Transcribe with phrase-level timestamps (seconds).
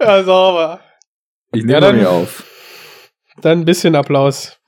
[0.00, 0.80] Ja, sauber.
[1.52, 2.44] Ich nehme Ja, dann- mir auf.
[3.42, 4.58] Dann ein bisschen Applaus.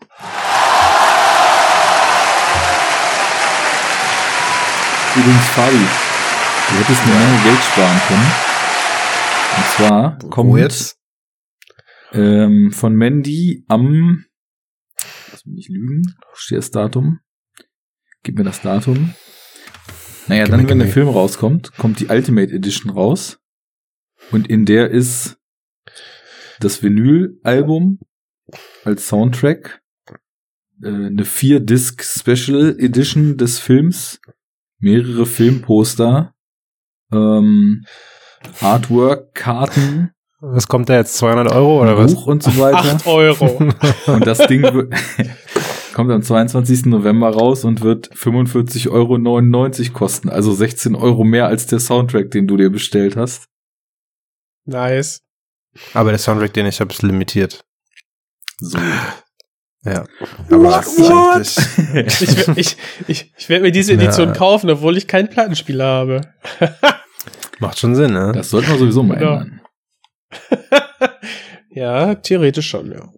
[5.16, 8.32] Übrigens, Fabi, du hättest eine Menge Geld sparen können.
[9.56, 10.96] Und zwar kommt Wo jetzt?
[12.12, 14.24] ähm, von Mandy am,
[15.32, 16.02] lass mich nicht lügen,
[16.34, 17.20] steht das Datum?
[18.22, 19.14] Gib mir das Datum.
[20.28, 20.92] Naja, Gib dann, mir, wenn der mir.
[20.92, 23.38] Film rauskommt, kommt die Ultimate Edition raus.
[24.30, 25.38] Und in der ist
[26.60, 28.00] das Vinyl-Album
[28.84, 29.80] als Soundtrack,
[30.82, 34.20] äh, eine 4-Disc Special Edition des Films,
[34.78, 36.34] mehrere Filmposter,
[37.12, 37.84] ähm,
[38.60, 41.16] Artwork, Karten, Was kommt da jetzt?
[41.16, 42.14] 200 Euro oder was?
[42.14, 42.78] Buch und so weiter.
[42.78, 43.58] 8 Euro.
[44.06, 44.62] Und das Ding
[45.94, 46.86] kommt am 22.
[46.86, 50.28] November raus und wird 45,99 Euro kosten.
[50.28, 53.48] Also 16 Euro mehr als der Soundtrack, den du dir bestellt hast.
[54.68, 55.20] Nice.
[55.94, 57.64] Aber der Soundtrack, den ich habe, ist limitiert.
[58.60, 58.78] So.
[59.84, 60.04] Ja.
[60.48, 61.36] What, Aber what?
[61.94, 64.34] eigentlich- Ich, ich, ich, ich werde mir diese Edition Ja.
[64.34, 66.20] kaufen, obwohl ich keinen Plattenspieler habe.
[67.60, 68.32] Macht schon Sinn, ne?
[68.34, 69.40] Das sollten wir sowieso mal Ja.
[69.42, 69.60] ändern.
[71.70, 73.08] ja, theoretisch schon, ja.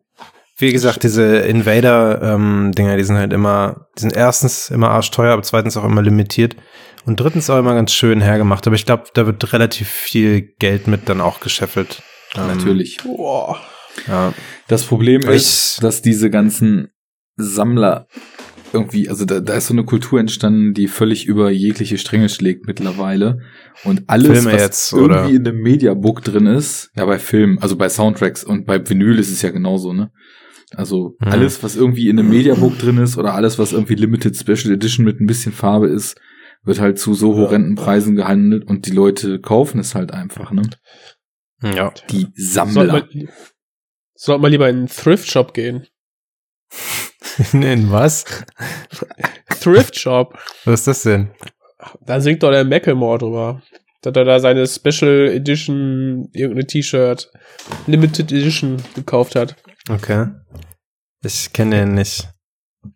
[0.59, 5.77] Wie gesagt, diese Invader-Dinger, die sind halt immer, die sind erstens immer arschteuer, aber zweitens
[5.79, 6.55] auch immer limitiert.
[7.06, 8.67] Und drittens auch immer ganz schön hergemacht.
[8.67, 12.03] Aber ich glaube, da wird relativ viel Geld mit dann auch gescheffelt.
[12.37, 12.98] Ähm, Natürlich.
[13.03, 13.59] Boah.
[14.07, 14.33] Ja.
[14.69, 16.89] Das Problem Ich- ist, dass diese ganzen
[17.37, 18.07] Sammler
[18.73, 22.67] irgendwie, also da, da ist so eine Kultur entstanden, die völlig über jegliche Stränge schlägt
[22.67, 23.39] mittlerweile.
[23.83, 25.29] Und alles, Filme was jetzt, irgendwie oder?
[25.29, 29.31] in einem Mediabook drin ist, ja bei Filmen, also bei Soundtracks und bei Vinyl ist
[29.33, 30.12] es ja genauso, ne?
[30.73, 31.33] Also Mhm.
[31.33, 35.05] alles, was irgendwie in einem Mediabook drin ist oder alles, was irgendwie Limited Special Edition
[35.05, 36.14] mit ein bisschen Farbe ist,
[36.62, 40.62] wird halt zu so horrenden Preisen gehandelt und die Leute kaufen es halt einfach, ne?
[41.62, 41.92] Ja.
[42.11, 42.92] Die Sollte Sammler.
[42.92, 43.28] man,
[44.14, 45.86] sollte man lieber in einen Thrift-Shop gehen.
[47.52, 48.25] In was?
[49.61, 50.39] Thrift-Shop.
[50.64, 51.30] Was ist das denn?
[52.05, 53.62] Da singt doch der Macklemore drüber.
[54.02, 57.30] Dass er da seine Special Edition, irgendeine T-Shirt,
[57.86, 59.56] Limited Edition gekauft hat.
[59.90, 60.29] Okay.
[61.23, 62.29] Ich kenne den nicht.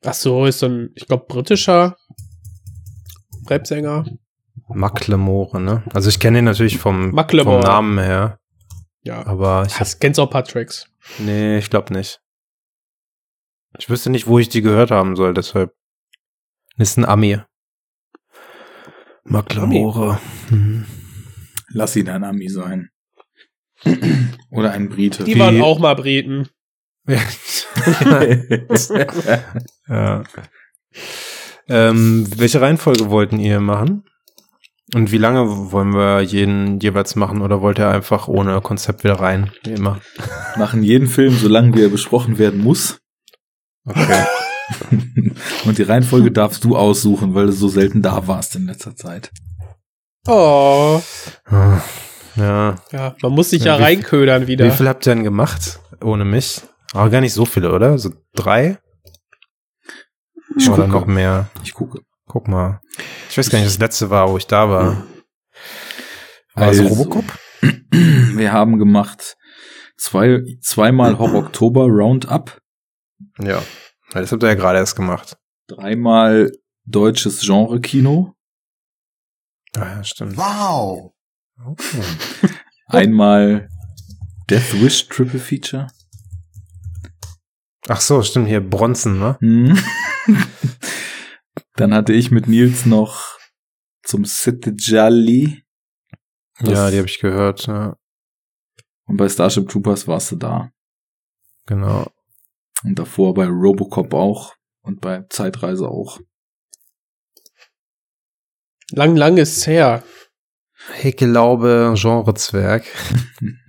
[0.03, 1.97] Ach so, ist so ein, ich glaube, britischer
[3.47, 4.05] Rapsänger.
[4.69, 5.83] Macklemore, ne?
[5.93, 7.61] Also ich kenne den natürlich vom, vom.
[7.61, 8.39] Namen her,
[9.03, 9.27] Ja.
[9.27, 10.87] aber ich hab, Das kennst auch ein paar Tracks.
[11.19, 12.21] nee, ich glaube nicht.
[13.79, 15.73] Ich wüsste nicht, wo ich die gehört haben soll, deshalb.
[16.77, 17.41] Ist ein Ami.
[19.25, 20.19] Macklemore.
[20.51, 20.87] Mhm.
[21.71, 22.91] Lass ihn ein Ami sein.
[24.51, 25.25] Oder ein Brite.
[25.25, 26.49] Die Wie- waren auch mal Briten.
[29.89, 30.23] Ja.
[31.69, 34.05] Ähm, welche Reihenfolge wollten ihr machen?
[34.95, 37.41] Und wie lange wollen wir jeden jeweils machen?
[37.43, 39.51] Oder wollt ihr einfach ohne Konzept wieder rein?
[39.65, 39.99] Wie immer.
[40.57, 42.99] Machen jeden Film, solange wie er besprochen werden muss.
[43.87, 44.25] Okay.
[45.65, 49.31] Und die Reihenfolge darfst du aussuchen, weil du so selten da warst in letzter Zeit.
[50.27, 51.01] Oh.
[51.47, 51.81] Ah,
[52.37, 52.77] ja.
[52.93, 54.65] Ja, man muss sich Ja, ja, wie- reinködern wieder.
[54.67, 55.81] Wie viel habt ihr denn gemacht?
[56.03, 56.63] Ohne mich?
[56.93, 57.99] Aber gar nicht so viele, oder?
[57.99, 58.79] So drei?
[60.57, 60.89] Ich oder gucke.
[61.01, 61.49] noch mehr?
[61.63, 62.01] Ich gucke.
[62.27, 62.81] Guck mal.
[63.29, 65.05] Ich weiß gar nicht, was das letzte war, wo ich da war.
[66.55, 67.25] War Also, es Robocop?
[67.91, 69.37] Wir haben gemacht
[69.97, 72.59] zwei, zweimal Horror Oktober Roundup,
[73.41, 73.49] Ja.
[73.49, 73.63] Ja,
[74.21, 75.37] Das habt ihr ja gerade erst gemacht.
[75.67, 76.51] dreimal
[76.85, 78.35] deutsches Genre-Kino,
[79.77, 80.37] Ah, ja, stimmt.
[80.37, 81.13] Wow.
[81.67, 81.75] Oh.
[82.87, 83.69] einmal
[84.49, 85.89] Death Wish Triple Feature.
[87.89, 89.37] Ach so, stimmt hier, Bronzen, ne?
[91.77, 93.39] Dann hatte ich mit Nils noch
[94.03, 95.65] zum City Jolly
[96.61, 97.97] Ja, die habe ich gehört, ja.
[99.07, 100.71] und bei Starship Troopers warst du da.
[101.67, 102.07] Genau.
[102.85, 106.21] Und davor bei Robocop auch und bei Zeitreise auch.
[108.91, 110.05] Lang, lang ist's her.
[111.03, 112.85] Ich glaube, Genrezwerg.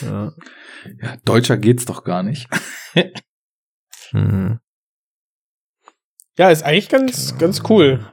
[0.00, 0.32] ja.
[1.02, 2.48] Ja, deutscher geht's doch gar nicht.
[4.10, 4.58] Hm.
[6.38, 8.12] Ja, ist eigentlich ganz, ganz cool.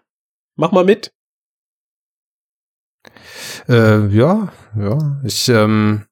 [0.55, 1.13] Mach mal mit.
[3.69, 5.21] Äh, ja, ja.
[5.23, 6.07] Ich, ähm,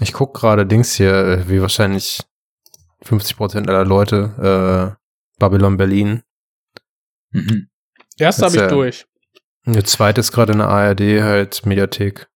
[0.00, 2.22] ich guck gerade Dings hier, äh, wie wahrscheinlich
[3.04, 6.22] 50% aller Leute, äh, Babylon Berlin.
[7.32, 7.68] Mhm.
[8.16, 9.06] Erst Das habe ich ja- durch.
[9.66, 12.28] Der zweite ist gerade in der ARD, halt Mediathek.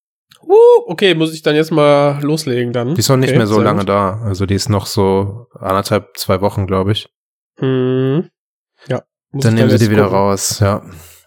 [0.43, 0.55] Uh,
[0.87, 2.95] okay, muss ich dann jetzt mal loslegen dann.
[2.95, 3.89] Die ist noch nicht okay, mehr so lange gut.
[3.91, 4.23] da.
[4.23, 7.09] Also die ist noch so anderthalb, zwei Wochen, glaube ich.
[7.59, 8.31] Hm.
[9.33, 9.37] Ja.
[9.37, 10.19] muss Dann nehmen sie die wieder gucken.
[10.19, 10.83] raus, ja.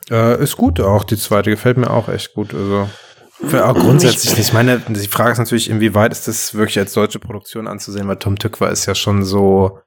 [0.10, 2.54] Äh, ist gut auch, die zweite gefällt mir auch echt gut.
[2.54, 2.90] Also
[3.48, 4.48] Für auch grundsätzlich nicht.
[4.48, 8.18] Ich meine, die Frage ist natürlich, inwieweit ist das wirklich als deutsche Produktion anzusehen, weil
[8.18, 9.80] Tom Tückwer ist ja schon so,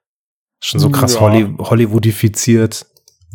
[0.60, 1.20] schon so krass Ja.
[1.20, 2.86] Holly, Hollywoodifiziert.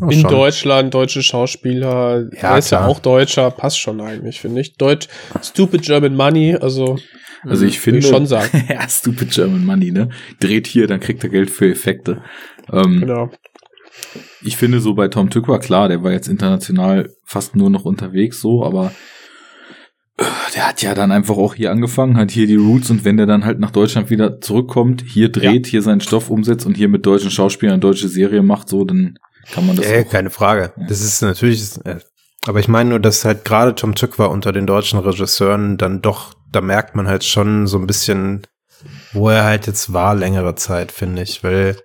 [0.01, 0.31] Oh, In schon.
[0.31, 2.89] Deutschland, deutsche Schauspieler, Ja, er ist ja klar.
[2.89, 4.75] auch Deutscher, passt schon eigentlich, finde ich.
[4.77, 5.07] Deutsch,
[5.43, 6.97] Stupid German Money, also
[7.43, 8.65] Also ich Will finde, ich schon sagen.
[8.69, 10.09] ja, stupid German Money, ne?
[10.39, 12.21] Dreht hier, dann kriegt er Geld für Effekte.
[12.71, 13.29] Ähm, genau.
[14.41, 18.39] Ich finde so bei Tom Tykwer, klar, der war jetzt international fast nur noch unterwegs
[18.39, 18.91] so, aber
[20.17, 20.23] äh,
[20.55, 23.25] der hat ja dann einfach auch hier angefangen, hat hier die Roots und wenn der
[23.25, 27.05] dann halt nach Deutschland wieder zurückkommt, hier dreht, hier seinen Stoff umsetzt und hier mit
[27.05, 29.17] deutschen Schauspielern eine deutsche Serie macht, so, dann
[29.51, 30.09] kann man das Ja, auch.
[30.09, 30.73] keine Frage.
[30.87, 31.97] Das ist natürlich, äh,
[32.47, 36.33] aber ich meine nur, dass halt gerade Tom Tückwer unter den deutschen Regisseuren dann doch,
[36.51, 38.47] da merkt man halt schon so ein bisschen,
[39.13, 41.75] wo er halt jetzt war längere Zeit, finde ich, weil,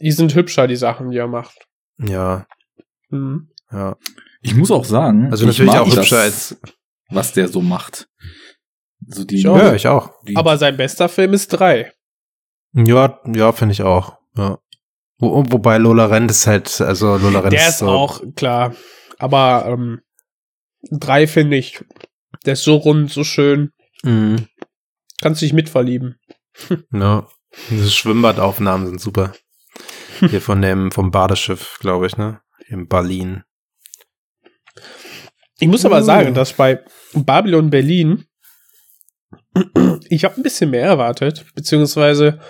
[0.00, 1.66] Die sind hübscher, die Sachen, die er macht.
[1.98, 2.46] ja,
[3.08, 3.50] Mhm.
[3.70, 3.96] ja.
[4.42, 6.60] Ich muss auch sagen, Also ich natürlich mag auch das, hübscher als,
[7.08, 8.08] was der so macht.
[9.06, 9.56] So die, Ich auch.
[9.56, 10.10] ja, ich auch.
[10.26, 11.92] die Aber sein bester Film ist drei.
[12.72, 14.58] Ja, ja, finde ich auch, ja.
[15.18, 18.74] Wo, wobei Lola Rent ist halt, also Lola Rent Der ist so, auch, klar.
[19.18, 20.02] Aber ähm,
[20.90, 21.82] drei finde ich,
[22.44, 23.72] der ist so rund, so schön.
[24.02, 24.46] Mhm.
[25.22, 26.18] Kannst dich mitverlieben.
[26.92, 27.26] Ja,
[27.70, 29.32] diese Schwimmbadaufnahmen sind super.
[30.20, 32.40] Hier von dem, vom Badeschiff, glaube ich, ne?
[32.68, 33.44] In Berlin.
[35.58, 36.80] Ich muss aber sagen, dass bei
[37.12, 38.24] Babylon Berlin
[40.10, 42.40] ich habe ein bisschen mehr erwartet, beziehungsweise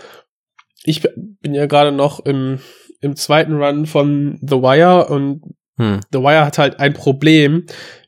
[0.82, 1.06] ich
[1.40, 2.58] bin ja gerade noch im,
[3.00, 5.42] im zweiten Run von The Wire und
[5.78, 6.00] Hm.
[6.10, 7.66] The Wire hat halt ein Problem,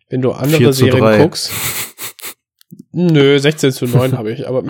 [0.08, 1.18] wenn du andere 4 zu Serien 3.
[1.18, 1.50] guckst.
[2.92, 4.64] Nö, 16 zu 9 habe ich, aber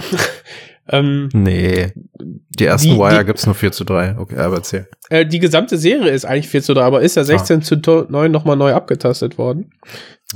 [0.90, 1.92] ähm, Nee.
[2.20, 4.16] Die ersten Die- Wire die- gibt's nur 4 zu 3.
[4.18, 4.88] Okay, aber erzähl.
[5.10, 7.76] äh, die gesamte Serie ist eigentlich 4 zu 3, aber ist ja 16 zu
[8.08, 9.70] 9 nochmal neu abgetastet worden.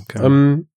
[0.01, 0.25] Okay.
[0.25, 0.69] Ähm,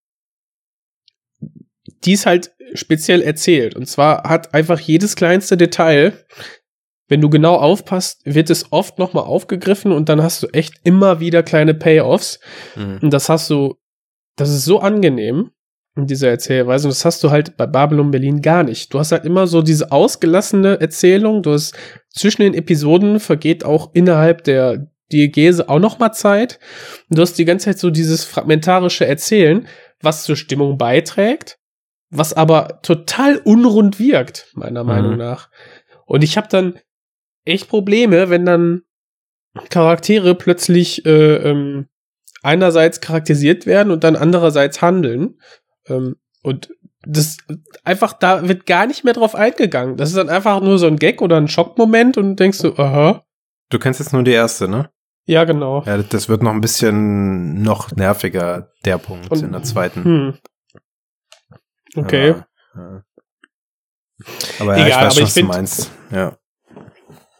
[2.04, 3.75] die ist halt speziell erzählt.
[3.75, 6.13] Und zwar hat einfach jedes kleinste Detail,
[7.07, 11.19] wenn du genau aufpasst, wird es oft nochmal aufgegriffen und dann hast du echt immer
[11.19, 12.39] wieder kleine Payoffs.
[12.75, 13.00] Mhm.
[13.04, 13.75] Und das hast du,
[14.36, 15.51] das ist so angenehm
[15.96, 16.88] in dieser Erzählweise.
[16.88, 18.94] Und das hast du halt bei Babylon Berlin gar nicht.
[18.94, 21.42] Du hast halt immer so diese ausgelassene Erzählung.
[21.42, 21.76] Du hast
[22.10, 26.60] zwischen den Episoden vergeht auch innerhalb der Diegese auch noch mal Zeit.
[27.10, 29.68] Und du hast die ganze Zeit so dieses fragmentarische Erzählen,
[30.02, 31.60] was zur Stimmung beiträgt,
[32.10, 34.90] was aber total unrund wirkt, meiner Mhm.
[34.90, 35.50] Meinung nach.
[36.06, 36.80] Und ich habe dann
[37.46, 38.82] echt Probleme, wenn dann
[39.70, 41.88] Charaktere plötzlich äh, ähm,
[42.44, 45.40] einerseits charakterisiert werden und dann andererseits handeln.
[45.88, 46.70] Ähm, und
[47.08, 47.38] das
[47.84, 49.96] einfach, da wird gar nicht mehr drauf eingegangen.
[49.98, 53.24] Das ist dann einfach nur so ein Gag oder ein Schockmoment und denkst du, aha,
[53.70, 54.90] Du kennst jetzt nur die erste, ne?
[55.28, 55.82] ja, genau.
[55.86, 60.04] Ja, das wird noch ein bisschen noch nerviger, der Punkt Und- in der zweiten.
[60.04, 60.38] Hm.
[61.96, 62.36] Okay.
[62.74, 63.04] Aber, ja.
[64.60, 65.92] aber ja, Egal, ich weiß aber schon, ich was du find- meinst.
[66.12, 66.38] Ja.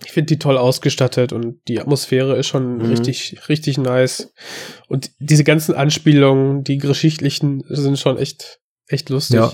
[0.06, 2.86] Ich finde die toll ausgestattet und die Atmosphäre ist schon Mhm.
[2.86, 4.32] richtig, richtig nice.
[4.88, 9.38] Und diese ganzen Anspielungen, die geschichtlichen, sind schon echt, echt lustig.
[9.40, 9.52] Ja.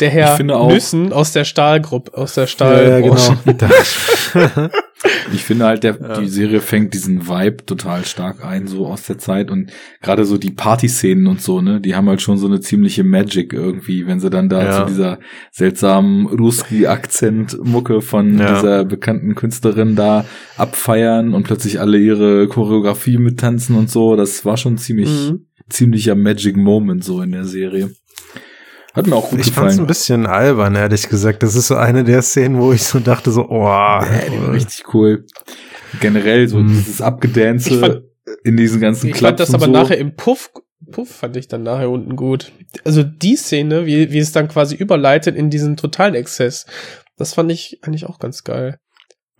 [0.00, 2.88] Der Herr Nüssen aus der Stahlgruppe, aus der Ja, Stahl.
[2.88, 3.16] ja, genau.
[5.32, 6.20] Ich finde halt, der, Ja.
[6.20, 9.50] die Serie fängt diesen Vibe total stark ein, so aus der Zeit.
[9.50, 9.70] Und
[10.02, 13.52] gerade so die Partyszenen und so, ne, die haben halt schon so eine ziemliche Magic
[13.52, 14.72] irgendwie, wenn sie dann da Ja.
[14.86, 15.18] zu dieser
[15.52, 16.26] seltsamen
[16.96, 18.54] Ruski-Akzent-Mucke von Ja.
[18.54, 20.24] dieser bekannten Künstlerin da
[20.56, 24.16] abfeiern und plötzlich alle ihre Choreografie mittanzen und so.
[24.16, 25.46] Das war schon ziemlich, Mhm.
[25.68, 27.90] ziemlicher Magic Moment so in der Serie.
[28.96, 29.80] Hat mir auch gut ich fand's gefallen.
[29.80, 31.42] ein bisschen albern, ehrlich gesagt.
[31.42, 34.52] Das ist so eine der Szenen, wo ich so dachte, so, oh, Ja, die war
[34.52, 35.24] richtig cool.
[36.00, 36.68] Generell so Mhm.
[36.68, 38.02] dieses Ich Abgedance fand-
[38.42, 39.70] in diesen ganzen Ich fand das aber so.
[39.72, 40.50] nachher im Puff,
[40.90, 42.52] Puff fand ich dann nachher unten gut.
[42.84, 46.66] Also die Szene, wie, wie es dann quasi überleitet in diesen totalen Exzess,
[47.16, 48.78] das fand ich eigentlich auch ganz geil.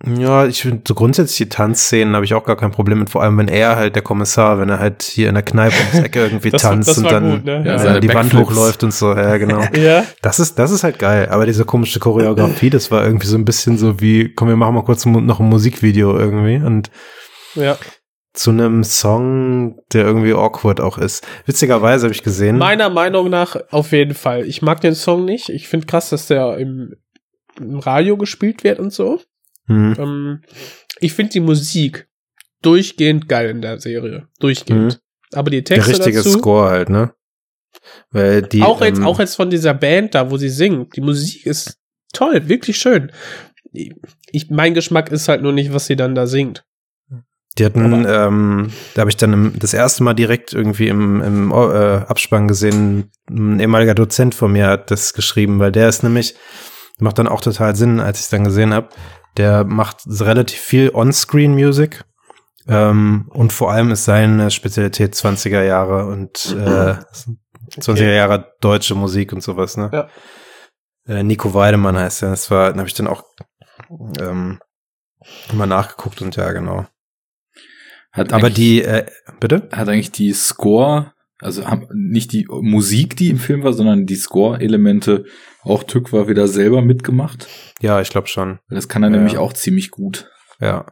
[0.05, 3.23] Ja, ich finde so grundsätzlich die Tanzszenen habe ich auch gar kein Problem mit, vor
[3.23, 6.19] allem wenn er halt der Kommissar, wenn er halt hier in der Kneipe ums Ecke
[6.23, 7.63] irgendwie Das- tanzt das und war dann gut, ne?
[7.65, 9.63] Ja, äh, seine die Wand hochläuft und so, ja genau.
[9.75, 13.37] Ja, Das ist, das ist halt geil, aber diese komische Choreografie, das war irgendwie so
[13.37, 16.91] ein bisschen so wie, komm, wir machen mal kurz noch ein Musikvideo irgendwie und
[17.55, 17.75] ja.
[18.33, 21.25] zu einem Song, der irgendwie awkward auch ist.
[21.47, 22.59] Witzigerweise habe ich gesehen.
[22.59, 24.45] Meiner Meinung nach auf jeden Fall.
[24.45, 25.49] Ich mag den Song nicht.
[25.49, 26.93] Ich finde krass, dass der im,
[27.59, 29.19] im Radio gespielt wird und so.
[29.67, 30.41] Hm, Ähm,
[30.99, 32.07] ich finde die Musik
[32.61, 34.27] durchgehend geil in der Serie.
[34.39, 34.99] Durchgehend.
[35.33, 37.13] Aber die der Texte richtige dazu, Score halt, ne?
[38.11, 40.95] Weil die, auch jetzt, ähm, auch jetzt von dieser Band da, wo sie singt.
[40.95, 41.77] Die Musik ist
[42.13, 43.11] toll, wirklich schön.
[44.31, 46.65] Ich, mein Geschmack ist halt nur nicht, was sie dann da singt.
[47.57, 51.51] Die hatten, ähm, da habe ich dann im, das erste Mal direkt irgendwie im, im
[51.51, 56.35] äh, Abspann gesehen, ein ehemaliger Dozent von mir hat das geschrieben, weil der ist nämlich,
[56.99, 58.89] macht dann auch total Sinn, als ich es dann gesehen habe.
[59.37, 62.03] Der macht relativ viel On-Screen-Music
[62.67, 66.95] ähm, und vor allem ist seine Spezialität 20er Jahre und äh,
[67.79, 69.89] 20er Jahre deutsche Musik und sowas, ne?
[69.93, 70.09] Ja.
[71.07, 72.31] Äh, Nico Weidemann heißt er.
[72.31, 73.23] Das war, habe ich dann auch
[74.19, 74.59] ähm,
[75.53, 76.85] mal nachgeguckt und ja, genau.
[78.11, 79.05] Hat Aber die, äh,
[79.39, 79.69] bitte?
[79.71, 84.15] hat eigentlich die Score, also haben nicht die Musik, die im Film war, sondern die
[84.15, 85.25] Score-Elemente
[85.69, 87.47] auch Tückwa wieder selber mitgemacht.
[87.81, 88.59] Ja, ich glaube schon.
[88.69, 89.15] Das kann er Ja.
[89.17, 90.29] nämlich auch ziemlich gut.
[90.59, 90.85] Ja.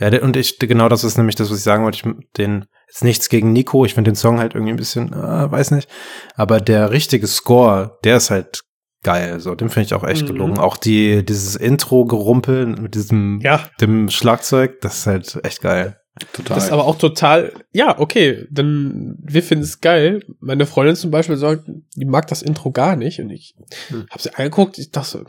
[0.00, 1.96] Ja, und ich, genau das ist nämlich das, was ich sagen wollte.
[1.98, 3.84] Ich, den, jetzt nichts gegen Nico.
[3.84, 5.88] Ich finde den Song halt irgendwie ein bisschen, äh, weiß nicht.
[6.36, 8.60] Aber der richtige Score, der ist halt
[9.02, 9.40] geil.
[9.40, 10.26] So, den finde ich auch echt Mhm.
[10.28, 10.58] gelungen.
[10.58, 15.96] Auch die, dieses Intro-Gerumpel mit diesem, Ja, dem Schlagzeug, das ist halt echt geil.
[16.32, 16.56] Total.
[16.56, 20.24] das ist aber auch total, ja, okay, denn wir finden es geil.
[20.40, 21.64] Meine Freundin zum Beispiel sagt,
[21.96, 23.54] die mag das Intro gar nicht und ich
[23.88, 24.06] Hm.
[24.10, 25.26] habe sie angeguckt, ich dachte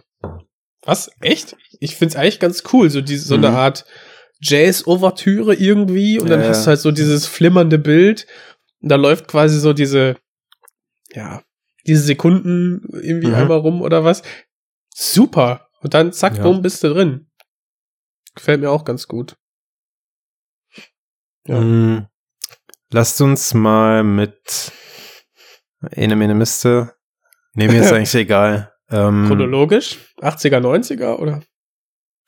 [0.84, 1.56] was, echt?
[1.80, 3.56] Ich finde es eigentlich ganz cool, so diese, so eine Mhm.
[3.56, 3.86] Art
[4.42, 8.26] Jazz-Ouvertüre irgendwie und dann Ja, hast du halt so dieses flimmernde Bild
[8.82, 10.16] und da läuft quasi so diese,
[11.14, 11.44] ja,
[11.86, 13.36] diese Sekunden irgendwie Mhm.
[13.36, 14.24] einmal rum oder was.
[14.94, 15.68] Super.
[15.82, 16.44] Und dann zack, Ja.
[16.44, 17.28] bumm, bist du drin.
[18.36, 19.36] Gefällt mir auch ganz gut.
[21.50, 21.60] Ja.
[21.60, 22.08] Mm,
[22.92, 24.72] lasst uns mal mit
[25.92, 26.94] Ene Mene Miste.
[27.54, 28.72] Nee, mir ist eigentlich egal.
[28.92, 29.98] Ähm, Chronologisch?
[30.22, 31.42] 80er, 90er oder?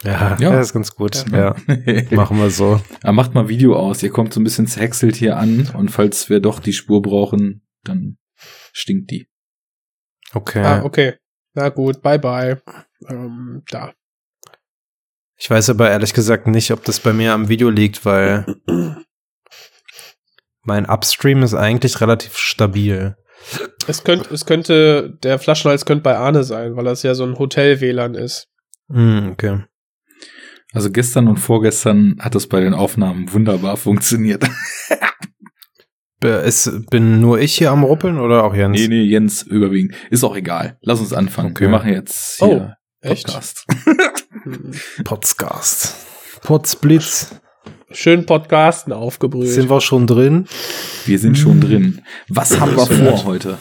[0.04, 0.54] ja, Ja.
[0.54, 1.26] ja, ist ganz gut.
[1.32, 1.56] Ja.
[1.68, 2.82] Ja, machen wir so.
[3.04, 4.02] Aber macht mal Video aus.
[4.02, 7.64] Ihr kommt so ein bisschen zerhäckselt hier an und falls wir doch die Spur brauchen,
[7.84, 8.18] dann
[8.74, 9.28] stinkt die.
[10.34, 10.64] Okay.
[10.64, 11.16] Ah, okay.
[11.54, 12.62] Na gut, bye bye.
[13.08, 13.94] Ähm, da.
[15.38, 18.46] Ich weiß aber ehrlich gesagt nicht, ob das bei mir am Video liegt, weil
[20.64, 23.16] mein Upstream ist eigentlich relativ stabil.
[23.88, 27.40] Es könnte, es könnte, der Flaschenhals könnte bei Arne sein, weil das ja so ein
[27.40, 28.48] Hotel-WLAN ist.
[28.88, 29.64] Mm, okay.
[30.74, 34.44] Also gestern und vorgestern hat es bei den Aufnahmen wunderbar funktioniert.
[36.24, 38.80] Ist, bin nur ich hier am Ruppeln oder auch Jens?
[38.80, 39.96] nee, nee, Jens überwiegend.
[40.12, 40.78] Ist auch egal.
[40.82, 41.50] Lass uns anfangen.
[41.50, 41.62] Okay.
[41.62, 43.26] Wir machen jetzt Oh, hier echt?
[43.26, 43.66] Podcast.
[44.44, 44.72] Hm.
[45.04, 45.96] Podcast.
[46.44, 47.42] Potsblitz.
[47.94, 49.50] Schön Podcasten aufgebrüht.
[49.50, 50.48] Sind wir schon drin?
[51.06, 52.02] Wir sind schon drin.
[52.30, 53.58] Was haben wir vor heute?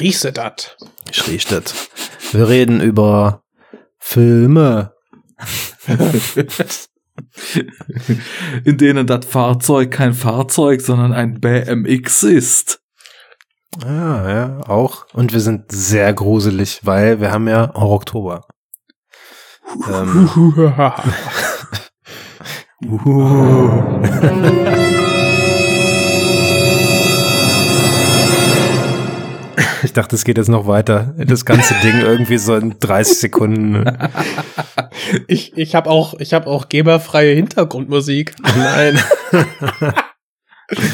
[0.00, 0.76] Riechst du dat?
[1.10, 1.74] Schriestadt.
[2.32, 3.42] Wir reden über
[3.98, 4.92] Filme.
[8.64, 12.80] In denen das Fahrzeug kein Fahrzeug, sondern ein BMX ist.
[13.82, 15.06] Ah, ja, auch.
[15.12, 18.46] Und wir sind sehr gruselig, weil wir haben ja auch Oktober.
[19.86, 20.30] Ähm,
[29.82, 31.12] ich dachte, es geht jetzt noch weiter.
[31.18, 33.84] Das ganze Ding irgendwie so in 30 Sekunden.
[35.26, 38.36] ich ich habe auch, ich hab auch geberfreie Hintergrundmusik.
[38.56, 38.96] Nein.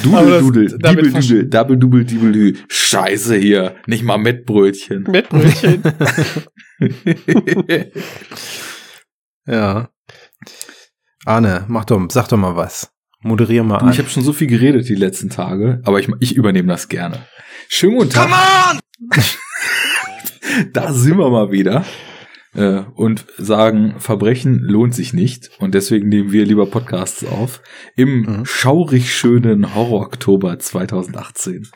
[0.02, 2.56] Dudel, Dudel, Dibel, Dudel, Double, Dubel, Dibel, Dü.
[2.68, 3.74] Scheiße hier.
[3.86, 5.02] Nicht mal Mettbrötchen.
[5.02, 5.82] Mit Brötchen.
[9.46, 9.90] Ja.
[11.24, 12.90] Arne, mach doch, sag doch mal was.
[13.20, 13.90] Moderier mal an.
[13.90, 17.20] Ich habe schon so viel geredet die letzten Tage, aber ich, ich übernehme das gerne.
[17.68, 18.28] Schönen guten Tag.
[20.72, 21.84] da sind wir mal wieder.
[22.54, 25.50] Äh, und sagen, Verbrechen lohnt sich nicht.
[25.58, 27.62] Und deswegen nehmen wir lieber Podcasts auf.
[27.96, 28.44] Im Mhm.
[28.44, 31.66] schaurig schönen Horror-Oktober 2018.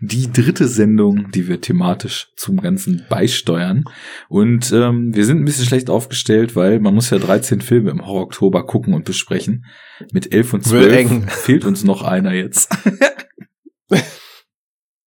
[0.00, 3.84] Die dritte Sendung, die wir thematisch zum Ganzen beisteuern.
[4.28, 8.06] Und ähm, wir sind ein bisschen schlecht aufgestellt, weil man muss ja 13 Filme im
[8.06, 9.64] Horror-Oktober gucken und besprechen.
[10.12, 11.28] Mit 11 und Wird 12 eng.
[11.28, 12.70] fehlt uns noch einer jetzt.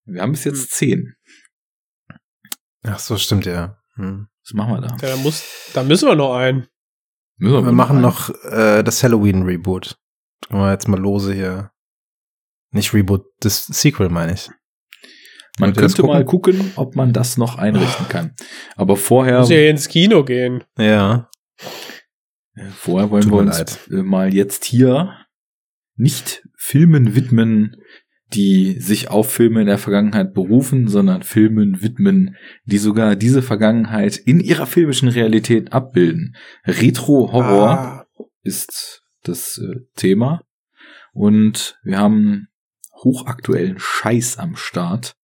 [0.05, 1.13] wir haben bis jetzt 10.
[2.83, 3.77] Ach so, stimmt ja.
[3.95, 4.27] Hm.
[4.43, 4.97] Was machen wir da?
[5.01, 5.43] Ja, da, muss,
[5.73, 6.67] da müssen wir noch einen.
[7.37, 8.01] Müssen Wir wohl machen einen.
[8.01, 9.97] noch äh, das Halloween-Reboot.
[10.47, 11.71] Können wir jetzt mal lose hier.
[12.71, 14.49] Nicht Reboot, das Sequel meine ich.
[15.59, 18.33] Man könnte mal gucken, ob man das noch einrichten kann.
[18.77, 20.63] Aber vorher, Muss ja ins Kino gehen.
[20.77, 21.29] Ja.
[22.55, 23.79] äh, vorher wollen Tut wir uns leid.
[23.91, 25.13] äh, mal jetzt hier
[25.95, 27.75] nicht Filmen widmen,
[28.33, 32.35] die sich auf Filme in der Vergangenheit berufen, sondern Filmen widmen,
[32.65, 36.35] die sogar diese Vergangenheit in ihrer filmischen Realität abbilden.
[36.65, 38.05] Retro-Horror Ah,
[38.43, 40.43] ist das äh, Thema.
[41.13, 42.47] Und wir haben
[43.03, 45.17] hochaktuellen Scheiß am Start.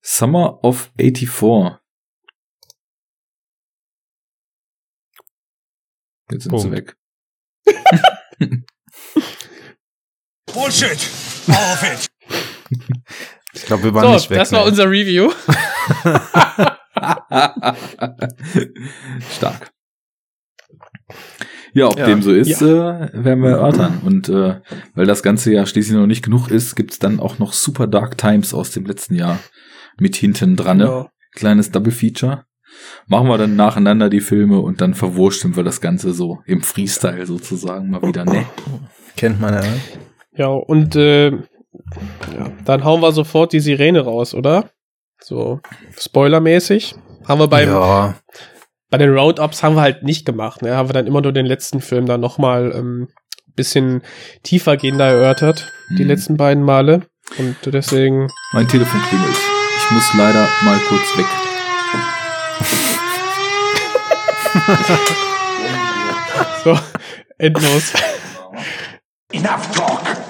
[0.00, 1.78] Summer of 84.
[6.30, 6.72] Jetzt sind sie Punkt.
[6.72, 6.96] weg.
[10.52, 10.98] Bullshit!
[11.48, 12.06] All of it!
[13.54, 14.38] Ich glaube, wir waren So, nicht weg.
[14.38, 14.70] das war ne?
[14.70, 15.30] unser Review.
[19.36, 19.70] Stark.
[21.74, 22.06] Ja, ob Ja.
[22.06, 24.00] dem so ist, äh, werden wir erörtern.
[24.04, 24.60] Und äh,
[24.94, 28.18] weil das Ganze ja schließlich noch nicht genug ist, gibt's dann auch noch Super Dark
[28.18, 29.38] Times aus dem letzten Jahr
[29.98, 30.78] mit hinten dran.
[30.78, 30.84] Ne?
[30.84, 31.08] Ja.
[31.34, 32.44] Kleines Double Feature.
[33.06, 37.26] Machen wir dann nacheinander die Filme und dann verwurschteln wir das Ganze so im Freestyle
[37.26, 38.24] sozusagen mal wieder.
[38.24, 38.46] Ne?
[39.16, 39.62] Kennt man ja.
[40.38, 41.38] Ja, und äh, ja,
[42.64, 44.70] dann hauen wir sofort die Sirene raus, oder?
[45.20, 45.60] So,
[45.98, 46.94] spoilermäßig.
[47.26, 48.14] Haben wir beim, ja.
[48.88, 50.76] bei den Roundups haben wir halt nicht gemacht, ne?
[50.76, 53.08] Haben wir dann immer nur den letzten Film dann nochmal ähm,
[53.56, 54.02] bisschen
[54.44, 56.08] tiefer gehender erörtert, die Mhm.
[56.08, 57.02] letzten beiden Male.
[57.36, 59.36] Und deswegen, Mein Telefon klingelt.
[59.76, 61.26] Ich muss leider mal kurz weg.
[66.64, 66.78] so,
[67.38, 67.92] endlos.
[69.32, 70.27] Enough talk!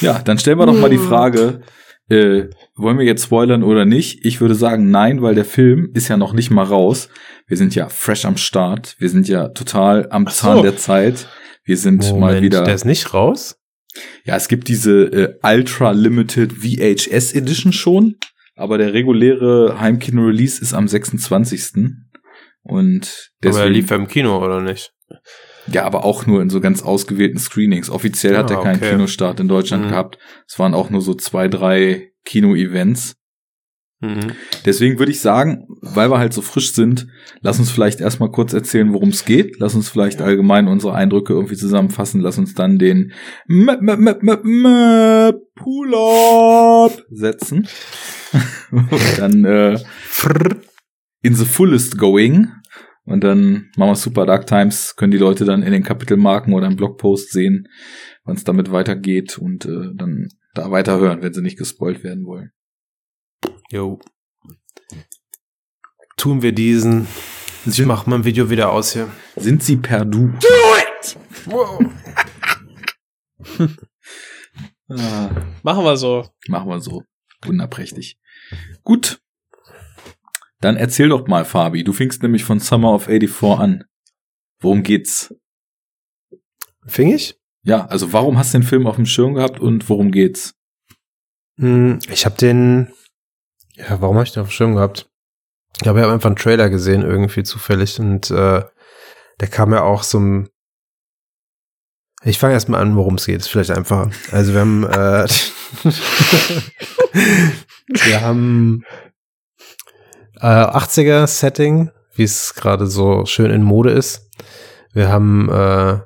[0.00, 1.62] Ja, dann stellen wir doch mal die Frage,
[2.08, 4.24] äh, wollen wir jetzt spoilern oder nicht?
[4.24, 7.08] Ich würde sagen nein, weil der Film ist ja noch nicht mal raus.
[7.46, 8.96] Wir sind ja fresh am Start.
[8.98, 10.62] Wir sind ja total am Ach Zahn so.
[10.62, 11.28] der Zeit.
[11.64, 12.64] Wir sind mal Moment, wieder.
[12.64, 13.56] der ist nicht raus?
[14.24, 18.16] Ja, es gibt diese äh, Ultra Limited VHS Edition schon,
[18.56, 21.74] aber der reguläre Heimkino-Release ist am 26.
[22.62, 24.92] Und Aber er deswegen, lief ja im Kino, oder nicht?
[25.66, 27.90] Ja, aber auch nur in so ganz ausgewählten Screenings.
[27.90, 28.90] Offiziell hat Ah, er keinen okay.
[28.92, 29.88] Kinostart in Deutschland Mhm.
[29.90, 30.18] gehabt.
[30.48, 33.16] Es waren auch nur so zwei, drei Kino-Events.
[34.02, 34.32] Mhm.
[34.64, 37.06] Deswegen würde ich sagen, weil wir halt so frisch sind,
[37.42, 39.58] lass uns vielleicht erstmal kurz erzählen, worum es geht.
[39.58, 42.22] Lass uns vielleicht allgemein unsere Eindrücke irgendwie zusammenfassen.
[42.22, 43.12] Lass uns dann den
[45.56, 47.68] Pull-up setzen.
[48.70, 49.78] Und dann äh,
[51.22, 52.52] in the fullest going.
[53.10, 56.68] Und dann machen wir Super Dark Times, können die Leute dann in den Kapitelmarken oder
[56.68, 57.66] im Blogpost sehen,
[58.22, 62.52] wann es damit weitergeht und äh, dann da weiterhören, wenn sie nicht gespoilt werden wollen.
[63.70, 63.98] Jo.
[66.16, 67.08] Tun wir diesen.
[67.66, 69.08] Ich mach mein Video wieder aus hier.
[69.34, 70.32] Sind sie per Du?
[74.92, 75.30] Ah,
[75.62, 76.28] Machen wir so.
[76.48, 77.04] machen wir so.
[77.42, 78.18] Wunderprächtig.
[78.82, 79.20] Gut.
[80.60, 81.84] Dann erzähl doch mal, Fabi.
[81.84, 83.84] Du fingst nämlich von Summer of 84 an.
[84.60, 85.34] Worum geht's?
[86.86, 87.38] Fing ich?
[87.62, 90.54] Ja, also warum hast du den Film auf dem Schirm gehabt und worum geht's?
[91.58, 92.92] Hm, Ich habe den.
[93.74, 95.08] Ja, warum habe ich den auf dem Schirm gehabt?
[95.76, 97.98] Ich glaube, ich habe einfach einen Trailer gesehen, irgendwie zufällig.
[98.00, 98.62] Und äh,
[99.40, 100.48] der kam ja auch so ein.
[102.22, 103.40] Ich fange erstmal an, worum es geht.
[103.40, 104.10] Ist vielleicht einfacher.
[104.30, 104.84] Also wir haben.
[104.84, 105.26] Äh,
[107.86, 108.84] wir haben
[110.40, 114.28] äh, 80er-Setting, wie es gerade so schön in Mode ist.
[114.92, 116.00] Wir haben äh,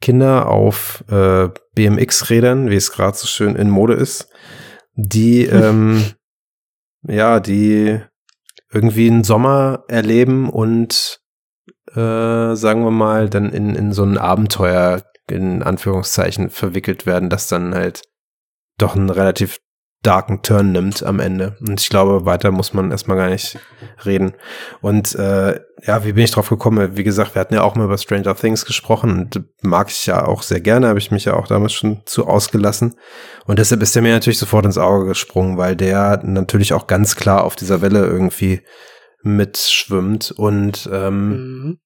[0.00, 4.28] Kinder auf äh, BMX-Rädern, wie es gerade so schön in Mode ist,
[4.94, 6.04] die ähm,
[7.06, 8.00] ja, die
[8.72, 11.20] irgendwie einen Sommer erleben und
[11.90, 17.48] äh, sagen wir mal dann in, in so ein Abenteuer in Anführungszeichen verwickelt werden, das
[17.48, 18.02] dann halt
[18.78, 19.58] doch einen relativ
[20.02, 21.56] darken Turn nimmt am Ende.
[21.60, 23.58] Und ich glaube, weiter muss man erstmal gar nicht
[24.04, 24.32] reden.
[24.80, 26.96] Und äh, ja, wie bin ich drauf gekommen?
[26.96, 30.26] Wie gesagt, wir hatten ja auch mal über Stranger Things gesprochen und mag ich ja
[30.26, 32.96] auch sehr gerne, habe ich mich ja auch damals schon zu ausgelassen.
[33.46, 37.14] Und deshalb ist der mir natürlich sofort ins Auge gesprungen, weil der natürlich auch ganz
[37.16, 38.62] klar auf dieser Welle irgendwie
[39.22, 40.32] mitschwimmt.
[40.32, 41.78] Und ähm, Mhm.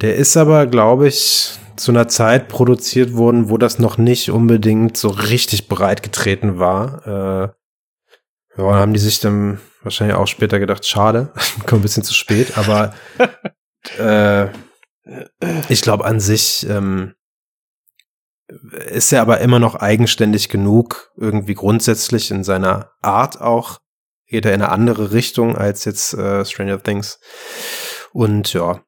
[0.00, 4.96] der ist aber, glaube ich, zu einer Zeit produziert worden, wo das noch nicht unbedingt
[4.96, 7.06] so richtig breit getreten war.
[7.06, 11.32] Äh, ja, haben die sich dann wahrscheinlich auch später gedacht, schade,
[11.66, 12.94] kommt ein bisschen zu spät, aber
[13.98, 14.48] äh,
[15.68, 17.14] ich glaube an sich ähm,
[18.88, 23.78] ist er aber immer noch eigenständig genug, irgendwie grundsätzlich in seiner Art auch,
[24.26, 27.18] geht er in eine andere Richtung als jetzt äh, Stranger Things.
[28.12, 28.82] Und ja,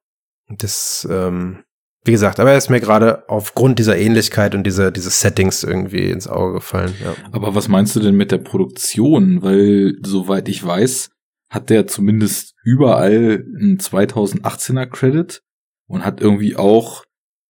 [0.49, 1.65] das, ähm,
[2.05, 6.11] wie gesagt, aber er ist mir gerade aufgrund dieser Ähnlichkeit und dieser, dieses Settings irgendwie
[6.11, 6.95] ins Auge gefallen.
[7.03, 7.15] Ja.
[7.31, 9.43] Aber was meinst du denn mit der Produktion?
[9.43, 11.11] Weil, soweit ich weiß,
[11.51, 15.43] hat der zumindest überall einen 2018er Credit
[15.87, 17.05] und hat irgendwie auch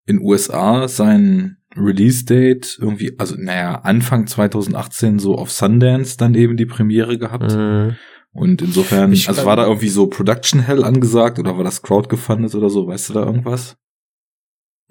[0.07, 6.67] in USA sein Release-Date irgendwie, also naja, Anfang 2018 so auf Sundance dann eben die
[6.67, 7.53] Premiere gehabt.
[7.55, 7.97] Mhm.
[8.33, 12.55] Und insofern, Ich- also war da irgendwie so Production Hell angesagt oder war das Crowdgefundet
[12.55, 12.87] oder so?
[12.87, 13.77] Weißt du da irgendwas?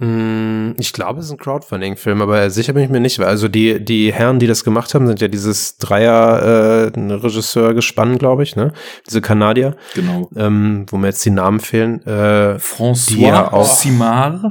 [0.03, 3.19] Mm, Ich glaube, es ist ein Crowdfunding-Film, aber sicher bin ich mir nicht.
[3.19, 8.55] weil Also die, die Herren, die das gemacht haben, sind ja dieses Dreier-Regisseur-Gespann, glaube ich,
[8.55, 8.73] ne?
[9.07, 10.27] Diese Kanadier, Genau.
[10.35, 12.01] ähm, wo mir jetzt die Namen fehlen.
[12.05, 14.41] Äh, François ja auch- Simard,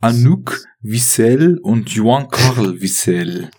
[0.00, 3.50] Anouk Wiesel und Juan Carl Wiesel.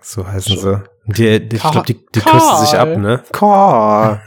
[0.00, 0.82] So heißen sie.
[1.06, 3.22] Die, die, ich glaube, die, die küssen sich ab, ne?
[3.32, 4.20] Karl.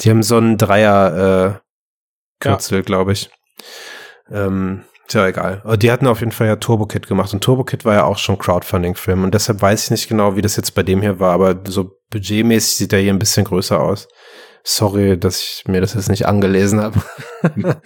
[0.00, 1.58] Die haben so einen Dreier äh,
[2.40, 3.30] Kürzel, glaube ich.
[4.30, 5.60] Ähm, ist ja egal.
[5.64, 8.04] Aber die hatten auf jeden Fall ja Turbo Kid gemacht und Turbo Kid war ja
[8.04, 11.20] auch schon Crowdfunding-Film und deshalb weiß ich nicht genau, wie das jetzt bei dem hier
[11.20, 14.08] war, aber so budgetmäßig sieht er hier ein bisschen größer aus.
[14.62, 17.02] Sorry, dass ich mir das jetzt nicht angelesen habe.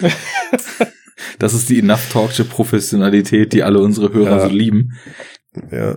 [1.41, 4.41] Das ist die Enough Talksche Professionalität, die alle unsere Hörer Ja.
[4.41, 4.93] so lieben.
[5.71, 5.97] Ja.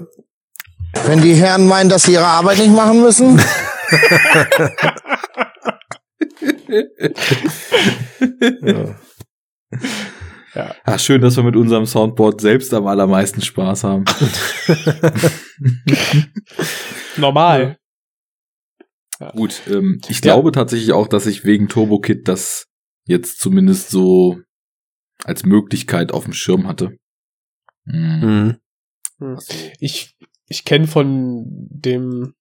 [1.06, 3.40] Wenn die Herren meinen, dass sie ihre Arbeit nicht machen müssen,
[8.62, 8.96] ja.
[10.54, 10.76] Ja.
[10.84, 14.04] Ah, schön, dass wir mit unserem Soundboard selbst am allermeisten Spaß haben.
[17.18, 17.78] Normal.
[19.34, 20.22] Gut, ähm, ich Ja.
[20.22, 22.68] glaube tatsächlich auch, dass ich wegen Turbo Kid das
[23.06, 24.40] jetzt zumindest so
[25.24, 26.98] als Möglichkeit auf dem Schirm hatte.
[27.86, 28.58] Hm.
[29.20, 29.36] Mhm.
[29.36, 30.16] Also, Ich,
[30.48, 32.34] ich kenne von dem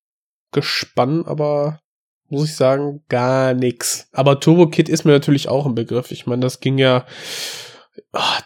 [0.53, 1.81] Gespann aber,
[2.29, 4.09] muss ich sagen, gar nix.
[4.13, 6.11] Aber Turbo Kid ist mir natürlich auch ein Begriff.
[6.11, 7.05] Ich meine, das ging ja,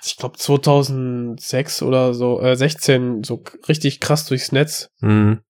[0.05, 4.89] ich glaube 2006 oder so, äh, 16 so richtig krass durchs Netz.
[5.01, 5.41] Mhm.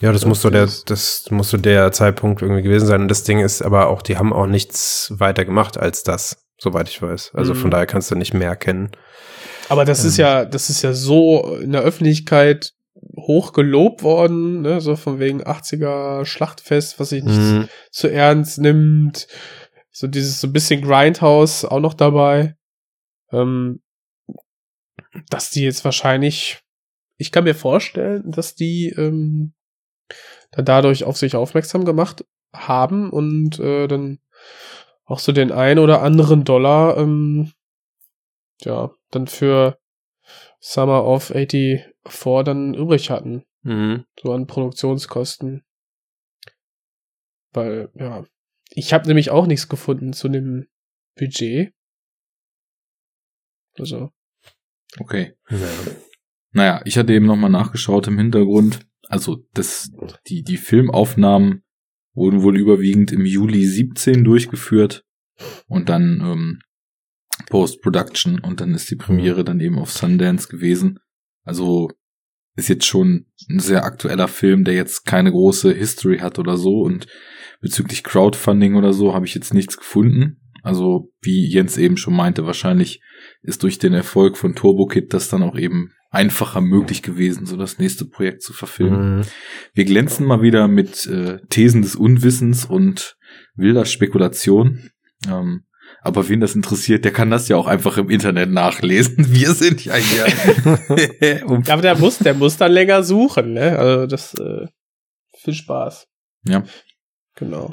[0.00, 3.02] Ja, das Das muss so der, ist- das muss so der Zeitpunkt irgendwie gewesen sein.
[3.02, 6.88] Und das Ding ist aber auch, die haben auch nichts weiter gemacht als das, soweit
[6.88, 7.30] ich weiß.
[7.34, 7.58] Also Mhm.
[7.58, 8.90] von daher kannst du nicht mehr kennen.
[9.68, 10.24] Aber das ist Ähm.
[10.24, 12.72] ja, das ist ja so in der Öffentlichkeit
[13.16, 17.68] hoch gelobt worden, ne, so von wegen 80er Schlachtfest, was sich nicht Mhm.
[17.90, 19.26] zu ernst nimmt.
[19.94, 22.56] So dieses so ein bisschen Grindhouse auch noch dabei.
[23.30, 23.80] Ähm,
[25.30, 26.62] dass die jetzt wahrscheinlich,
[27.16, 29.54] ich kann mir vorstellen, dass die ähm,
[30.50, 34.18] da dadurch auf sich aufmerksam gemacht haben und äh, dann
[35.04, 37.52] auch so den ein oder anderen Dollar, ähm,
[38.62, 39.78] ja, dann für
[40.60, 41.84] Summer of 84
[42.44, 44.04] dann übrig hatten Mhm.
[44.20, 45.64] so an Produktionskosten.
[47.52, 48.24] Weil, ja,
[48.74, 50.66] ich habe nämlich auch nichts gefunden zu dem
[51.16, 51.72] Budget.
[53.78, 54.10] Also,
[54.98, 55.34] okay.
[55.48, 55.58] Ja.
[56.52, 58.86] Naja, ich hatte eben nochmal nachgeschaut im Hintergrund.
[59.08, 59.90] Also das,
[60.26, 61.64] die, die Filmaufnahmen
[62.14, 65.04] wurden wohl überwiegend im Juli 17 durchgeführt
[65.66, 66.60] und dann ähm,
[67.46, 71.00] Post-Production und dann ist die Premiere dann eben auf Sundance gewesen.
[71.44, 71.90] Also
[72.56, 76.82] ist jetzt schon ein sehr aktueller Film, der jetzt keine große History hat oder so
[76.82, 77.06] und
[77.64, 80.36] bezüglich Crowdfunding oder so habe ich jetzt nichts gefunden.
[80.62, 83.00] Also wie Jens eben schon meinte, wahrscheinlich
[83.42, 87.56] ist durch den Erfolg von Turbo Kid das dann auch eben einfacher möglich gewesen, so
[87.56, 89.16] das nächste Projekt zu verfilmen.
[89.16, 89.22] Mhm.
[89.72, 93.16] Wir glänzen mal wieder mit äh, Thesen des Unwissens und
[93.56, 94.90] wilder Spekulation.
[95.26, 95.64] Ähm,
[96.02, 99.16] aber wen das interessiert, der kann das ja auch einfach im Internet nachlesen.
[99.34, 101.46] Wir sind ja hier.
[101.46, 103.78] um, aber der muss, der muss dann länger suchen, ne?
[103.78, 104.66] Also das äh,
[105.38, 106.06] viel Spaß.
[106.46, 106.64] Ja.
[107.34, 107.70] Genau.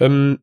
[0.00, 0.40] Ähm,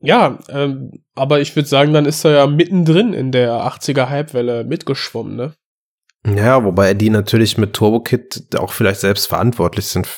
[0.00, 4.64] ja, ähm, aber ich würde sagen, dann ist er ja mittendrin in der 80er Hypewelle
[4.64, 5.54] mitgeschwommen, ne?
[6.26, 10.08] Ja, wobei die natürlich mit Turbo Kid auch vielleicht selbst verantwortlich sind,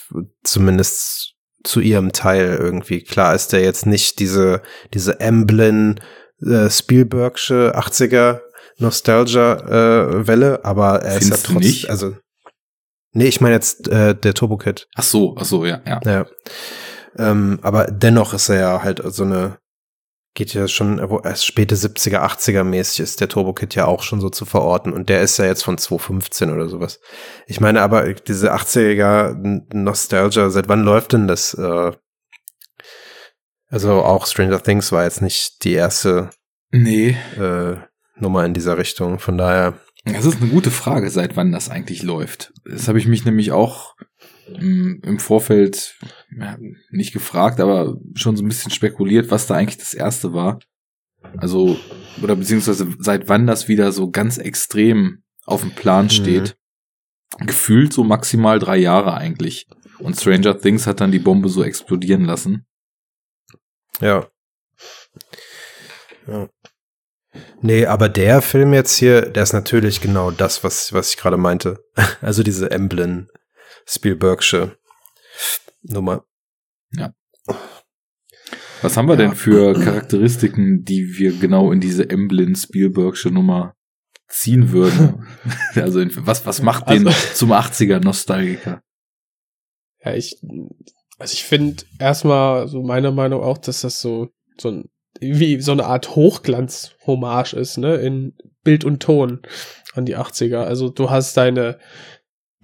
[0.42, 3.02] zumindest zu ihrem Teil irgendwie.
[3.02, 4.60] Klar ist der jetzt nicht diese,
[4.92, 5.96] diese Emblem
[6.44, 8.40] äh, Spielbergsche 80er
[8.78, 11.90] Nostalgia äh, Welle, aber er ist Findest ja du trotzdem, nicht?
[11.90, 12.16] also
[13.12, 14.88] nee, ich meine jetzt äh, der Turbo Kid.
[14.96, 16.00] ach so, ach so, ja, ja.
[16.04, 16.26] Ja.
[17.16, 19.58] Ähm, aber dennoch ist er ja halt so eine,
[20.34, 24.02] geht ja schon, wo erst späte 70er, 80er mäßig ist der Turbo Kid ja auch
[24.02, 26.98] schon so zu verorten und der ist ja jetzt von 2015 oder sowas.
[27.46, 31.54] Ich meine aber, diese 80er N- Nostalgia, seit wann läuft denn das?
[31.54, 31.92] Äh,
[33.68, 36.30] also auch Stranger Things war jetzt nicht die erste
[36.70, 37.76] Nee, äh,
[38.16, 39.74] Nummer in dieser Richtung, von daher.
[40.04, 42.52] das ist eine gute Frage, seit wann das eigentlich läuft.
[42.68, 43.94] Das habe ich mich nämlich auch
[44.46, 45.96] im Vorfeld
[46.36, 46.56] ja,
[46.90, 50.58] nicht gefragt, aber schon so ein bisschen spekuliert, was da eigentlich das erste war.
[51.38, 51.78] Also,
[52.22, 56.56] oder beziehungsweise seit wann das wieder so ganz extrem auf dem Plan steht.
[57.38, 59.66] Gefühlt so maximal drei Jahre eigentlich.
[59.98, 62.66] Und Stranger Things hat dann die Bombe so explodieren lassen.
[64.00, 64.28] Ja.
[66.26, 66.48] ja.
[67.60, 71.36] Nee, aber der Film jetzt hier, der ist natürlich genau das, was, was ich gerade
[71.36, 71.82] meinte.
[72.20, 73.28] Also diese Emblem
[73.86, 74.76] Spielbergsche
[75.82, 76.24] Nummer.
[78.82, 79.18] Was haben wir Ja.
[79.22, 83.74] denn für Charakteristiken, die wir genau in diese Emblem Spielbergsche Nummer
[84.28, 85.26] ziehen würden?
[85.74, 88.82] also in, was, was macht den Also- zum 80er Nostalgiker?
[90.04, 90.36] Ja, ich,
[91.18, 94.84] also ich finde erstmal so meiner Meinung auch, dass das so, so ein
[95.20, 99.40] wie so eine Art Hochglanz-Hommage ist, ne, in Bild und Ton
[99.94, 100.56] an die 80er.
[100.64, 101.78] Also du hast deine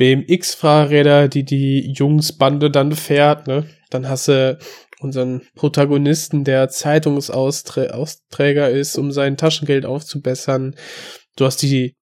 [0.01, 4.59] BMX-Fahrräder, die die Jungsbande dann fährt, ne, dann hast du
[4.99, 10.75] unseren Protagonisten, der Zeitungsausträger ist, um sein Taschengeld aufzubessern.
[11.37, 11.97] Du hast die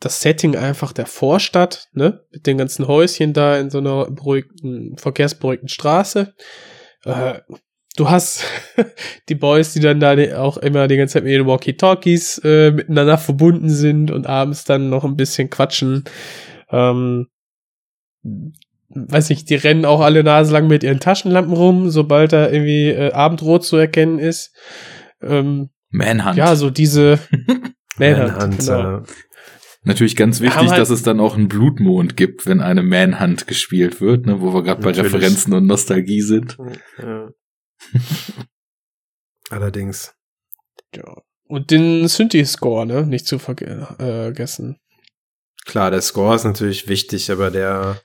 [0.00, 4.96] das Setting einfach der Vorstadt, ne, mit den ganzen Häuschen da in so einer beruhigten,
[4.96, 6.34] verkehrsberuhigten Straße.
[7.04, 7.40] Äh,
[7.96, 8.42] du hast
[9.28, 13.18] die Boys, die dann da auch immer die ganze Zeit mit den Walkie-Talkies äh, miteinander
[13.18, 16.04] verbunden sind und abends dann noch ein bisschen quatschen.
[16.70, 17.26] Ähm,
[18.90, 23.12] weiß nicht, die rennen auch alle naselang mit ihren Taschenlampen rum, sobald da irgendwie äh,
[23.12, 24.54] Abendrot zu erkennen ist.
[25.22, 26.36] Ähm, Manhunt.
[26.36, 27.18] ja, so diese
[27.98, 28.98] Manhunt, Manhunt, genau.
[28.98, 29.02] äh,
[29.82, 34.00] Natürlich ganz wichtig, halt- dass es dann auch einen Blutmond gibt, wenn eine Manhunt gespielt
[34.00, 34.90] wird, ne, wo wir gerade bei.
[34.90, 36.58] Referenzen und Nostalgie sind.
[36.98, 37.30] Ja.
[39.50, 40.14] Allerdings.
[40.94, 41.22] Ja.
[41.48, 43.06] Und den Synthi-Score, ne?
[43.06, 44.76] Nicht zu äh, vergessen.
[45.66, 48.00] Klar, der Score ist natürlich wichtig, aber der,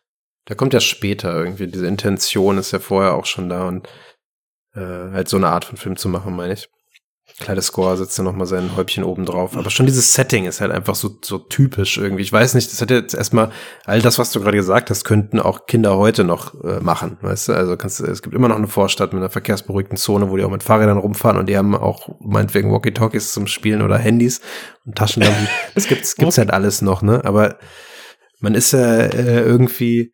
[0.48, 1.68] der kommt ja später irgendwie.
[1.68, 3.88] Diese Intention ist ja vorher auch schon da und
[4.74, 6.70] äh, halt so eine Art von Film zu machen, meine ich.
[7.38, 9.58] Klar, der Score setzt ja nochmal sein Häubchen oben drauf.
[9.58, 12.24] Aber schon dieses Setting ist halt einfach so, so typisch irgendwie.
[12.24, 13.52] Ich weiß nicht, das hat jetzt erstmal,
[13.84, 17.50] all das, was du gerade gesagt hast, könnten auch Kinder heute noch äh, machen, weißt
[17.50, 17.54] du?
[17.54, 20.50] Also kannst es gibt immer noch eine Vorstadt mit einer verkehrsberuhigten Zone, wo die auch
[20.50, 24.40] mit Fahrrädern rumfahren und die haben auch meinetwegen Walkie-Talkies zum Spielen oder Handys
[24.86, 25.48] und Taschenlampen.
[25.76, 27.26] Das gibt's, gibt's halt alles noch, ne?
[27.26, 27.60] Aber
[28.40, 30.14] man ist ja äh, irgendwie,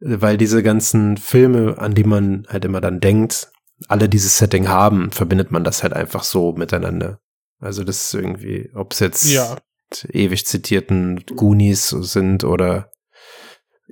[0.00, 3.50] weil diese ganzen Filme, an die man halt immer dann denkt,
[3.88, 7.20] alle dieses Setting haben, verbindet man das halt einfach so miteinander.
[7.60, 9.58] Also das ist irgendwie, ob es jetzt Ja.
[10.08, 12.90] ewig zitierten Goonies sind oder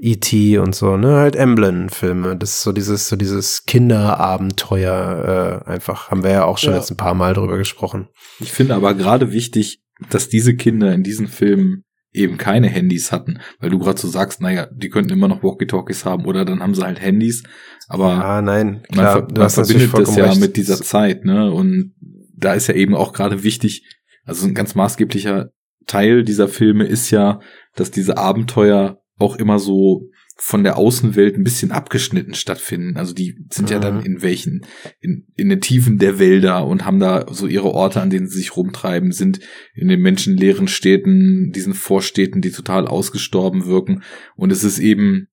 [0.01, 0.59] E.T.
[0.59, 2.37] und so, ne, halt Emblem-Filme.
[2.37, 6.77] Das ist so dieses, so dieses Kinderabenteuer, äh, einfach, haben wir ja auch schon Ja.
[6.79, 8.09] jetzt ein paar Mal drüber gesprochen.
[8.39, 13.39] Ich finde aber gerade wichtig, dass diese Kinder in diesen Filmen eben keine Handys hatten,
[13.61, 16.75] weil du gerade so sagst, naja, die könnten immer noch Walkie-Talkies haben oder dann haben
[16.75, 17.43] sie halt Handys,
[17.89, 20.41] aber ah, nein, man, klar, ver man hast natürlich verbindet das ja recht.
[20.41, 21.53] mit dieser Zeit, ne?
[21.53, 21.95] Und
[22.35, 23.85] da ist ja eben auch gerade wichtig,
[24.25, 25.51] also ein ganz maßgeblicher
[25.87, 27.41] Teil dieser Filme ist ja,
[27.75, 30.03] dass diese Abenteuer auch immer so
[30.41, 32.97] von der Außenwelt ein bisschen abgeschnitten stattfinden.
[32.97, 34.05] Also die sind ja dann Mhm.
[34.05, 34.65] in welchen,
[35.01, 38.39] in, in den Tiefen der Wälder und haben da so ihre Orte, an denen sie
[38.39, 39.41] sich rumtreiben, sind
[39.75, 44.03] in den menschenleeren Städten, diesen Vorstädten, die total ausgestorben wirken.
[44.37, 45.27] Und es ist eben,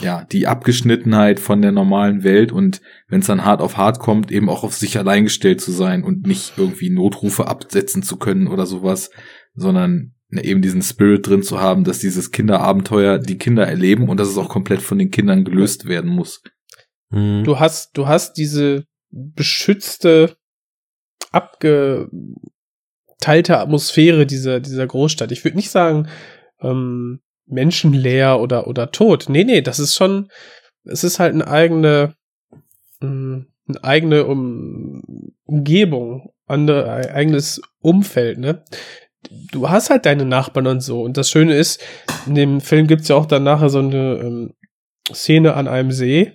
[0.00, 4.32] ja, die Abgeschnittenheit von der normalen Welt und wenn es dann hart auf hart kommt,
[4.32, 8.48] eben auch auf sich allein gestellt zu sein und nicht irgendwie Notrufe absetzen zu können
[8.48, 9.10] oder sowas,
[9.54, 14.28] sondern eben diesen Spirit drin zu haben, dass dieses Kinderabenteuer die Kinder erleben und dass
[14.28, 16.42] es auch komplett von den Kindern gelöst werden muss.
[17.10, 17.44] Mhm.
[17.44, 20.36] Du hast, du hast diese beschützte,
[21.32, 22.10] abgeteilte
[23.58, 25.32] Atmosphäre dieser, dieser Großstadt.
[25.32, 26.08] Ich würde nicht sagen,
[26.60, 29.26] ähm, menschenleer oder, oder tot.
[29.28, 30.30] Nee, nee, das ist schon,
[30.84, 32.14] es ist halt eine eigene,
[33.00, 35.02] mh, eine eigene um,
[35.44, 38.64] Umgebung, andere, ein eigenes Umfeld, ne?
[39.52, 41.02] Du hast halt deine Nachbarn und so.
[41.02, 41.80] Und das Schöne ist,
[42.26, 44.54] in dem Film gibt's ja auch dann nachher so eine ähm,
[45.12, 46.32] Szene an einem See.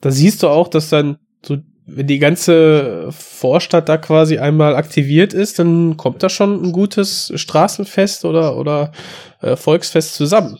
[0.00, 5.32] Da siehst du auch, dass dann so, wenn die ganze Vorstadt da quasi einmal aktiviert
[5.32, 8.92] ist, dann kommt da schon ein gutes Straßenfest oder, oder
[9.40, 10.58] äh, Volksfest zusammen.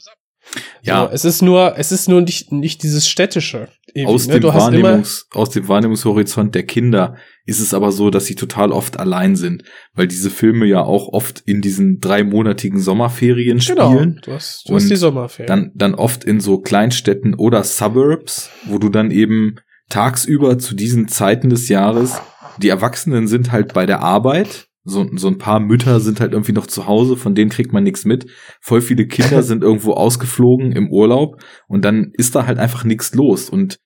[0.83, 1.07] Ja.
[1.07, 3.69] So, es ist nur, es ist nur nicht, nicht dieses städtische.
[4.05, 4.41] Aus, ne?
[4.41, 8.35] dem hast immer, Wahrnehmungs, aus dem Wahrnehmungshorizont der Kinder ist es aber so, dass sie
[8.35, 9.63] total oft allein sind,
[9.95, 14.21] weil diese Filme ja auch oft in diesen dreimonatigen Sommerferien genau, spielen.
[14.23, 15.47] du hast, du hast die Sommerferien.
[15.47, 19.57] Dann, dann oft in so Kleinstädten oder Suburbs, wo du dann eben
[19.89, 22.21] tagsüber zu diesen Zeiten des Jahres,
[22.59, 26.53] die Erwachsenen sind halt bei der Arbeit, so, so ein paar Mütter sind halt irgendwie
[26.53, 28.31] noch zu Hause, von denen kriegt man nichts mit.
[28.61, 33.13] Voll viele Kinder sind irgendwo ausgeflogen im Urlaub und dann ist da halt einfach nichts
[33.15, 33.51] los.
[33.51, 33.79] Und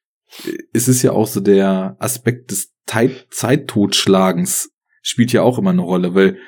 [0.73, 4.71] es ist ja auch so der Aspekt des Zeit Zeittotschlagens
[5.03, 6.39] spielt ja auch immer eine Rolle, weil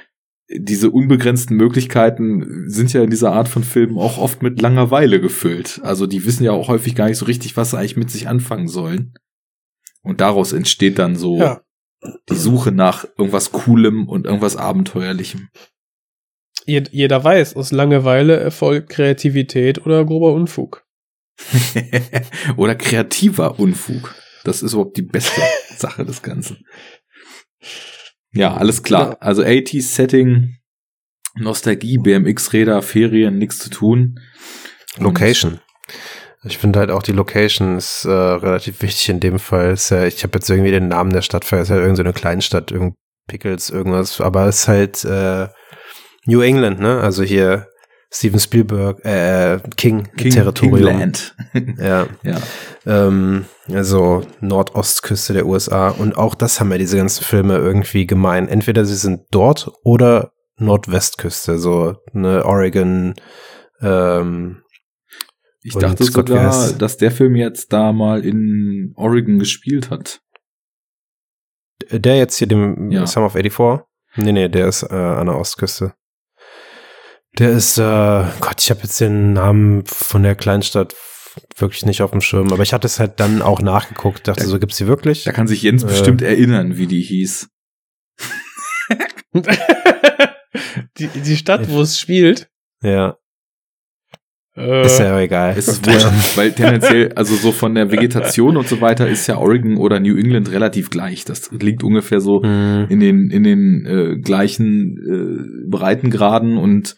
[0.54, 5.80] diese unbegrenzten Möglichkeiten sind ja in dieser Art von Filmen auch oft mit Langeweile gefüllt.
[5.82, 8.28] Also die wissen ja auch häufig gar nicht so richtig, was sie eigentlich mit sich
[8.28, 9.14] anfangen sollen.
[10.02, 11.60] Und daraus entsteht dann so ja.
[12.28, 15.48] die Suche nach irgendwas Coolem und irgendwas Abenteuerlichem.
[16.66, 20.84] Jed jeder weiß, aus Langeweile erfolgt Kreativität oder grober Unfug.
[22.56, 24.14] Oder kreativer Unfug.
[24.44, 25.40] Das ist überhaupt die beste
[25.76, 26.64] Sache des Ganzen.
[28.32, 29.16] Ja, alles klar.
[29.20, 30.56] Also 80s Setting,
[31.36, 34.20] Nostalgie, BMX-Räder, Ferien, nichts zu tun.
[34.96, 35.60] Und- Location.
[36.44, 39.72] Ich finde halt auch die Location ist äh, relativ wichtig in dem Fall.
[39.74, 41.64] Ist ja, ich habe jetzt irgendwie den Namen der Stadt vergessen.
[41.74, 42.96] Ist ja irgendeine so eine Kleinstadt, irgendein
[43.28, 45.46] Pickles, irgendwas, aber es ist halt äh,
[46.26, 47.00] New England, ne?
[47.00, 47.68] Also hier
[48.14, 50.88] Steven Spielberg, äh, King, King, Territorium.
[50.88, 51.34] Kingland.
[51.78, 52.06] Ja.
[52.22, 52.38] ja.
[52.86, 55.88] Ähm, also Nordostküste der USA.
[55.88, 58.48] Und auch das haben ja diese ganzen Filme irgendwie gemein.
[58.48, 63.14] Entweder sie sind dort oder Nordwestküste, so ne Oregon.
[63.80, 64.62] Ähm,
[65.62, 66.82] Ich Und dachte Scott sogar, West.
[66.82, 70.20] dass der Film jetzt da mal in Oregon gespielt hat.
[71.90, 73.06] der jetzt hier dem Ja.
[73.06, 73.86] Sum of 84?
[74.16, 75.94] Nee, nee, der ist äh, an der Ostküste.
[77.38, 77.82] Der ist, äh,
[78.40, 80.94] Gott, ich habe jetzt den Namen von der Kleinstadt
[81.56, 84.48] wirklich nicht auf dem Schirm, aber ich hatte es halt dann auch nachgeguckt, dachte Da-
[84.48, 85.24] so, gibt's die wirklich?
[85.24, 85.86] Da kann sich Jens Äh.
[85.86, 87.48] bestimmt erinnern, wie die hieß.
[90.98, 92.48] die, die Stadt, wo es spielt.
[92.82, 93.16] Ja,
[94.54, 95.54] Äh, ist ja egal.
[95.56, 99.38] Es ist wurscht, weil tendenziell, also so von der Vegetation und so weiter ist ja
[99.38, 101.24] Oregon oder New England relativ gleich.
[101.24, 106.94] Das liegt ungefähr so Hm, in den, in den äh, gleichen äh, Breitengraden und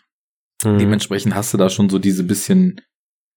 [0.63, 0.79] hm.
[0.79, 2.81] dementsprechend hast du da schon so diese bisschen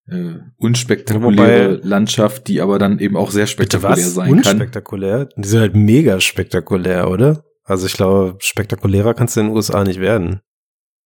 [0.09, 4.13] äh, unspektakuläre Wobei- Landschaft, die aber dann eben auch sehr Bitte spektakulär was?
[4.13, 4.53] sein kann.
[4.53, 5.29] Unspektakulär?
[5.35, 7.43] Die sind halt mega spektakulär, oder?
[7.63, 10.41] Also ich glaube, spektakulärer kannst du in den USA nicht werden.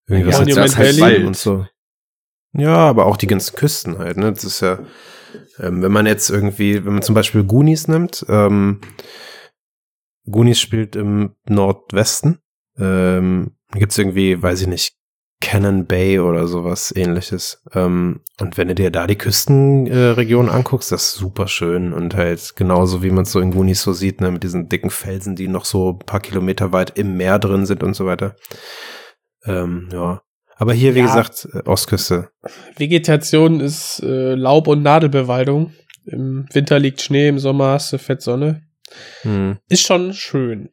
[0.08, 1.24] Irgendwas Ja, mit Monument Sachsen Valley.
[1.24, 1.66] und so.
[2.54, 4.32] Ja, aber auch die ganzen Küsten halt, ne?
[4.32, 4.80] Das ist ja,
[5.58, 8.82] ähm, wenn man jetzt irgendwie, wenn man zum Beispiel Goonies nimmt, ähm,
[10.30, 12.40] Goonies spielt im Nordwesten,
[12.78, 14.94] ähm, gibt's irgendwie, weiß ich nicht,
[15.42, 17.62] Cannon Bay oder sowas ähnliches.
[17.74, 22.16] Ähm, und wenn du dir da die Küstenregion äh, anguckst, das ist super schön und
[22.16, 25.36] halt genauso wie man es so in Goonies so sieht, ne, mit diesen dicken Felsen,
[25.36, 28.36] die noch so ein paar Kilometer weit im Meer drin sind und so weiter.
[29.46, 30.22] Ähm, ja.
[30.56, 31.06] Aber hier, wie Ja.
[31.08, 32.30] gesagt, Ostküste.
[32.78, 35.74] Vegetation ist äh, Laub- und Nadelbewaldung.
[36.06, 38.62] Im Winter liegt Schnee, im Sommer hast du Fettsonne.
[39.24, 39.58] Hm.
[39.70, 40.70] Ist schon schön.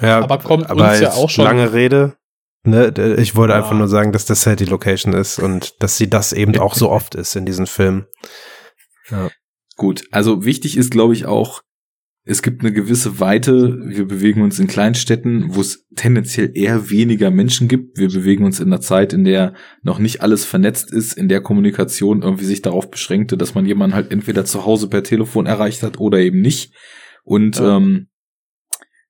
[0.00, 2.14] Ja, Aber kommt aber uns ja auch schon- Lange Rede.
[2.66, 3.58] Ne, ich wollte Ja.
[3.60, 6.74] einfach nur sagen, dass das halt die Location ist und dass sie das eben auch
[6.74, 8.06] so oft ist in diesen Filmen.
[9.76, 11.62] Gut, also wichtig ist, glaube ich, auch,
[12.24, 13.78] es gibt eine gewisse Weite.
[13.86, 17.98] Wir bewegen uns in Kleinstädten, wo es tendenziell eher weniger Menschen gibt.
[17.98, 21.40] Wir bewegen uns in einer Zeit, in der noch nicht alles vernetzt ist, in der
[21.40, 25.84] Kommunikation irgendwie sich darauf beschränkte, dass man jemanden halt entweder zu Hause per Telefon erreicht
[25.84, 26.74] hat oder eben nicht.
[27.22, 27.76] Und Ja.
[27.76, 28.08] ähm,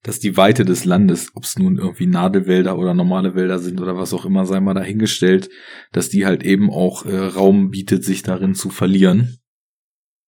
[0.07, 3.97] dass die Weite des Landes, ob es nun irgendwie Nadelwälder oder normale Wälder sind oder
[3.97, 5.51] was auch immer, sei mal dahingestellt,
[5.91, 9.41] dass die halt eben auch äh, Raum bietet, sich darin zu verlieren.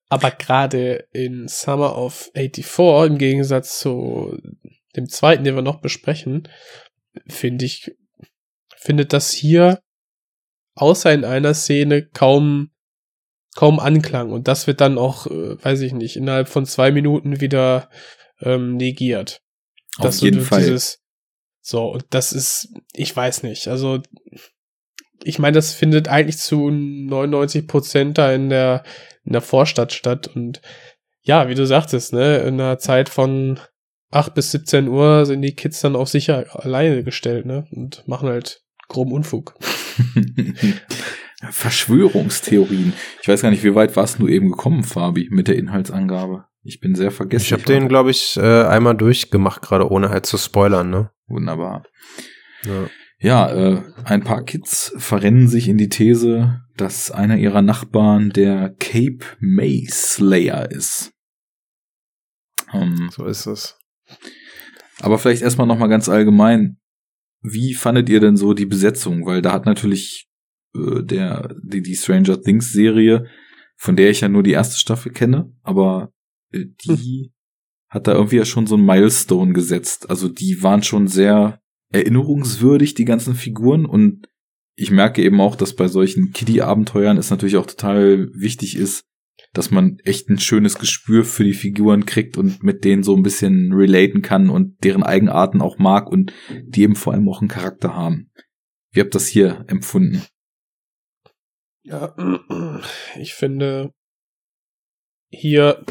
[0.08, 4.36] Aber gerade in Summer of 84, im Gegensatz zu
[4.96, 6.48] dem zweiten, den wir noch besprechen,
[7.28, 7.92] finde ich,
[8.76, 9.78] findet das hier
[10.74, 12.72] außer in einer Szene kaum,
[13.54, 14.32] kaum Anklang.
[14.32, 17.90] Und das wird dann auch, äh, weiß ich nicht, innerhalb von zwei Minuten wieder
[18.40, 19.40] ähm, negiert.
[19.98, 20.60] Auf Dass jeden Fall.
[20.60, 21.00] Dieses,
[21.60, 24.00] so, und das ist, ich weiß nicht, also
[25.22, 28.84] ich meine, das findet eigentlich zu 99 Prozent da in der,
[29.24, 30.62] in der Vorstadt statt und
[31.22, 33.60] ja, wie du sagtest, ne, in einer Zeit von
[34.10, 38.28] 8 bis 17 Uhr sind die Kids dann auf sich alleine gestellt, ne, und machen
[38.28, 39.54] halt groben Unfug.
[41.50, 42.94] Verschwörungstheorien.
[43.22, 46.47] Ich weiß gar nicht, wie weit warst du eben gekommen, Fabi, mit der Inhaltsangabe?
[46.68, 47.44] Ich bin sehr vergessen.
[47.46, 51.10] Ich habe den, glaube ich, äh, einmal durchgemacht, gerade ohne halt zu spoilern, ne?
[51.26, 51.84] Wunderbar.
[52.64, 52.90] Ja.
[53.20, 58.74] Ja, äh, ein paar Kids verrennen sich in die These, dass einer ihrer Nachbarn der
[58.78, 61.10] Cape May Slayer ist.
[62.74, 63.78] Ähm, So ist es.
[65.00, 66.76] aber vielleicht erstmal nochmal ganz allgemein.
[67.40, 69.24] Wie fandet ihr denn so die Besetzung?
[69.24, 70.28] Weil da hat natürlich
[70.76, 73.24] äh, der, die, die Stranger Things Serie,
[73.76, 76.12] von der ich ja nur die erste Staffel kenne, aber
[76.52, 77.32] die
[77.88, 80.10] hat da irgendwie ja schon so ein Milestone gesetzt.
[80.10, 83.86] Also die waren schon sehr erinnerungswürdig, die ganzen Figuren.
[83.86, 84.28] Und
[84.76, 89.04] ich merke eben auch, dass bei solchen Kiddie-Abenteuern es natürlich auch total wichtig ist,
[89.54, 93.22] dass man echt ein schönes Gespür für die Figuren kriegt und mit denen so ein
[93.22, 96.32] bisschen relaten kann und deren Eigenarten auch mag und
[96.64, 98.30] die eben vor allem auch einen Charakter haben.
[98.92, 100.22] Wie habt ihr das hier empfunden?
[101.82, 102.14] Ja,
[103.18, 103.94] ich finde,
[105.30, 105.84] hier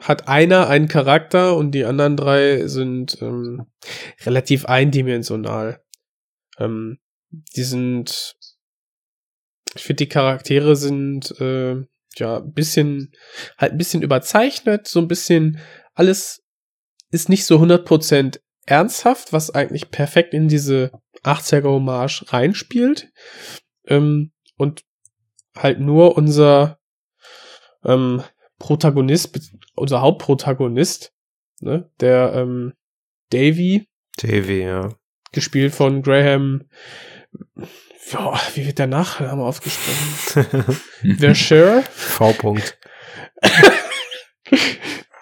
[0.00, 3.66] hat einer einen Charakter und die anderen drei sind ähm,
[4.24, 5.82] relativ eindimensional.
[6.58, 6.98] Ähm,
[7.30, 8.36] die sind,
[9.74, 11.76] ich finde, die Charaktere sind äh,
[12.16, 13.12] ja ein bisschen,
[13.58, 15.60] halt ein bisschen überzeichnet, so ein bisschen,
[15.94, 16.42] alles
[17.10, 20.90] ist nicht so 100% ernsthaft, was eigentlich perfekt in diese
[21.22, 23.10] 80er-Hommage reinspielt.
[23.86, 24.84] Ähm, und
[25.56, 26.78] halt nur unser
[27.84, 28.22] ähm,
[28.58, 29.32] Protagonist,
[29.76, 31.12] unser Hauptprotagonist,
[31.60, 32.72] ne, der ähm,
[33.30, 34.88] Davy, TV, ja.
[35.32, 36.64] gespielt von Graham.
[38.12, 40.78] Ja, wie wird der Nachname aufgesprochen?
[41.18, 42.30] Verscher, V.
[42.30, 42.74] -Punkt.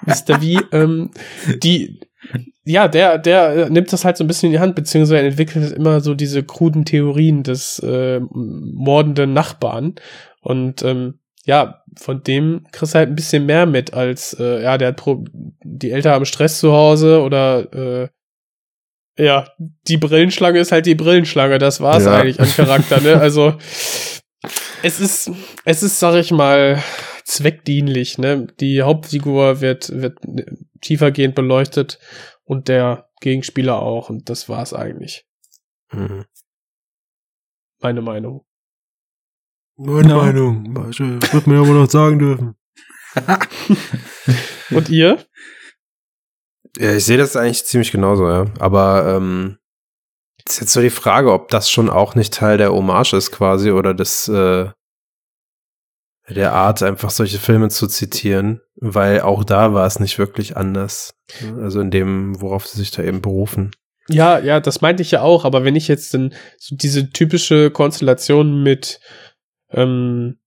[0.07, 0.41] Mr.
[0.41, 1.11] V, ähm,
[1.63, 2.01] die,
[2.65, 6.01] ja, der, der nimmt das halt so ein bisschen in die Hand, beziehungsweise entwickelt immer
[6.01, 9.95] so diese kruden Theorien des äh, mordenden Nachbarn.
[10.41, 14.79] Und ähm, ja, von dem kriegst du halt ein bisschen mehr mit als, äh, ja,
[14.79, 15.25] der hat Pro
[15.63, 18.09] die Eltern haben Stress zu Hause oder äh,
[19.17, 19.49] ja,
[19.87, 22.17] die Brillenschlange ist halt die Brillenschlange, das war's Ja.
[22.19, 23.21] eigentlich an Charakter, ne?
[23.21, 23.55] Also
[24.83, 25.31] es ist,
[25.65, 26.83] es ist, sag ich mal,
[27.25, 28.47] zweckdienlich, ne?
[28.61, 30.19] Die Hauptfigur wird, wird
[30.81, 31.99] tiefergehend beleuchtet
[32.45, 35.27] und der Gegenspieler auch und das war's eigentlich.
[35.93, 36.25] Mhm.
[37.81, 38.45] Meine Meinung.
[39.77, 40.17] Meine Ja.
[40.17, 40.75] Meinung.
[40.77, 42.55] Wird mir aber noch sagen dürfen.
[44.71, 45.25] Und ihr?
[46.79, 48.47] Ja, ich sehe das eigentlich ziemlich genauso, ja.
[48.59, 49.59] Aber ähm,
[50.47, 53.71] ist jetzt so die Frage, ob das schon auch nicht Teil der Hommage ist quasi
[53.71, 54.69] oder des äh,
[56.29, 61.15] der Art, einfach solche Filme zu zitieren, weil auch da war es nicht wirklich anders.
[61.61, 63.73] Also in dem, worauf sie sich da eben berufen.
[64.09, 67.71] Ja, ja, das meinte ich ja auch, aber wenn ich jetzt dann so diese typische
[67.71, 69.01] Konstellation mit
[69.75, 70.39] ähm,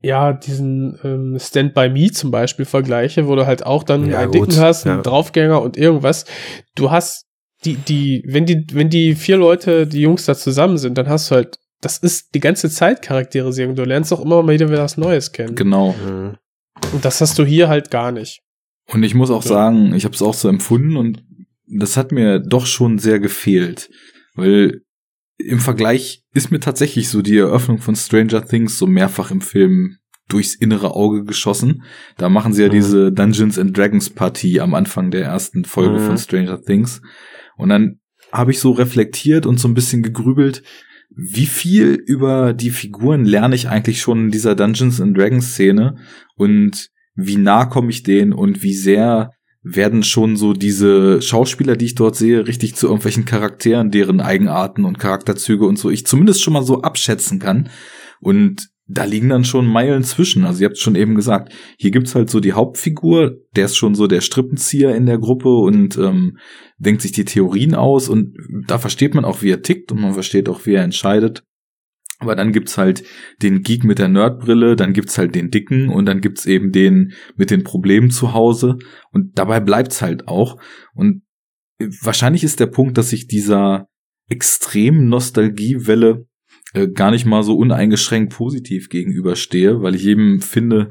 [0.00, 4.18] ja, diesen ähm, Stand by Me zum Beispiel vergleiche, wo du halt auch dann Ja,
[4.20, 5.02] einen gut, Dicken hast, einen ja.
[5.02, 6.26] Draufgänger und irgendwas.
[6.74, 7.26] Du hast
[7.64, 11.30] die, die, wenn die, wenn die vier Leute, die Jungs da zusammen sind, dann hast
[11.30, 13.74] du halt, das ist die ganze Zeit Charakterisierung.
[13.76, 15.54] Du lernst auch immer mal wieder was Neues kennen.
[15.54, 15.92] Genau.
[15.92, 16.36] Mhm.
[16.92, 18.42] Und das hast du hier halt gar nicht.
[18.92, 19.48] Und ich muss auch Ja.
[19.48, 21.24] sagen, ich habe es auch so empfunden und
[21.66, 23.88] das hat mir doch schon sehr gefehlt,
[24.34, 24.82] weil
[25.38, 29.96] im Vergleich ist mir tatsächlich so die Eröffnung von Stranger Things so mehrfach im Film
[30.28, 31.82] durchs innere Auge geschossen.
[32.16, 32.72] Da machen sie ja Mhm.
[32.72, 36.06] diese Dungeons and Dragons Partie am Anfang der ersten Folge Mhm.
[36.06, 37.02] von Stranger Things.
[37.56, 38.00] Und dann
[38.32, 40.62] habe ich so reflektiert und so ein bisschen gegrübelt,
[41.16, 45.96] wie viel über die Figuren lerne ich eigentlich schon in dieser Dungeons and Dragons Szene
[46.36, 49.30] und wie nah komme ich denen und wie sehr
[49.64, 54.84] werden schon so diese Schauspieler, die ich dort sehe, richtig zu irgendwelchen Charakteren, deren Eigenarten
[54.84, 57.70] und Charakterzüge und so ich zumindest schon mal so abschätzen kann.
[58.20, 60.44] Und da liegen dann schon Meilen zwischen.
[60.44, 63.94] Also ihr habt schon eben gesagt, hier gibt's halt so die Hauptfigur, der ist schon
[63.94, 66.36] so der Strippenzieher in der Gruppe und ähm,
[66.76, 68.36] denkt sich die Theorien aus und
[68.66, 71.44] da versteht man auch, wie er tickt und man versteht auch, wie er entscheidet.
[72.24, 73.04] Aber dann gibt's halt
[73.42, 77.12] den Geek mit der Nerdbrille, dann gibt's halt den Dicken und dann gibt's eben den
[77.36, 78.78] mit den Problemen zu Hause
[79.12, 80.58] und dabei bleibt's halt auch.
[80.94, 81.22] Und
[82.00, 83.88] wahrscheinlich ist der Punkt, dass ich dieser
[84.30, 86.26] extremen Nostalgiewelle
[86.72, 90.88] äh, gar nicht mal so uneingeschränkt positiv gegenüberstehe, weil ich eben finde,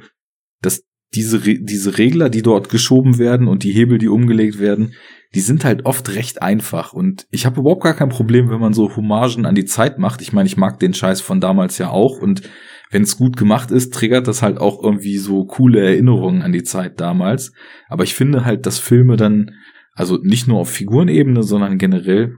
[0.61, 0.86] dass
[1.16, 4.93] diese, diese Regler, die dort geschoben werden und die Hebel, die umgelegt werden,
[5.36, 6.93] die sind halt oft recht einfach.
[6.93, 10.22] Und ich habe überhaupt gar kein Problem, wenn man so Hommagen an die Zeit macht.
[10.22, 12.20] Ich meine, ich mag den Scheiß von damals ja auch.
[12.20, 12.43] Und
[12.91, 16.64] wenn es gut gemacht ist, triggert das halt auch irgendwie so coole Erinnerungen an die
[16.64, 17.51] Zeit damals.
[17.89, 19.51] Aber ich finde halt, dass Filme dann,
[19.93, 22.38] also nicht nur auf Figurenebene, sondern generell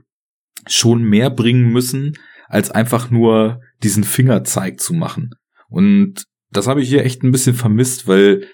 [0.66, 2.14] schon mehr bringen müssen,
[2.48, 5.30] als einfach nur diesen Fingerzeig zu machen.
[5.68, 8.46] Und das habe ich hier echt ein bisschen vermisst, weil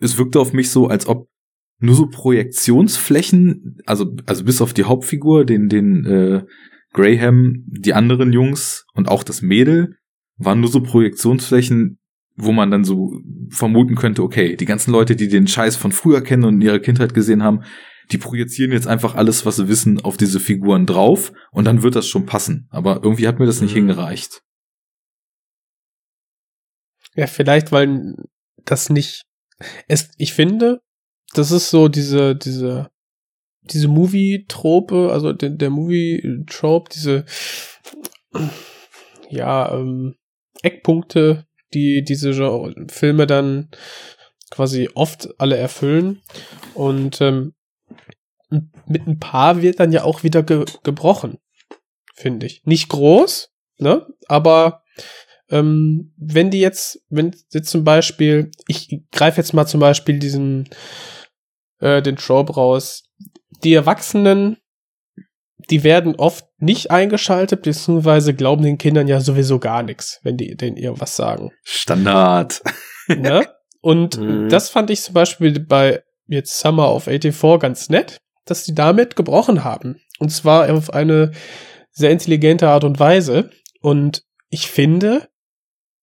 [0.00, 1.28] es wirkte auf mich so, als ob
[1.78, 6.44] nur so Projektionsflächen, also, also bis auf die Hauptfigur, den, den äh,
[6.92, 9.96] Graham, die anderen Jungs und auch das Mädel,
[10.38, 11.98] waren nur so Projektionsflächen,
[12.36, 13.20] wo man dann so
[13.50, 16.78] vermuten könnte, okay, die ganzen Leute, die den Scheiß von früher kennen und in ihrer
[16.78, 17.62] Kindheit gesehen haben,
[18.12, 21.96] die projizieren jetzt einfach alles, was sie wissen, auf diese Figuren drauf und dann wird
[21.96, 22.68] das schon passen.
[22.70, 23.88] Aber irgendwie hat mir das nicht Mhm.
[23.88, 24.42] hingereicht.
[27.14, 28.14] Ja, vielleicht, weil
[28.64, 29.25] das nicht.
[29.88, 30.80] Es, ich finde,
[31.34, 32.90] das ist so diese, diese,
[33.62, 37.24] diese Movie-Trope, also der, der Movie-Trope, diese,
[39.28, 40.16] ja, ähm,
[40.62, 43.70] Eckpunkte, die diese Genre Filme dann
[44.50, 46.22] quasi oft alle erfüllen.
[46.74, 47.54] Und ähm,
[48.48, 51.38] mit ein paar wird dann ja auch wieder ge gebrochen,
[52.14, 52.64] finde ich.
[52.64, 54.06] Nicht groß, ne?
[54.28, 54.82] Aber
[55.50, 60.68] ähm, wenn die jetzt, wenn jetzt zum Beispiel, ich greife jetzt mal zum Beispiel diesen,
[61.80, 63.04] äh, den Trope raus,
[63.62, 64.58] die Erwachsenen,
[65.70, 70.56] die werden oft nicht eingeschaltet, beziehungsweise glauben den Kindern ja sowieso gar nichts, wenn die
[70.56, 71.50] denen irgendwas sagen.
[71.62, 72.62] Standard.
[73.08, 73.46] ne?
[73.80, 74.48] Und Mhm.
[74.48, 79.16] das fand ich zum Beispiel bei jetzt Summer of 84 ganz nett, dass die damit
[79.16, 80.00] gebrochen haben.
[80.18, 81.32] Und zwar auf eine
[81.92, 83.50] sehr intelligente Art und Weise.
[83.80, 85.28] Und ich finde,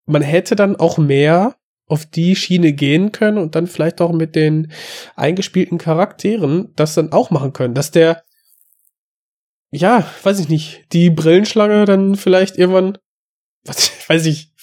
[0.06, 1.56] man hätte dann auch mehr
[1.88, 4.72] auf die Schiene gehen können und dann vielleicht auch mit den
[5.16, 8.24] eingespielten Charakteren das dann auch machen können, dass der
[9.76, 13.00] ja, weiß ich nicht, die Brillenschlange dann vielleicht irgendwann,
[13.66, 14.54] was, weiß ich,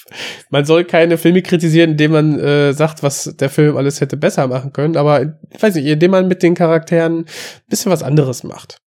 [0.50, 4.46] man soll keine Filme kritisieren, indem man äh, sagt, was der Film alles hätte besser
[4.46, 7.26] machen können, aber weiß ich, indem man mit den Charakteren ein
[7.68, 8.78] bisschen was anderes macht.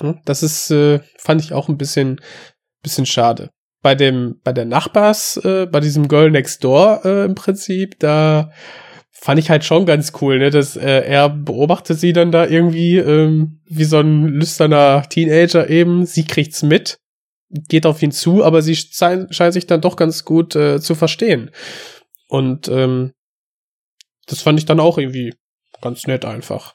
[0.00, 2.20] Hm, das ist, äh, fand ich auch ein bisschen,
[2.82, 3.50] bisschen schade.
[3.82, 8.52] Bei dem, bei der Nachbars, äh, bei diesem Girl Next Door äh, im Prinzip, da
[9.22, 12.96] fand ich halt schon ganz cool, ne, dass äh, er beobachtet sie dann da irgendwie
[12.96, 16.06] ähm, wie so ein lüsterner Teenager eben.
[16.06, 16.96] Sie kriegt's mit,
[17.48, 21.50] geht auf ihn zu, aber sie scheint sich dann doch ganz gut äh, zu verstehen.
[22.28, 23.12] Und ähm,
[24.26, 25.34] das fand ich dann auch irgendwie
[25.80, 26.74] ganz nett einfach.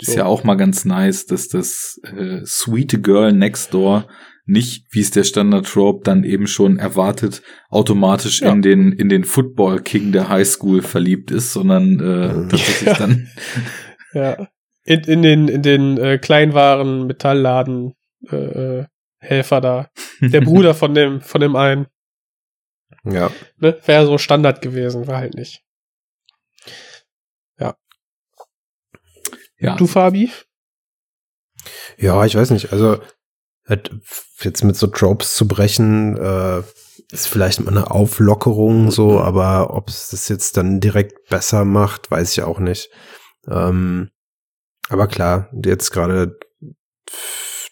[0.00, 4.08] Ist ja auch mal ganz nice, dass das äh, Sweet Girl Next Door
[4.48, 8.50] nicht, wie es der Standard Trope dann eben schon erwartet, automatisch Ja.
[8.50, 12.94] in den in den Football King der High School verliebt ist, sondern äh, tatsächlich Ja.
[12.94, 13.28] dann
[14.14, 14.48] Ja.
[14.84, 17.92] In, in den, in den äh, Kleinwaren, Metallladen,
[18.30, 18.86] äh, äh,
[19.18, 19.90] Helfer da.
[20.20, 21.86] Der Bruder von dem, von dem einen.
[23.04, 23.30] Ja.
[23.58, 23.78] Ne?
[23.84, 25.62] Wäre so Standard gewesen, war halt nicht.
[29.60, 30.30] ja Du, Fabi?
[31.98, 32.72] Ja, ich weiß nicht.
[32.72, 33.00] Also
[33.68, 36.62] jetzt mit so Tropes zu brechen, äh,
[37.10, 42.10] ist vielleicht mal eine Auflockerung so, aber ob es das jetzt dann direkt besser macht,
[42.10, 42.90] weiß ich auch nicht.
[43.48, 44.10] Ähm,
[44.88, 46.38] aber klar, jetzt gerade,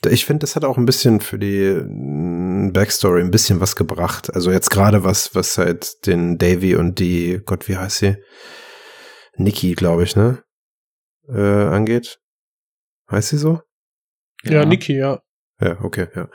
[0.08, 4.32] ich finde, das hat auch ein bisschen für die mm, Backstory ein bisschen was gebracht.
[4.34, 8.16] Also jetzt gerade was, was halt den Davy und die, Gott, wie heißt sie?
[9.36, 10.42] Nikki, glaube ich, ne?
[11.28, 12.18] Äh, angeht.
[13.10, 13.60] Heißt sie so?
[14.44, 15.20] Ja, Niki, ja.
[15.60, 16.28] Ja, okay, ja.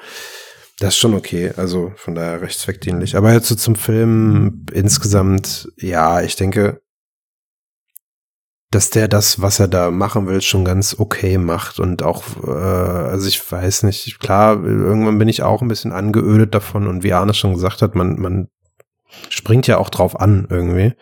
[0.79, 3.15] Das ist schon okay, also von daher recht zweckdienlich.
[3.15, 6.81] Aber jetzt so zum Film insgesamt, ja, ich denke,
[8.71, 12.49] dass der das, was er da machen will, schon ganz okay macht und auch, äh,
[12.49, 17.13] also ich weiß nicht, klar, irgendwann bin ich auch ein bisschen angeödet davon und wie
[17.13, 18.47] Arne schon gesagt hat, man, man
[19.29, 20.93] springt ja auch drauf an irgendwie.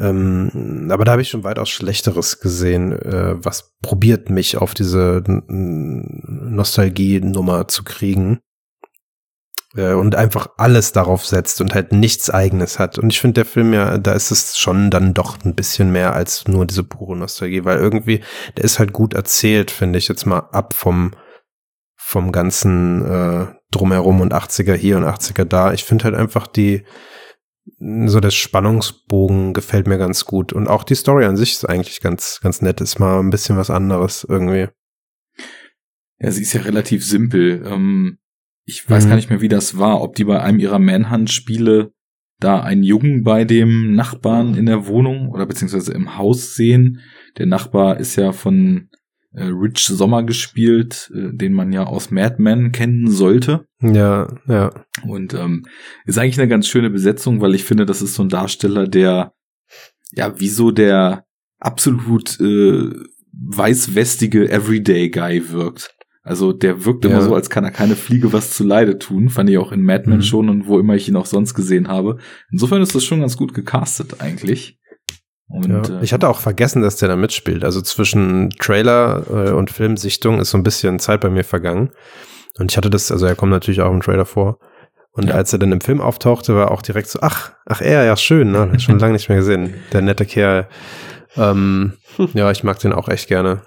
[0.00, 5.22] Ähm, aber da habe ich schon weitaus Schlechteres gesehen, äh, was probiert mich auf diese
[5.26, 8.40] Nostalgie-Nummer zu kriegen.
[9.76, 12.98] Äh, und einfach alles darauf setzt und halt nichts eigenes hat.
[12.98, 16.14] Und ich finde, der Film ja, da ist es schon dann doch ein bisschen mehr
[16.14, 18.20] als nur diese pure Nostalgie, weil irgendwie,
[18.56, 21.12] der ist halt gut erzählt, finde ich, jetzt mal ab vom,
[21.96, 25.72] vom ganzen äh, Drumherum und 80er hier und 80er da.
[25.72, 26.84] Ich finde halt einfach die,
[27.78, 30.52] so der Spannungsbogen gefällt mir ganz gut.
[30.52, 32.80] Und auch die Story an sich ist eigentlich ganz, ganz nett.
[32.80, 34.68] Ist mal ein bisschen was anderes irgendwie.
[36.18, 37.62] Ja, sie ist ja relativ simpel.
[37.66, 38.18] Ähm,
[38.66, 39.08] ich weiß Mhm.
[39.08, 41.92] gar nicht mehr, wie das war, ob die bei einem ihrer Manhunt-Spiele
[42.38, 47.00] da einen Jungen bei dem Nachbarn in der Wohnung oder beziehungsweise im Haus sehen.
[47.38, 48.89] Der Nachbar ist ja von
[49.32, 53.66] äh, Rich Sommer gespielt, äh, den man ja aus Mad Men kennen sollte.
[53.80, 54.70] Ja, ja.
[55.06, 55.66] Und ähm,
[56.04, 59.32] ist eigentlich eine ganz schöne Besetzung, weil ich finde, das ist so ein Darsteller, der
[60.12, 61.24] ja wie so der
[61.58, 62.90] absolut äh,
[63.32, 65.94] weißwestige Everyday Guy wirkt.
[66.22, 67.20] Also der wirkt immer Ja.
[67.22, 69.30] so, als kann er keine Fliege was zu Leide tun.
[69.30, 70.22] Fand ich auch in Mad Men Mhm.
[70.22, 72.18] schon und wo immer ich ihn auch sonst gesehen habe.
[72.50, 74.78] Insofern ist das schon ganz gut gecastet eigentlich.
[75.50, 76.00] Und ja.
[76.00, 77.64] Ich hatte auch vergessen, dass der da mitspielt.
[77.64, 81.90] Also zwischen Trailer äh, und Filmsichtung ist so ein bisschen Zeit bei mir vergangen.
[82.58, 84.58] Und ich hatte das, also er kommt natürlich auch im Trailer vor.
[85.12, 85.34] Und Ja.
[85.34, 88.52] als er dann im Film auftauchte, war auch direkt so, ach, ach er, ja schön,
[88.52, 88.78] ne?
[88.78, 89.74] Schon lange nicht mehr gesehen.
[89.92, 90.68] Der nette Kerl.
[91.36, 91.94] Ähm,
[92.32, 93.62] ja, ich mag den auch echt gerne.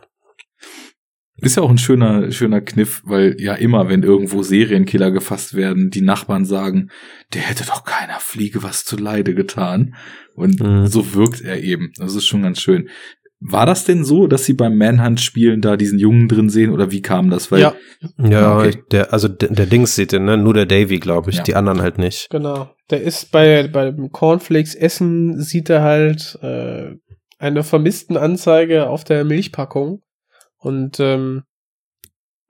[1.44, 5.90] Ist ja auch ein schöner, schöner Kniff, weil ja immer, wenn irgendwo Serienkiller gefasst werden,
[5.90, 6.90] die Nachbarn sagen,
[7.34, 9.96] der hätte doch keiner Fliege was zu Leide getan.
[10.36, 10.88] Und Mhm.
[10.88, 11.92] so wirkt er eben.
[11.98, 12.90] Das ist schon ganz schön.
[13.46, 17.02] War das denn so, dass sie beim Manhunt-Spielen da diesen Jungen drin sehen oder wie
[17.02, 17.52] kam das?
[17.52, 17.74] Weil Ja.
[18.18, 18.70] Ja, Okay.
[18.70, 20.38] ich- der, also der, der Dings sieht den, ne?
[20.38, 21.38] Nur der Davy, glaube ich.
[21.38, 21.44] Ja.
[21.44, 22.30] Die anderen halt nicht.
[22.30, 22.70] Genau.
[22.90, 26.96] Der ist bei beim Cornflakes Essen sieht er halt äh,
[27.38, 30.02] eine vermissten Anzeige auf der Milchpackung
[30.64, 31.44] und ähm,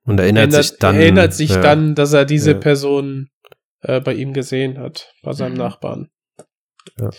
[0.05, 0.95] Und erinnert, erinnert, sich dann.
[0.95, 1.61] erinnert sich ja.
[1.61, 2.57] dann, dass er diese Ja.
[2.59, 3.30] Person
[3.82, 5.55] äh, bei ihm gesehen hat, bei seinem.
[5.55, 6.09] Nachbarn.
[6.97, 7.09] Ja.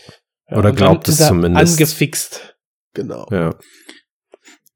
[0.51, 1.73] Oder glaubt es zumindest.
[1.81, 2.57] Angefixt.
[2.95, 3.27] Genau.
[3.31, 3.55] Ja.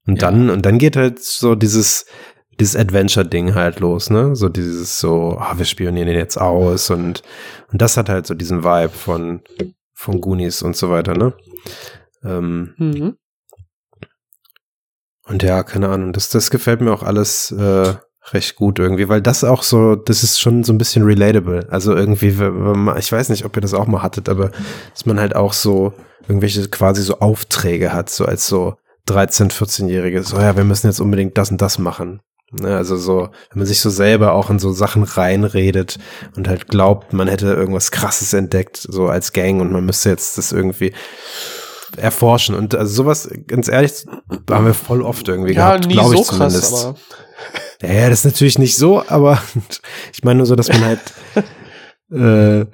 [0.06, 2.06] Und dann, und dann geht halt so dieses,
[2.58, 4.34] dieses Adventure-Ding halt los, ne?
[4.34, 7.22] So dieses so, ah, wir spionieren ihn jetzt aus und,
[7.70, 9.42] und das hat halt so diesen Vibe von,
[9.94, 11.34] von Goonies und so weiter, ne?
[12.24, 13.16] Ähm, Mhm.
[15.28, 17.94] Und ja, keine Ahnung, das, das gefällt mir auch alles äh,
[18.32, 21.66] recht gut irgendwie, weil das auch so, das ist schon so ein bisschen relatable.
[21.70, 22.28] Also irgendwie,
[22.98, 24.50] ich weiß nicht, ob ihr das auch mal hattet, aber
[24.92, 25.92] dass man halt auch so
[26.26, 28.74] irgendwelche quasi so Aufträge hat, so als so
[29.06, 32.20] 13, 14-Jährige, so ja, wir müssen jetzt unbedingt das und das machen.
[32.50, 35.98] Ne, also so, wenn man sich so selber auch in so Sachen reinredet
[36.34, 40.38] und halt glaubt, man hätte irgendwas krasses entdeckt, so als Gang und man müsste jetzt
[40.38, 40.94] das irgendwie
[41.96, 42.54] erforschen.
[42.54, 44.04] Und also sowas, ganz ehrlich,
[44.50, 46.72] haben wir voll oft irgendwie Ja, gehabt, glaube ich so krass, zumindest.
[46.74, 46.94] aber
[47.82, 49.40] Ja, ja, das ist natürlich nicht so, aber
[50.12, 51.00] ich meine nur so, dass man halt,
[52.10, 52.66] äh,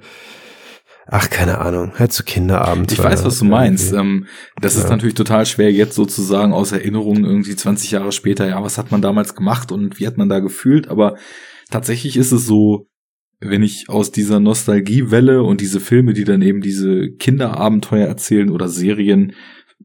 [1.07, 2.91] ach, keine Ahnung, halt so Kinderabend.
[2.93, 3.93] Ich weiß, was du meinst.
[3.93, 4.27] Ähm,
[4.61, 4.91] das ist Ja.
[4.91, 9.03] natürlich total schwer, jetzt sozusagen aus Erinnerungen irgendwie 20 Jahre später, ja, was hat man
[9.03, 10.89] damals gemacht und wie hat man da gefühlt?
[10.89, 11.17] Aber
[11.71, 12.89] tatsächlich ist es so,
[13.41, 18.69] wenn ich aus dieser Nostalgiewelle und diese Filme, die dann eben diese Kinderabenteuer erzählen oder
[18.69, 19.33] Serien,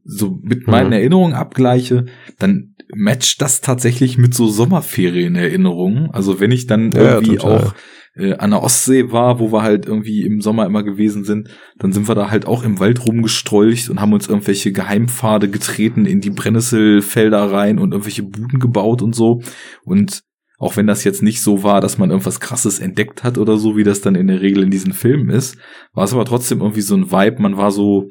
[0.04, 0.92] so mit meinen Mhm.
[0.94, 2.06] Erinnerungen abgleiche,
[2.38, 6.10] dann matcht das tatsächlich mit so Sommerferien-Erinnerungen.
[6.10, 7.58] Also wenn ich dann Ja, irgendwie total.
[7.58, 7.74] auch
[8.16, 11.48] äh, an der Ostsee war, wo wir halt irgendwie im Sommer immer gewesen sind,
[11.78, 16.06] dann sind wir da halt auch im Wald rumgestrolcht und haben uns irgendwelche Geheimpfade getreten
[16.06, 19.40] in die Brennnesselfelder rein und irgendwelche Buden gebaut und so.
[19.84, 20.22] Und
[20.60, 23.76] auch wenn das jetzt nicht so war, dass man irgendwas krasses entdeckt hat oder so,
[23.78, 25.56] wie das dann in der Regel in diesen Filmen ist,
[25.94, 27.40] war es aber trotzdem irgendwie so ein Vibe.
[27.40, 28.10] Man war so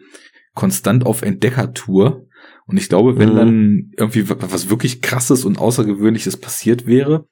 [0.56, 2.26] konstant auf Entdeckertour.
[2.66, 3.36] Und ich glaube, wenn Mhm.
[3.36, 7.28] dann irgendwie wa- was wirklich krasses und außergewöhnliches passiert wäre,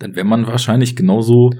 [0.00, 1.50] dann wäre man wahrscheinlich genauso,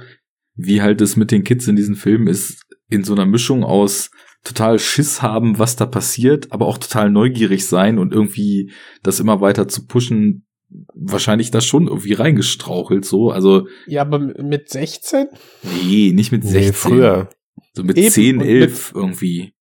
[0.57, 4.11] wie halt es mit den Kids in diesen Filmen ist, in so einer Mischung aus
[4.45, 8.72] total Schiss haben, was da passiert, aber auch total neugierig sein und irgendwie
[9.05, 10.47] das immer weiter zu pushen,
[10.95, 13.31] wahrscheinlich da schon irgendwie reingestrauchelt so.
[13.31, 15.29] Also, ja, aber mit 16?
[15.62, 16.61] nee, nicht mit 16.
[16.64, 17.31] Nee, früher.
[17.75, 19.53] So mit Eben, 10, und 11 irgendwie.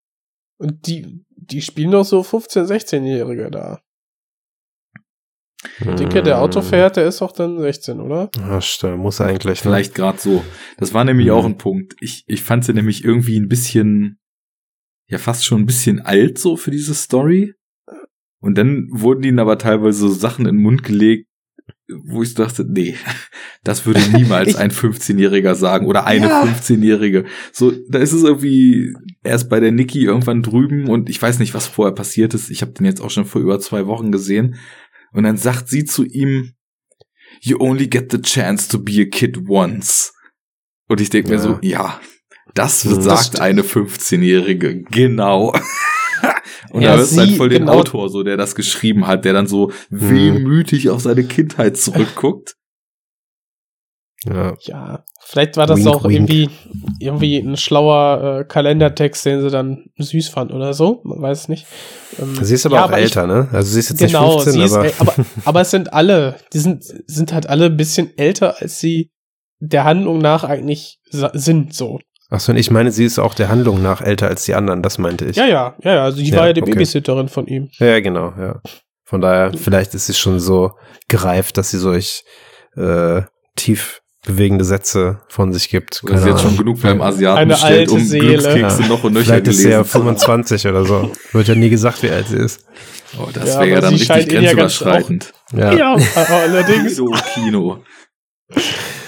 [0.57, 3.81] Und die, die spielen doch so 15-, 16-Jährige da.
[5.79, 8.31] Dicke, der Auto fährt, der ist auch dann 16, oder?
[8.41, 9.59] Ach, stimmt, muss er eigentlich.
[9.59, 9.69] ne?
[9.69, 10.43] Vielleicht gerade so.
[10.77, 11.33] Das war nämlich Mhm.
[11.33, 11.95] auch ein Punkt.
[12.01, 14.19] Ich, ich fand sie nämlich irgendwie ein bisschen,
[15.07, 17.53] ja fast schon ein bisschen alt so für diese Story.
[18.41, 21.27] Und dann wurden ihnen aber teilweise so Sachen in den Mund gelegt,
[22.05, 22.95] wo ich dachte, nee,
[23.63, 26.43] das würde niemals ein 15-Jähriger sagen oder eine Ja.
[26.43, 27.25] 15-Jährige.
[27.53, 31.53] So, da ist es irgendwie erst bei der Niki irgendwann drüben und ich weiß nicht,
[31.53, 32.49] was vorher passiert ist.
[32.49, 34.55] Ich habe den jetzt auch schon vor über zwei Wochen gesehen.
[35.13, 36.53] Und dann sagt sie zu ihm,
[37.41, 40.13] You only get the chance to be a kid once.
[40.87, 41.41] Und ich denke mir Ja.
[41.41, 42.01] so, ja,
[42.53, 45.53] das Das sagt eine 15-Jährige, genau.
[46.71, 49.33] Und Ja, da ist sie- voll den genau- Autor so, der das geschrieben hat, der
[49.33, 52.55] dann so wehmütig auf seine Kindheit zurückguckt.
[54.23, 54.53] Ja.
[54.61, 56.13] Ja, vielleicht war das Wink, auch wink.
[56.29, 56.49] irgendwie
[56.99, 61.01] irgendwie ein schlauer äh, Kalendertext, den sie dann süß fand oder so.
[61.03, 61.65] Man weiß es nicht.
[62.19, 63.49] Ähm, Sie ist aber ja, auch ich- älter, ne?
[63.51, 65.15] Also sie ist jetzt genau, nicht 15, sie ist, aber, äl- aber,
[65.45, 69.09] aber es sind alle, die sind, sind halt alle ein bisschen älter, als sie
[69.59, 71.99] der Handlung nach eigentlich sind, so.
[72.31, 74.81] Ach so, und ich meine, sie ist auch der Handlung nach älter als die anderen,
[74.81, 75.35] das meinte ich.
[75.35, 76.71] Ja, ja, ja, ja, also die Ja, war ja die okay.
[76.71, 77.69] Babysitterin von ihm.
[77.77, 78.59] Ja, genau, ja.
[79.05, 80.71] Von daher, vielleicht ist sie schon so
[81.07, 82.23] gereift, dass sie solch
[82.77, 83.21] äh,
[83.55, 86.01] tief bewegende Sätze von sich gibt.
[86.05, 88.27] Du hast jetzt schon genug beim Asiaten Eine bestellt, alte um Seele.
[88.37, 88.87] Glückskekse Ja.
[88.87, 89.89] noch und nöcher Vielleicht ist sie ja gelesen.
[89.89, 90.05] zu haben.
[90.05, 91.11] 25 oder so.
[91.31, 92.63] Wird ja nie gesagt, wie alt sie ist.
[93.19, 95.33] Oh, das Ja, wäre ja dann sie richtig grenzüberschreitend.
[95.57, 95.73] Ja.
[95.73, 96.95] Ja, allerdings.
[96.95, 97.79] So Kino.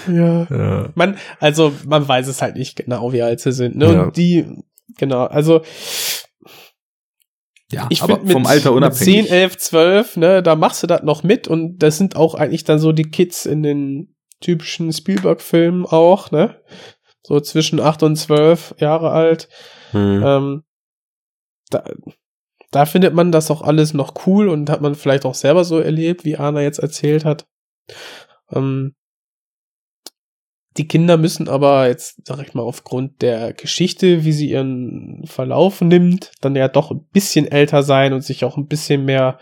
[0.08, 0.47] Ja.
[0.49, 0.89] ja.
[0.95, 3.76] Man, also man weiß es halt nicht genau, wie alt sie sind.
[3.76, 3.93] Ne?
[3.93, 4.04] Ja.
[4.04, 4.45] Und die,
[4.97, 5.62] genau, also
[7.72, 9.28] Ja, ich aber finde mit, vom Alter mit unabhängig.
[9.28, 12.64] 10, 11, 12, ne, da machst du das noch mit und das sind auch eigentlich
[12.64, 16.62] dann so die Kids in den typischen Spielberg-Filmen auch, ne?
[17.26, 19.47] So zwischen 8 und 12 Jahre alt.
[19.91, 20.24] Hm.
[20.24, 20.64] Ähm,
[21.70, 21.84] da,
[22.72, 25.80] da findet man das auch alles noch cool und hat man vielleicht auch selber so
[25.80, 27.47] erlebt, wie Anna jetzt erzählt hat.
[28.51, 28.95] Ähm,
[30.78, 35.82] die Kinder müssen aber jetzt, sag ich mal, aufgrund der Geschichte, wie sie ihren Verlauf
[35.82, 39.38] nimmt, dann ja doch ein bisschen älter sein und sich auch ein bisschen mehr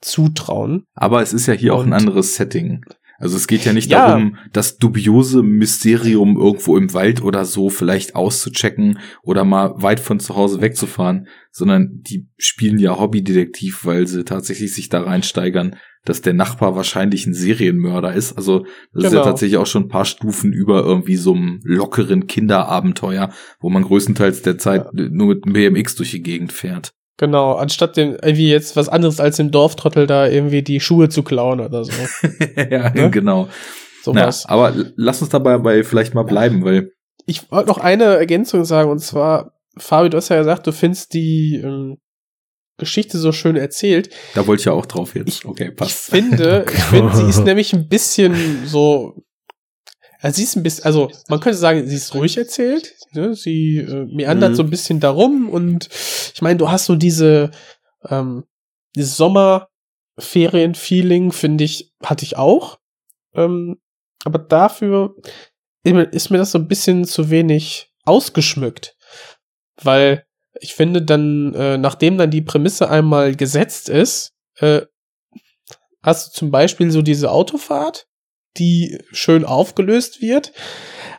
[0.00, 0.84] zutrauen.
[0.94, 2.84] Aber es ist ja hier auch ein Und- anderes Setting.
[3.18, 4.08] Also es geht ja nicht Ja.
[4.08, 10.18] darum, das dubiose Mysterium irgendwo im Wald oder so vielleicht auszuchecken oder mal weit von
[10.18, 16.20] zu Hause wegzufahren, sondern die spielen ja Hobbydetektiv, weil sie tatsächlich sich da reinsteigern, dass
[16.22, 18.36] der Nachbar wahrscheinlich ein Serienmörder ist.
[18.36, 19.24] Also das ist ja Genau.
[19.24, 23.30] tatsächlich auch schon ein paar Stufen über irgendwie so einem lockeren Kinderabenteuer,
[23.60, 26.92] wo man größtenteils der Zeit nur mit einem BMX durch die Gegend fährt.
[27.18, 31.22] Genau, anstatt dem irgendwie jetzt was anderes als dem Dorftrottel da irgendwie die Schuhe zu
[31.22, 31.92] klauen oder so.
[32.70, 33.10] ja, Ne?
[33.10, 33.44] genau.
[33.46, 33.52] Na,
[34.02, 34.46] Sowas.
[34.46, 36.90] aber lass uns dabei bei vielleicht mal bleiben, weil
[37.26, 41.14] Ich wollte noch eine Ergänzung sagen, und zwar, Fabi, du hast ja gesagt, du findest
[41.14, 41.98] die ähm,
[42.82, 44.10] Geschichte so schön erzählt.
[44.34, 45.28] Da wollte ich ja auch drauf jetzt.
[45.40, 46.10] Ich, okay, Ich passt.
[46.10, 49.14] finde, ich finde, sie ist nämlich ein bisschen so.
[50.20, 52.94] Also sie ist ein bisschen, also man könnte sagen, sie ist ruhig erzählt.
[53.12, 53.34] Ne?
[53.34, 54.56] Sie äh, meandert Mhm.
[54.56, 55.88] so ein bisschen darum und
[56.34, 57.50] ich meine, du hast so diese,
[58.08, 58.44] ähm,
[58.96, 62.78] dieses Sommerferien-Feeling, finde ich, hatte ich auch.
[63.34, 63.80] Ähm,
[64.24, 65.16] aber dafür
[65.84, 68.94] ist mir das so ein bisschen zu wenig ausgeschmückt.
[69.82, 70.24] Weil
[70.60, 74.82] ich finde dann, äh, nachdem dann die Prämisse einmal gesetzt ist, äh,
[76.02, 78.06] hast du zum Beispiel so diese Autofahrt,
[78.58, 80.52] die schön aufgelöst wird.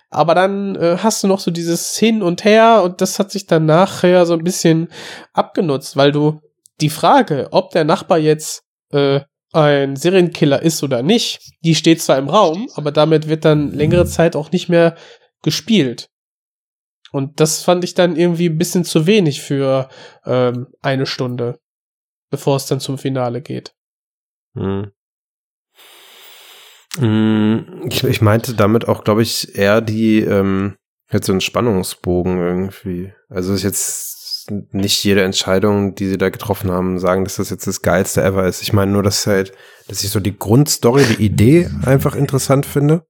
[0.09, 3.47] Aber dann äh, hast du noch so dieses Hin und Her und das hat sich
[3.47, 4.89] dann nachher so ein bisschen
[5.33, 6.39] abgenutzt, weil du
[6.81, 9.21] die Frage, ob der Nachbar jetzt äh,
[9.53, 14.05] ein Serienkiller ist oder nicht, die steht zwar im Raum, aber damit wird dann längere
[14.05, 14.95] Zeit auch nicht mehr
[15.41, 16.09] gespielt.
[17.13, 19.87] Und das fand ich dann irgendwie ein bisschen zu wenig für
[20.25, 21.59] ähm, eine Stunde,
[22.31, 23.75] bevor es dann zum Finale geht.
[24.55, 24.91] Hm.
[26.97, 30.75] Hm, Ich, ich meinte damit auch, glaube ich, eher die, ähm,
[31.11, 33.13] jetzt so einen Spannungsbogen irgendwie.
[33.29, 37.67] Also ist jetzt nicht jede Entscheidung, die sie da getroffen haben, sagen, dass das jetzt
[37.67, 38.63] das geilste ever ist.
[38.63, 39.53] Ich meine nur, dass halt,
[39.87, 43.05] dass ich so die Grundstory, die Idee einfach interessant finde,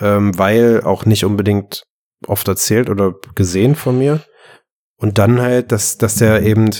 [0.00, 1.84] ähm, weil auch nicht unbedingt
[2.26, 4.22] oft erzählt oder gesehen von mir.
[4.96, 6.70] Und dann halt, dass, dass der eben,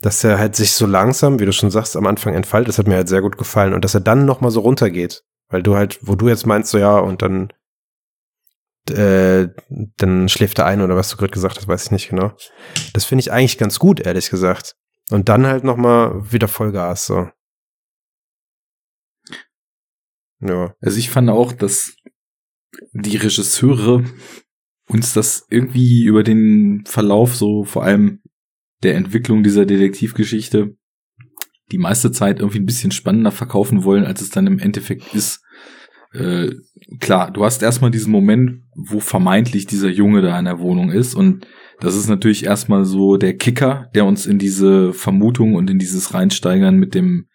[0.00, 2.86] dass er halt sich so langsam, wie du schon sagst, am Anfang entfaltet, das hat
[2.86, 3.74] mir halt sehr gut gefallen.
[3.74, 5.22] Und dass er dann nochmal so runtergeht.
[5.48, 7.52] Weil du halt, wo du jetzt meinst, so ja, und dann,
[8.90, 9.48] äh,
[9.96, 12.32] dann schläft er ein oder was du gerade gesagt hast, weiß ich nicht genau.
[12.92, 14.76] Das finde ich eigentlich ganz gut, ehrlich gesagt.
[15.10, 17.28] Und dann halt nochmal wieder Vollgas, so.
[20.40, 20.74] Ja.
[20.80, 21.96] Also ich fand auch, dass
[22.92, 24.04] die Regisseure
[24.90, 28.20] uns das irgendwie über den Verlauf so vor allem
[28.82, 30.76] der Entwicklung dieser Detektivgeschichte
[31.70, 35.44] die meiste Zeit irgendwie ein bisschen spannender verkaufen wollen, als es dann im Endeffekt ist.
[36.12, 36.56] Äh,
[36.98, 41.14] klar, du hast erstmal diesen Moment, wo vermeintlich dieser Junge da in der Wohnung ist
[41.14, 41.46] und
[41.78, 46.12] das ist natürlich erstmal so der Kicker, der uns in diese Vermutung und in dieses
[46.12, 47.26] Reinsteigern mit dem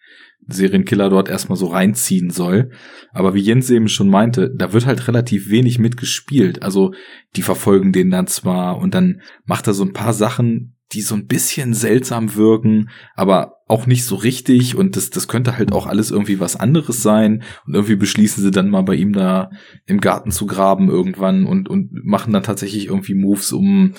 [0.48, 2.70] Serienkiller dort erstmal so reinziehen soll.
[3.12, 6.62] Aber wie Jens eben schon meinte, da wird halt relativ wenig mitgespielt.
[6.62, 6.92] Also
[7.34, 11.16] die verfolgen den dann zwar und dann macht er so ein paar Sachen, die so
[11.16, 15.86] ein bisschen seltsam wirken, aber auch nicht so richtig und das, das könnte halt auch
[15.86, 19.50] alles irgendwie was anderes sein und irgendwie beschließen sie dann mal bei ihm da
[19.86, 23.94] im Garten zu graben irgendwann und, und machen dann tatsächlich irgendwie Moves, um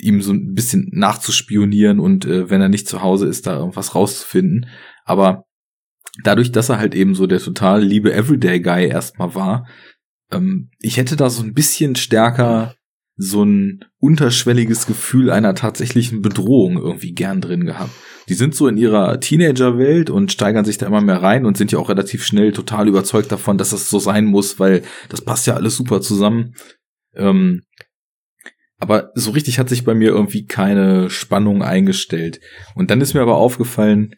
[0.00, 3.94] ihm so ein bisschen nachzuspionieren und äh, wenn er nicht zu Hause ist, da irgendwas
[3.94, 4.66] rauszufinden.
[5.04, 5.44] Aber
[6.22, 9.66] dadurch, dass er halt eben so der total liebe Everyday Guy erstmal war,
[10.30, 12.74] ähm, ich hätte da so ein bisschen stärker
[13.16, 17.92] so ein unterschwelliges Gefühl einer tatsächlichen Bedrohung irgendwie gern drin gehabt.
[18.28, 21.70] Die sind so in ihrer Teenagerwelt und steigern sich da immer mehr rein und sind
[21.70, 25.46] ja auch relativ schnell total überzeugt davon, dass das so sein muss, weil das passt
[25.46, 26.54] ja alles super zusammen.
[27.14, 27.62] Ähm,
[28.78, 32.40] aber so richtig hat sich bei mir irgendwie keine Spannung eingestellt.
[32.74, 34.16] Und dann ist mir aber aufgefallen,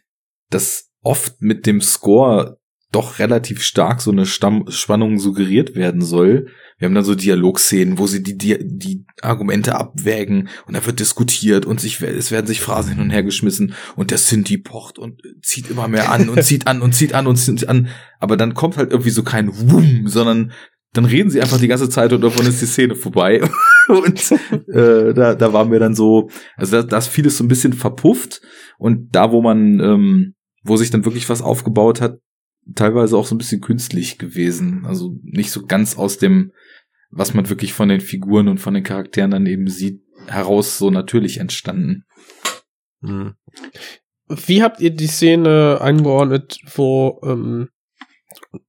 [0.50, 2.58] dass oft mit dem Score
[2.92, 6.48] doch relativ stark so eine Stamm Spannung suggeriert werden soll.
[6.78, 11.00] Wir haben dann so Dialogszenen, wo sie die, die, die Argumente abwägen und da wird
[11.00, 14.98] diskutiert und sich, es werden sich Phrasen hin und her geschmissen und der Sinti pocht
[14.98, 17.88] und zieht immer mehr an und zieht an und zieht an und zieht an.
[18.18, 20.52] Aber dann kommt halt irgendwie so kein Wum, sondern
[20.92, 23.42] dann reden sie einfach die ganze Zeit und davon ist die Szene vorbei.
[23.88, 24.32] und
[24.72, 27.72] äh, da, da waren wir dann so, also da, da ist vieles so ein bisschen
[27.72, 28.40] verpufft
[28.78, 30.35] und da, wo man, ähm,
[30.68, 32.20] wo sich dann wirklich was aufgebaut hat,
[32.74, 34.84] teilweise auch so ein bisschen künstlich gewesen.
[34.86, 36.52] Also nicht so ganz aus dem,
[37.10, 40.90] was man wirklich von den Figuren und von den Charakteren dann eben sieht, heraus so
[40.90, 42.04] natürlich entstanden.
[43.02, 43.34] Hm.
[44.28, 47.68] Wie habt ihr die Szene eingeordnet, wo ähm,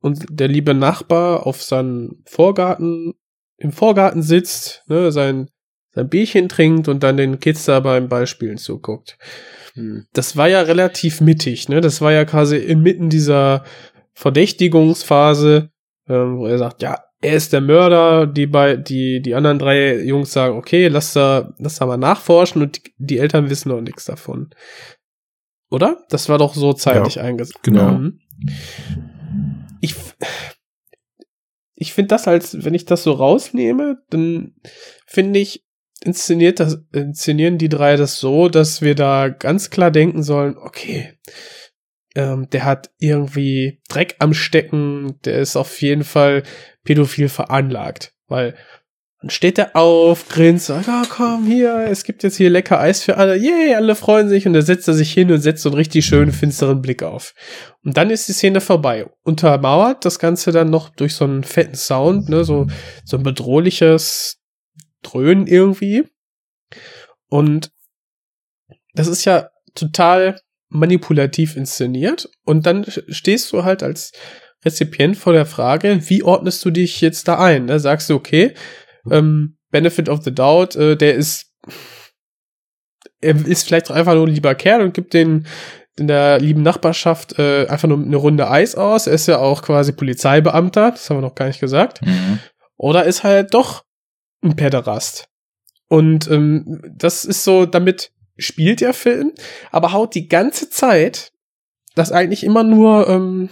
[0.01, 3.13] und der liebe Nachbar auf seinem Vorgarten,
[3.57, 5.49] im Vorgarten sitzt, ne, sein,
[5.91, 9.17] sein Bierchen trinkt und dann den Kids da beim Ballspielen zuguckt?
[10.13, 11.81] Das war ja relativ mittig, ne?
[11.81, 13.63] Das war ja quasi inmitten dieser
[14.13, 15.69] Verdächtigungsphase,
[16.07, 19.97] ähm, wo er sagt, ja, er ist der Mörder, die bei, die, die anderen drei
[20.03, 23.81] Jungs sagen, okay, lass da, lass da mal nachforschen und die, die Eltern wissen noch
[23.81, 24.49] nichts davon.
[25.69, 26.03] Oder?
[26.09, 27.61] Das war doch so zeitlich Ja, eingesetzt.
[27.63, 27.91] genau.
[27.91, 28.19] Mhm.
[29.81, 29.95] Ich,
[31.75, 34.55] ich finde das als, wenn ich das so rausnehme, dann
[35.05, 35.63] finde ich,
[36.03, 41.13] inszeniert das, inszenieren die drei das so, dass wir da ganz klar denken sollen, okay,
[42.15, 46.43] ähm, der hat irgendwie Dreck am Stecken, der ist auf jeden Fall
[46.83, 48.55] pädophil veranlagt, weil
[49.21, 53.03] Dann steht er auf, grinst, sagt, oh, komm hier, es gibt jetzt hier lecker Eis
[53.03, 53.35] für alle.
[53.35, 54.45] Yay, alle freuen sich.
[54.45, 57.33] Und dann setzt er sich hin und setzt so einen richtig schönen, finsteren Blick auf.
[57.83, 59.07] Und dann ist die Szene vorbei.
[59.23, 62.67] Untermauert das Ganze dann noch durch so einen fetten Sound, ne, so,
[63.05, 64.39] so ein bedrohliches
[65.03, 66.05] Dröhnen irgendwie.
[67.29, 67.71] Und
[68.93, 70.39] das ist ja total
[70.69, 72.29] manipulativ inszeniert.
[72.43, 74.11] Und dann stehst du halt als
[74.65, 77.65] Rezipient vor der Frage, wie ordnest du dich jetzt da ein?
[77.65, 77.79] Ne?
[77.79, 78.53] Sagst du, okay,
[79.09, 81.53] ähm, Benefit of the Doubt, äh, der ist,
[83.21, 85.47] er ist vielleicht einfach nur ein lieber Kerl und gibt den
[85.99, 89.07] in der lieben Nachbarschaft äh, einfach nur eine Runde Eis aus.
[89.07, 92.03] Er ist ja auch quasi Polizeibeamter, das haben wir noch gar nicht gesagt.
[92.03, 92.39] Mhm.
[92.77, 93.83] Oder ist halt doch
[94.41, 95.29] ein Pederast.
[95.87, 99.31] Und ähm, das ist so, damit spielt der Film,
[99.71, 101.31] aber haut die ganze Zeit
[101.95, 103.49] das eigentlich immer nur ähm,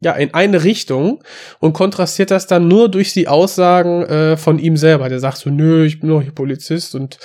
[0.00, 1.22] ja in eine Richtung
[1.60, 5.08] und kontrastiert das dann nur durch die Aussagen äh, von ihm selber.
[5.08, 7.18] Der sagt so, nö, ich bin doch hier Polizist und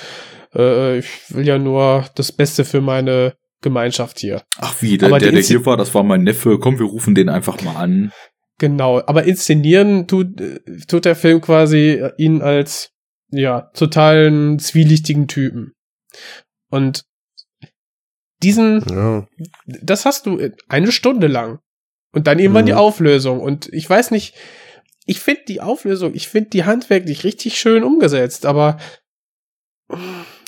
[0.56, 4.44] äh, ich will ja nur das Beste für meine Gemeinschaft hier.
[4.60, 6.60] Ach wie, der, Aber der, der hier war, das war mein Neffe.
[6.60, 8.12] Komm, wir rufen den einfach mal an.
[8.60, 10.41] Genau, aber inszenieren tut,
[10.88, 12.91] tut der Film quasi ihn als
[13.30, 15.74] ja totalen zwielichtigen Typen.
[16.70, 17.05] Und
[18.43, 19.28] diesen Ja.
[19.66, 21.60] das hast du eine Stunde lang.
[22.14, 22.68] Und dann irgendwann Mhm.
[22.68, 23.41] die Auflösung.
[23.41, 24.36] Und ich weiß nicht,
[25.05, 28.78] ich finde die Auflösung, ich finde die handwerklich richtig schön umgesetzt, aber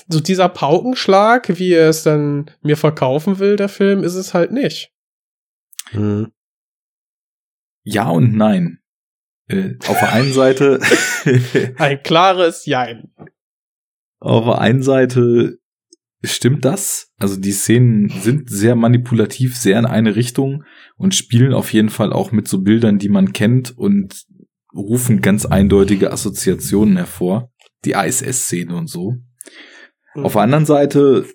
[0.08, 4.52] so dieser Paukenschlag, wie er es dann mir verkaufen will, der Film, ist es halt
[4.52, 4.92] nicht.
[5.92, 6.32] Mhm.
[7.92, 8.80] Ja und nein.
[9.48, 10.80] Äh, auf der einen Seite,
[11.78, 13.12] Ein klares Jein.
[14.20, 15.58] auf der einen Seite
[16.24, 17.12] stimmt das.
[17.18, 20.64] Also die Szenen sind sehr manipulativ, sehr in eine Richtung
[20.98, 24.26] und spielen auf jeden Fall auch mit so Bildern, die man kennt und
[24.76, 27.52] rufen ganz eindeutige Assoziationen hervor.
[27.86, 29.16] Die ISS-Szene und so.
[30.16, 31.26] Auf der anderen Seite,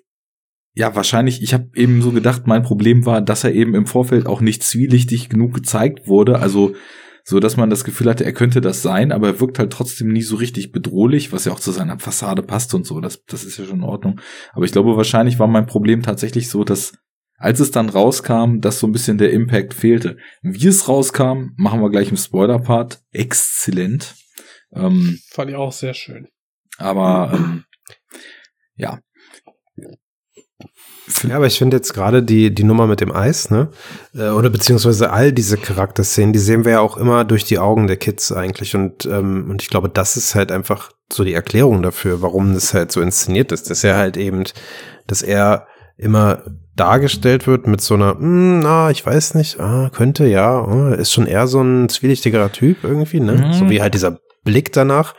[0.75, 4.27] ja, wahrscheinlich, ich habe eben so gedacht, mein Problem war, dass er eben im Vorfeld
[4.27, 6.39] auch nicht zwielichtig genug gezeigt wurde.
[6.39, 6.75] Also
[7.23, 10.09] so, dass man das Gefühl hatte, er könnte das sein, aber er wirkt halt trotzdem
[10.09, 12.99] nie so richtig bedrohlich, was ja auch zu seiner Fassade passt und so.
[12.99, 14.19] Das, das ist ja schon in Ordnung.
[14.51, 16.93] Aber ich glaube, wahrscheinlich war mein Problem tatsächlich so, dass
[17.37, 20.17] als es dann rauskam, dass so ein bisschen der Impact fehlte.
[20.41, 23.01] Wie es rauskam, machen wir gleich im Spoiler-Part.
[23.11, 24.15] Exzellent.
[24.73, 26.27] Ähm, Fand ich auch sehr schön.
[26.77, 27.63] aber ähm,
[28.75, 28.99] ja.
[31.27, 33.69] Ja, aber ich finde jetzt gerade die, die Nummer mit dem Eis, ne?
[34.15, 37.87] Äh, Oder beziehungsweise all diese Charakterszenen, die sehen wir ja auch immer durch die Augen
[37.87, 38.75] der Kids eigentlich.
[38.75, 42.73] Und, ähm, und ich glaube, das ist halt einfach so die Erklärung dafür, warum das
[42.73, 43.69] halt so inszeniert ist.
[43.69, 44.43] Dass er halt eben,
[45.07, 46.43] dass er immer
[46.75, 51.13] dargestellt wird mit so einer, hm, na, ich weiß nicht, ah, könnte, ja, oh, ist
[51.13, 53.33] schon eher so ein zwielichtigerer Typ irgendwie, ne?
[53.33, 53.53] Mhm.
[53.53, 55.15] So wie halt dieser Blick danach.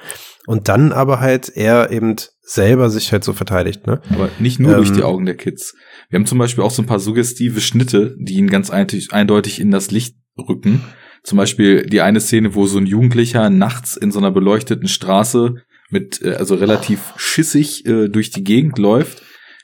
[0.46, 4.00] Und dann aber halt er eben selber sich halt so verteidigt, ne?
[4.10, 5.74] Aber nicht nur durch Ähm, die Augen der Kids.
[6.08, 9.70] Wir haben zum Beispiel auch so ein paar suggestive Schnitte, die ihn ganz eindeutig, in
[9.72, 10.84] das Licht rücken.
[11.24, 15.54] Zum Beispiel die eine Szene, wo so ein Jugendlicher nachts in so einer beleuchteten Straße
[15.90, 19.22] mit, äh, also relativ schissig äh, durch die Gegend läuft.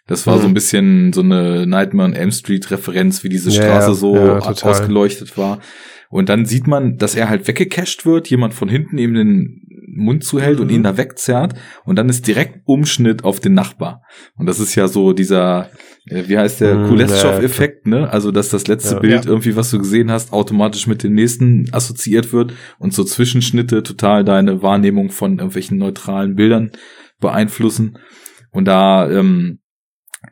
[0.08, 0.54] Das war so ein Mhm.
[0.54, 5.38] bisschen so eine Nightmare on Elm Street Referenz, wie diese Ja, Straße so ja, ausgeleuchtet
[5.38, 5.60] war.
[6.10, 9.60] Und dann sieht man, dass er halt weggecasht wird, jemand von hinten ihm den
[9.94, 10.74] Mund zuhält und Mhm.
[10.76, 11.54] ihn da wegzerrt.
[11.84, 14.02] Und dann ist direkt Umschnitt auf den Nachbar.
[14.36, 15.68] Und das ist ja so dieser,
[16.06, 18.08] äh, wie heißt der, Mhm, Kuleshov-Effekt, ne?
[18.10, 19.00] Also, dass das letzte Ja.
[19.00, 19.30] Bild Ja.
[19.30, 24.24] irgendwie, was du gesehen hast, automatisch mit dem nächsten assoziiert wird und so Zwischenschnitte total
[24.24, 26.70] deine Wahrnehmung von irgendwelchen neutralen Bildern
[27.20, 27.98] beeinflussen.
[28.50, 29.58] Und da, ähm,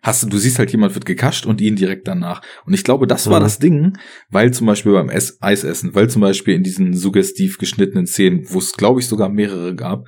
[0.02, 2.42] hast du, du siehst halt, jemand wird gekascht und ihn direkt danach.
[2.64, 3.44] Und ich glaube, das war Mhm.
[3.44, 3.98] das Ding,
[4.30, 8.58] weil zum Beispiel beim Ess Eisessen, weil zum Beispiel in diesen suggestiv geschnittenen Szenen, wo
[8.58, 10.06] es, glaube ich, sogar mehrere gab,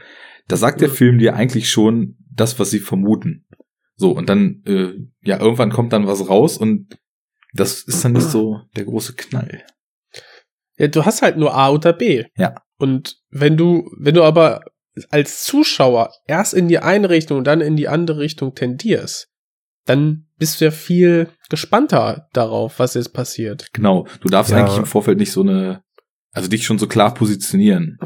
[0.48, 0.90] da sagt der.
[0.90, 3.46] Film dir eigentlich schon das, was sie vermuten.
[3.96, 6.98] So, und dann, äh, ja, irgendwann kommt dann was raus und
[7.54, 9.62] das ist dann nicht so der große Knall.
[10.78, 12.24] Ja, du hast halt nur A oder B.
[12.36, 12.54] Ja.
[12.78, 14.62] Und wenn du, wenn du aber
[15.10, 19.28] als Zuschauer erst in die eine Richtung und dann in die andere Richtung tendierst,
[19.84, 23.68] dann bist du ja viel gespannter darauf, was jetzt passiert.
[23.72, 24.58] Genau, du darfst Ja.
[24.58, 25.82] eigentlich im Vorfeld nicht so eine,
[26.32, 27.98] also dich schon so klar positionieren.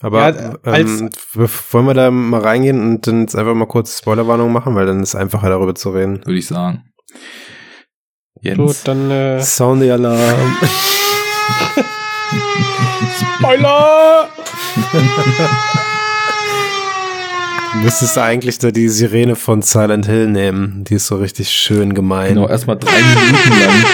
[0.00, 4.50] Aber Ja, ähm, wollen wir da mal reingehen und dann jetzt einfach mal kurz Spoilerwarnung
[4.52, 6.18] machen, weil dann ist es einfacher darüber zu reden.
[6.24, 6.84] würde ich sagen.
[8.40, 8.56] Jens.
[8.58, 10.56] Gut, dann äh, Sound the Alarm.
[13.38, 14.28] Spoiler!
[17.72, 20.84] Du müsstest eigentlich da die Sirene von Silent Hill nehmen.
[20.84, 22.34] Die ist so richtig schön gemein.
[22.34, 23.84] Genau, erstmal drei Minuten lang.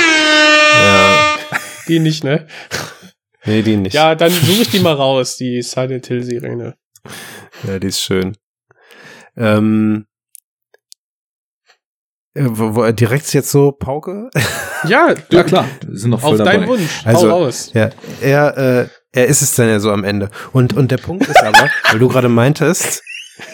[0.75, 1.39] Ja.
[1.87, 2.47] Die nicht, ne?
[3.45, 3.95] Nee, die nicht.
[3.95, 6.77] Ja, dann suche ich die mal raus, die Silent Hill Sirene.
[7.67, 8.37] Ja, die ist schön.
[9.37, 10.07] Ähm,
[12.35, 14.31] äh, wo, wo, direkt jetzt so Pauke?
[14.85, 16.57] Ja, du, Ja klar, wir sind noch voll auf dabei.
[16.59, 17.01] deinen Wunsch.
[17.05, 17.71] Also, Hau raus.
[17.75, 20.31] Ja, er, äh, er ist es dann ja so am Ende.
[20.53, 23.03] Und, und der Punkt ist aber, weil du gerade meintest,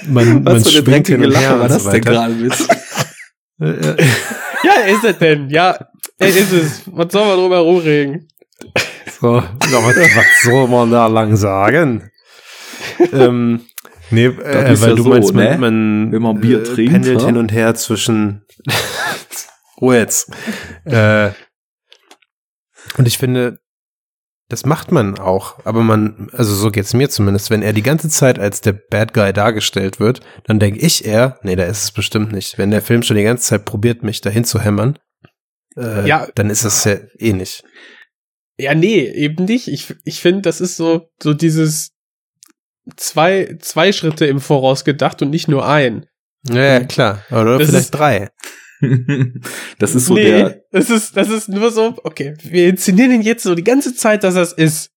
[0.07, 2.53] man, man Was für eine dreckige Lache war das so denn gerade mit?
[4.64, 5.51] Ja, er ist es denn.
[5.51, 5.78] Ja,
[6.18, 6.82] er ist es.
[6.87, 8.28] Was soll man drüber rumregen?
[9.20, 12.11] So, was, was soll man da lang sagen?
[13.12, 13.61] ähm,
[14.11, 15.59] nee, äh, weil ja du so, meinst, man, ne?
[15.59, 17.26] man Wenn man Bier äh, trinkt, pendelt ja?
[17.26, 18.47] hin und her zwischen
[19.80, 20.30] Ruhe jetzt.
[20.85, 21.30] Äh,
[22.97, 23.59] und ich finde,
[24.55, 28.09] das macht man auch, aber man, also so geht's mir zumindest, wenn er die ganze
[28.09, 31.91] Zeit als der Bad Guy dargestellt wird, dann denke ich eher, nee, da ist es
[31.93, 32.57] bestimmt nicht.
[32.57, 34.99] Wenn der Film schon die ganze Zeit probiert, mich dahin zu hämmern,
[35.77, 36.29] äh, Ja.
[36.37, 37.65] dann ist es ja eh nicht.
[38.57, 39.67] Ja, nee, eben nicht.
[39.67, 41.91] Ich, ich finde, das ist so, so dieses
[42.97, 46.07] zwei, zwei Schritte im Voraus gedacht und nicht nur ein.
[46.49, 47.25] Ja, ja klar.
[47.31, 48.29] Oder Das vielleicht ist- drei.
[49.79, 53.22] das ist so nee, der, das ist, das ist nur so, okay, wir inszenieren ihn
[53.22, 54.91] jetzt so die ganze Zeit, dass es ist.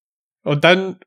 [0.44, 0.98] Und dann,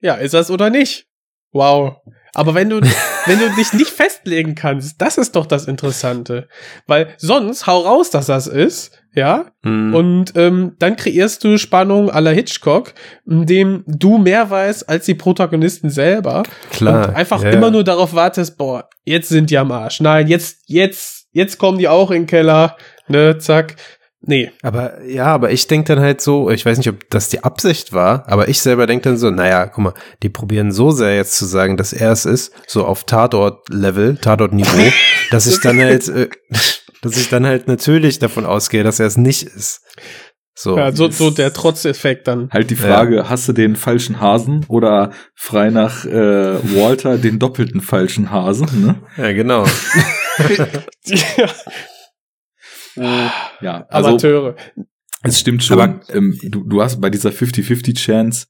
[0.00, 1.06] ja, ist es oder nicht?
[1.52, 1.96] Wow.
[2.34, 2.80] Aber wenn du,
[3.26, 6.48] wenn du dich nicht festlegen kannst, das ist doch das Interessante.
[6.86, 9.94] Weil sonst hau raus, dass das ist, ja, Hm.
[9.94, 12.92] und ähm, dann kreierst du Spannung à la Hitchcock,
[13.26, 16.42] in dem du mehr weißt als die Protagonisten selber.
[16.70, 17.08] Klar.
[17.08, 20.00] Und einfach ja, immer nur darauf wartest, boah, jetzt sind die am Arsch.
[20.00, 22.76] Nein, jetzt, jetzt, jetzt kommen die auch in den Keller.
[23.08, 23.76] Ne, zack.
[24.22, 24.50] Nee.
[24.62, 27.92] Aber ja, aber ich denke dann halt so, ich weiß nicht, ob das die Absicht
[27.92, 31.36] war, aber ich selber denke dann so, naja, guck mal, die probieren so sehr jetzt
[31.36, 34.92] zu sagen, dass er es ist, so auf Tatort-Level, Tatort-Niveau,
[35.30, 36.28] dass ich dann halt, äh,
[37.02, 39.82] dass ich dann halt natürlich davon ausgehe, dass er es nicht ist.
[40.58, 40.78] So.
[40.78, 42.48] Ja, so, so der Trotzeffekt dann.
[42.50, 47.82] halt die Frage, hast du den falschen Hasen oder frei nach äh, Walter den doppelten
[47.82, 48.94] falschen Hasen, ne?
[49.18, 49.66] Ja, genau.
[52.96, 54.56] ja, Ja, also Amateure.
[55.22, 55.80] es stimmt schon.
[55.80, 58.46] Aber- ähm, du, du hast bei dieser 50-50 Chance,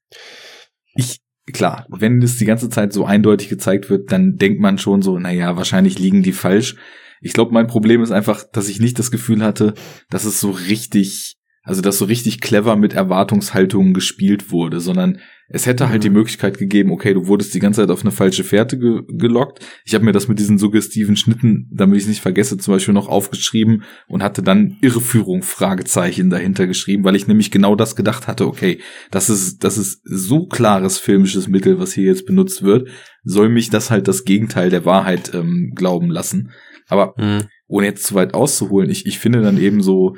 [0.94, 1.20] ich,
[1.52, 5.18] klar, wenn das die ganze Zeit so eindeutig gezeigt wird, dann denkt man schon so,
[5.18, 6.76] naja, wahrscheinlich liegen die falsch.
[7.20, 9.74] Ich glaube, mein Problem ist einfach, dass ich nicht das Gefühl hatte,
[10.10, 15.66] dass es so richtig, also dass so richtig clever mit Erwartungshaltungen gespielt wurde, sondern es
[15.66, 18.78] hätte halt die Möglichkeit gegeben, okay, du wurdest die ganze Zeit auf eine falsche Fährte
[18.78, 19.64] ge gelockt.
[19.84, 22.94] Ich habe mir das mit diesen suggestiven Schnitten, damit ich es nicht vergesse, zum Beispiel
[22.94, 28.26] noch aufgeschrieben und hatte dann Irreführung Fragezeichen dahinter geschrieben, weil ich nämlich genau das gedacht
[28.26, 28.80] hatte, okay,
[29.10, 32.88] das ist, das ist so klares filmisches Mittel, was hier jetzt benutzt wird,
[33.22, 36.50] soll mich das halt das Gegenteil der Wahrheit ähm, glauben lassen.
[36.88, 37.44] Aber Hm.
[37.66, 40.16] ohne jetzt zu weit auszuholen, ich, ich finde dann eben so,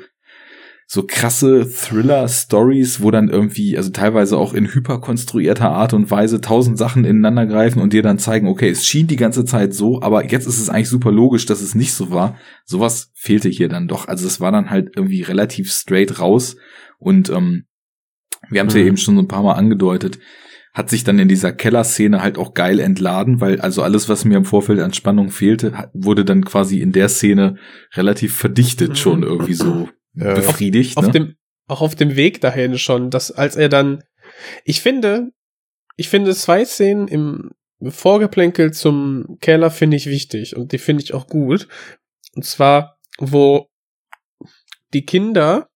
[0.91, 6.79] so krasse Thriller-Stories, wo dann irgendwie, also teilweise auch in hyperkonstruierter Art und Weise tausend
[6.79, 10.25] Sachen ineinander greifen und dir dann zeigen, okay, es schien die ganze Zeit so, aber
[10.31, 12.37] jetzt ist es eigentlich super logisch, dass es nicht so war.
[12.65, 14.07] Sowas fehlte hier dann doch.
[14.07, 16.55] Also es war dann halt irgendwie relativ straight raus
[16.97, 17.65] und ähm,
[18.49, 18.87] wir haben es ja Mhm.
[18.87, 20.17] eben schon so ein paar Mal angedeutet,
[20.73, 24.37] hat sich dann in dieser Kellerszene halt auch geil entladen, weil also alles, was mir
[24.37, 27.57] im Vorfeld an Spannung fehlte, wurde dann quasi in der Szene
[27.93, 28.95] relativ verdichtet Mhm.
[28.95, 30.33] schon irgendwie so Ja.
[30.33, 30.97] befriedigt.
[30.97, 31.11] auf ne?
[31.11, 31.35] dem,
[31.67, 34.03] auch auf dem Weg dahin schon, dass als er dann,
[34.63, 35.31] ich finde,
[35.95, 37.51] ich finde zwei Szenen im
[37.81, 41.67] Vorgeplänkel zum Keller finde ich wichtig und die finde ich auch gut.
[42.35, 43.69] Und zwar, wo
[44.93, 45.69] die Kinder,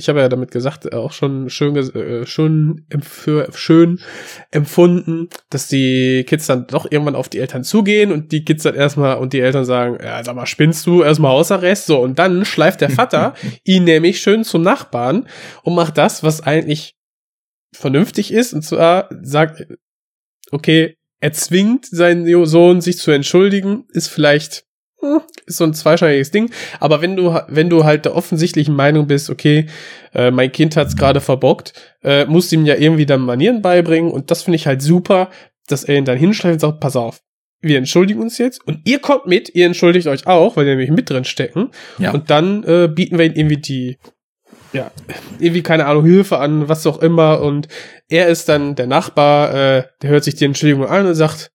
[0.00, 4.00] ich habe ja damit gesagt, auch schon schön, äh, schon em- für schön
[4.50, 8.74] empfunden, dass die Kids dann doch irgendwann auf die Eltern zugehen und die Kids dann
[8.74, 11.86] erstmal und die Eltern sagen, ja, sag mal, spinnst du erstmal Hausarrest?
[11.86, 13.34] So, und dann schleift der Vater
[13.64, 15.28] ihn nämlich schön zum Nachbarn
[15.62, 16.96] und macht das, was eigentlich
[17.72, 19.66] vernünftig ist, und zwar sagt,
[20.50, 24.64] okay, er zwingt seinen Sohn, sich zu entschuldigen, ist vielleicht
[25.46, 29.30] ist so ein zweischneidiges Ding, aber wenn du wenn du halt der offensichtlichen Meinung bist,
[29.30, 29.66] okay,
[30.14, 31.72] äh, mein Kind hat's gerade verbockt,
[32.02, 35.30] äh, musst du ihm ja irgendwie dann Manieren beibringen und das finde ich halt super,
[35.68, 37.20] dass er ihn dann hinschleift und sagt, pass auf,
[37.62, 40.90] wir entschuldigen uns jetzt und ihr kommt mit, ihr entschuldigt euch auch, weil ihr nämlich
[40.90, 42.10] mit drin stecken Ja.
[42.12, 43.98] und dann äh, bieten wir ihm irgendwie die
[44.72, 44.92] ja,
[45.40, 47.40] irgendwie, keine Ahnung, Hilfe an, was auch immer.
[47.40, 47.66] Und
[48.08, 51.50] er ist dann der Nachbar, äh, der hört sich die Entschuldigung an und sagt,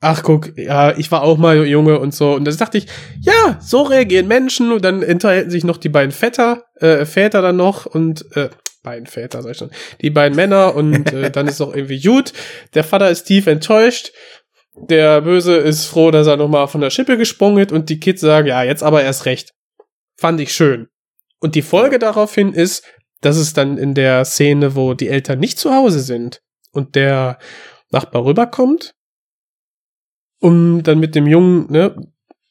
[0.00, 2.32] ach guck, ja, ich war auch mal Junge und so.
[2.34, 2.86] Und dann dachte ich,
[3.20, 4.72] ja, so reagieren Menschen.
[4.72, 8.50] Und dann unterhalten sich noch die beiden Vetter, äh, Väter dann noch und, äh,
[8.82, 9.70] beiden Väter, sag ich schon,
[10.00, 12.32] die beiden Männer und äh, dann ist auch irgendwie gut.
[12.74, 14.12] Der Vater ist tief enttäuscht.
[14.74, 18.20] Der Böse ist froh, dass er nochmal von der Schippe gesprungen ist und die Kids
[18.20, 19.52] sagen, ja, jetzt aber erst recht.
[20.16, 20.86] Fand ich schön.
[21.40, 22.84] Und die Folge daraufhin ist,
[23.20, 26.40] dass es dann in der Szene, wo die Eltern nicht zu Hause sind
[26.70, 27.38] und der
[27.90, 28.94] Nachbar rüberkommt
[30.40, 31.94] um dann mit dem Jungen, ne,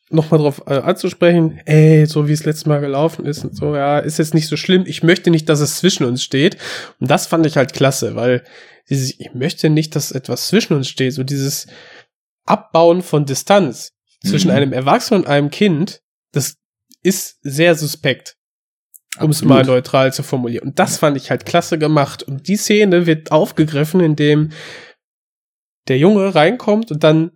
[0.10, 4.00] nochmal drauf äh, anzusprechen, ey, so wie es letztes Mal gelaufen ist und so, ja,
[4.00, 4.86] ist jetzt nicht so schlimm.
[4.88, 6.58] Ich möchte nicht, dass es zwischen uns steht.
[7.00, 8.44] Und das fand ich halt klasse, weil
[8.90, 11.68] dieses, ich möchte nicht, dass etwas zwischen uns steht, so dieses
[12.46, 13.94] Abbauen von Distanz
[14.26, 14.56] zwischen Mhm.
[14.56, 16.56] einem Erwachsenen und einem Kind, das
[17.04, 18.38] ist sehr suspekt,
[19.20, 20.70] um es mal neutral zu formulieren.
[20.70, 22.24] Und das fand ich halt klasse gemacht.
[22.24, 24.52] Und die Szene wird aufgegriffen, indem
[25.90, 27.32] der Junge reinkommt und dann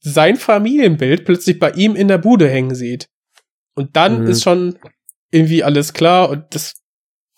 [0.00, 3.08] sein Familienbild plötzlich bei ihm in der Bude hängen sieht.
[3.74, 4.28] Und dann Mhm.
[4.28, 4.78] ist schon
[5.30, 6.74] irgendwie alles klar und das,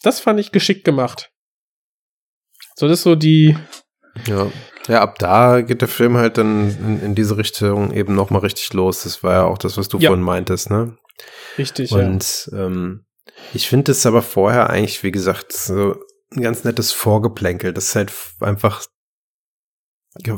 [0.03, 1.31] das fand ich geschickt gemacht.
[2.77, 3.57] So, das ist so die,
[4.27, 4.51] Ja.
[4.89, 8.73] Ja, ab da geht der Film halt dann in, in diese Richtung eben nochmal richtig
[8.73, 9.03] los.
[9.05, 10.09] Das war ja auch das, was du Ja.
[10.09, 10.97] vorhin meintest, ne?
[11.59, 11.99] richtig, ja.
[11.99, 13.05] Und ähm,
[13.53, 15.97] ich finde es aber vorher eigentlich, wie gesagt, so
[16.35, 17.73] ein ganz nettes Vorgeplänkel.
[17.75, 18.83] Das ist halt einfach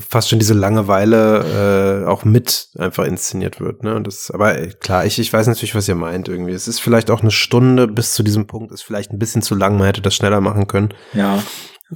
[0.00, 3.82] fast schon diese Langeweile äh, auch mit einfach inszeniert wird.
[3.82, 3.94] Ne?
[3.94, 6.52] Und das, aber äh, klar, ich, ich weiß natürlich, was ihr meint irgendwie.
[6.52, 9.54] Es ist vielleicht auch eine Stunde bis zu diesem Punkt, ist vielleicht ein bisschen zu
[9.54, 10.92] lang, man hätte das schneller machen können.
[11.14, 11.42] Ja,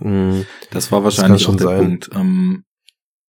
[0.00, 1.80] Mm, das war wahrscheinlich schon auch der sein.
[1.80, 2.10] Punkt.
[2.14, 2.64] Ähm,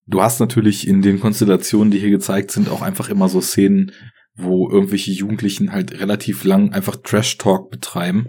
[0.05, 3.91] du hast natürlich in den Konstellationen, die hier gezeigt sind, auch einfach immer so Szenen,
[4.35, 8.27] wo irgendwelche Jugendlichen halt relativ lang einfach Trash-Talk betreiben.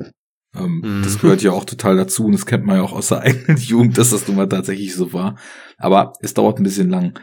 [0.60, 1.02] Ähm, Mhm.
[1.02, 3.58] Das gehört ja auch total dazu und das kennt man ja auch aus der eigenen
[3.58, 5.36] Jugend, dass das nun mal tatsächlich so war.
[5.76, 7.18] Aber es dauert ein bisschen lang.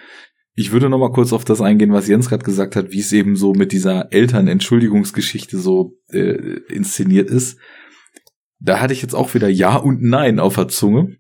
[0.58, 3.12] Ich würde noch mal kurz auf das eingehen, was Jens gerade gesagt hat, wie es
[3.12, 7.60] eben so mit dieser Eltern-Entschuldigungsgeschichte so äh, inszeniert ist.
[8.60, 11.18] Da hatte ich jetzt auch wieder Ja und Nein auf der Zunge.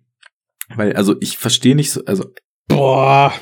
[0.73, 2.31] Weil, also ich verstehe nicht so, also
[2.67, 3.33] Boah.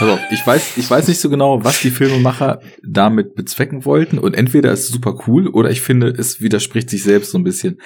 [0.00, 4.18] Auf, ich weiß, ich weiß nicht so genau, was die Filmemacher damit bezwecken wollten.
[4.18, 7.44] Und entweder ist es super cool oder ich finde, es widerspricht sich selbst so ein
[7.44, 7.80] bisschen.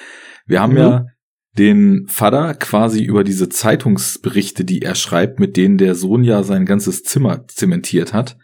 [0.45, 0.77] Wir haben Mhm.
[0.79, 1.05] ja
[1.57, 6.65] den Vater quasi über diese Zeitungsberichte, die er schreibt, mit denen der Sohn ja sein
[6.65, 8.37] ganzes Zimmer zementiert hat.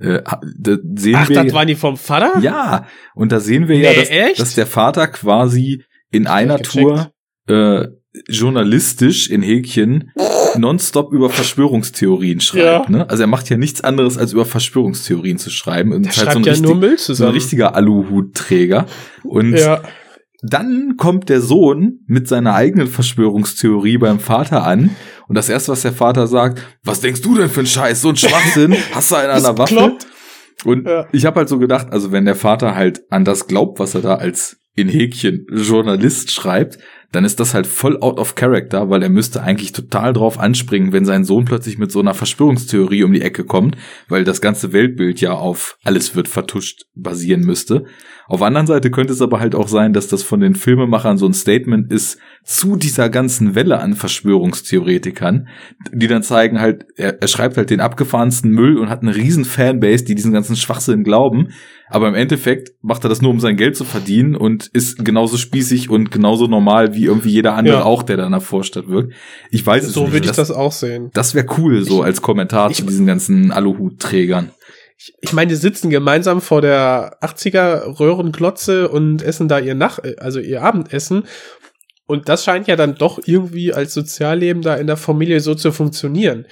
[0.00, 0.22] Äh,
[0.58, 2.38] da sehen Ach, wir das ja- waren die vom Vater?
[2.40, 4.40] ja, und da sehen wir ja, Nee, dass, echt?
[4.40, 6.58] dass der Vater quasi in einer.
[6.60, 7.10] Tour
[7.48, 7.86] äh,
[8.28, 10.10] journalistisch in Häkchen
[10.56, 12.88] nonstop über Verschwörungstheorien schreibt.
[12.88, 12.96] Ja.
[12.96, 13.08] Ne?
[13.10, 15.92] Also er macht ja nichts anderes, als über Verschwörungstheorien zu schreiben.
[15.92, 17.32] Und Der ist halt schreibt so ein, ja richtig, nur Müll so ein zusammen.
[17.32, 18.86] richtiger Aluhutträger.
[19.24, 19.82] Und ja.
[20.42, 24.90] dann kommt der Sohn mit seiner eigenen Verschwörungstheorie beim Vater an.
[25.28, 28.00] Und das erste, was der Vater sagt, was denkst du denn für ein Scheiß?
[28.00, 28.74] So ein Schwachsinn?
[28.92, 29.74] Hast du einen an der Waffe?
[29.74, 30.06] Bekloppt.
[30.64, 31.06] Und Ja.
[31.12, 34.00] ich habe halt so gedacht, also wenn der Vater halt an das glaubt, was er
[34.00, 36.78] da als in Häkchen Journalist schreibt,
[37.10, 40.92] dann ist das halt voll out of character, weil er müsste eigentlich total drauf anspringen,
[40.92, 43.76] wenn sein Sohn plötzlich mit so einer Verschwörungstheorie um die Ecke kommt,
[44.08, 47.84] weil das ganze Weltbild ja auf alles wird vertuscht basieren müsste.
[48.26, 51.16] Auf der anderen Seite könnte es aber halt auch sein, dass das von den Filmemachern
[51.16, 55.48] so ein Statement ist zu dieser ganzen Welle an Verschwörungstheoretikern,
[55.92, 59.46] die dann zeigen halt, er, er schreibt halt den abgefahrensten Müll und hat eine riesen
[59.46, 61.48] Fanbase, die diesen ganzen Schwachsinn glauben,
[61.90, 65.36] aber im Endeffekt macht er das nur, um sein Geld zu verdienen und ist genauso
[65.36, 67.84] spießig und genauso normal wie irgendwie jeder andere Ja.
[67.84, 69.12] auch, der da in der Vorstadt wirkt.
[69.50, 70.12] Ich weiß es So nicht.
[70.12, 71.10] würde ich das auch sehen.
[71.14, 74.50] das wäre cool, so als Kommentar ich- zu diesen ganzen Aluhutträgern.
[75.00, 80.00] Ich, ich meine, die sitzen gemeinsam vor der 80er Röhrenglotze und essen da ihr Nach
[80.18, 81.22] also ihr Abendessen.
[82.06, 85.70] Und das scheint ja dann doch irgendwie als Sozialleben da in der Familie so zu
[85.72, 86.46] funktionieren.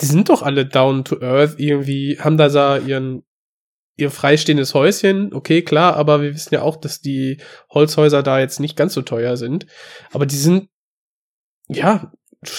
[0.00, 3.22] Die sind doch alle down to earth irgendwie, haben da so ihren
[3.98, 7.38] ihr freistehendes Häuschen, okay, klar, aber wir wissen ja auch, dass die
[7.70, 9.66] Holzhäuser da jetzt nicht ganz so teuer sind.
[10.12, 10.68] Aber die sind,
[11.68, 12.12] ja,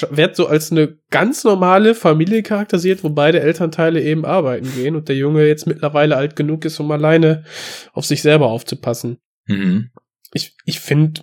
[0.09, 5.07] wird so als eine ganz normale Familie charakterisiert, wo beide Elternteile eben arbeiten gehen und
[5.07, 7.45] der Junge jetzt mittlerweile alt genug ist, um alleine
[7.93, 9.19] auf sich selber aufzupassen.
[9.45, 9.91] Mhm.
[10.33, 11.21] Ich, ich finde,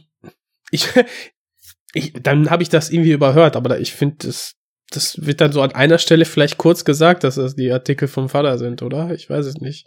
[0.71, 0.89] ich,
[1.93, 4.55] ich, dann habe ich das irgendwie überhört, aber da, ich finde, das,
[4.91, 8.29] das wird dann so an einer Stelle vielleicht kurz gesagt, dass das die Artikel vom
[8.29, 9.13] Vater sind, oder?
[9.13, 9.87] Ich weiß es nicht.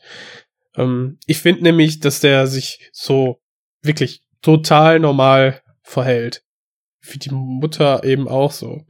[0.75, 3.41] Ähm, ich finde nämlich, dass der sich so
[3.81, 6.43] wirklich total normal verhält.
[7.01, 8.85] Wie die Mutter eben auch so.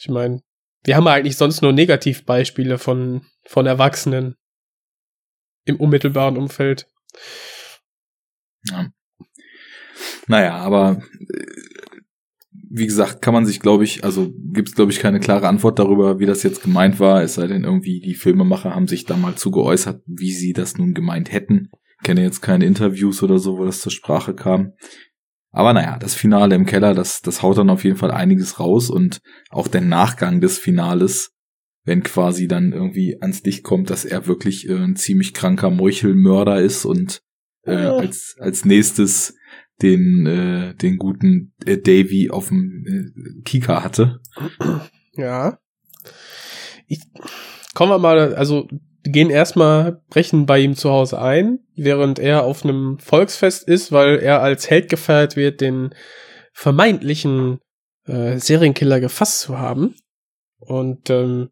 [0.00, 0.42] Ich meine,
[0.84, 4.36] wir haben eigentlich sonst nur Negativbeispiele von, von Erwachsenen
[5.64, 6.88] im unmittelbaren Umfeld.
[8.68, 8.90] Ja.
[10.26, 11.46] Naja, aber äh,
[12.72, 15.80] wie gesagt, kann man sich, glaube ich, also gibt es, glaube ich, keine klare Antwort
[15.80, 19.16] darüber, wie das jetzt gemeint war, es sei denn irgendwie, die Filmemacher haben sich da
[19.16, 21.70] mal zu geäußert, wie sie das nun gemeint hätten.
[21.98, 24.72] Ich kenne jetzt keine Interviews oder so, wo das zur Sprache kam.
[25.50, 28.88] Aber naja, das Finale im Keller, das, das haut dann auf jeden Fall einiges raus
[28.88, 29.20] und
[29.50, 31.32] auch der Nachgang des Finales,
[31.84, 36.60] wenn quasi dann irgendwie ans Licht kommt, dass er wirklich äh, ein ziemlich kranker Meuchelmörder
[36.60, 37.20] ist und
[37.64, 37.96] äh, Ja.
[37.96, 39.34] als, als nächstes
[39.82, 44.20] den, äh, den guten äh, Davy auf dem äh, Kika hatte.
[45.14, 45.58] Ja.
[46.86, 47.00] Ich
[47.74, 48.68] kommen wir mal, also
[49.02, 54.18] gehen erstmal, brechen bei ihm zu Hause ein, während er auf einem Volksfest ist, weil
[54.18, 55.94] er als Held gefeiert wird, den
[56.52, 57.60] vermeintlichen
[58.06, 59.94] äh, Serienkiller gefasst zu haben.
[60.58, 61.48] Und ähm,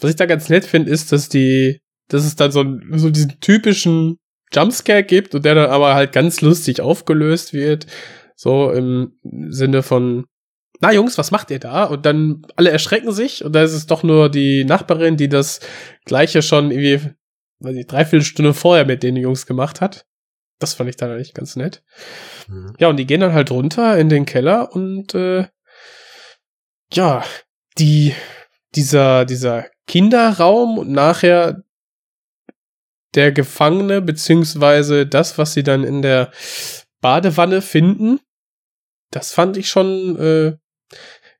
[0.00, 3.38] was ich da ganz nett finde, ist, dass die, dass es dann so, so diesen
[3.40, 4.16] typischen
[4.54, 7.86] Jumpscare gibt und der dann aber halt ganz lustig aufgelöst wird.
[8.36, 10.26] So im Sinne von,
[10.80, 11.84] na Jungs, was macht ihr da?
[11.84, 15.60] Und dann alle erschrecken sich und da ist es doch nur die Nachbarin, die das
[16.04, 17.10] gleiche schon irgendwie,
[17.60, 20.06] weiß ich, dreiviertel Stunde vorher mit den Jungs gemacht hat.
[20.58, 21.82] Das fand ich dann eigentlich ganz nett.
[22.48, 22.74] Mhm.
[22.78, 25.46] Ja, und die gehen dann halt runter in den Keller und äh,
[26.92, 27.24] ja,
[27.78, 28.14] die,
[28.74, 31.62] dieser, dieser Kinderraum und nachher
[33.14, 36.30] der Gefangene, beziehungsweise das, was sie dann in der
[37.00, 38.20] Badewanne finden,
[39.10, 40.56] das fand ich schon, äh,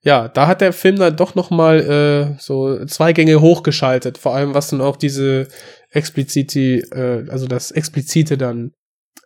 [0.02, 4.34] ja, da hat der Film dann doch noch mal äh, so zwei Gänge hochgeschaltet, vor
[4.34, 5.48] allem was dann auch diese
[5.90, 8.72] explizite, äh, also das explizite dann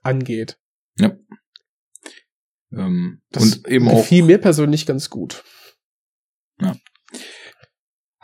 [0.03, 0.59] angeht.
[0.99, 1.17] Ja.
[2.73, 5.45] Ähm, das und eben auch gefiel mir persönlich ganz gut.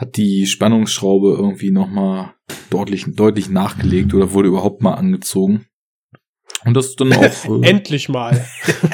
[0.03, 2.35] Hat die Spannungsschraube irgendwie nochmal
[2.70, 5.66] deutlich, deutlich nachgelegt oder wurde überhaupt mal angezogen.
[6.65, 7.23] Und das ist dann auch.
[7.62, 8.45] Äh Endlich mal.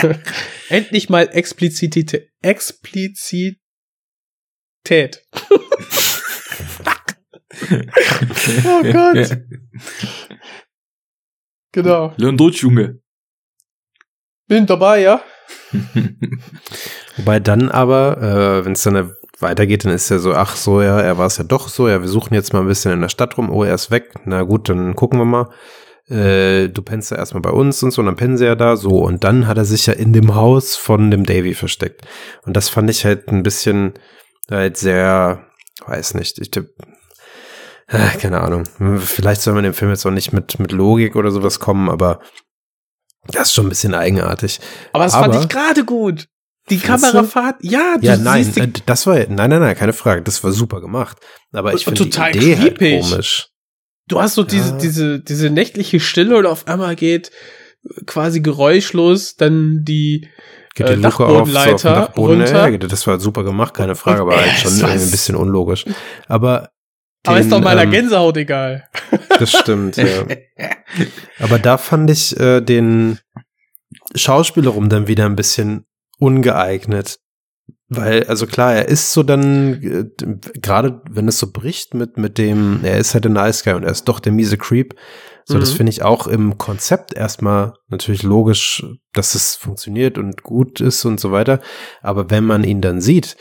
[0.69, 2.29] Endlich mal Explizität.
[2.43, 3.57] Explizität.
[8.67, 9.39] oh Gott.
[11.73, 12.13] genau.
[12.19, 13.01] Lern Deutsch, Junge.
[14.47, 15.25] Bin dabei, ja.
[17.17, 18.19] Wobei dann aber,
[18.61, 19.11] äh, wenn es dann
[19.41, 22.01] weitergeht, dann ist er so, ach so, ja, er war es ja doch so, ja,
[22.01, 24.43] wir suchen jetzt mal ein bisschen in der Stadt rum, oh, er ist weg, na
[24.43, 25.51] gut, dann gucken wir mal.
[26.09, 28.77] Äh, du pennst ja erstmal bei uns und so, und dann pennen sie ja da,
[28.77, 32.07] so, und dann hat er sich ja in dem Haus von dem Davy versteckt.
[32.45, 33.95] Und das fand ich halt ein bisschen
[34.51, 35.45] halt sehr,
[35.87, 36.71] weiß nicht, ich tipp,
[37.89, 38.65] äh, keine Ahnung.
[38.99, 42.21] Vielleicht soll man im Film jetzt auch nicht mit, mit Logik oder sowas kommen, aber
[43.27, 44.61] das ist schon ein bisschen eigenartig.
[44.93, 46.29] Aber das aber, fand ich gerade gut.
[46.71, 50.43] Die Kamerafahrt, ja, du ja, nein, die das war, nein, nein, nein, keine Frage, das
[50.45, 51.19] war super gemacht.
[51.53, 53.49] Aber ich finde die Idee halt komisch.
[54.07, 54.49] Du hast so ja.
[54.49, 57.31] diese, diese, diese nächtliche Stille und auf einmal geht
[58.07, 60.29] quasi geräuschlos dann die,
[60.75, 62.69] geht die äh, Dachbodenleiter auf, so auf Dachboden, runter.
[62.69, 65.85] Ja, das war super gemacht, keine Frage, aber halt schon ein bisschen unlogisch.
[66.27, 66.71] Aber
[67.27, 68.89] den, aber ist doch meiner ähm, Gänsehaut egal.
[69.39, 70.25] Das stimmt, ja.
[71.41, 73.19] Aber da fand ich äh, den
[74.15, 75.85] Schauspieler rum dann wieder ein bisschen
[76.19, 77.19] ungeeignet.
[77.91, 82.37] Weil, also klar, er ist so dann, äh, gerade wenn es so bricht mit, mit
[82.37, 84.95] dem, er ist halt der Nice Guy und er ist doch der miese Creep.
[85.47, 85.61] So, mhm.
[85.61, 88.85] das finde ich auch im Konzept erstmal natürlich logisch,
[89.15, 91.61] dass es funktioniert und gut ist und so weiter.
[92.03, 93.39] Aber wenn man ihn dann sieht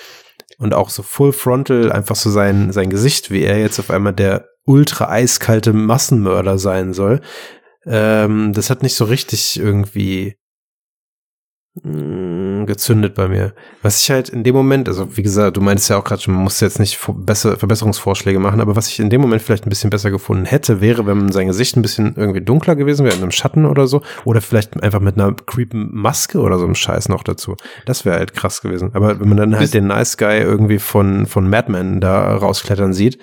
[0.60, 4.14] und auch so full frontal einfach so sein, sein Gesicht, wie er jetzt auf einmal
[4.14, 7.20] der ultra eiskalte Massenmörder sein soll,
[7.86, 10.38] ähm, das hat nicht so richtig irgendwie
[11.84, 13.54] gezündet bei mir.
[13.82, 16.34] Was ich halt in dem Moment, also wie gesagt, du meinst ja auch gerade schon,
[16.34, 19.70] man muss jetzt nicht besser, Verbesserungsvorschläge machen, aber was ich in dem Moment vielleicht ein
[19.70, 23.22] bisschen besser gefunden hätte, wäre, wenn sein Gesicht ein bisschen irgendwie dunkler gewesen wäre, in
[23.22, 27.10] einem Schatten oder so, oder vielleicht einfach mit einer creepen Maske oder so einem Scheiß
[27.10, 27.56] noch dazu.
[27.86, 28.92] Das wäre halt krass gewesen.
[28.94, 33.20] Aber wenn man dann halt den Nice Guy irgendwie von, von Madman da rausklettern sieht,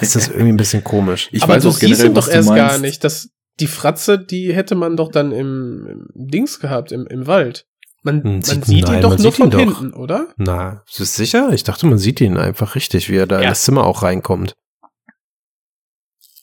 [0.00, 1.28] ist das irgendwie ein bisschen komisch.
[1.32, 3.02] Ich aber weiß du auch generell, siehst ihn doch erst gar nicht.
[3.04, 7.66] Das, die Fratze, die hätte man doch dann im, im Dings gehabt, im, im Wald.
[8.02, 9.98] Man, man sieht, sieht nein, ihn doch nur von hinten, doch.
[9.98, 10.32] oder?
[10.36, 11.52] Na, ist es sicher?
[11.52, 13.42] Ich dachte, man sieht ihn einfach richtig, wie er da ja.
[13.42, 14.56] in das Zimmer auch reinkommt.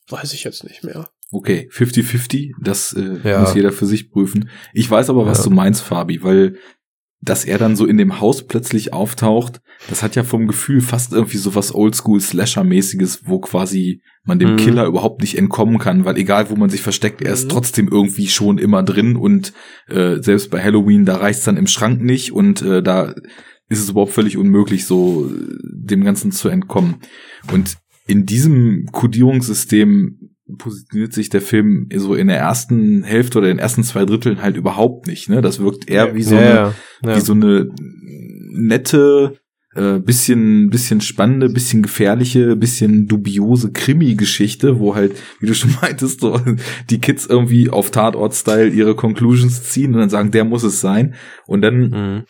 [0.09, 1.09] Weiß ich jetzt nicht mehr.
[1.31, 3.41] Okay, 50-50, das äh, ja.
[3.41, 4.49] muss jeder für sich prüfen.
[4.73, 5.43] Ich weiß aber, was ja.
[5.45, 6.57] du meinst, Fabi, weil
[7.21, 11.13] dass er dann so in dem Haus plötzlich auftaucht, das hat ja vom Gefühl fast
[11.13, 14.57] irgendwie so was Oldschool-Slasher-mäßiges, wo quasi man dem mhm.
[14.57, 17.49] Killer überhaupt nicht entkommen kann, weil egal wo man sich versteckt, er ist mhm.
[17.49, 19.53] trotzdem irgendwie schon immer drin und
[19.87, 23.13] äh, selbst bei Halloween, da reicht's dann im Schrank nicht und äh, da
[23.69, 26.97] ist es überhaupt völlig unmöglich, so äh, dem Ganzen zu entkommen.
[27.51, 27.77] Und
[28.07, 33.61] in diesem Kodierungssystem positioniert sich der Film so in der ersten Hälfte oder in den
[33.61, 35.29] ersten zwei Dritteln halt überhaupt nicht.
[35.29, 35.41] Ne?
[35.41, 37.15] Das wirkt eher wie so, ja, eine, ja.
[37.15, 37.69] wie so eine
[38.51, 39.39] nette,
[39.75, 46.21] äh, bisschen, bisschen spannende, bisschen gefährliche, bisschen dubiose Krimi-Geschichte, wo halt, wie du schon meintest,
[46.21, 46.39] so
[46.89, 51.15] die Kids irgendwie auf Tatort-Style ihre Conclusions ziehen und dann sagen, der muss es sein.
[51.45, 52.23] Und dann mhm.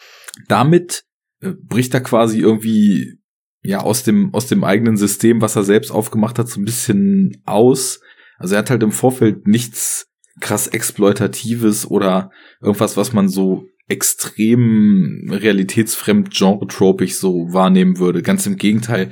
[0.48, 1.03] damit
[1.41, 3.19] äh, bricht er quasi irgendwie
[3.64, 7.41] ja aus dem aus dem eigenen System, was er selbst aufgemacht hat, so ein bisschen
[7.45, 7.99] aus
[8.38, 10.08] also er hat halt im Vorfeld nichts
[10.40, 12.32] krass exploitatives oder
[12.62, 18.22] irgendwas, was man so extrem realitätsfremd genre-tropisch so wahrnehmen würde.
[18.22, 19.10] Ganz im Gegenteil,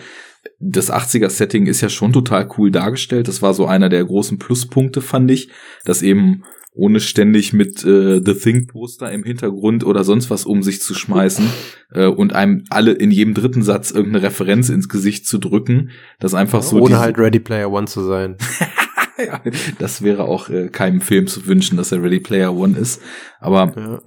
[0.59, 3.27] das 80er-Setting ist ja schon total cool dargestellt.
[3.27, 5.49] Das war so einer der großen Pluspunkte, fand ich,
[5.85, 6.43] dass eben
[6.73, 11.49] ohne ständig mit äh, The Thing-Poster im Hintergrund oder sonst was um sich zu schmeißen
[11.93, 16.33] äh, und einem alle in jedem dritten Satz irgendeine Referenz ins Gesicht zu drücken, das
[16.33, 16.81] einfach so.
[16.81, 18.35] Ohne halt Ready Player One zu sein.
[19.17, 19.41] ja,
[19.79, 23.01] das wäre auch äh, keinem Film zu wünschen, dass er Ready Player One ist.
[23.39, 24.01] Aber Ja.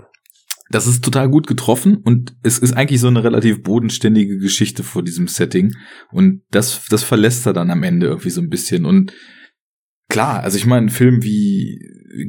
[0.70, 5.02] das ist total gut getroffen und es ist eigentlich so eine relativ bodenständige Geschichte vor
[5.02, 5.72] diesem Setting
[6.10, 9.12] und das, das verlässt er dann am Ende irgendwie so ein bisschen und
[10.08, 11.80] klar, also ich meine, ein Film wie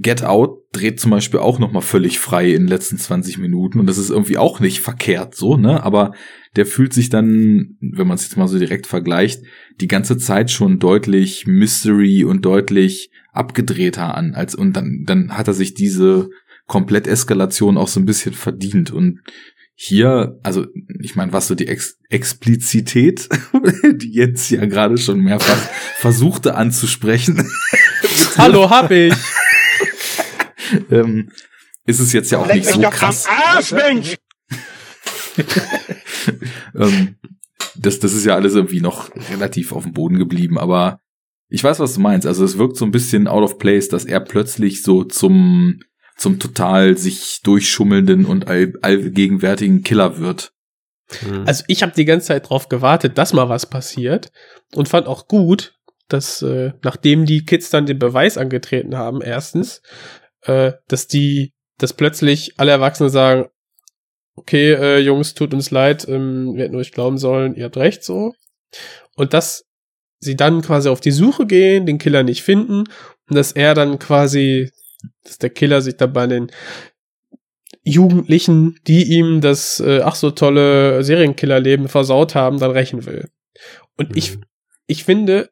[0.02, 3.80] Get Out dreht zum Beispiel auch noch mal völlig frei in den letzten 20 Minuten
[3.80, 6.14] und das ist irgendwie auch nicht verkehrt so, ne, aber
[6.56, 9.44] der fühlt sich dann, wenn man es jetzt mal so direkt vergleicht,
[9.80, 15.48] die ganze Zeit schon deutlich Mystery und deutlich abgedrehter an als und dann dann hat
[15.48, 16.30] er sich diese
[16.70, 18.92] Kompletteskalation auch so ein bisschen verdient.
[18.92, 19.22] Und
[19.82, 20.66] hier, also
[21.00, 23.30] ich meine, was so die Ex Explizität,
[23.94, 25.58] die jetzt ja gerade schon mehrfach
[25.96, 27.50] versuchte anzusprechen,
[28.38, 29.14] Hallo, hab ich.
[30.92, 31.32] ähm,
[31.86, 33.26] ist es jetzt ja auch Leck nicht so krass.
[33.26, 34.18] Arsch, Mensch!
[36.76, 37.16] ähm,
[37.76, 41.00] das, das ist ja alles irgendwie noch relativ auf dem Boden geblieben, aber
[41.48, 42.28] ich weiß, was du meinst.
[42.28, 45.80] Also es wirkt so ein bisschen out of place, dass er plötzlich so zum,
[46.20, 50.52] zum total sich durchschummelnden und all, allgegenwärtigen Killer wird.
[51.26, 51.44] Mhm.
[51.48, 54.32] Also ich habe die ganze Zeit drauf gewartet, dass mal was passiert
[54.76, 55.74] und fand auch gut,
[56.10, 59.82] dass äh, nachdem die Kids dann den Beweis angetreten haben, erstens,
[60.42, 63.46] äh, dass die, dass plötzlich alle Erwachsenen sagen,
[64.36, 68.04] okay, äh, Jungs, tut uns leid, ähm, wir hätten euch glauben sollen, ihr habt recht
[68.04, 68.34] so.
[69.16, 69.66] Und dass
[70.20, 72.86] sie dann quasi auf die Suche gehen, den Killer nicht finden
[73.30, 74.72] und dass er dann quasi,
[75.24, 76.52] dass der Killer sich dabei den
[77.84, 83.30] Jugendlichen, die ihm das äh, ach so tolle Serienkillerleben versaut haben, dann rächen will.
[83.98, 84.44] Und ich, Mhm.
[84.88, 85.50] ich finde,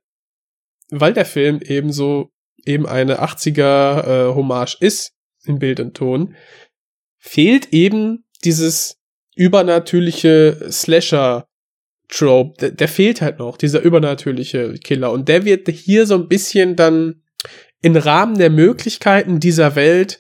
[0.90, 2.30] weil der Film eben so
[2.66, 5.14] eben eine 80er äh, Hommage ist
[5.46, 6.36] in Bild und Ton,
[7.18, 8.98] fehlt eben dieses
[9.36, 11.48] übernatürliche Slasher
[12.10, 12.58] Trope.
[12.60, 15.12] Der, der fehlt halt noch, dieser übernatürliche Killer.
[15.12, 17.22] Und der wird hier so ein bisschen dann
[17.82, 20.20] im Rahmen der Möglichkeiten dieser Welt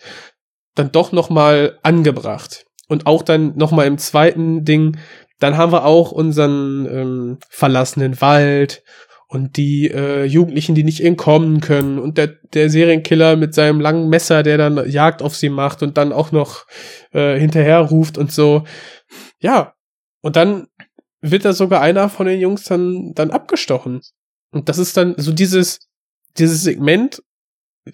[0.75, 2.65] dann doch noch mal angebracht.
[2.87, 4.97] Und auch dann noch mal im zweiten Ding,
[5.39, 8.83] dann haben wir auch unseren ähm, verlassenen Wald
[9.27, 14.07] und die äh, Jugendlichen, die nicht entkommen können und der, der Serienkiller mit seinem langen
[14.07, 16.65] Messer, der dann Jagd auf sie macht und dann auch noch
[17.11, 18.63] äh, hinterher ruft und so.
[19.39, 19.73] Ja,
[20.21, 20.67] und dann
[21.19, 24.01] wird da sogar einer von den Jungs dann, dann abgestochen.
[24.51, 25.79] Und das ist dann so dieses,
[26.37, 27.21] dieses Segment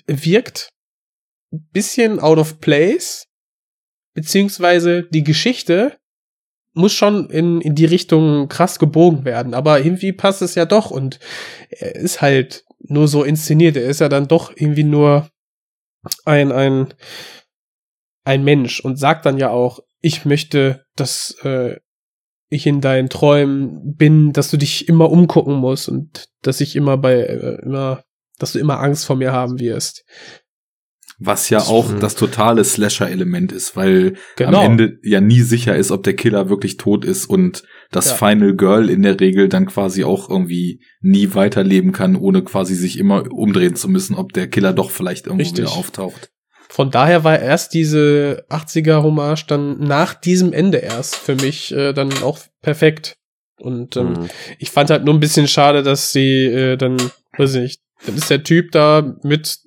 [0.07, 0.70] wirkt
[1.52, 3.26] ein bisschen out of place,
[4.14, 5.98] beziehungsweise die Geschichte
[6.74, 10.90] muss schon in, in die Richtung krass gebogen werden, aber irgendwie passt es ja doch
[10.90, 11.20] und
[11.70, 15.30] er ist halt nur so inszeniert, er ist ja dann doch irgendwie nur
[16.26, 16.94] ein, ein,
[18.26, 21.78] ein Mensch und sagt dann ja auch, ich möchte, dass äh,
[22.49, 26.98] ich in deinen Träumen bin, dass du dich immer umgucken musst und dass ich immer
[26.98, 28.03] bei, äh, immer,
[28.39, 30.03] dass du immer Angst vor mir haben wirst.
[31.19, 31.99] Was ja auch Mhm.
[31.99, 34.60] das totale Slasher-Element ist, weil Genau.
[34.60, 38.15] am Ende ja nie sicher ist, ob der Killer wirklich tot ist und das Ja.
[38.15, 42.97] Final Girl in der Regel dann quasi auch irgendwie nie weiterleben kann, ohne quasi sich
[42.97, 45.65] immer umdrehen zu müssen, ob der Killer doch vielleicht irgendwo Richtig.
[45.65, 46.31] wieder auftaucht.
[46.69, 51.93] Von daher war erst diese 80er Hommage dann nach diesem Ende erst für mich äh,
[51.93, 53.15] dann auch perfekt.
[53.60, 54.30] Und ähm, Mhm.
[54.57, 56.97] ich fand halt nur ein bisschen schade, dass sie äh, dann,
[57.38, 59.59] weiß ich nicht, dann ist der Typ da mit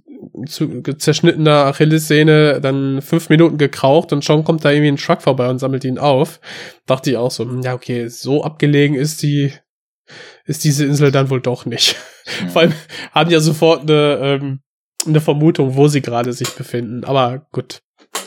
[0.46, 5.48] zu, zerschnittener Achillessehne dann fünf Minuten gekraucht und schon kommt da irgendwie ein Truck vorbei
[5.48, 6.40] und sammelt ihn auf.
[6.86, 9.52] Dachte ich auch so, hm, ja okay, so abgelegen ist die,
[10.44, 11.96] ist diese Insel dann wohl doch nicht.
[12.40, 12.48] Ja.
[12.48, 12.74] Vor allem
[13.12, 14.60] haben ja sofort eine, ähm,
[15.06, 17.04] eine Vermutung, wo sie gerade sich befinden.
[17.04, 17.82] Aber gut,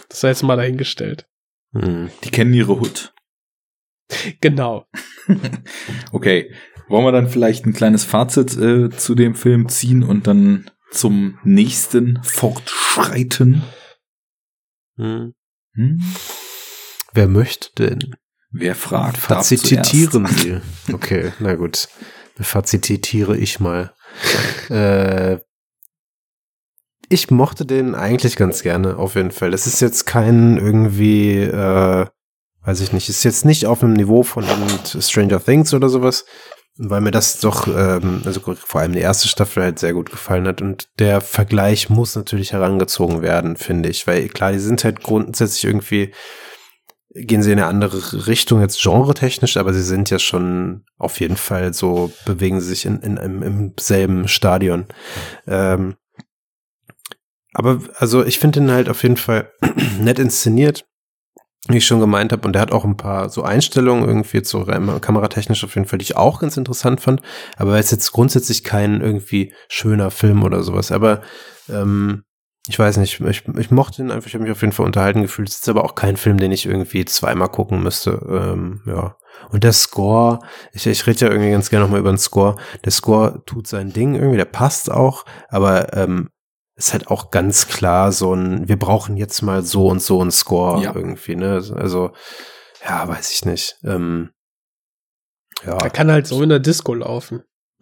[0.10, 1.28] das sei jetzt mal dahingestellt.
[1.72, 2.10] Mhm.
[2.24, 3.14] Die kennen ihre Hut.
[4.42, 4.86] Genau.
[6.12, 6.52] Okay,
[6.90, 11.38] wollen wir dann vielleicht ein kleines Fazit äh, zu dem Film ziehen und dann zum
[11.44, 13.64] nächsten fortschreiten?
[14.98, 15.34] Mhm.
[15.74, 16.02] Hm?
[17.14, 18.16] Wer möchte denn?
[18.52, 19.18] Wer fragt?
[19.18, 20.28] Fazitieren.
[20.28, 20.60] Sie.
[20.94, 21.88] Okay, na gut.
[22.40, 23.94] Fazitiere ich mal.
[24.70, 25.38] äh,
[27.10, 29.52] ich mochte den eigentlich ganz gerne, auf jeden Fall.
[29.52, 32.06] Das ist jetzt kein irgendwie, äh,
[32.64, 34.46] weiß ich nicht, ist jetzt nicht auf einem Niveau von
[35.00, 36.26] Stranger Things oder sowas,
[36.82, 40.48] weil mir das doch, ähm, also vor allem die erste Staffel halt sehr gut gefallen
[40.48, 40.62] hat.
[40.62, 45.66] Und der Vergleich muss natürlich herangezogen werden, finde ich, weil klar, die sind halt grundsätzlich
[45.66, 46.14] irgendwie
[47.12, 51.38] gehen sie in eine andere Richtung jetzt genre-technisch, aber sie sind ja schon auf jeden
[51.38, 54.86] Fall so, bewegen sie sich in, in, im, im selben Stadion.
[55.48, 55.96] Ähm,
[57.54, 59.52] aber also ich finde ihn halt auf jeden Fall
[60.00, 60.86] nett inszeniert,
[61.68, 62.48] wie ich schon gemeint habe.
[62.48, 66.04] Und der hat auch ein paar so Einstellungen irgendwie so kameratechnisch auf jeden Fall, die
[66.04, 67.22] ich auch ganz interessant fand.
[67.58, 70.92] Aber er ist jetzt grundsätzlich kein irgendwie schöner Film oder sowas.
[70.92, 71.22] Aber
[71.70, 72.24] ähm,
[72.68, 75.24] ich weiß nicht, ich, ich mochte ihn einfach, ich habe mich auf jeden Fall unterhalten
[75.24, 75.50] gefühlt.
[75.50, 78.12] Es ist aber auch kein Film, den ich irgendwie zweimal gucken müsste.
[78.30, 79.16] Ähm, ja.
[79.50, 80.40] Und der Score,
[80.74, 82.58] ich, ich rede ja irgendwie ganz gerne nochmal über den Score.
[82.86, 86.30] Der Score tut sein Ding irgendwie, der passt auch, aber ähm,
[86.80, 90.32] ist halt auch ganz klar so ein, wir brauchen jetzt mal so und so einen
[90.32, 90.96] Score ja.
[90.96, 91.62] irgendwie, ne?
[91.76, 92.12] Also,
[92.84, 93.78] ja, weiß ich nicht.
[93.84, 94.30] Ähm,
[95.66, 95.78] ja.
[95.78, 97.44] Er kann halt so in der Disco laufen.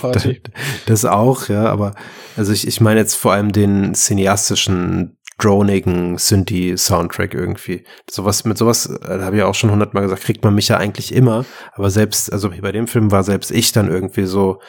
[0.00, 0.42] Party.
[0.86, 1.94] Das auch, ja, aber
[2.36, 7.84] also ich, ich meine jetzt vor allem den cineastischen, dronigen Synthi-Soundtrack irgendwie.
[8.10, 11.14] Sowas, mit sowas, äh, habe ich auch schon hundertmal gesagt, kriegt man mich ja eigentlich
[11.14, 11.44] immer,
[11.74, 14.60] aber selbst, also bei dem Film war selbst ich dann irgendwie so,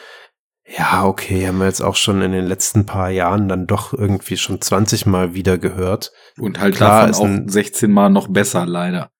[0.76, 4.36] ja, okay, haben wir jetzt auch schon in den letzten paar Jahren dann doch irgendwie
[4.36, 6.12] schon 20 Mal wieder gehört.
[6.38, 9.10] Und halt Klar, davon auch 16 Mal noch besser, leider.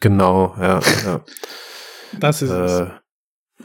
[0.00, 1.24] Genau, ja, ja.
[2.20, 2.88] Das ist äh, es.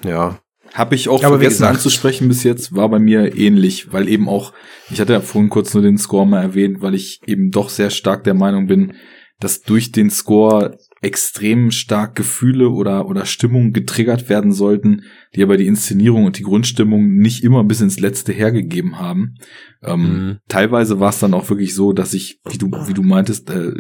[0.04, 0.40] Ja.
[0.74, 4.30] Habe ich auch Aber vergessen gesagt, anzusprechen bis jetzt, war bei mir ähnlich, weil eben
[4.30, 4.54] auch,
[4.90, 7.90] ich hatte ja vorhin kurz nur den Score mal erwähnt, weil ich eben doch sehr
[7.90, 8.94] stark der Meinung bin,
[9.40, 15.02] dass durch den Score extrem stark Gefühle oder, oder Stimmung getriggert werden sollten,
[15.36, 19.36] die aber die Inszenierung und die Grundstimmung nicht immer bis ins Letzte hergegeben haben.
[19.84, 20.38] Ähm, mhm.
[20.48, 23.74] Teilweise war es dann auch wirklich so, dass ich, wie du, wie du meintest, äh,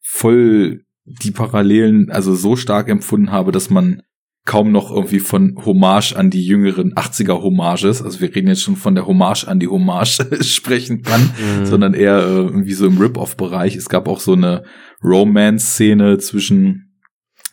[0.00, 4.02] voll die Parallelen also so stark empfunden habe, dass man
[4.44, 8.76] kaum noch irgendwie von Hommage an die jüngeren 80er Hommages, also wir reden jetzt schon
[8.76, 11.66] von der Hommage an die Hommage sprechen kann, mhm.
[11.66, 13.76] sondern eher äh, irgendwie so im Rip-Off-Bereich.
[13.76, 14.64] Es gab auch so eine
[15.02, 17.00] Romance-Szene zwischen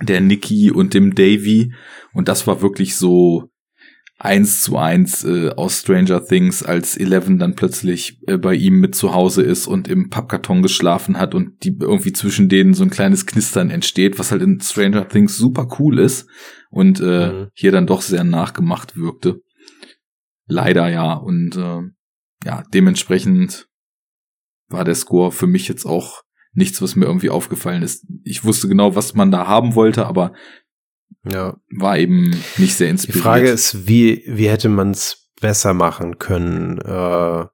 [0.01, 1.73] der Nikki und dem Davy
[2.13, 3.49] und das war wirklich so
[4.17, 8.95] eins zu eins äh, aus Stranger Things, als Eleven dann plötzlich äh, bei ihm mit
[8.95, 12.89] zu Hause ist und im Pappkarton geschlafen hat und die irgendwie zwischen denen so ein
[12.89, 16.29] kleines Knistern entsteht, was halt in Stranger Things super cool ist
[16.69, 17.47] und äh, mhm.
[17.53, 19.41] hier dann doch sehr nachgemacht wirkte.
[20.47, 21.81] Leider ja und äh,
[22.45, 23.67] ja, dementsprechend
[24.69, 26.21] war der Score für mich jetzt auch
[26.55, 28.05] nichts, was mir irgendwie aufgefallen ist.
[28.23, 30.33] Ich wusste genau, was man da haben wollte, aber
[31.31, 31.55] ja.
[31.75, 33.15] War eben nicht sehr inspiriert.
[33.15, 36.77] Die Frage ist, wie, wie hätte man es besser machen können?
[36.79, 37.45] Äh,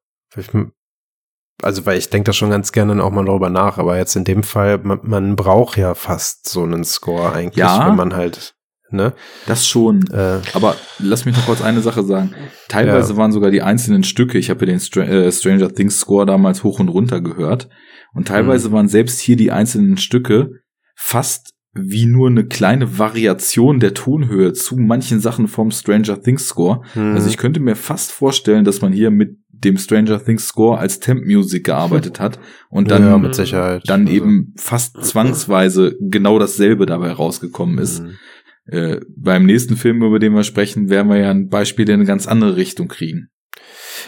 [1.61, 4.23] also, weil ich denke da schon ganz gerne auch mal darüber nach, aber jetzt in
[4.23, 8.55] dem Fall, man, man braucht ja fast so einen Score eigentlich, ja, wenn man halt,
[8.89, 9.13] ne?
[9.45, 10.09] Das schon.
[10.11, 12.33] Äh, aber lass mich noch kurz eine Sache sagen.
[12.67, 13.17] Teilweise ja.
[13.17, 16.63] waren sogar die einzelnen Stücke, ich habe ja den Str äh, Stranger Things Score damals
[16.63, 17.69] hoch und runter gehört,
[18.13, 18.73] und teilweise mhm.
[18.73, 20.51] waren selbst hier die einzelnen Stücke
[20.95, 26.81] fast wie nur eine kleine Variation der Tonhöhe zu manchen Sachen vom Stranger Things Score.
[26.95, 27.13] Mhm.
[27.13, 30.99] Also ich könnte mir fast vorstellen, dass man hier mit dem Stranger Things Score als
[30.99, 32.39] Temp Music gearbeitet hat
[32.69, 34.13] und dann, ja, dann also.
[34.13, 38.03] eben fast zwangsweise genau dasselbe dabei rausgekommen ist.
[38.03, 38.17] Mhm.
[38.65, 42.05] Äh, beim nächsten Film, über den wir sprechen, werden wir ja ein Beispiel in eine
[42.05, 43.29] ganz andere Richtung kriegen.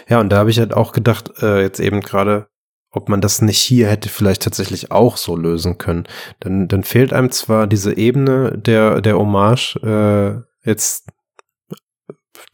[0.08, 2.48] Ja, und da habe ich halt auch gedacht, äh, jetzt eben gerade,
[2.94, 6.04] ob man das nicht hier hätte vielleicht tatsächlich auch so lösen können.
[6.40, 11.08] Dann, dann fehlt einem zwar diese Ebene der, der Hommage äh, jetzt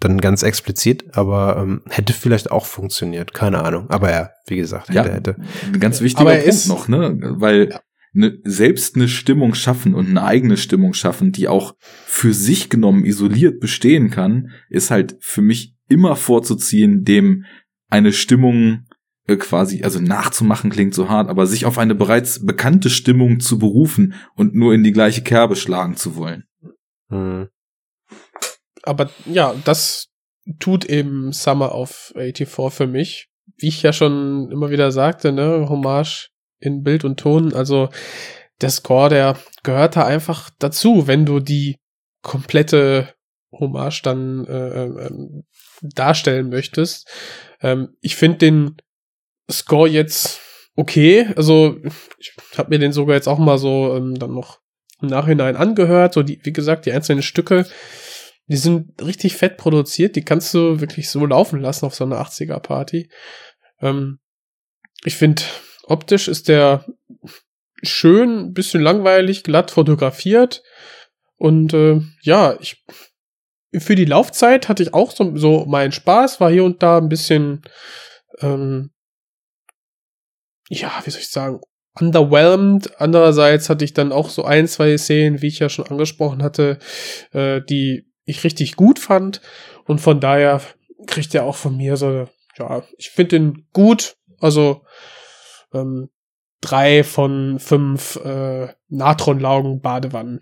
[0.00, 3.90] dann ganz explizit, aber ähm, hätte vielleicht auch funktioniert, keine Ahnung.
[3.90, 5.36] Aber ja, wie gesagt, hätte, ja, hätte.
[5.66, 7.18] Ein ganz wichtiger Punkt ist, noch, ne?
[7.20, 7.80] Weil ja.
[8.14, 11.74] ne, selbst eine Stimmung schaffen und eine eigene Stimmung schaffen, die auch
[12.06, 17.44] für sich genommen isoliert bestehen kann, ist halt für mich immer vorzuziehen, dem
[17.90, 18.86] eine Stimmung
[19.26, 24.14] quasi, also nachzumachen klingt so hart, aber sich auf eine bereits bekannte Stimmung zu berufen
[24.34, 26.44] und nur in die gleiche Kerbe schlagen zu wollen.
[27.08, 27.48] Mhm.
[28.82, 30.08] Aber ja, das
[30.58, 33.28] tut eben Summer of 84 für mich.
[33.58, 36.30] Wie ich ja schon immer wieder sagte, ne, Hommage
[36.60, 37.90] in Bild und Ton, also
[38.60, 41.76] der Score, der gehört da einfach dazu, wenn du die
[42.22, 43.14] komplette
[43.52, 45.10] Hommage dann äh, äh,
[45.82, 47.08] darstellen möchtest.
[47.60, 48.76] Ähm, ich finde den
[49.50, 50.40] Score jetzt
[50.76, 51.28] okay.
[51.36, 51.76] Also
[52.18, 54.60] ich habe mir den sogar jetzt auch mal so ähm, dann noch
[55.00, 56.14] im Nachhinein angehört.
[56.14, 57.66] So die, wie gesagt, die einzelnen Stücke,
[58.46, 60.16] die sind richtig fett produziert.
[60.16, 63.10] Die kannst du wirklich so laufen lassen auf so einer 80er Party.
[63.80, 64.18] Ähm,
[65.04, 65.42] ich finde,
[65.84, 66.84] optisch ist der
[67.82, 70.62] schön, bisschen langweilig, glatt fotografiert.
[71.36, 72.84] Und äh, ja, ich
[73.78, 77.08] für die Laufzeit hatte ich auch so, so meinen Spaß, war hier und da ein
[77.08, 77.62] bisschen
[78.40, 78.90] ähm,
[80.70, 81.60] ja, wie soll ich sagen,
[81.98, 83.00] underwhelmed.
[83.00, 86.78] Andererseits hatte ich dann auch so ein, zwei Szenen, wie ich ja schon angesprochen hatte,
[87.32, 89.40] äh, die ich richtig gut fand.
[89.86, 90.60] Und von daher
[91.06, 94.16] kriegt er auch von mir so, ja, ich finde ihn gut.
[94.38, 94.82] Also
[95.74, 96.08] ähm,
[96.60, 100.40] drei von fünf äh, Natronlaugen-Badewannen.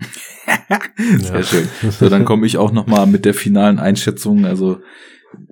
[1.18, 1.42] Sehr ja.
[1.42, 1.68] schön.
[1.90, 4.44] So, dann komme ich auch noch mal mit der finalen Einschätzung.
[4.44, 4.80] Also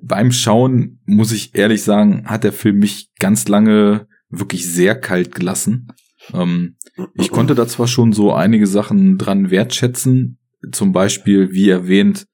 [0.02, 5.34] beim Schauen muss ich ehrlich sagen, hat der Film mich ganz lange wirklich sehr kalt
[5.34, 5.88] gelassen.
[6.32, 6.76] Ähm,
[7.14, 10.38] ich konnte da zwar schon so einige Sachen dran wertschätzen,
[10.72, 12.26] zum Beispiel, wie erwähnt,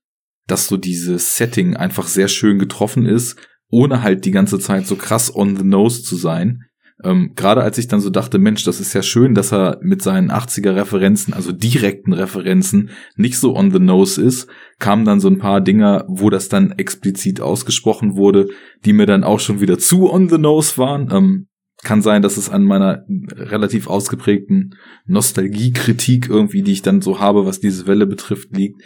[0.46, 3.36] dass so dieses Setting einfach sehr schön getroffen ist,
[3.68, 6.64] ohne halt die ganze Zeit so krass on the nose zu sein.
[7.04, 10.02] Ähm, Gerade als ich dann so dachte, Mensch, das ist ja schön, dass er mit
[10.02, 14.48] seinen 80er Referenzen, also direkten Referenzen, nicht so on the nose ist,
[14.78, 18.48] kamen dann so ein paar Dinger, wo das dann explizit ausgesprochen wurde,
[18.84, 21.10] die mir dann auch schon wieder zu on the nose waren.
[21.10, 21.48] Ähm,
[21.82, 24.76] kann sein, dass es an meiner relativ ausgeprägten
[25.06, 28.82] Nostalgiekritik irgendwie, die ich dann so habe, was diese Welle betrifft, liegt.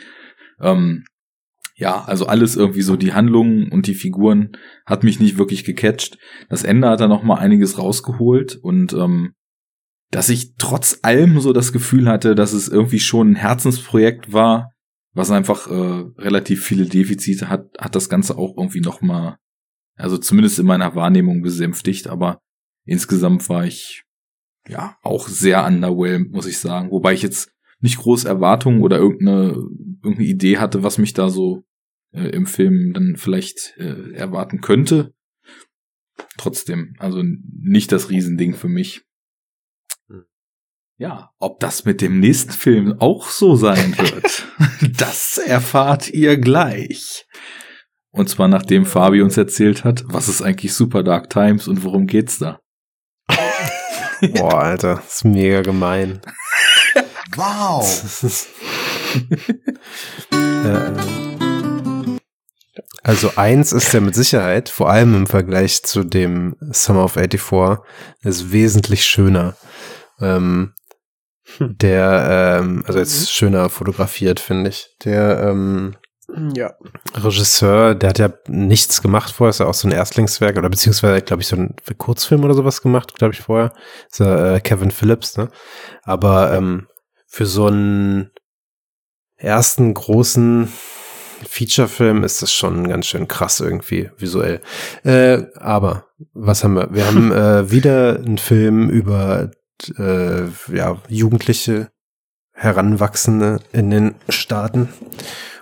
[0.60, 1.04] Ähm,
[1.74, 4.56] ja, also alles irgendwie so die Handlungen und die Figuren
[4.86, 6.16] hat mich nicht wirklich gecatcht.
[6.48, 9.34] Das Ende hat da noch mal einiges rausgeholt und ähm,
[10.10, 14.72] dass ich trotz allem so das Gefühl hatte, dass es irgendwie schon ein Herzensprojekt war,
[15.12, 19.36] was einfach äh, relativ viele Defizite hat, hat das Ganze auch irgendwie noch mal,
[19.96, 22.06] also zumindest in meiner Wahrnehmung besänftigt.
[22.06, 22.38] Aber
[22.86, 24.04] insgesamt war ich
[24.68, 26.90] ja auch sehr underwhelmed, muss ich sagen.
[26.90, 29.54] Wobei ich jetzt nicht groß Erwartungen oder irgendeine,
[30.02, 31.64] irgendeine Idee hatte, was mich da so
[32.12, 35.14] äh, im Film dann vielleicht äh, erwarten könnte.
[36.38, 39.04] Trotzdem, also nicht das Riesending für mich.
[40.08, 40.24] Hm.
[40.98, 44.46] Ja, ob das mit dem nächsten Film auch so sein wird,
[44.98, 47.26] das erfahrt ihr gleich.
[48.10, 52.06] Und zwar nachdem Fabi uns erzählt hat, was ist eigentlich Super Dark Times und worum
[52.06, 52.60] geht's da?
[54.34, 56.20] Boah, Alter, ist mega gemein.
[57.34, 57.84] Wow.
[63.02, 67.84] also eins ist ja mit Sicherheit, vor allem im Vergleich zu dem Summer of 84,
[68.22, 69.56] ist wesentlich schöner.
[70.20, 70.74] Ähm,
[71.60, 73.26] der, ähm, also jetzt mhm.
[73.26, 74.88] schöner fotografiert, finde ich.
[75.04, 75.96] Der ähm,
[76.54, 76.74] ja.
[77.14, 81.22] Regisseur, der hat ja nichts gemacht vorher, ist ja auch so ein Erstlingswerk oder beziehungsweise,
[81.22, 83.72] glaube ich, so ein Kurzfilm oder sowas gemacht, glaube ich, vorher.
[84.10, 85.48] Ist ja, äh, Kevin Phillips, ne?
[86.02, 86.88] Aber ähm,
[87.26, 88.30] für so einen
[89.36, 90.72] ersten großen
[91.48, 94.60] Feature-Film ist das schon ganz schön krass irgendwie visuell.
[95.04, 96.92] Äh, aber was haben wir?
[96.92, 99.50] Wir haben äh, wieder einen Film über
[99.98, 101.90] äh, ja, Jugendliche,
[102.52, 104.88] Heranwachsende in den Staaten.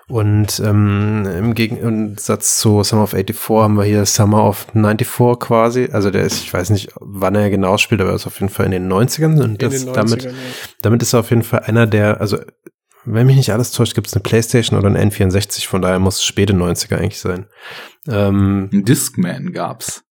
[0.08, 5.88] Und ähm, im Gegensatz zu Summer of 84 haben wir hier Summer of 94 quasi.
[5.90, 8.52] Also der ist, ich weiß nicht, wann er genau spielt, aber er ist auf jeden
[8.52, 9.42] Fall in den 90ern.
[9.42, 10.30] Und das, den 90ern, damit, ja.
[10.82, 12.38] damit ist er auf jeden Fall einer der, also
[13.06, 16.16] wenn mich nicht alles täuscht, gibt es eine Playstation oder ein N64, von daher muss
[16.16, 17.46] es späte 90er eigentlich sein.
[18.08, 20.02] Ähm, ein Discman gab's.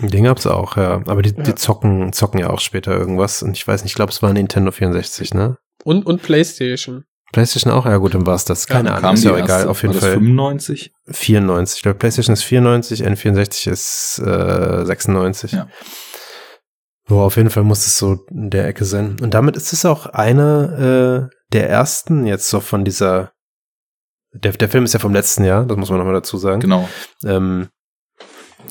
[0.00, 1.02] Den gab's auch, ja.
[1.06, 1.42] Aber die, ja.
[1.42, 3.42] die zocken, zocken ja auch später irgendwas.
[3.42, 5.58] Und ich weiß nicht, ich glaube, es war ein Nintendo 64, ne?
[5.84, 7.04] Und, und Playstation.
[7.32, 7.86] PlayStation auch?
[7.86, 8.66] Ja gut, dann war es das.
[8.66, 10.12] Keine ja, Ahnung, ist ja egal, auf jeden Fall.
[10.12, 10.92] 95?
[11.08, 11.76] 94.
[11.76, 15.52] Ich glaube, PlayStation ist 94, N64 ist äh, 96.
[15.52, 15.68] Ja.
[17.06, 19.16] Wo auf jeden Fall muss es so in der Ecke sein.
[19.20, 23.32] Und damit ist es auch einer äh, der ersten jetzt so von dieser
[24.32, 26.60] der, der Film ist ja vom letzten Jahr, das muss man nochmal dazu sagen.
[26.60, 26.88] Genau.
[27.24, 27.68] Ähm,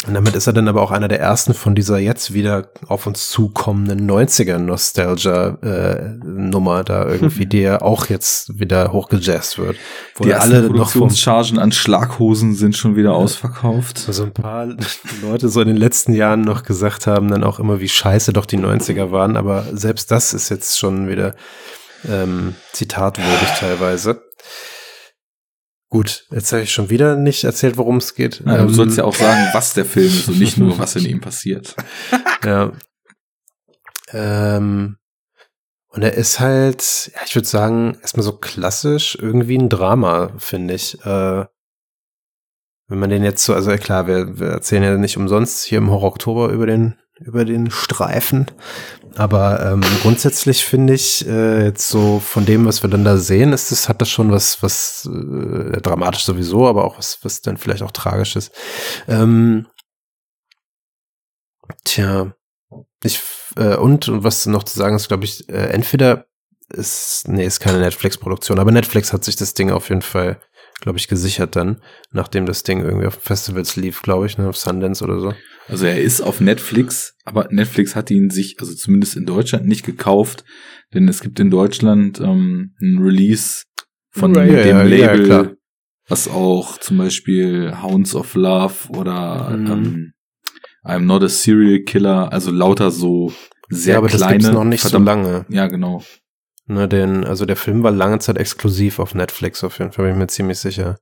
[0.07, 3.05] und damit ist er dann aber auch einer der ersten von dieser jetzt wieder auf
[3.05, 9.77] uns zukommenden 90er Nostalgia-Nummer äh, da irgendwie, die ja auch jetzt wieder hochgejazzt wird.
[10.15, 13.15] Wo die alle Produktionschargen an Schlaghosen sind schon wieder ja.
[13.15, 13.99] ausverkauft.
[13.99, 14.69] So also ein paar
[15.21, 18.47] Leute so in den letzten Jahren noch gesagt haben dann auch immer, wie scheiße doch
[18.47, 21.35] die 90er waren, aber selbst das ist jetzt schon wieder
[22.09, 24.23] ähm, zitatwürdig teilweise.
[25.91, 28.41] Gut, jetzt habe ich schon wieder nicht erzählt, worum es geht.
[28.45, 30.95] Ja, du ähm, sollst ja auch sagen, was der Film ist und nicht nur, was
[30.95, 31.75] in ihm passiert.
[32.45, 32.71] ja.
[34.13, 34.95] Ähm,
[35.89, 40.75] und er ist halt, ja, ich würde sagen, erstmal so klassisch irgendwie ein Drama, finde
[40.75, 40.97] ich.
[41.01, 41.45] Äh,
[42.87, 45.91] wenn man den jetzt so, also klar, wir, wir erzählen ja nicht umsonst hier im
[45.91, 48.47] Horror Oktober über den über den Streifen.
[49.15, 53.51] Aber ähm, grundsätzlich finde ich äh, jetzt so von dem, was wir dann da sehen,
[53.53, 57.57] ist das hat das schon was was äh, dramatisch sowieso, aber auch was was dann
[57.57, 58.53] vielleicht auch tragisch ist.
[59.07, 59.67] Ähm,
[61.83, 62.33] tja,
[63.03, 63.21] ich
[63.57, 66.25] äh, und, und was noch zu sagen ist, glaube ich, äh, entweder
[66.69, 70.39] ist nee ist keine Netflix-Produktion, aber Netflix hat sich das Ding auf jeden Fall
[70.81, 71.81] glaube ich, gesichert dann,
[72.11, 75.33] nachdem das Ding irgendwie auf Festivals lief, glaube ich, ne, auf Sundance oder so.
[75.69, 79.85] Also er ist auf Netflix, aber Netflix hat ihn sich, also zumindest in Deutschland, nicht
[79.85, 80.43] gekauft,
[80.93, 83.63] denn es gibt in Deutschland ähm, ein Release
[84.09, 84.49] von Right.
[84.49, 85.57] dem Ja, ja, ja, Label,
[86.09, 89.67] was auch zum Beispiel Hounds of Love oder Mhm.
[89.71, 90.13] ähm,
[90.83, 93.31] I'm Not a Serial Killer, also lauter so
[93.69, 94.23] sehr ja, aber kleine.
[94.23, 95.45] das gibt's noch nicht so verdammt- lange.
[95.49, 96.03] Ja, genau.
[96.71, 100.13] Ne, den, also der Film war lange Zeit exklusiv auf Netflix, auf jeden Fall bin
[100.13, 100.97] ich mir ziemlich sicher.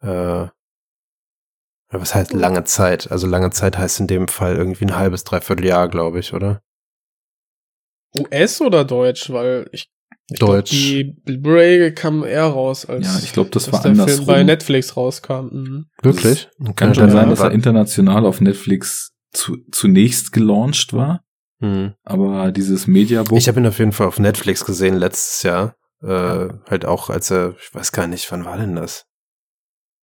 [0.00, 0.46] Äh,
[1.90, 3.10] was heißt lange Zeit?
[3.10, 6.62] Also lange Zeit heißt in dem Fall irgendwie ein halbes, dreiviertel Jahr, glaube ich, oder?
[8.16, 9.28] US oder Deutsch?
[9.30, 9.90] Weil ich,
[10.30, 10.70] ich glaub, Deutsch.
[10.70, 14.26] die Blu-ray kam eher raus, als Ja, ich glaube, das war der Film andersrum.
[14.26, 15.48] bei Netflix rauskam.
[15.50, 15.86] Mhm.
[16.00, 16.48] Wirklich?
[16.76, 21.24] Kann schon dann sein, dass er international auf Netflix zu, zunächst gelauncht war,
[21.62, 21.94] Hm.
[22.02, 23.38] aber dieses Mediabook.
[23.38, 25.76] Ich habe ihn auf jeden Fall auf Netflix gesehen letztes Jahr.
[26.02, 29.06] Äh, halt auch, als er, ich weiß gar nicht, wann war denn das?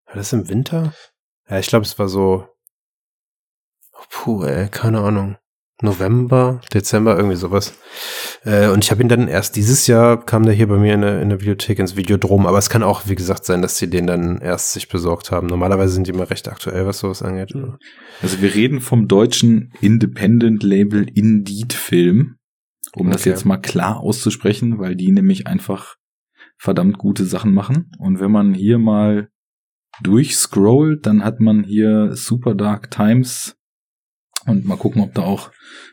[0.06, 0.94] War das im Winter?
[1.50, 2.48] Ja, ich glaube, es war so.
[3.92, 5.38] Oh, puh, ey, keine Ahnung.
[5.82, 7.74] November, Dezember, irgendwie sowas.
[8.44, 11.02] Äh, und ich habe ihn dann erst dieses Jahr, kam der hier bei mir in
[11.02, 13.90] der, in der Videothek ins Videodrom, aber es kann auch, wie gesagt, sein, dass sie
[13.90, 15.48] den dann erst sich besorgt haben.
[15.48, 17.56] Normalerweise sind die immer recht aktuell, was sowas angeht.
[17.56, 17.78] Mhm.
[18.22, 22.36] Also wir reden vom deutschen Independent Label Indeed Film,
[22.94, 23.30] um das Okay.
[23.30, 25.96] jetzt mal klar auszusprechen, weil die nämlich einfach
[26.58, 27.92] verdammt gute Sachen machen.
[28.00, 29.30] Und wenn man hier mal
[30.04, 33.56] durchscrollt, dann hat man hier Super Dark Times
[34.50, 35.52] und mal gucken, ob da auch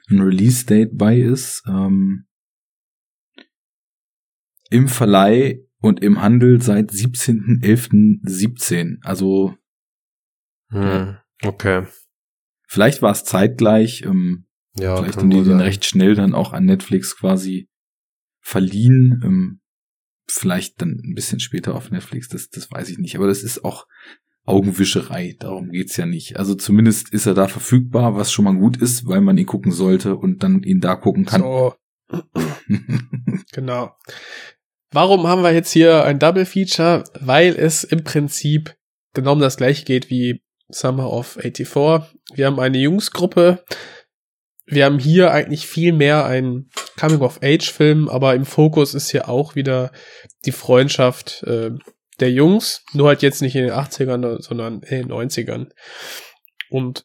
[0.08, 1.62] ein Release-Date bei ist.
[1.68, 2.26] Ähm,
[4.70, 8.96] Im Verleih und im Handel seit 17.11.17.
[9.02, 9.54] Also
[10.70, 11.86] Hm, okay.
[12.66, 14.02] vielleicht war es zeitgleich.
[14.02, 14.46] Ähm,
[14.78, 17.68] Ja, Vielleicht haben die den recht schnell dann auch an Netflix quasi
[18.42, 19.20] verliehen.
[19.24, 19.60] Ähm,
[20.28, 23.16] vielleicht dann ein bisschen später auf Netflix, das, das weiß ich nicht.
[23.16, 23.86] Aber das ist auch
[24.47, 26.39] Augenwischerei, darum geht's ja nicht.
[26.39, 29.73] Also zumindest ist er da verfügbar, was schon mal gut ist, weil man ihn gucken
[29.73, 31.40] sollte und dann ihn da gucken kann.
[31.40, 31.74] So,
[33.52, 33.90] genau.
[34.93, 37.05] Warum haben wir jetzt hier ein Double Feature?
[37.20, 38.77] Weil es im Prinzip
[39.14, 42.16] genau um das gleiche geht wie Summer of 84.
[42.35, 43.64] Wir haben eine Jungsgruppe.
[44.66, 49.93] Wir haben hier eigentlich viel mehr einen Coming-of-Age-Film, aber im Fokus ist hier auch wieder
[50.44, 51.70] die Freundschaft äh,
[52.20, 52.82] der Jungs.
[52.93, 55.70] Nur halt jetzt nicht in den 80ern, sondern in den 90ern.
[56.70, 57.05] Und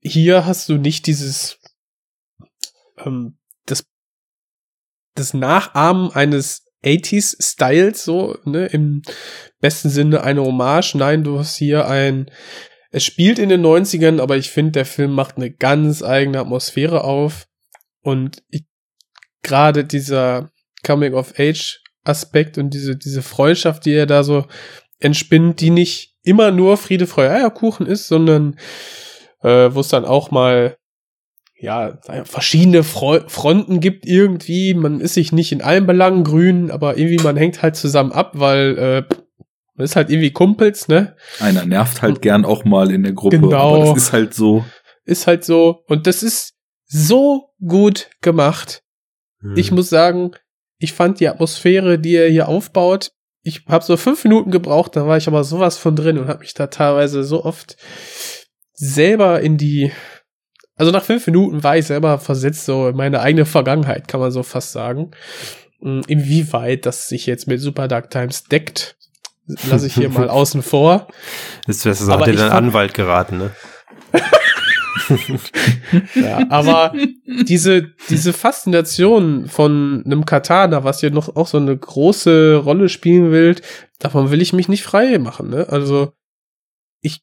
[0.00, 1.58] hier hast du nicht dieses
[2.98, 3.86] ähm, das
[5.14, 9.02] das Nachahmen eines 80s Styles so, ne, im
[9.60, 10.96] besten Sinne eine Hommage.
[10.96, 12.30] Nein, du hast hier ein
[12.90, 17.02] es spielt in den 90ern, aber ich finde, der Film macht eine ganz eigene Atmosphäre
[17.02, 17.48] auf
[18.02, 18.44] und
[19.42, 20.52] gerade dieser
[20.84, 24.44] Coming of Age Aspekt und diese diese Freundschaft, die er da so
[25.00, 28.56] entspinnt, die nicht immer nur Friede, Freude, Eierkuchen ist, sondern
[29.42, 30.76] äh, wo es dann auch mal
[31.56, 34.74] ja, verschiedene Fro Fronten gibt irgendwie.
[34.74, 38.32] Man ist sich nicht in allen Belangen grün, aber irgendwie man hängt halt zusammen ab,
[38.34, 39.14] weil äh,
[39.74, 41.16] man ist halt irgendwie Kumpels, ne?
[41.40, 43.76] Einer nervt halt gern auch mal in der Gruppe, Genau.
[43.76, 44.64] aber das ist halt so.
[45.04, 45.82] Ist halt so.
[45.86, 46.54] Und das ist
[46.86, 48.82] so gut gemacht.
[49.40, 49.56] Hm.
[49.56, 50.32] Ich muss sagen,
[50.78, 53.12] ich fand die Atmosphäre, die er hier aufbaut,
[53.44, 56.40] ich habe so fünf Minuten gebraucht, da war ich aber sowas von drin und habe
[56.40, 57.76] mich da teilweise so oft
[58.72, 59.92] selber in die,
[60.76, 64.32] also nach fünf Minuten war ich selber versetzt so in meine eigene Vergangenheit, kann man
[64.32, 65.10] so fast sagen.
[65.80, 68.96] Mm, Inwieweit das sich jetzt mit Super Dark Times deckt,
[69.68, 71.08] lasse ich hier mal außen vor.
[71.66, 73.50] Jetzt wärst du so, dir dein Anwalt geraten, ne?
[76.14, 76.92] Ja, aber
[77.26, 83.30] diese, diese Faszination von einem Katana, was hier noch auch so eine große Rolle spielen
[83.30, 83.56] will,
[83.98, 85.68] davon will ich mich nicht frei machen, ne?
[85.68, 86.12] Also,
[87.00, 87.22] ich,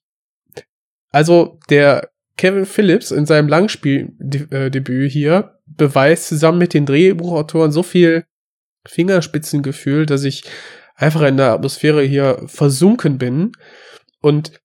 [1.12, 8.26] also, der Kevin Phillips in seinem Langspieldebüt hier beweist zusammen mit den Drehbuchautoren so viel
[8.88, 10.44] Fingerspitzengefühl, dass ich
[10.96, 13.52] einfach in der Atmosphäre hier versunken bin.
[14.22, 14.60] Und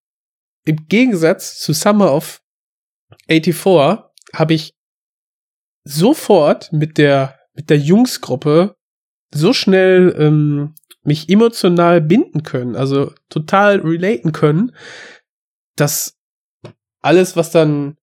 [0.65, 2.41] im Gegensatz zu Summer of
[3.29, 4.03] 84
[4.33, 4.73] habe ich
[5.83, 8.75] sofort mit der mit der Jungsgruppe
[9.33, 14.75] so schnell ähm, mich emotional binden können, also total relaten können,
[15.75, 16.17] dass
[17.01, 17.97] alles, was dann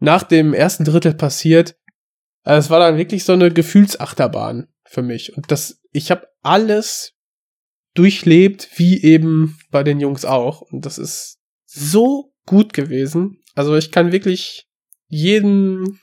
[0.00, 1.76] nach dem ersten Drittel passiert,
[2.44, 7.12] äh, es war dann wirklich so eine Gefühlsachterbahn für mich und das ich habe alles
[7.94, 13.42] durchlebt, wie eben bei den Jungs auch und das ist so gut gewesen.
[13.56, 14.68] Also ich kann wirklich
[15.08, 15.98] jeden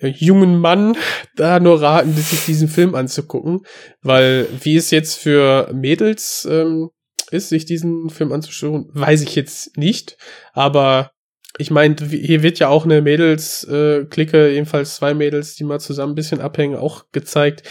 [0.00, 0.96] äh, jungen Mann
[1.36, 3.60] da nur raten, sich diesen Film anzugucken,
[4.02, 6.90] weil wie es jetzt für Mädels ähm,
[7.30, 10.16] ist, sich diesen Film anzuschauen, weiß ich jetzt nicht.
[10.52, 11.12] Aber
[11.58, 16.16] ich meine, hier wird ja auch eine Mädels-Clique, jedenfalls zwei Mädels, die mal zusammen ein
[16.16, 17.62] bisschen abhängen, auch gezeigt.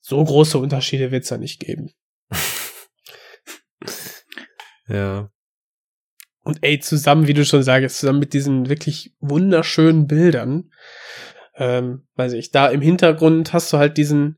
[0.00, 1.92] So große Unterschiede wird es da nicht geben.
[4.92, 5.30] Ja.
[6.50, 10.72] Und ey, zusammen, wie du schon sagst, zusammen mit diesen wirklich wunderschönen Bildern,
[11.54, 14.36] ähm, weiß ich, da im Hintergrund hast du halt diesen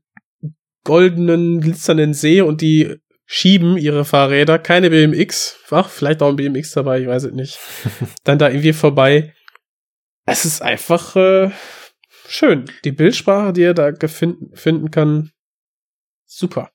[0.83, 6.73] goldenen, glitzernden See und die schieben ihre Fahrräder, keine BMX, ach, vielleicht auch ein BMX
[6.73, 7.57] dabei, ich weiß es nicht,
[8.25, 9.33] dann da irgendwie vorbei.
[10.27, 11.49] Es ist einfach äh,
[12.27, 12.65] schön.
[12.85, 15.31] Die Bildsprache, die er da finden, finden kann,
[16.27, 16.69] super.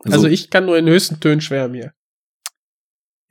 [0.00, 1.94] Also, also, ich kann nur in höchsten Tönen schwärmen hier.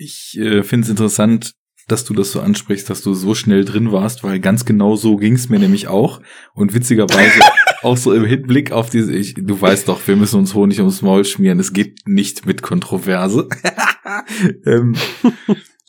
[0.03, 1.53] Ich äh, finde es interessant,
[1.88, 5.15] dass du das so ansprichst, dass du so schnell drin warst, weil ganz genau so
[5.15, 6.22] ging es mir nämlich auch.
[6.56, 7.40] Und witzigerweise
[7.84, 11.03] auch so im Hinblick auf diese, ich, du weißt doch, wir müssen uns Honig ums
[11.03, 11.60] Maul schmieren.
[11.60, 13.48] Es geht nicht mit Kontroverse.
[14.65, 14.95] ähm,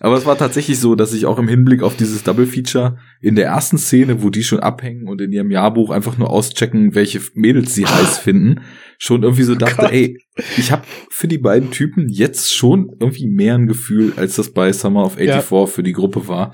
[0.02, 3.36] aber es war tatsächlich so, dass ich auch im Hinblick auf dieses Double Feature in
[3.36, 7.20] der ersten Szene, wo die schon abhängen und in ihrem Jahrbuch einfach nur auschecken, welche
[7.34, 8.62] Mädels sie heiß finden,
[8.98, 9.92] schon irgendwie so dachte, Gott.
[9.92, 10.18] ey,
[10.58, 14.72] ich habe für die beiden Typen jetzt schon irgendwie mehr ein Gefühl, als das bei
[14.72, 15.66] Summer of 84 ja.
[15.66, 16.52] für die Gruppe war.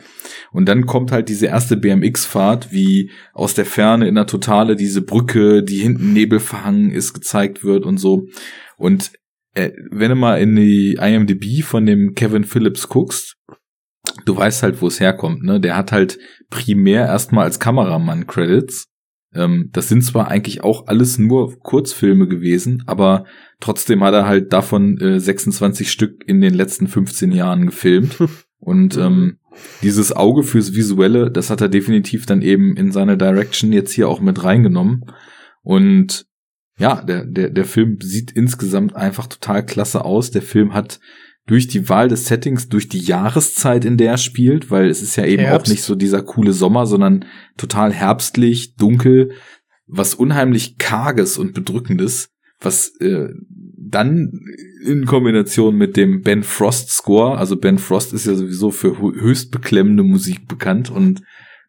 [0.53, 5.01] Und dann kommt halt diese erste BMX-Fahrt, wie aus der Ferne in der Totale diese
[5.01, 8.27] Brücke, die hinten Nebel verhangen ist, gezeigt wird und so.
[8.77, 9.11] Und
[9.55, 13.38] äh, wenn du mal in die IMDb von dem Kevin Phillips guckst,
[14.25, 15.61] du weißt halt, wo es herkommt, ne?
[15.61, 16.19] Der hat halt
[16.51, 18.87] primär erstmal als Kameramann Credits.
[19.35, 23.25] Ähm, das sind zwar eigentlich auch alles nur Kurzfilme gewesen, aber
[23.61, 28.17] trotzdem hat er halt davon äh, 26 Stück in den letzten 15 Jahren gefilmt.
[28.61, 29.39] Und ähm,
[29.83, 34.09] dieses Auge fürs Visuelle, das hat er definitiv dann eben in seine Direction jetzt hier
[34.09, 35.05] auch mit reingenommen.
[35.63, 36.27] Und
[36.79, 40.31] ja, der, der, der Film sieht insgesamt einfach total klasse aus.
[40.31, 41.01] Der Film hat
[41.49, 45.17] durch die Wahl des Settings, durch die Jahreszeit, in der er spielt, weil es ist
[45.17, 45.67] ja eben Herbst.
[45.67, 47.25] auch nicht so dieser coole Sommer, sondern
[47.57, 49.33] total herbstlich, dunkel,
[49.87, 52.29] was unheimlich karges und bedrückendes,
[52.61, 53.31] was äh,
[53.79, 54.31] dann
[54.85, 59.51] in Kombination mit dem Ben Frost Score, also Ben Frost ist ja sowieso für höchst
[59.51, 61.23] beklemmende Musik bekannt und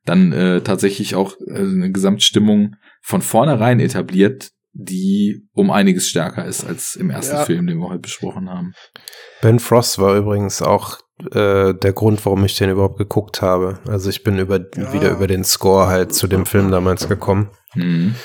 [0.03, 4.51] dann äh, tatsächlich auch äh, eine Gesamtstimmung von vornherein etabliert,
[4.81, 7.45] die um einiges stärker ist als im ersten ja.
[7.45, 8.73] Film, den wir heute besprochen haben.
[9.41, 10.99] Ben Frost war übrigens auch
[11.31, 13.79] äh, der Grund, warum ich den überhaupt geguckt habe.
[13.87, 14.93] Also ich bin über, ja.
[14.93, 17.49] wieder über den Score halt zu dem Film damals gekommen.
[17.75, 18.15] Mhm.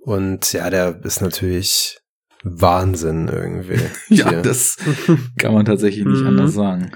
[0.00, 1.98] Und ja, der ist natürlich
[2.42, 3.80] Wahnsinn irgendwie.
[4.14, 4.76] ja, das
[5.38, 6.26] kann man tatsächlich nicht mhm.
[6.28, 6.92] anders sagen.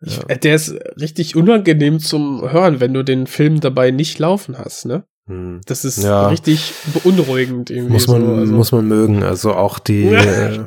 [0.00, 0.34] Ich, ja.
[0.34, 5.04] Der ist richtig unangenehm zum Hören, wenn du den Film dabei nicht laufen hast, ne?
[5.26, 5.60] Hm.
[5.66, 6.28] Das ist ja.
[6.28, 7.92] richtig beunruhigend irgendwie.
[7.94, 8.52] Muss man, so, also.
[8.52, 9.22] muss man mögen.
[9.22, 10.64] Also auch die, äh,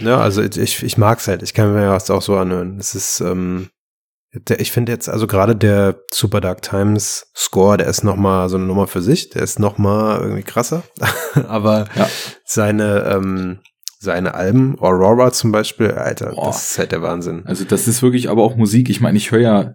[0.00, 1.42] ne, also ich, ich mag's halt.
[1.42, 2.78] Ich kann mir das auch so anhören.
[2.78, 3.68] Es ist, ähm,
[4.32, 8.48] der, ich finde jetzt, also gerade der Super Dark Times Score, der ist noch mal
[8.48, 9.28] so eine Nummer für sich.
[9.30, 10.82] Der ist noch mal irgendwie krasser.
[11.48, 12.08] Aber ja.
[12.44, 13.60] seine, ähm,
[13.98, 16.46] seine Alben, Aurora zum Beispiel, Alter, Boah.
[16.46, 17.42] das ist halt der Wahnsinn.
[17.46, 18.90] Also das ist wirklich aber auch Musik.
[18.90, 19.74] Ich meine, ich höre ja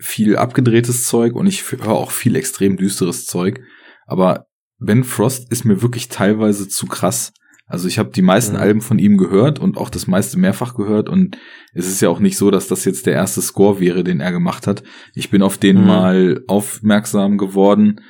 [0.00, 3.60] viel abgedrehtes Zeug und ich höre auch viel extrem düsteres Zeug.
[4.06, 4.46] Aber
[4.78, 7.32] Ben Frost ist mir wirklich teilweise zu krass.
[7.66, 8.62] Also ich habe die meisten mhm.
[8.62, 11.38] Alben von ihm gehört und auch das meiste mehrfach gehört und
[11.72, 14.32] es ist ja auch nicht so, dass das jetzt der erste Score wäre, den er
[14.32, 14.82] gemacht hat.
[15.14, 15.86] Ich bin auf den mhm.
[15.86, 18.00] mal aufmerksam geworden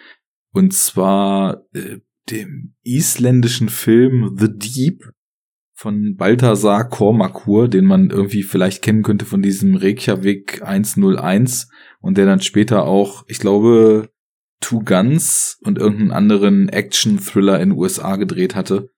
[0.53, 1.99] und zwar äh,
[2.31, 5.03] dem isländischen Film The Deep
[5.75, 11.69] von Balthasar Kormakur, den man irgendwie vielleicht kennen könnte von diesem Reykjavik 101
[12.01, 14.11] und der dann später auch, ich glaube,
[14.61, 18.91] Two Guns und irgendeinen anderen Action-Thriller in den USA gedreht hatte.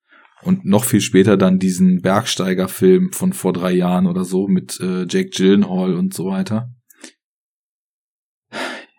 [0.43, 5.07] Und noch viel später dann diesen Bergsteiger-Film von vor drei Jahren oder so mit äh,
[5.09, 6.75] Jake Gyllenhaal und so weiter.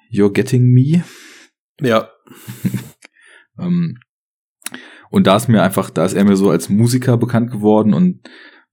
[0.09, 1.03] You're Getting Me?
[1.81, 2.09] Ja.
[3.59, 3.99] ähm,
[5.09, 8.21] und da ist mir einfach, da ist er mir so als Musiker bekannt geworden und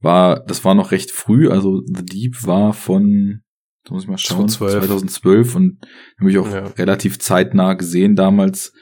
[0.01, 3.43] war, das war noch recht früh, also The Deep war von,
[3.85, 5.79] da muss ich mal schauen, 2012, 2012 und
[6.19, 6.65] habe ich auch ja.
[6.67, 8.73] relativ zeitnah gesehen damals,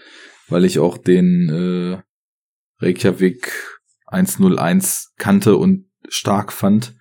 [0.49, 3.53] weil ich auch den äh, Reykjavik
[4.07, 6.95] 101 kannte und stark fand.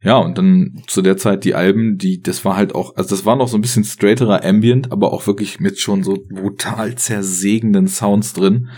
[0.00, 3.24] Ja, und dann zu der Zeit die Alben, die, das war halt auch, also das
[3.24, 7.88] war noch so ein bisschen straighterer Ambient, aber auch wirklich mit schon so brutal zersägenden
[7.88, 8.68] Sounds drin.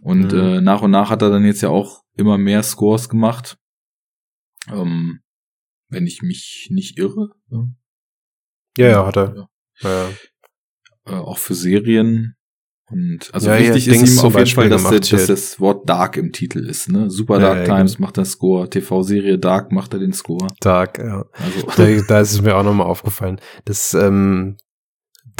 [0.00, 0.38] Und mhm.
[0.38, 3.58] äh, nach und nach hat er dann jetzt ja auch immer mehr Scores gemacht.
[4.68, 5.20] Ähm,
[5.90, 7.30] wenn ich mich nicht irre.
[8.80, 9.48] Ja, ja, hat er.
[9.82, 9.88] Ja.
[9.88, 10.08] ja.
[11.06, 12.36] Äh, auch für Serien.
[12.90, 15.88] Und also Ja, wichtig ist Dings ihm auf jeden Fall, dass, der, dass das Wort
[15.88, 16.88] Dark im Titel ist.
[16.88, 17.08] Ne?
[17.08, 18.06] Super Ja, Dark ja, Times genau.
[18.06, 20.48] macht das Score, TV-Serie Dark macht er den Score.
[20.60, 21.24] Dark, ja.
[21.34, 23.40] Also Da, da ist es mir auch nochmal aufgefallen.
[23.64, 24.56] Das ähm,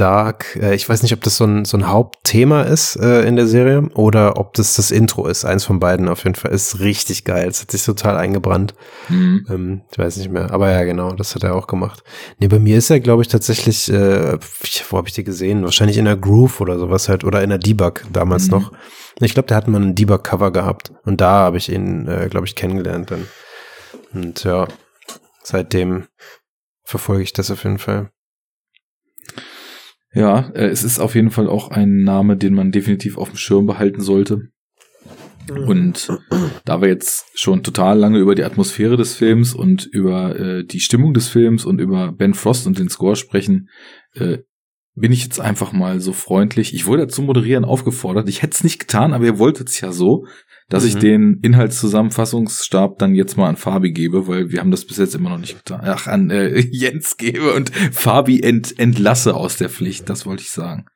[0.00, 3.36] Dark, äh, ich weiß nicht, ob das so ein, so ein Hauptthema ist äh, in
[3.36, 5.44] der Serie oder ob das das Intro ist.
[5.44, 6.52] Eins von beiden auf jeden Fall.
[6.52, 7.46] Ist richtig geil.
[7.48, 8.74] Es hat sich total eingebrannt.
[9.08, 9.46] mhm.
[9.50, 10.50] Ähm, ich weiß nicht mehr.
[10.52, 12.02] Aber ja, genau, das hat er auch gemacht.
[12.38, 14.38] Nee, bei mir ist er, glaube ich, tatsächlich, äh,
[14.88, 15.64] wo habe ich die gesehen?
[15.64, 17.24] Wahrscheinlich in der Groove oder sowas halt.
[17.24, 18.50] Oder in der Debug damals Mhm.
[18.52, 18.72] noch.
[19.20, 20.92] Ich glaube, der hat mal ein Debug-Cover gehabt.
[21.04, 23.26] Und da habe ich ihn, äh, glaube ich, kennengelernt dann.
[24.14, 24.66] Und ja,
[25.42, 26.06] seitdem
[26.84, 28.10] verfolge ich das auf jeden Fall.
[30.12, 33.36] Ja, äh, es ist auf jeden Fall auch ein Name, den man definitiv auf dem
[33.36, 34.48] Schirm behalten sollte.
[35.48, 36.08] Und
[36.64, 40.80] da wir jetzt schon total lange über die Atmosphäre des Films und über äh, die
[40.80, 43.68] Stimmung des Films und über Ben Frost und den Score sprechen,
[44.14, 44.38] äh,
[44.94, 46.74] bin ich jetzt einfach mal so freundlich.
[46.74, 48.28] Ich wurde zum Moderieren aufgefordert.
[48.28, 50.26] Ich hätte es nicht getan, aber ihr wolltet es ja so,
[50.70, 51.00] dass ich Mhm.
[51.00, 55.28] den Inhaltszusammenfassungsstab dann jetzt mal an Fabi gebe, weil wir haben das bis jetzt immer
[55.28, 55.82] noch nicht getan.
[55.84, 60.08] Ach, an äh, Jens gebe und Fabi ent, entlasse aus der Pflicht.
[60.08, 60.86] Das wollte ich sagen.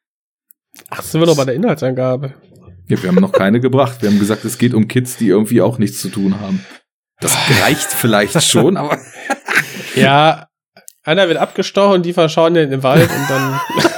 [0.90, 2.34] Ach, sind wir doch bei der Inhaltsangabe.
[2.88, 4.02] Ja, wir haben noch keine gebracht.
[4.02, 6.64] Wir haben gesagt, es geht um Kids, die irgendwie auch nichts zu tun haben.
[7.20, 8.98] Das reicht vielleicht schon, aber
[9.94, 10.48] Ja,
[11.04, 13.60] einer wird abgestochen, die verschauen in den Wald und dann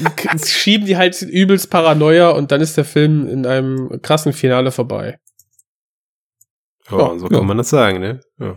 [0.46, 5.18] schieben die halt übelst Paranoia und dann ist der Film in einem krassen Finale vorbei.
[6.90, 7.38] Ja, und so ja.
[7.38, 8.20] kann man das sagen, ne?
[8.38, 8.54] Ja.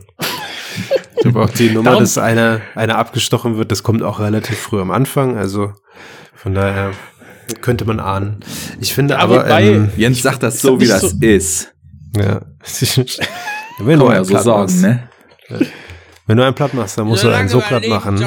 [1.17, 4.57] Ich habe auch die Nummer, Darum- dass einer, einer abgestochen wird, das kommt auch relativ
[4.59, 5.73] früh am Anfang, also
[6.35, 6.91] von daher
[7.61, 8.41] könnte man ahnen.
[8.79, 11.73] Ich finde Ja, aber, wobei- ähm, Jens sagt das so, wie das so- ist.
[12.15, 12.41] ja.
[13.79, 15.09] Wenn du einen so platt sagen, machst, ne?
[16.27, 18.21] wenn du einen platt machst, dann musst du einen so platt machen.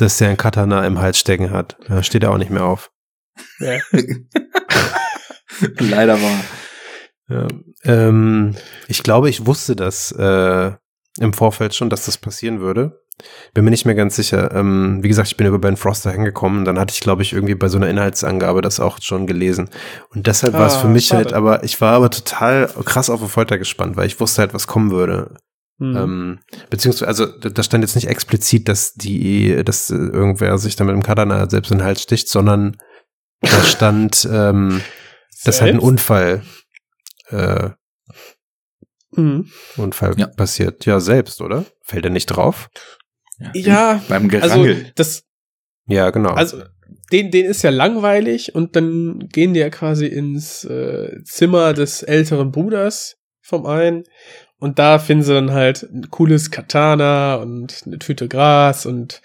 [0.00, 1.76] Dass der einen Katana im Hals stecken hat.
[1.88, 2.90] Da steht er auch nicht mehr auf.
[3.58, 3.78] Ja.
[5.78, 6.40] Leider war.
[7.28, 7.46] Ja.
[7.84, 8.56] Ähm,
[8.88, 10.72] ich glaube, ich wusste das äh,
[11.18, 13.02] im Vorfeld schon, dass das passieren würde.
[13.52, 14.50] Bin mir nicht mehr ganz sicher.
[14.54, 16.64] Ähm, wie gesagt, ich bin über Ben Froster hingekommen.
[16.64, 19.68] Dann hatte ich, glaube ich, irgendwie bei so einer Inhaltsangabe das auch schon gelesen.
[20.14, 21.24] Und deshalb war es Ah, für mich schade.
[21.24, 24.54] halt, aber ich war aber total krass auf die Folter gespannt, weil ich wusste halt,
[24.54, 25.34] was kommen würde.
[25.80, 25.96] Hm.
[25.96, 26.38] Ähm,
[26.68, 30.94] beziehungsweise, also da stand jetzt nicht explizit, dass die, dass äh, irgendwer sich da mit
[30.94, 32.76] dem Katana selbst in den Hals sticht, sondern
[33.40, 34.82] da stand, ähm,
[35.44, 35.80] dass halt ein?
[35.80, 36.42] Unfall,
[37.28, 37.70] äh,
[39.16, 39.50] Hm.
[39.76, 40.26] Unfall Ja.
[40.28, 40.86] passiert.
[40.86, 41.64] Ja, selbst, oder?
[41.82, 42.68] Fällt er nicht drauf?
[43.54, 44.92] Ja, Beim also Gerangel.
[44.94, 45.24] das,
[45.86, 46.30] Ja, genau.
[46.30, 46.62] also
[47.10, 52.02] den, den ist ja langweilig und dann gehen die ja quasi ins äh, Zimmer des
[52.02, 54.04] älteren Bruders vom einen
[54.60, 59.20] und da finden sie dann halt ein cooles Katana und eine Tüte Gras und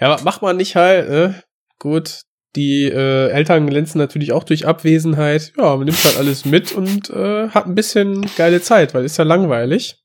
[0.00, 1.42] ja, was macht man nicht halt, ne?
[1.78, 2.22] Gut,
[2.56, 5.52] die äh, Eltern glänzen natürlich auch durch Abwesenheit.
[5.56, 9.18] Ja, man nimmt halt alles mit und äh, hat ein bisschen geile Zeit, weil ist
[9.18, 10.02] ja langweilig.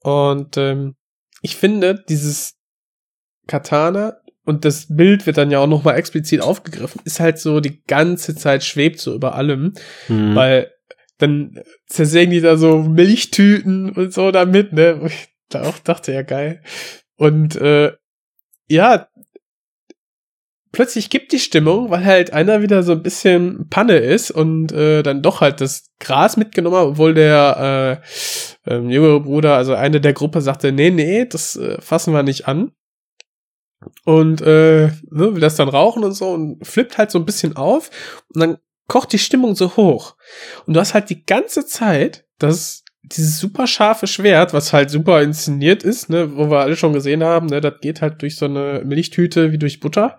[0.00, 0.94] Und ähm,
[1.42, 2.54] ich finde, dieses
[3.46, 7.82] Katana und das Bild wird dann ja auch nochmal explizit aufgegriffen, ist halt so die
[7.86, 9.74] ganze Zeit schwebt so über allem,
[10.08, 10.34] Mhm.
[10.34, 10.70] weil
[11.18, 15.00] dann zersägen die da so Milchtüten und so damit, ne?
[15.06, 16.62] Ich da auch dachte, ja geil.
[17.16, 17.92] Und äh,
[18.68, 19.08] ja,
[20.72, 25.02] plötzlich gibt die Stimmung, weil halt einer wieder so ein bisschen Panne ist und äh,
[25.02, 28.02] dann doch halt das Gras mitgenommen hat, obwohl der
[28.66, 32.22] äh, ähm, jüngere Bruder, also eine der Gruppe sagte, nee, nee, das äh, fassen wir
[32.22, 32.72] nicht an.
[34.04, 37.56] Und äh, ne, will das dann rauchen und so und flippt halt so ein bisschen
[37.56, 37.90] auf
[38.34, 38.58] und dann
[38.88, 40.16] kocht die Stimmung so hoch.
[40.66, 45.22] Und du hast halt die ganze Zeit das dieses super scharfe Schwert, was halt super
[45.22, 48.46] inszeniert ist, ne, wo wir alle schon gesehen haben, ne, das geht halt durch so
[48.46, 50.18] eine Milchtüte wie durch Butter,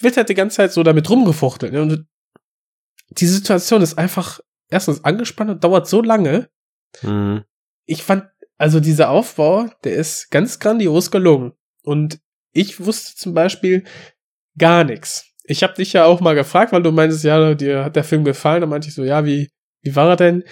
[0.00, 1.72] wird halt die ganze Zeit so damit rumgefuchtelt.
[1.72, 2.06] Ne, und
[3.10, 6.48] die Situation ist einfach erstens angespannt und dauert so lange.
[7.02, 7.44] Mhm.
[7.84, 8.24] Ich fand,
[8.58, 11.52] also dieser Aufbau, der ist ganz grandios gelungen.
[11.82, 12.20] Und
[12.52, 13.84] ich wusste zum Beispiel
[14.58, 15.26] gar nichts.
[15.48, 18.24] Ich habe dich ja auch mal gefragt, weil du meintest, ja, dir hat der Film
[18.24, 18.60] gefallen.
[18.60, 19.48] Da meinte ich so, ja, wie,
[19.82, 20.44] wie war er denn?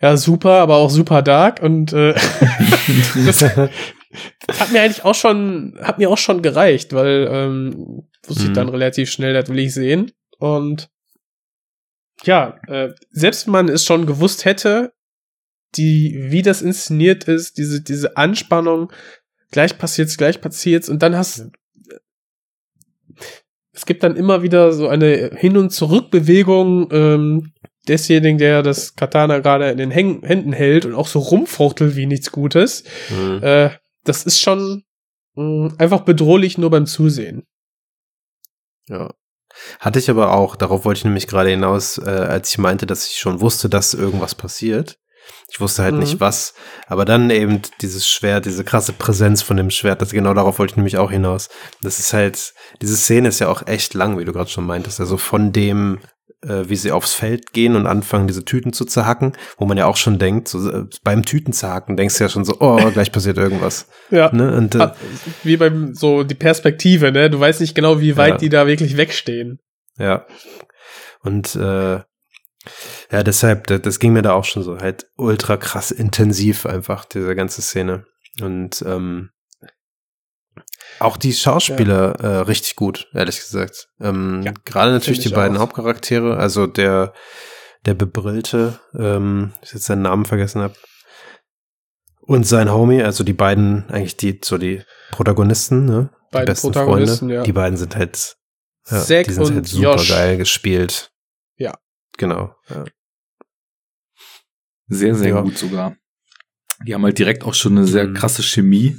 [0.00, 1.60] Ja, super, aber auch super dark.
[1.62, 2.14] Und äh,
[3.26, 8.50] das hat mir eigentlich auch schon, hat mir auch schon gereicht, weil ähm, wusste ich
[8.50, 8.54] Mhm.
[8.54, 10.12] dann relativ schnell, das will ich sehen.
[10.38, 10.88] Und
[12.24, 14.92] ja, äh, selbst wenn man es schon gewusst hätte,
[15.76, 18.90] die, wie das inszeniert ist, diese, diese Anspannung,
[19.50, 21.50] gleich passiert's, gleich passiert's, und dann hast
[23.78, 27.52] es gibt dann immer wieder so eine Hin- und Zurückbewegung ähm,
[27.86, 32.06] desjenigen, der das Katana gerade in den Häng Händen hält und auch so rumfuchtelt wie
[32.06, 32.82] nichts Gutes.
[33.08, 33.40] Mhm.
[33.40, 33.70] Äh,
[34.02, 34.82] das ist schon
[35.36, 37.44] mh, einfach bedrohlich nur beim Zusehen.
[38.88, 39.14] Ja.
[39.78, 43.06] Hatte ich aber auch, darauf wollte ich nämlich gerade hinaus, äh, als ich meinte, dass
[43.06, 44.98] ich schon wusste, dass irgendwas passiert.
[45.50, 46.00] Ich wusste halt Mhm.
[46.00, 46.54] nicht was.
[46.86, 50.72] Aber dann eben dieses Schwert, diese krasse Präsenz von dem Schwert, das genau darauf wollte
[50.72, 51.48] ich nämlich auch hinaus.
[51.82, 52.52] Das ist halt,
[52.82, 55.00] diese Szene ist ja auch echt lang, wie du gerade schon meintest.
[55.00, 56.00] Also von dem,
[56.42, 59.86] äh, wie sie aufs Feld gehen und anfangen, diese Tüten zu zerhacken, wo man ja
[59.86, 63.10] auch schon denkt, so äh, beim Tüten zerhacken, denkst du ja schon so, oh, gleich
[63.10, 63.88] passiert irgendwas.
[64.10, 64.30] Ja.
[64.32, 64.54] Ne?
[64.56, 64.90] Und äh,
[65.42, 67.28] Wie beim, so die Perspektive, ne?
[67.30, 68.36] Du weißt nicht genau, wie weit Ja.
[68.38, 69.58] die da wirklich wegstehen.
[69.98, 70.26] Ja.
[71.22, 72.00] Und äh,
[73.10, 77.04] ja, deshalb, das, das ging mir da auch schon so halt ultra krass intensiv einfach,
[77.04, 78.04] diese ganze Szene.
[78.40, 79.30] Und ähm,
[81.00, 83.88] auch die Schauspieler äh, richtig gut, ehrlich gesagt.
[84.00, 85.62] Ähm, Ja, Gerade natürlich die beiden auch.
[85.62, 87.12] Hauptcharaktere, also der
[87.86, 90.74] der bebrillte, ähm, ich jetzt seinen Namen vergessen habe,
[92.20, 94.82] und sein Homie, also die beiden eigentlich die so die
[95.12, 96.10] Protagonisten, ne?
[96.12, 97.34] die Beiden besten Protagonisten, Freunde.
[97.36, 97.42] ja.
[97.42, 98.36] Die beiden sind halt
[98.90, 100.08] ja, Zack die sind und halt super Josh.
[100.10, 101.10] geil gespielt.
[101.56, 101.74] Ja.
[102.18, 102.54] Genau.
[102.68, 102.84] Ja.
[104.88, 105.40] Sehr, sehr Ja.
[105.42, 105.96] gut sogar.
[106.86, 108.14] Die haben halt direkt auch schon eine sehr Mhm.
[108.14, 108.96] krasse Chemie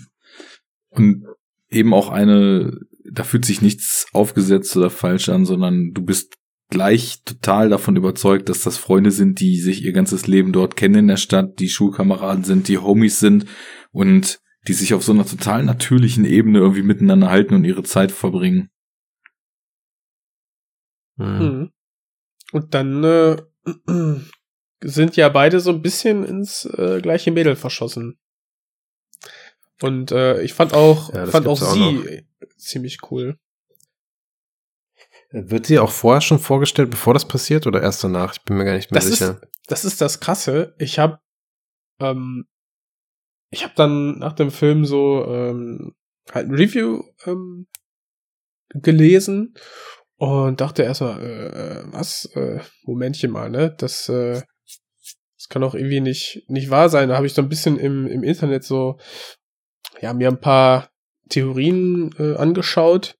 [0.89, 1.25] und
[1.69, 2.79] eben auch eine,
[3.11, 6.35] da fühlt sich nichts aufgesetzt oder falsch an, sondern du bist
[6.69, 10.95] gleich total davon überzeugt, dass das Freunde sind, die sich ihr ganzes Leben dort kennen
[10.95, 13.45] in der Stadt, die Schulkameraden sind, die Homies sind
[13.91, 18.11] und die sich auf so einer total natürlichen Ebene irgendwie miteinander halten und ihre Zeit
[18.11, 18.69] verbringen.
[21.15, 21.25] Mhm.
[21.39, 21.71] Mhm.
[22.51, 23.37] Und dann äh,
[24.83, 28.19] sind ja beide so ein bisschen ins äh, gleiche Mädel verschossen.
[29.81, 32.25] Und äh, ich fand auch, Ja, fand auch gibt's auch sie
[32.57, 33.37] ziemlich cool.
[35.31, 38.33] Wird sie auch vorher schon vorgestellt, bevor das passiert, oder erst danach?
[38.33, 39.41] Ich bin mir gar nicht mehr Das ist, sicher.
[39.67, 40.75] das ist das Krasse.
[40.79, 41.19] Ich habe
[41.99, 42.45] ähm,
[43.51, 45.95] ich habe dann nach dem Film so ähm,
[46.31, 47.67] halt ein Review ähm,
[48.69, 49.55] gelesen
[50.17, 53.73] und dachte erstmal, äh, äh, was, äh, Momentchen mal, ne?
[53.77, 54.43] Das, äh, das
[55.49, 57.09] kann doch irgendwie nicht, nicht wahr sein.
[57.09, 58.97] Da habe ich so ein bisschen im, im Internet so,
[59.99, 60.89] ja, mir ein paar
[61.29, 63.15] Theorien äh, angeschaut.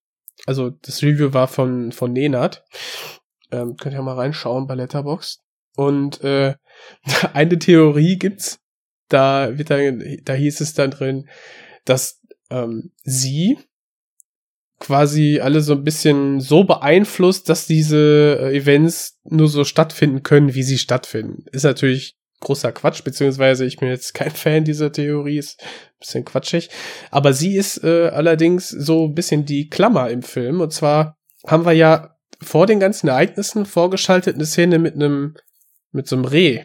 [0.45, 2.64] Also das Review war von, von Nenad.
[3.51, 5.41] Ähm, könnt ihr mal reinschauen bei Letterboxd.
[5.76, 6.56] Und äh,
[7.34, 8.60] eine Theorie gibt's,
[9.10, 11.27] da wird dann, da hieß es dann drin,
[11.85, 13.57] dass ähm, sie
[14.80, 20.53] quasi alle so ein bisschen so beeinflusst, dass diese äh, Events nur so stattfinden können,
[20.53, 21.45] wie sie stattfinden.
[21.51, 26.25] Ist natürlich großer Quatsch, beziehungsweise ich bin jetzt kein Fan dieser Theorie, ist ein bisschen
[26.25, 26.69] quatschig.
[27.11, 30.61] Aber sie ist äh, allerdings so ein bisschen die Klammer im Film.
[30.61, 31.17] Und zwar
[31.47, 35.35] haben wir ja vor den ganzen Ereignissen vorgeschaltet eine Szene mit einem,
[35.91, 36.63] mit so einem Reh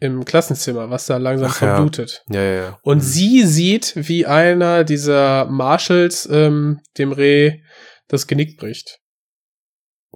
[0.00, 2.22] im Klassenzimmer, was da langsam Ach verblutet.
[2.30, 2.78] Ja, ja, ja.
[2.82, 3.02] Und Mhm.
[3.02, 7.62] sie sieht, wie einer dieser Marshals ähm, dem Reh
[8.06, 9.00] das Genick bricht.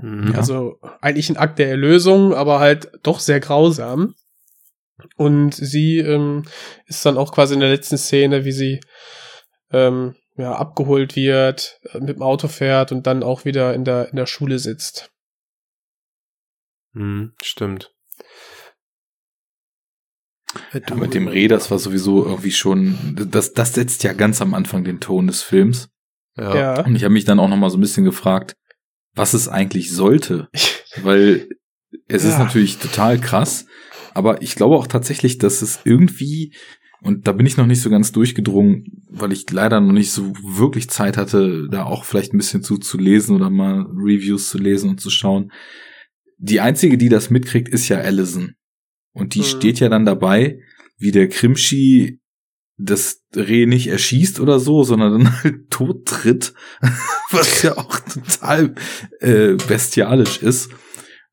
[0.00, 0.34] Mhm.
[0.36, 4.14] Also eigentlich ein Akt der Erlösung, aber halt doch sehr grausam.
[5.16, 6.44] Und sie ähm,
[6.86, 8.80] ist dann auch quasi in der letzten Szene, wie sie
[9.70, 14.08] ähm, ja, abgeholt wird, äh, mit dem Auto fährt und dann auch wieder in der,
[14.10, 15.10] in der Schule sitzt.
[16.92, 17.92] Mhm, stimmt.
[20.74, 24.52] Ja, mit dem Reh, das war sowieso irgendwie schon, das, das setzt ja ganz am
[24.52, 25.88] Anfang den Ton des Films.
[26.36, 26.54] Ja.
[26.54, 26.84] Ja.
[26.84, 28.54] Und ich habe mich dann auch noch mal so ein bisschen gefragt,
[29.14, 30.48] was es eigentlich sollte.
[31.02, 31.48] Weil
[32.08, 32.44] es ist Ja.
[32.44, 33.66] natürlich total krass,
[34.14, 36.54] aber ich glaube auch tatsächlich, dass es irgendwie,
[37.02, 40.32] und da bin ich noch nicht so ganz durchgedrungen, weil ich leider noch nicht so
[40.44, 44.58] wirklich Zeit hatte, da auch vielleicht ein bisschen zu, zu lesen oder mal Reviews zu
[44.58, 45.50] lesen und zu schauen.
[46.38, 48.54] Die einzige, die das mitkriegt, ist ja Allison.
[49.12, 49.44] Und die Mhm.
[49.44, 50.58] steht ja dann dabei,
[50.98, 52.20] wie der Krimschi
[52.78, 56.54] das Reh nicht erschießt oder so, sondern dann halt tot tritt,
[57.30, 58.74] was ja auch total
[59.20, 60.70] äh, bestialisch ist.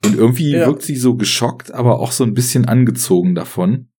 [0.05, 0.67] Und irgendwie Ja.
[0.67, 3.89] wirkt sie so geschockt, aber auch so ein bisschen angezogen davon.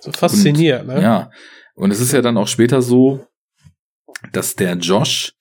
[0.00, 1.00] So fasziniert, ne?
[1.02, 1.30] Ja.
[1.74, 3.26] Und es ist ja dann auch später so,
[4.32, 5.32] dass der Josh,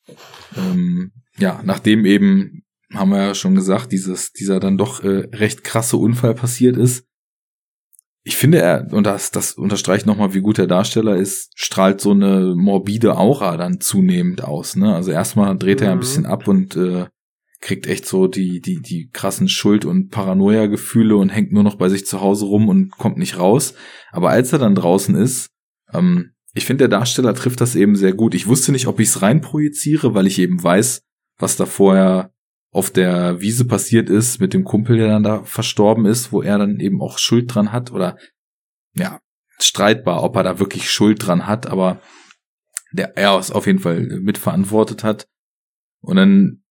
[0.57, 2.63] ähm, ja, nachdem eben,
[2.93, 7.05] haben wir ja schon gesagt, dieses, dieser dann doch äh, recht krasse Unfall passiert ist,
[8.23, 12.11] ich finde er, und das, das unterstreicht nochmal, wie gut der Darsteller ist, strahlt so
[12.11, 14.75] eine morbide Aura dann zunehmend aus.
[14.75, 14.93] Ne?
[14.93, 16.01] Also erstmal dreht er ein Mhm.
[16.01, 17.07] bisschen ab und äh,
[17.61, 21.89] kriegt echt so die, die, die krassen Schuld- und Paranoia-Gefühle und hängt nur noch bei
[21.89, 23.73] sich zu Hause rum und kommt nicht raus.
[24.11, 25.49] Aber als er dann draußen ist,
[25.93, 28.33] ähm, ich finde, der Darsteller trifft das eben sehr gut.
[28.33, 31.01] Ich wusste nicht, ob ich es reinprojiziere, weil ich eben weiß,
[31.37, 32.31] was da vorher
[32.71, 36.57] auf der Wiese passiert ist mit dem Kumpel, der dann da verstorben ist, wo er
[36.57, 38.17] dann eben auch Schuld dran hat oder
[38.93, 39.19] ja,
[39.59, 42.01] streitbar, ob er da wirklich Schuld dran hat, aber
[42.91, 45.27] der er es auf jeden Fall mitverantwortet hat.
[46.01, 46.63] Und dann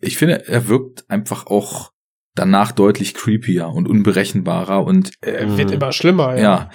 [0.00, 1.92] ich finde, er wirkt einfach auch
[2.34, 5.74] danach deutlich creepier und unberechenbarer und Er wird Mhm.
[5.74, 6.42] immer schlimmer, ja.
[6.42, 6.70] ja.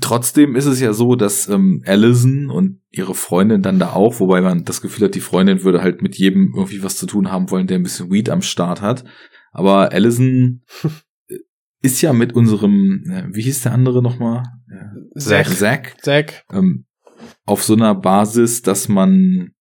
[0.00, 4.40] Trotzdem ist es ja so, dass ähm, Allison und ihre Freundin dann da auch, wobei
[4.40, 7.50] man das Gefühl hat, die Freundin würde halt mit jedem irgendwie was zu tun haben
[7.50, 9.04] wollen, der ein bisschen Weed am Start hat.
[9.52, 10.62] Aber Allison
[11.82, 14.42] ist ja mit unserem, äh, wie hieß der andere nochmal?
[15.16, 15.48] Zack.
[15.48, 15.96] Zack.
[16.02, 16.44] Zack.
[16.52, 16.84] Ähm,
[17.46, 19.52] auf so einer Basis, dass man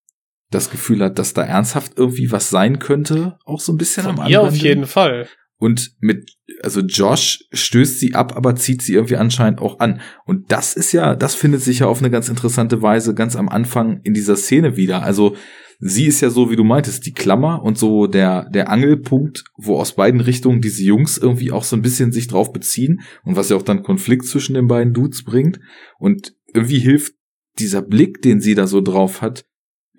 [0.49, 4.17] das Gefühl hat, dass da ernsthaft irgendwie was sein könnte, auch so ein bisschen am
[4.17, 5.27] Von ihr auf jeden Fall.
[5.59, 9.99] Und mit, also Josh stößt sie ab, aber zieht sie irgendwie anscheinend auch an.
[10.25, 13.49] Und das ist ja, das findet sich ja auf eine ganz interessante Weise ganz am
[13.49, 15.03] Anfang in dieser Szene wieder.
[15.03, 15.35] Also
[15.79, 19.75] sie ist ja so, wie du meintest, die Klammer und so der, der Angelpunkt, wo
[19.75, 23.49] aus beiden Richtungen diese Jungs irgendwie auch so ein bisschen sich drauf beziehen und was
[23.49, 25.59] ja auch dann Konflikt zwischen den beiden Dudes bringt.
[25.99, 27.15] Und irgendwie hilft
[27.59, 29.45] dieser Blick, den sie da so drauf hat,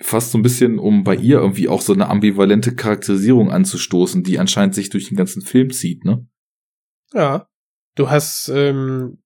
[0.01, 4.39] fast so ein bisschen, um bei ihr irgendwie auch so eine ambivalente Charakterisierung anzustoßen, die
[4.39, 6.27] anscheinend sich durch den ganzen Film zieht, ne?
[7.13, 7.47] Ja.
[7.97, 9.23] Du hast ähm,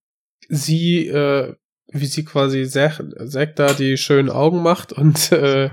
[0.48, 1.54] sie, äh,
[1.88, 5.70] wie sie quasi Zack, da die schönen Augen macht und äh,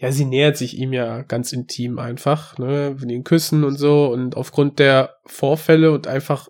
[0.00, 4.12] ja, sie nähert sich ihm ja ganz intim einfach, ne, mit den Küssen und so
[4.12, 6.48] und aufgrund der Vorfälle und einfach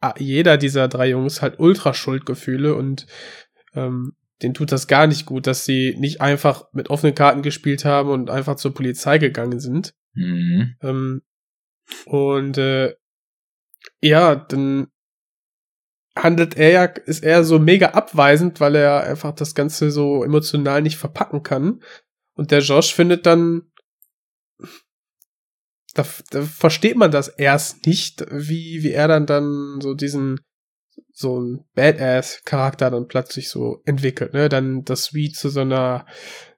[0.00, 3.06] ah, jeder dieser drei Jungs hat Ultraschuldgefühle und
[3.74, 7.84] ähm, denen tut das gar nicht gut, dass sie nicht einfach mit offenen Karten gespielt
[7.84, 9.94] haben und einfach zur Polizei gegangen sind.
[10.14, 10.76] Mhm.
[10.82, 11.22] Ähm,
[12.06, 12.94] und äh,
[14.00, 14.88] ja, dann
[16.16, 20.82] handelt er ja, ist er so mega abweisend, weil er einfach das Ganze so emotional
[20.82, 21.82] nicht verpacken kann.
[22.34, 23.70] Und der Josh findet dann,
[25.94, 30.40] da, da versteht man das erst nicht, wie, wie er dann dann so diesen,
[31.12, 34.48] so ein Badass-Charakter dann plötzlich so entwickelt, ne?
[34.48, 36.06] Dann das Sweet zu so einer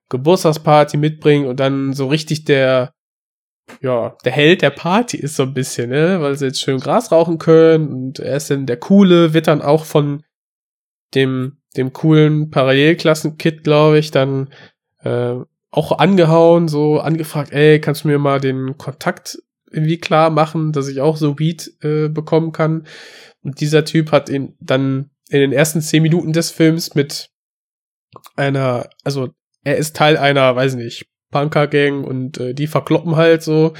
[0.08, 2.92] Geburtstagsparty mitbringen und dann so richtig der,
[3.80, 6.20] ja, der Held der Party ist so ein bisschen, ne?
[6.20, 9.62] Weil sie jetzt schön Gras rauchen können und er ist dann der Coole, wird dann
[9.62, 10.22] auch von
[11.14, 14.50] dem, dem coolen Parallelklassen-Kid, glaube ich, dann
[15.02, 15.36] äh,
[15.70, 19.38] auch angehauen, so angefragt, ey, kannst du mir mal den Kontakt
[19.70, 22.86] irgendwie klar machen, dass ich auch so Weed äh, bekommen kann.
[23.42, 27.30] Und dieser Typ hat ihn dann in den ersten zehn Minuten des Films mit
[28.36, 29.30] einer, also
[29.64, 33.72] er ist Teil einer, weiß nicht, Punker-Gang und äh, die verkloppen halt so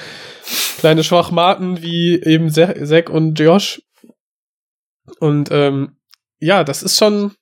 [0.79, 3.83] kleine Schwachmaten wie eben Zack und Josh.
[5.21, 5.99] Und ähm,
[6.39, 7.35] ja, das ist schon,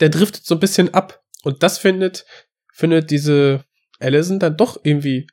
[0.00, 1.22] der driftet so ein bisschen ab.
[1.44, 2.24] Und das findet,
[2.72, 3.64] findet diese
[4.00, 5.26] Allison dann doch irgendwie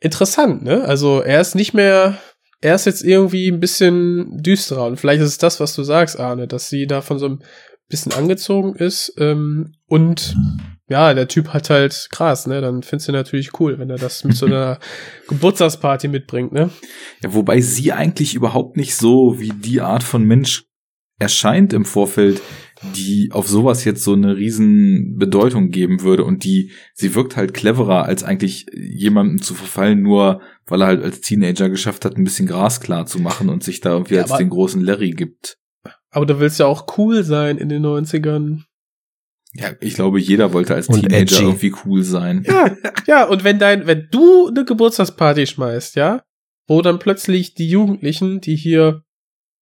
[0.00, 0.84] interessant, ne?
[0.84, 2.18] Also er ist nicht mehr,
[2.64, 4.86] er ist jetzt irgendwie ein bisschen düsterer.
[4.86, 7.44] Und vielleicht ist es das, was du sagst, Arne, dass sie da von so ein
[7.90, 9.12] bisschen angezogen ist.
[9.18, 10.34] Ähm, und
[10.88, 12.62] ja, der Typ hat halt krass, ne?
[12.62, 14.78] Dann findest du natürlich cool, wenn er das mit so einer
[15.28, 16.70] Geburtstagsparty mitbringt, ne?
[17.22, 20.64] Ja, wobei sie eigentlich überhaupt nicht so wie die Art von Mensch
[21.18, 22.40] erscheint im Vorfeld,
[22.96, 27.54] die auf sowas jetzt so eine riesen Bedeutung geben würde und die, sie wirkt halt
[27.54, 32.24] cleverer, als eigentlich jemandem zu verfallen, nur weil er halt als Teenager geschafft hat, ein
[32.24, 35.10] bisschen Gras klar zu machen und sich da irgendwie Ja, als aber- den großen Larry
[35.10, 35.56] gibt.
[36.10, 38.62] Aber du willst ja auch cool sein in den 90ern.
[39.56, 41.42] Ja, ich glaube, jeder wollte als Und Teenager edgy.
[41.44, 42.44] irgendwie cool sein.
[42.46, 46.22] Ja, ja, und wenn dein, wenn du eine Geburtstagsparty schmeißt, ja,
[46.66, 49.02] wo dann plötzlich die Jugendlichen, die hier,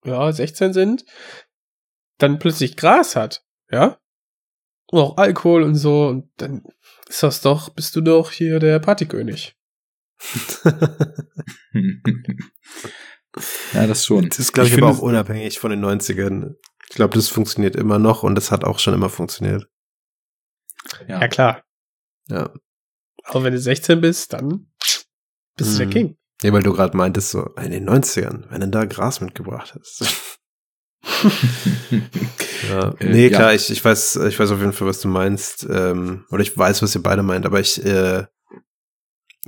[0.04, 1.04] ja, 16 sind,
[2.22, 3.98] dann plötzlich Gras hat, ja,
[4.86, 6.62] und auch Alkohol und so, und dann
[7.08, 9.56] ist das doch, bist du doch hier der Partykönig.
[13.72, 14.28] ja, das schon.
[14.28, 16.54] Das ist, glaube ich, Ich aber auch unabhängig von den 90ern.
[16.88, 19.66] Ich glaube, das funktioniert immer noch und das hat auch schon immer funktioniert.
[21.08, 21.20] Ja.
[21.20, 21.62] Ja, klar.
[22.28, 22.52] Ja.
[23.24, 24.70] Aber wenn du 16 bist, dann
[25.56, 25.90] bist du der Mhm.
[25.90, 26.18] King.
[26.42, 30.38] Ja, weil du gerade meintest, so in den 90ern, wenn du da Gras mitgebracht hast.
[32.70, 32.94] ja.
[32.98, 33.38] Äh, Nee, ja.
[33.38, 35.66] klar, ich, ich weiß, ich weiß auf jeden Fall, was du meinst.
[35.70, 38.24] Ähm, oder ich weiß, was ihr beide meint, aber ich, äh,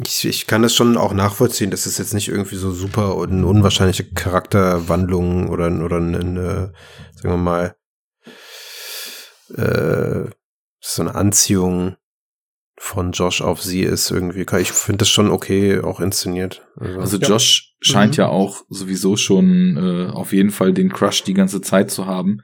[0.05, 3.31] ich, ich kann das schon auch nachvollziehen, dass es jetzt nicht irgendwie so super und
[3.31, 6.73] eine unwahrscheinliche Charakterwandlung oder, oder eine, eine
[7.15, 7.77] sagen wir mal,
[9.57, 10.31] äh,
[10.81, 11.97] so eine Anziehung
[12.77, 14.45] von Josh auf sie ist irgendwie.
[14.61, 16.67] Ich finde das schon okay, auch inszeniert.
[16.79, 17.29] Also Ja.
[17.29, 18.23] Josh scheint Mhm.
[18.23, 22.39] ja auch sowieso schon äh, auf jeden Fall den Crush die ganze Zeit zu haben.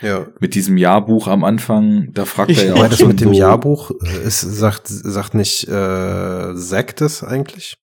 [0.00, 0.28] ja.
[0.40, 3.90] Mit diesem Jahrbuch am Anfang, da fragt er ja auch das mit dem Jahrbuch
[4.24, 7.74] ist, sagt, sagt nicht äh, Zack das eigentlich?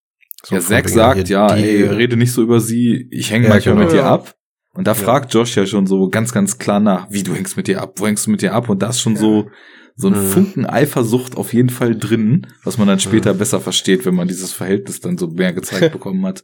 [0.44, 3.53] So Ja, Zack sagt, ja, die- ey, rede nicht so über sie, ich hänge Ja,
[3.53, 3.86] manchmal genau.
[3.88, 4.14] mit dir Ja.
[4.14, 4.34] ab.
[4.74, 7.68] Und da fragt Josh ja schon so ganz, ganz klar nach, wie du hängst mit
[7.68, 8.70] dir ab, wo hängst du mit dir ab?
[8.70, 9.20] Und das ist schon Ja.
[9.22, 9.49] so,
[9.96, 10.28] so ein Mhm.
[10.30, 14.52] Funken Eifersucht auf jeden Fall drin, was man dann später besser versteht, wenn man dieses
[14.52, 16.44] Verhältnis dann so mehr gezeigt bekommen hat.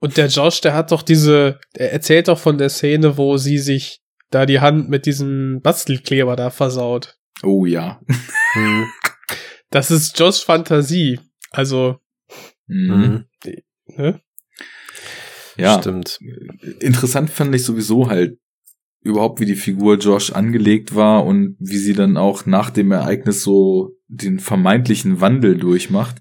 [0.00, 3.58] Und der Josh, der hat doch diese, er erzählt doch von der Szene, wo sie
[3.58, 7.16] sich da die Hand mit diesem Bastelkleber da versaut.
[7.42, 8.00] Oh ja.
[8.54, 8.86] Mhm.
[9.70, 11.18] Das ist Josh Fantasie.
[11.50, 11.96] Also,
[12.68, 13.24] Mhm.
[13.44, 13.54] Mhm.
[13.96, 14.20] ne?
[15.56, 16.18] Ja, Stimmt.
[16.80, 18.38] interessant fand ich sowieso halt
[19.02, 23.42] überhaupt, wie die Figur Josh angelegt war und wie sie dann auch nach dem Ereignis
[23.42, 26.16] so den vermeintlichen Wandel durchmacht.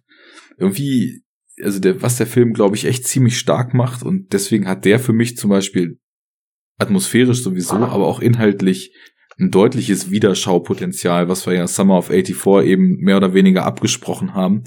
[0.57, 1.23] Irgendwie,
[1.61, 4.99] also der, was der Film, glaube ich, echt ziemlich stark macht und deswegen hat der
[4.99, 5.99] für mich zum Beispiel
[6.77, 8.93] atmosphärisch sowieso, aber auch inhaltlich
[9.37, 14.63] ein deutliches Wiederschaupotenzial, was wir ja Summer of 84 eben mehr oder weniger abgesprochen haben.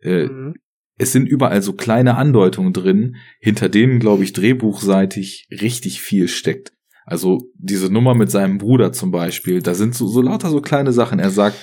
[0.00, 0.54] Äh, Mhm.
[0.98, 6.72] es sind überall so kleine Andeutungen drin, hinter denen, glaube ich, drehbuchseitig richtig viel steckt.
[7.10, 10.92] Also diese Nummer mit seinem Bruder zum Beispiel, da sind so, so lauter so kleine
[10.92, 11.18] Sachen.
[11.18, 11.56] Er sagt,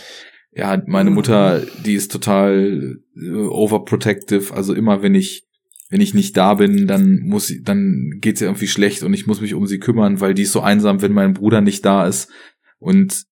[0.51, 5.45] ja, meine Mutter, die ist total äh, overprotective, also immer wenn ich
[5.89, 9.25] wenn ich nicht da bin, dann muss sie, dann geht's ihr irgendwie schlecht und ich
[9.25, 12.05] muss mich um sie kümmern, weil die ist so einsam, wenn mein Bruder nicht da
[12.05, 12.29] ist.
[12.77, 13.23] Und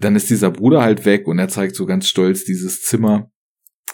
[0.00, 3.30] dann ist dieser Bruder halt weg und er zeigt so ganz stolz dieses Zimmer,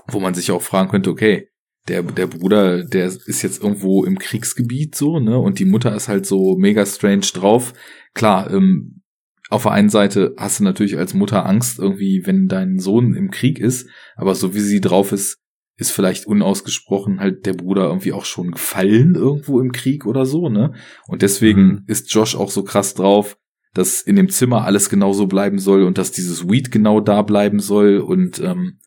[0.07, 1.50] wo man sich auch fragen könnte, okay,
[1.89, 5.39] der, der Bruder, der ist jetzt irgendwo im Kriegsgebiet so, ne?
[5.39, 7.73] Und die Mutter ist halt so mega strange drauf.
[8.15, 9.03] Klar, ähm,
[9.49, 13.31] auf der einen Seite hast du natürlich als Mutter Angst irgendwie, wenn dein Sohn im
[13.31, 15.39] Krieg ist, aber so wie sie drauf ist,
[15.77, 20.49] ist vielleicht unausgesprochen halt der Bruder irgendwie auch schon gefallen irgendwo im Krieg oder so,
[20.51, 20.75] ne?
[21.09, 21.85] Und deswegen Mhm.
[21.87, 23.39] ist Josh auch so krass drauf,
[23.73, 27.61] dass in dem Zimmer alles genauso bleiben soll und dass dieses Weed genau da bleiben
[27.61, 28.80] soll und ähm,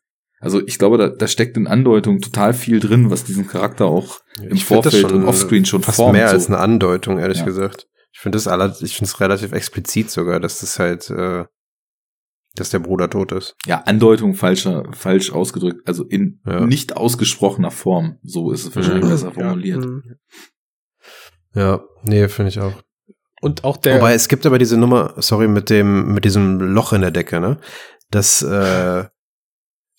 [0.44, 4.20] also ich glaube, da, da steckt in Andeutung total viel drin, was diesen Charakter auch
[4.42, 6.14] im Ich Vorfeld und Offscreen schon fast formt.
[6.14, 6.34] mehr so.
[6.36, 7.46] als eine Andeutung, ehrlich Ja.
[7.46, 7.88] gesagt.
[8.12, 11.46] Ich finde das aller, ich finde es relativ explizit sogar, dass das halt, äh,
[12.56, 13.56] dass der Bruder tot ist.
[13.66, 16.66] ja, Andeutung falscher, falsch ausgedrückt, also in Ja.
[16.66, 18.20] nicht ausgesprochener Form.
[18.22, 19.10] So ist es wahrscheinlich Mhm.
[19.10, 19.84] besser formuliert.
[19.84, 19.90] Ja.
[19.90, 20.04] Mhm.
[21.56, 22.74] Ja, nee, finde ich auch.
[23.42, 26.94] Und auch der, Wobei es gibt aber diese Nummer, sorry, mit dem, mit diesem Loch
[26.94, 27.60] in der Decke, ne?
[28.10, 29.06] Das, äh,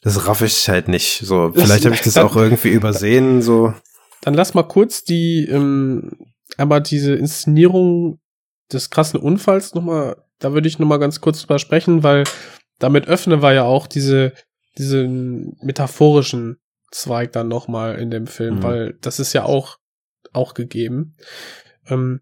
[0.05, 1.21] das raff ich halt nicht.
[1.25, 3.75] So, vielleicht habe ich das auch irgendwie übersehen, so.
[4.23, 6.13] dann lass mal kurz die, ähm,
[6.57, 8.21] aber diese Inszenierung
[8.73, 12.25] des krassen Unfalls nochmal, da würde ich nochmal ganz kurz drüber sprechen, weil
[12.79, 14.33] damit öffnen wir ja auch diese,
[14.79, 16.59] diesen metaphorischen
[16.91, 18.63] Zweig dann nochmal in dem Film, Mhm.
[18.63, 19.79] weil das ist ja auch,
[20.33, 21.17] auch gegeben.
[21.89, 22.21] Ähm,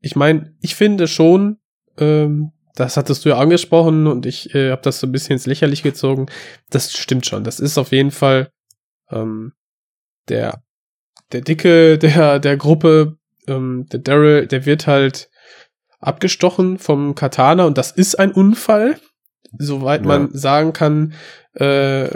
[0.00, 1.58] ich meine, ich finde schon,
[1.96, 5.46] ähm, das hattest du ja angesprochen und ich äh, habe das so ein bisschen ins
[5.46, 6.26] Lächerlich gezogen.
[6.70, 7.42] Das stimmt schon.
[7.42, 8.50] Das ist auf jeden Fall
[9.10, 9.52] ähm,
[10.28, 10.62] der
[11.32, 15.28] der Dicke der der Gruppe, ähm, der Daryl, der wird halt
[15.98, 19.00] abgestochen vom Katana und das ist ein Unfall,
[19.58, 20.06] soweit Ja.
[20.06, 21.14] man sagen kann.
[21.54, 22.08] Äh,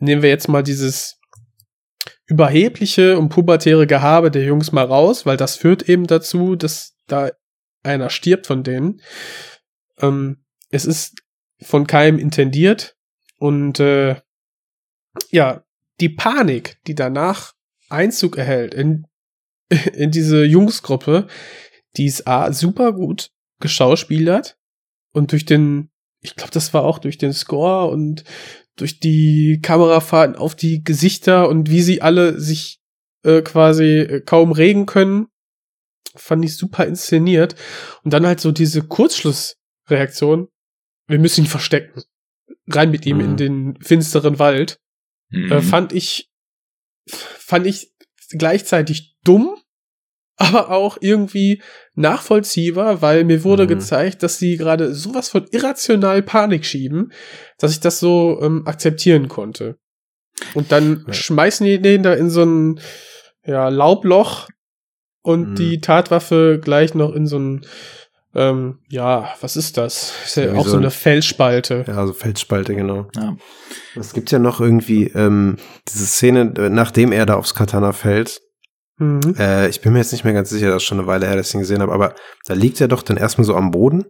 [0.00, 1.20] nehmen wir jetzt mal dieses
[2.26, 7.30] überhebliche und pubertäre Gehabe der Jungs mal raus, weil das führt eben dazu, dass da
[7.84, 9.00] einer stirbt von denen.
[10.00, 11.22] Ähm, es ist
[11.60, 12.96] von keinem intendiert
[13.38, 14.20] und äh,
[15.30, 15.64] ja,
[16.00, 17.54] die Panik, die danach
[17.88, 19.06] Einzug erhält in,
[19.94, 21.26] in diese Jungsgruppe,
[21.96, 23.30] die ist A, super gut
[23.60, 24.56] geschauspielert
[25.12, 28.24] und durch den, ich glaube, das war auch durch den Score und
[28.76, 32.80] durch die Kamerafahrten auf die Gesichter und wie sie alle sich
[33.24, 35.26] äh, quasi äh, kaum regen können,
[36.14, 37.56] fand ich super inszeniert.
[38.04, 38.82] Und dann halt so diese
[39.88, 40.48] Kurzschlussreaktion,
[41.06, 42.02] wir müssen ihn verstecken.
[42.68, 43.24] Rein mit ihm Mhm.
[43.24, 44.78] in den finsteren Wald
[45.30, 45.52] Mhm.
[45.52, 46.30] äh, fand ich,
[47.08, 47.92] fand ich
[48.30, 49.56] gleichzeitig dumm,
[50.36, 51.62] aber auch irgendwie
[51.94, 53.68] nachvollziehbar, weil mir wurde Mhm.
[53.68, 57.12] gezeigt, dass sie gerade sowas von irrational Panik schieben,
[57.58, 59.78] dass ich das so ähm, akzeptieren konnte.
[60.54, 61.12] Und dann Ja.
[61.12, 62.80] schmeißen die den da in so ein
[63.44, 64.48] ja, Laubloch
[65.22, 65.54] und Mhm.
[65.56, 67.66] die Tatwaffe gleich noch in so ein
[68.34, 70.12] ähm, ja, was ist das?
[70.24, 71.84] Ist ja, Ja, auch so so ein- eine Felsspalte.
[71.86, 73.06] Ja, also Felsspalte, genau.
[73.16, 73.36] ja.
[73.96, 75.56] Es gibt ja noch irgendwie ähm,
[75.88, 78.40] diese Szene, äh, nachdem er da aufs Katana fällt.
[78.98, 79.34] Mhm.
[79.38, 81.36] Äh, ich bin mir jetzt nicht mehr ganz sicher, das ist schon eine Weile her,
[81.36, 82.14] dass ich ihn gesehen habe, aber
[82.46, 84.04] da liegt er doch dann erstmal so am Boden,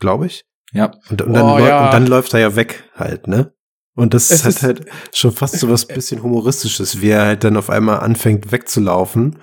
[0.00, 0.44] glaube ich.
[0.72, 0.90] ja.
[1.10, 1.84] Und, und, dann Oh, ja.
[1.86, 3.52] und dann läuft er ja weg halt, ne?
[3.94, 7.44] Und das Es hat ist- halt schon fast so was bisschen Humoristisches, wie er halt
[7.44, 9.38] dann auf einmal anfängt wegzulaufen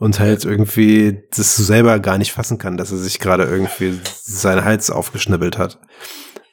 [0.00, 4.64] und halt irgendwie das selber gar nicht fassen kann, dass er sich gerade irgendwie seinen
[4.64, 5.78] Hals aufgeschnibbelt hat.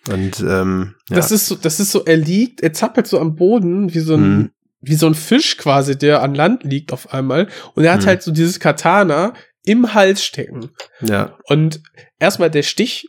[0.09, 1.15] Und ähm, ja.
[1.15, 4.15] Das ist so, das ist so, er liegt, er zappelt so am Boden, wie so
[4.15, 4.51] ein, Mhm.
[4.81, 7.47] wie so ein Fisch quasi, der an Land liegt auf einmal.
[7.73, 8.05] Und er hat Mhm.
[8.07, 9.33] halt so dieses Katana
[9.63, 10.69] im Hals stecken.
[11.01, 11.37] ja.
[11.45, 11.81] Und
[12.19, 13.07] erstmal der Stich,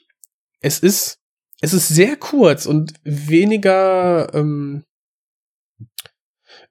[0.60, 1.16] es ist
[1.60, 4.85] es ist sehr kurz und weniger ähm,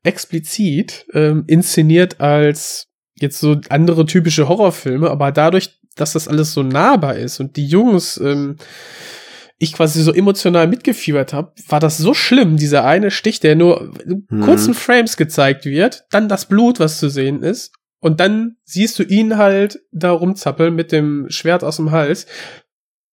[0.03, 2.87] explizit ähm, inszeniert als
[3.19, 7.65] jetzt so andere typische Horrorfilme, aber dadurch, dass das alles so nahbar ist und die
[7.67, 8.57] Jungs ähm,
[9.59, 13.91] ich quasi so emotional mitgefiebert habe, war das so schlimm, dieser eine Stich, der nur
[14.05, 14.41] in Mhm.
[14.41, 19.03] kurzen Frames gezeigt wird, dann das Blut, was zu sehen ist, und dann siehst du
[19.03, 22.27] ihn halt da rumzappeln mit dem Schwert aus dem Hals.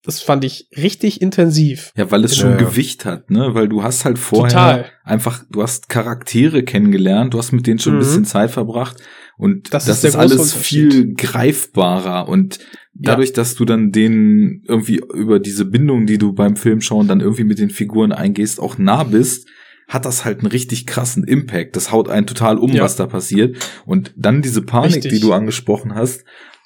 [0.05, 1.91] Das fand ich richtig intensiv.
[1.97, 2.57] Ja, weil es schon Ja.
[2.59, 3.55] Gewicht hat, ne?
[3.55, 4.85] Weil du hast halt vorher Total.
[5.03, 8.01] einfach, du hast Charaktere kennengelernt, du hast mit denen schon ein Mhm.
[8.01, 8.99] bisschen Zeit verbracht
[9.37, 12.59] und Das das, ist ist, alles viel greifbarer und
[12.95, 17.21] dadurch, dass du dann denen irgendwie über diese Bindung, die du beim Film schauen, dann
[17.21, 19.49] irgendwie mit den Figuren eingehst, auch nah bist,
[19.89, 21.77] hat das halt einen richtig krassen Impact.
[21.77, 22.83] Das haut einen total um, Ja.
[22.85, 23.57] was da passiert.
[23.85, 25.13] Und dann diese Panik, Richtig.
[25.13, 26.25] die du angesprochen hast,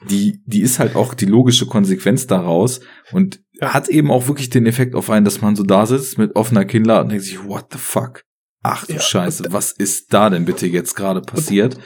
[0.09, 2.81] die, die ist halt auch die logische Konsequenz daraus
[3.11, 3.73] und Ja.
[3.75, 6.65] hat eben auch wirklich den Effekt auf einen, dass man so da sitzt mit offener
[6.65, 8.23] Kinnlade und denkt sich, what the fuck?
[8.63, 11.75] Ach du Ja, Scheiße, was ist da denn bitte jetzt gerade passiert?
[11.77, 11.83] Und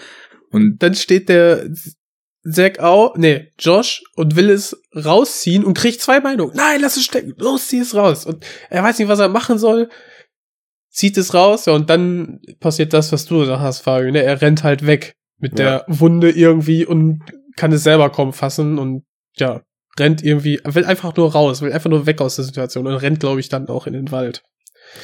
[0.53, 1.69] Dann steht der
[2.51, 6.57] Zack auch, nee, Josh und will es rausziehen und kriegt zwei Meinungen.
[6.57, 7.35] Nein, lass es stecken.
[7.37, 8.27] Los, zieh es raus.
[8.27, 9.89] Und er weiß nicht, was er machen soll.
[10.91, 14.23] Zieht es raus, ja, und dann passiert das, was du gesagt hast, Fabio, ne?
[14.23, 17.23] Er rennt halt weg mit der Wunde irgendwie und
[17.57, 19.05] kann es selber kaum fassen und
[19.37, 19.63] ja,
[19.99, 23.21] rennt irgendwie, will einfach nur raus, will einfach nur weg aus der Situation und rennt,
[23.21, 24.43] glaube ich, dann auch in den Wald.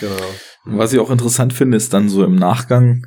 [0.01, 0.15] Genau.
[0.65, 3.07] Was ich auch interessant finde, ist dann so im Nachgang,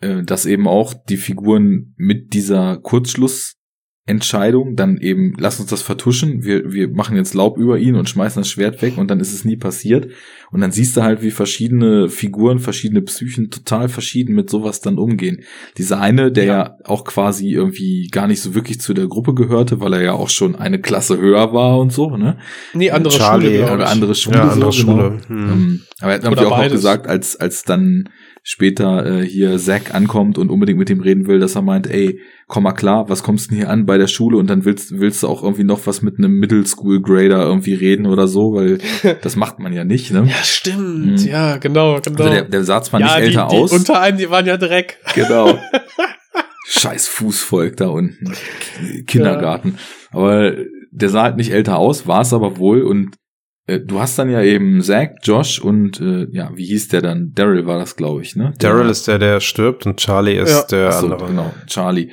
[0.00, 6.72] dass eben auch die Figuren mit dieser Kurzschlussentscheidung dann eben, lass uns das vertuschen, wir,
[6.72, 9.44] wir machen jetzt Laub über ihn und schmeißen das Schwert weg und dann ist es
[9.44, 10.08] nie passiert.
[10.50, 14.98] Und dann siehst du halt, wie verschiedene Figuren, verschiedene Psychen total verschieden mit sowas dann
[14.98, 15.42] umgehen.
[15.78, 16.54] Dieser eine, der ja.
[16.54, 16.76] Ja.
[16.84, 20.28] auch quasi irgendwie gar nicht so wirklich zu der Gruppe gehörte, weil er ja auch
[20.28, 22.38] schon eine Klasse höher war und so, ne?
[22.72, 24.36] Nee, andere Charlie, Schule, Oder andere Schule.
[24.36, 24.96] Ja, andere so, genau.
[24.96, 25.20] Schule.
[25.28, 25.50] Hm.
[25.50, 26.72] Ähm, aber er hat natürlich auch noch beides.
[26.72, 28.08] gesagt, als, als dann
[28.46, 32.20] später äh, hier Zack ankommt und unbedingt mit ihm reden will, dass er meint, ey,
[32.46, 35.00] komm mal klar, was kommst du denn hier an bei der Schule und dann willst,
[35.00, 38.52] willst du auch irgendwie noch was mit einem Middle School Grader irgendwie reden oder so,
[38.52, 38.78] weil
[39.22, 40.26] das macht man ja nicht, ne?
[40.28, 41.22] Ja, stimmt.
[41.22, 41.26] Mhm.
[41.26, 42.18] Ja, genau, genau.
[42.18, 43.72] Also der, der sah zwar ja, nicht älter die, die aus.
[43.72, 44.98] Unter einem, die waren ja Dreck.
[45.14, 45.58] Genau.
[46.66, 48.34] Scheiß Fußvolk da unten.
[49.06, 49.78] Kindergarten.
[50.10, 50.52] Aber
[50.90, 52.82] der sah halt nicht älter aus, war es aber wohl.
[52.82, 53.16] Und
[53.66, 57.32] äh, du hast dann ja eben Zack, Josh und äh, ja, wie hieß der dann?
[57.34, 58.52] Daryl war das, glaube ich, ne?
[58.58, 60.62] Daryl ist der, der stirbt und Charlie ist Ja.
[60.70, 61.28] der Ach so, andere.
[61.28, 62.10] genau, Charlie.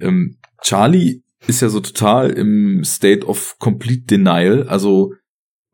[0.00, 4.64] Ähm, Charlie ist ja so total im State of complete denial.
[4.68, 5.12] Also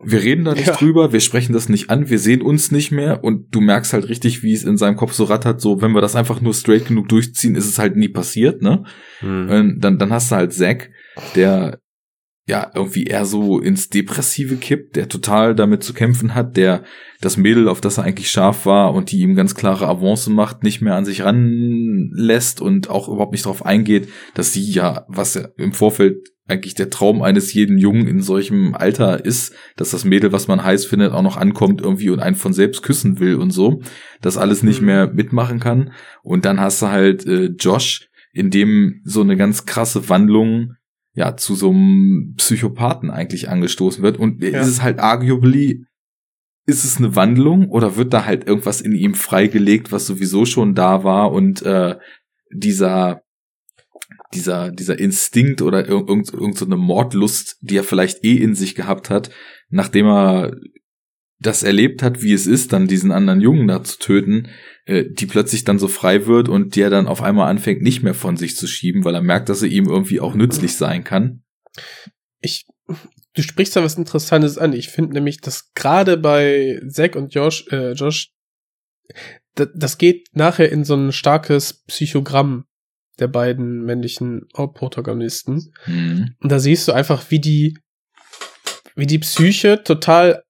[0.02, 0.74] wir reden da nicht Ja.
[0.76, 4.08] drüber, wir sprechen das nicht an, wir sehen uns nicht mehr und du merkst halt
[4.08, 6.86] richtig, wie es in seinem Kopf so rattert, so wenn wir das einfach nur straight
[6.86, 8.84] genug durchziehen, ist es halt nie passiert, ne?
[9.18, 9.48] Hm.
[9.50, 10.90] Und dann, dann hast du halt Zack,
[11.34, 11.80] der
[12.48, 16.82] ja irgendwie eher so ins Depressive kippt, der total damit zu kämpfen hat, der
[17.20, 20.62] das Mädel, auf das er eigentlich scharf war und die ihm ganz klare Avance macht,
[20.62, 25.34] nicht mehr an sich ranlässt und auch überhaupt nicht darauf eingeht, dass sie ja, was
[25.34, 30.06] ja im Vorfeld eigentlich der Traum eines jeden Jungen in solchem Alter ist, dass das
[30.06, 33.34] Mädel, was man heiß findet, auch noch ankommt irgendwie und einen von selbst küssen will
[33.34, 33.82] und so,
[34.22, 34.86] das alles nicht Mhm.
[34.86, 35.92] mehr mitmachen kann.
[36.22, 40.72] Und dann hast du halt äh, Josh, in dem so eine ganz krasse Wandlung
[41.18, 44.18] ja zu so einem Psychopathen eigentlich angestoßen wird.
[44.18, 44.60] Und Ja.
[44.60, 45.84] ist es halt arguably,
[46.66, 50.74] ist es eine Wandlung oder wird da halt irgendwas in ihm freigelegt, was sowieso schon
[50.74, 51.96] da war und äh,
[52.52, 53.22] dieser
[54.34, 58.54] dieser dieser Instinkt oder ir irgend, irgend so eine Mordlust, die er vielleicht eh in
[58.54, 59.30] sich gehabt hat,
[59.70, 60.56] nachdem er
[61.40, 64.48] das erlebt hat, wie es ist, dann diesen anderen Jungen da zu töten,
[64.88, 68.14] äh, die plötzlich dann so frei wird und der dann auf einmal anfängt, nicht mehr
[68.14, 71.42] von sich zu schieben, weil er merkt, dass er ihm irgendwie auch nützlich sein kann.
[72.40, 72.66] Ich,
[73.34, 74.72] du sprichst da was Interessantes an.
[74.72, 78.32] Ich finde nämlich, dass gerade bei Zack und Josh, äh, Josh,
[79.54, 82.64] da- das geht nachher in so ein starkes Psychogramm
[83.18, 85.72] der beiden männlichen Hauptprotagonisten.
[85.86, 86.34] Mhm.
[86.40, 87.76] Und da siehst du einfach, wie die,
[88.94, 90.44] wie die Psyche total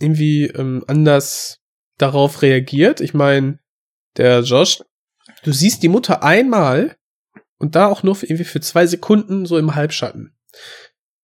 [0.00, 1.58] irgendwie ähm, anders
[1.98, 3.00] darauf reagiert.
[3.00, 3.58] Ich meine,
[4.18, 4.82] der Josh,
[5.44, 6.96] du siehst die Mutter einmal
[7.58, 10.36] und da auch nur für, irgendwie für zwei Sekunden so im Halbschatten.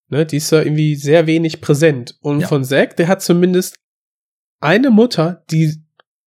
[0.09, 2.17] Ne, die ist da irgendwie sehr wenig präsent.
[2.21, 2.49] Und Ja.
[2.49, 3.77] von Zack, der hat zumindest
[4.61, 5.83] eine Mutter, die,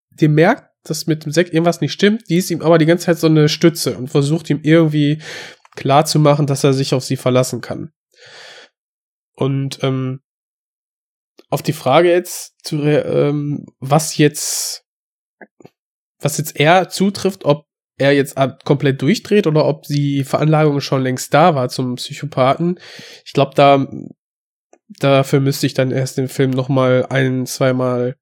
[0.09, 3.05] die merkt, dass mit dem Zack irgendwas nicht stimmt, die ist ihm aber die ganze
[3.07, 5.21] Zeit so eine Stütze und versucht ihm irgendwie
[5.75, 7.91] klar zu machen, dass er sich auf sie verlassen kann.
[9.33, 10.21] Und ähm,
[11.49, 14.85] auf die Frage jetzt, zu, ähm, was jetzt,
[16.19, 17.65] was jetzt er zutrifft, ob
[17.97, 22.79] er jetzt komplett durchdreht oder ob die Veranlagung schon längst da war zum Psychopathen.
[23.25, 23.87] Ich glaube, da
[24.99, 28.15] dafür müsste ich dann erst den Film noch mal ein, zweimal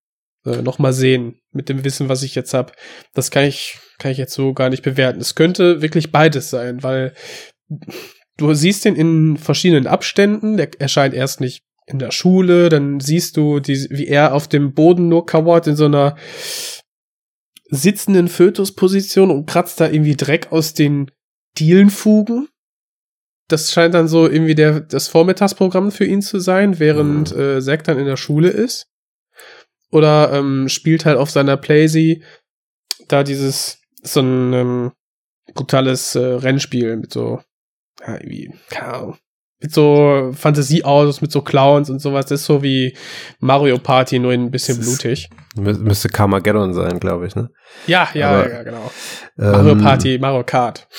[0.45, 2.73] äh, noch mal sehen mit dem Wissen, was ich jetzt habe.
[3.13, 5.21] Das kann ich kann ich jetzt so gar nicht bewerten.
[5.21, 7.13] Es könnte wirklich beides sein, weil
[8.37, 10.57] du siehst ihn in verschiedenen Abständen.
[10.57, 14.73] Der erscheint erst nicht in der Schule, dann siehst du, die, wie er auf dem
[14.73, 16.15] Boden nur kauert in so einer
[17.75, 21.11] sitzenden Fötusposition und kratzt da irgendwie Dreck aus den
[21.57, 22.47] Dielenfugen.
[23.47, 27.41] Das scheint dann so irgendwie der, das Vormittagsprogramm für ihn zu sein, während Mhm.
[27.41, 28.87] äh, Zack dann in der Schule ist.
[29.91, 32.23] Oder ähm, spielt halt auf seiner Playsee
[33.07, 34.91] da dieses, so ein ähm,
[35.53, 37.41] brutales äh, Rennspiel mit so,
[38.05, 39.17] ja, irgendwie, keine Ahnung,
[39.61, 42.25] mit so Fantasieautos, mit so Clowns und sowas.
[42.25, 42.97] Das ist so wie
[43.39, 45.29] Mario Party, nur ein bisschen blutig.
[45.55, 47.49] Mü müsste Carmageddon sein, glaube ich, ne?
[47.87, 48.91] Ja, ja, Aber, ja, genau.
[49.37, 50.87] Mario Ähm, Party, Mario Kart.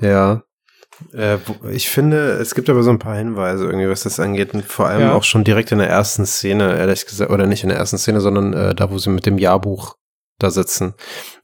[0.00, 0.42] Ja.
[1.14, 4.52] Äh, wo- ich finde, es gibt aber so ein paar Hinweise irgendwie, was das angeht.
[4.52, 5.12] Und vor allem Ja.
[5.14, 8.20] auch schon direkt in der ersten Szene, ehrlich gesagt, oder nicht in der ersten Szene,
[8.20, 9.94] sondern äh, da, wo sie mit dem Jahrbuch
[10.38, 10.94] da sitzen.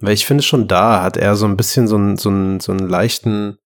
[0.01, 2.73] Weil ich finde schon da hat er so ein bisschen so einen, so einen, so
[2.73, 3.59] einen leichten,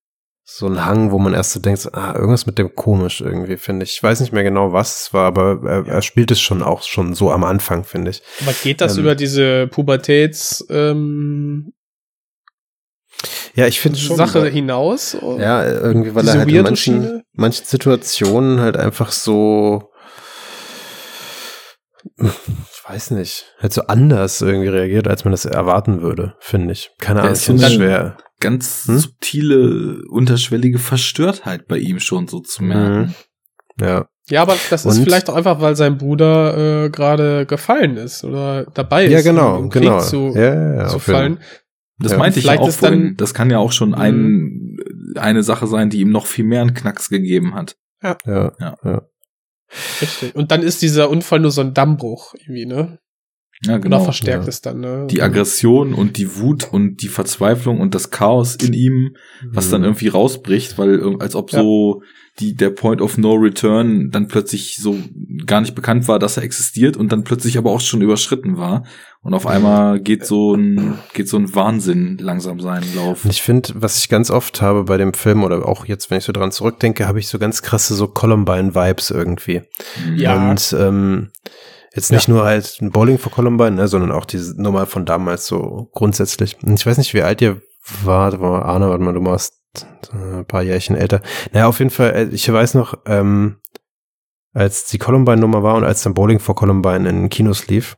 [0.53, 3.83] so einen Hang, wo man erst so denkt, ah, irgendwas mit dem komisch irgendwie, finde
[3.85, 3.93] ich.
[3.93, 6.83] Ich weiß nicht mehr genau, was es war, aber er, er spielt es schon auch
[6.83, 8.21] schon so am Anfang, finde ich.
[8.41, 11.73] Aber geht das Ähm, über diese Pubertäts ähm,
[13.55, 14.17] Ja, ich finde schon.
[14.17, 15.15] Sache weil- hinaus?
[15.39, 17.23] Ja, irgendwie, weil er halt in manchen, Schiene?
[17.33, 19.89] manchen Situationen halt einfach so,
[22.17, 26.91] ich weiß nicht, halt so anders irgendwie reagiert, als man das erwarten würde, finde ich.
[26.99, 28.17] Keine Ahnung, ist ich finde es schwer.
[28.41, 28.97] Ganz Hm?
[28.99, 33.15] subtile, unterschwellige Verstörtheit bei ihm schon so zu merken.
[33.79, 33.85] Mhm.
[33.85, 37.97] Ja, Ja, aber das ist Und- vielleicht auch einfach, weil sein Bruder äh, gerade gefallen
[37.97, 39.99] ist oder dabei ist, ja genau, im Krieg genau.
[40.01, 41.39] zu, ja, ja, ja, zu fallen.
[41.97, 42.17] Das Ja.
[42.17, 43.17] meinte ich ja Vielleicht auch ist dann- vorhin.
[43.17, 44.77] Das kann ja auch schon ein,
[45.15, 47.75] eine Sache sein, die ihm noch viel mehr einen Knacks gegeben hat.
[48.03, 49.01] Ja, Ja.
[50.01, 50.35] Richtig.
[50.35, 52.99] Und dann ist dieser Unfall nur so ein Dammbruch irgendwie, ne?
[53.63, 53.95] Ja, Genau, genau.
[53.97, 54.49] Oder verstärkt ja.
[54.49, 55.07] es dann, ne?
[55.09, 59.15] Die Aggression und die Wut und die Verzweiflung und das Chaos in ihm,
[59.51, 59.85] was dann Mhm.
[59.87, 61.59] irgendwie rausbricht, weil irg- als ob Ja.
[61.59, 62.01] so
[62.39, 64.97] die der Point of No Return dann plötzlich so
[65.45, 68.83] gar nicht bekannt war, dass er existiert und dann plötzlich aber auch schon überschritten war
[69.21, 73.25] und auf einmal geht so ein geht so ein Wahnsinn langsam seinen Lauf.
[73.25, 76.17] Und ich finde, was ich ganz oft habe bei dem Film oder auch jetzt, wenn
[76.19, 79.61] ich so dran zurückdenke, habe ich so ganz krasse so Columbine-Vibes irgendwie.
[80.15, 80.49] Ja.
[80.51, 81.29] Und ähm,
[81.93, 85.45] jetzt nicht nur halt ein Bowling for Columbine, ne, sondern auch diese Nummer von damals
[85.47, 86.57] so grundsätzlich.
[86.63, 87.61] Und ich weiß nicht, wie alt ihr
[88.03, 89.55] wart, aber Arne, warte mal, du warst
[90.13, 91.21] äh, ein paar Jährchen älter.
[91.51, 93.57] Naja, auf jeden Fall, äh, ich weiß noch, ähm,
[94.53, 97.95] als die Columbine-Nummer war und als dann Bowling for Columbine in Kinos lief,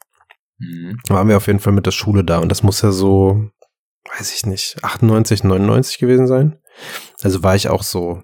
[0.59, 0.97] Mhm.
[1.09, 3.49] waren wir auf jeden Fall mit der Schule da und das muss ja so,
[4.17, 6.59] weiß ich nicht, 98, 99 gewesen sein.
[7.21, 8.21] Also war ich auch so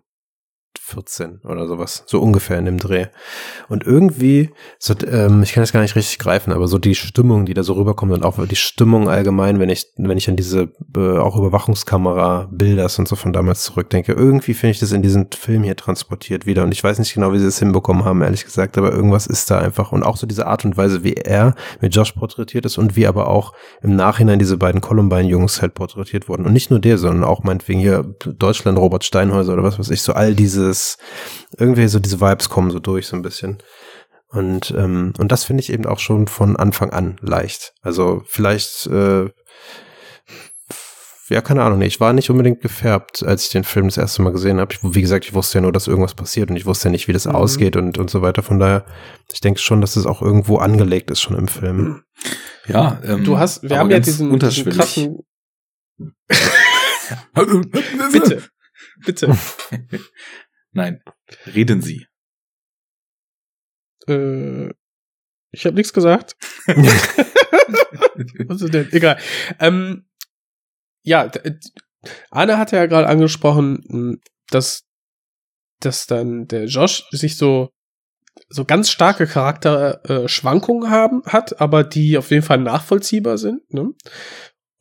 [0.89, 3.07] 14 oder sowas, so ungefähr in dem Dreh.
[3.67, 4.49] Und irgendwie,
[4.79, 7.63] so, ähm, ich kann das gar nicht richtig greifen, aber so die Stimmung, die da
[7.63, 11.37] so rüberkommt und auch die Stimmung allgemein, wenn ich, wenn ich an diese äh, auch
[11.37, 16.45] Überwachungskamera-Bilder und so von damals zurückdenke, irgendwie finde ich das in diesem Film hier transportiert
[16.45, 16.63] wieder.
[16.63, 19.51] Und ich weiß nicht genau, wie sie es hinbekommen haben, ehrlich gesagt, aber irgendwas ist
[19.51, 19.91] da einfach.
[19.91, 23.05] Und auch so diese Art und Weise, wie er mit Josh porträtiert ist und wie
[23.05, 26.45] aber auch im Nachhinein diese beiden Columbine-Jungs halt porträtiert wurden.
[26.45, 30.01] Und nicht nur der, sondern auch meinetwegen hier Deutschland, Robert Steinhäuser oder was weiß ich,
[30.01, 30.78] so all dieses,
[31.57, 33.57] irgendwie so diese Vibes kommen so durch so ein bisschen.
[34.31, 37.73] Und, ähm, und das finde ich eben auch schon von Anfang an leicht.
[37.81, 39.29] Also vielleicht, äh,
[41.29, 44.21] ja, keine Ahnung, nee, ich war nicht unbedingt gefärbt, als ich den Film das erste
[44.23, 44.75] Mal gesehen habe.
[44.81, 47.13] Wie gesagt, ich wusste ja nur, dass irgendwas passiert und ich wusste ja nicht, wie
[47.13, 47.35] das Mhm.
[47.35, 48.41] ausgeht und, und so weiter.
[48.43, 48.83] Von daher,
[49.31, 52.03] ich denke schon, dass es auch irgendwo angelegt ist schon im Film.
[52.67, 54.77] Ja, ähm, Du hast, wir haben ja diesen, diesen unterschwellig.
[54.77, 55.19] krassen,
[58.11, 58.43] bitte,
[59.05, 59.37] bitte,
[60.71, 61.01] Nein,
[61.47, 62.05] reden Sie.
[64.07, 64.69] äh,
[65.51, 66.35] ich habe nichts gesagt.
[68.47, 68.91] Was ist denn?
[68.91, 69.17] Egal.
[69.59, 70.07] Ähm,
[71.03, 71.57] ja, d-
[72.29, 74.17] Anne hatte ja gerade angesprochen, mh,
[74.49, 74.85] dass,
[75.79, 77.69] dass dann der Josh sich so
[78.47, 83.61] so ganz starke Charakterschwankungen äh, Schwankungen haben hat, aber die auf jeden Fall nachvollziehbar sind.
[83.73, 83.93] Ne?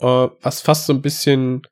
[0.00, 1.62] Äh, was fast so ein bisschen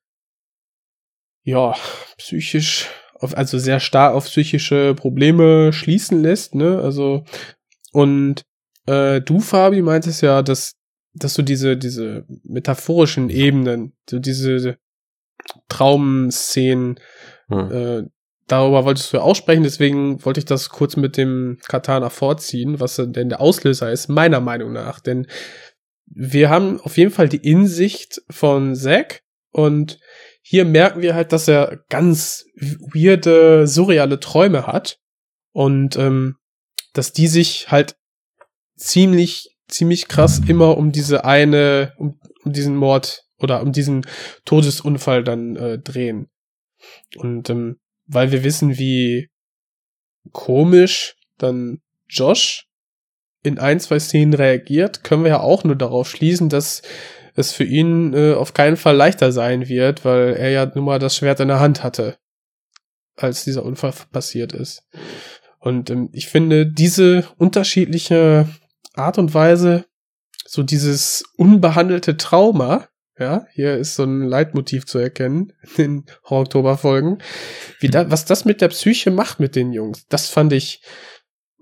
[1.45, 1.75] ja
[2.19, 2.89] psychisch,
[3.21, 6.55] auf, also sehr stark auf psychische Probleme schließen lässt.
[6.55, 6.81] Ne?
[6.81, 7.25] Also
[7.93, 8.43] und
[8.87, 10.75] äh, du Fabi meintest ja, dass
[11.15, 14.79] dass du diese diese metaphorischen Ebenen, so diese
[15.69, 16.99] Traumszenen
[17.49, 17.71] Hm.
[17.71, 18.09] äh,
[18.49, 22.97] darüber wolltest du ja aussprechen, deswegen wollte ich das kurz mit dem Katana vorziehen, was
[22.97, 25.01] denn der Auslöser ist, meiner Meinung nach.
[25.01, 25.27] Denn
[26.07, 29.23] wir haben auf jeden Fall die Insicht von Zack
[29.53, 29.99] und
[30.49, 35.01] hier merken wir halt, dass er ganz weirde, surreale Träume hat.
[35.51, 36.37] Und ähm,
[36.93, 37.97] dass die sich halt
[38.77, 44.07] ziemlich, ziemlich krass immer um diese eine, um, um diesen Mord oder um diesen
[44.45, 46.31] Todesunfall dann äh, drehen.
[47.17, 49.29] Und ähm, weil wir wissen, wie
[50.31, 52.69] komisch dann Josh
[53.43, 56.83] in ein, zwei Szenen reagiert, können wir ja auch nur darauf schließen, dass
[57.37, 60.99] es für ihn äh, auf keinen Fall leichter sein wird, weil er ja nun mal
[60.99, 62.17] das Schwert in der Hand hatte,
[63.17, 64.85] als dieser Unfall passiert ist.
[65.61, 68.49] Und ähm, ich finde, diese unterschiedliche
[68.95, 69.85] Art und Weise,
[70.47, 72.89] so dieses unbehandelte Trauma,
[73.19, 77.19] ja, hier ist so ein Leitmotiv zu erkennen in Horror-Oktober-Folgen,
[77.81, 80.83] wie da, was das mit der Psyche macht mit den Jungs, das fand ich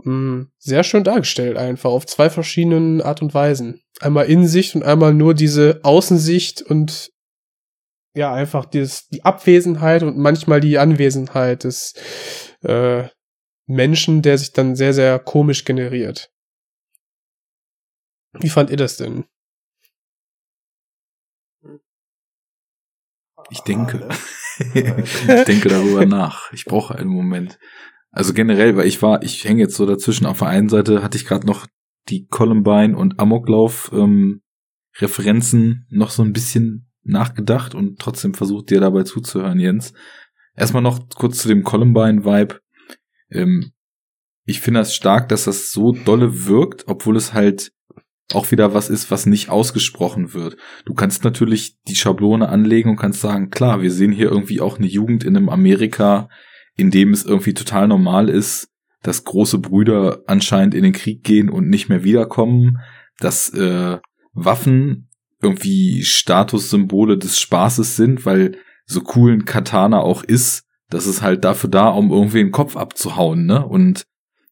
[0.05, 3.83] mh, mm, sehr schön dargestellt einfach auf zwei verschiedenen Art und Weisen.
[4.01, 7.11] Einmal Innensicht und einmal nur diese Außensicht und
[8.17, 11.95] ja, einfach dieses, die Abwesenheit und manchmal die Anwesenheit des
[12.63, 13.09] äh,
[13.67, 16.31] Menschen, der sich dann sehr, sehr komisch generiert.
[18.39, 19.25] Wie fand ihr das denn?
[23.51, 24.09] Ich denke.
[24.75, 26.53] ich denke darüber nach.
[26.53, 27.59] Ich brauche einen Moment.
[28.15, 30.27] Also generell, weil ich war, ich hänge jetzt so dazwischen.
[30.27, 31.67] Auf der einen Seite hatte ich gerade noch
[32.09, 34.43] die Columbine und Amoklauf ähm,
[34.99, 39.95] Referenzen noch so ein bisschen nachgedacht und trotzdem versucht dir dabei zuzuhören, Jens.
[40.55, 42.61] Erstmal noch kurz zu dem Columbine-Vibe.
[43.31, 43.73] Ähm,
[44.45, 47.73] ich finde das stark, dass das so dolle wirkt, obwohl es halt
[48.33, 50.57] auch wieder was ist, was nicht ausgesprochen wird.
[50.85, 54.79] Du kannst natürlich die Schablone anlegen und kannst sagen, klar, wir sehen hier irgendwie auch
[54.79, 56.29] eine Jugend in einem Amerika,
[56.77, 58.69] in dem es irgendwie total normal ist,
[59.03, 62.79] dass große Brüder anscheinend in den Krieg gehen und nicht mehr wiederkommen,
[63.19, 63.99] dass äh,
[64.33, 65.09] Waffen
[65.41, 68.57] irgendwie Statussymbole des Spaßes sind, weil
[68.87, 72.77] so cool ein Katana auch ist, das ist halt dafür da, um irgendwie den Kopf
[72.77, 73.65] abzuhauen, ne?
[73.65, 74.05] Und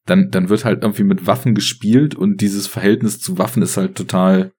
[0.07, 3.95] dann, dann wird halt irgendwie mit Waffen gespielt und dieses Verhältnis zu Waffen ist halt
[3.95, 4.53] total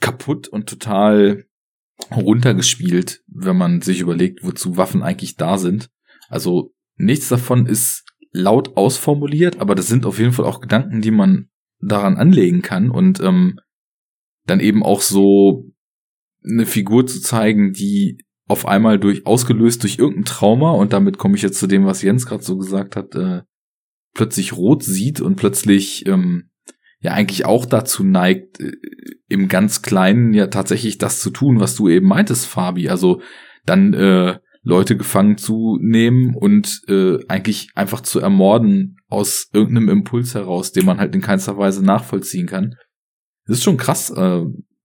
[0.00, 1.44] kaputt und total
[2.10, 5.90] runtergespielt, wenn man sich überlegt, wozu Waffen eigentlich da sind.
[6.28, 11.10] Also nichts davon ist laut ausformuliert, aber das sind auf jeden Fall auch Gedanken, die
[11.10, 11.48] man
[11.80, 13.60] daran anlegen kann und ähm,
[14.46, 15.70] dann eben auch so
[16.42, 21.36] eine Figur zu zeigen, die auf einmal durch ausgelöst durch irgendein Trauma und damit komme
[21.36, 23.42] ich jetzt zu dem, was Jens gerade so gesagt hat, äh,
[24.14, 26.50] plötzlich rot sieht und plötzlich ähm,
[27.00, 28.72] ja eigentlich auch dazu neigt, äh,
[29.28, 32.88] im ganz Kleinen ja tatsächlich das zu tun, was du eben meintest, Fabi.
[32.88, 33.22] Also
[33.64, 40.34] dann äh, Leute gefangen zu nehmen und äh, eigentlich einfach zu ermorden aus irgendeinem Impuls
[40.34, 42.74] heraus, den man halt in keinster Weise nachvollziehen kann.
[43.46, 44.40] Das ist schon krass, äh,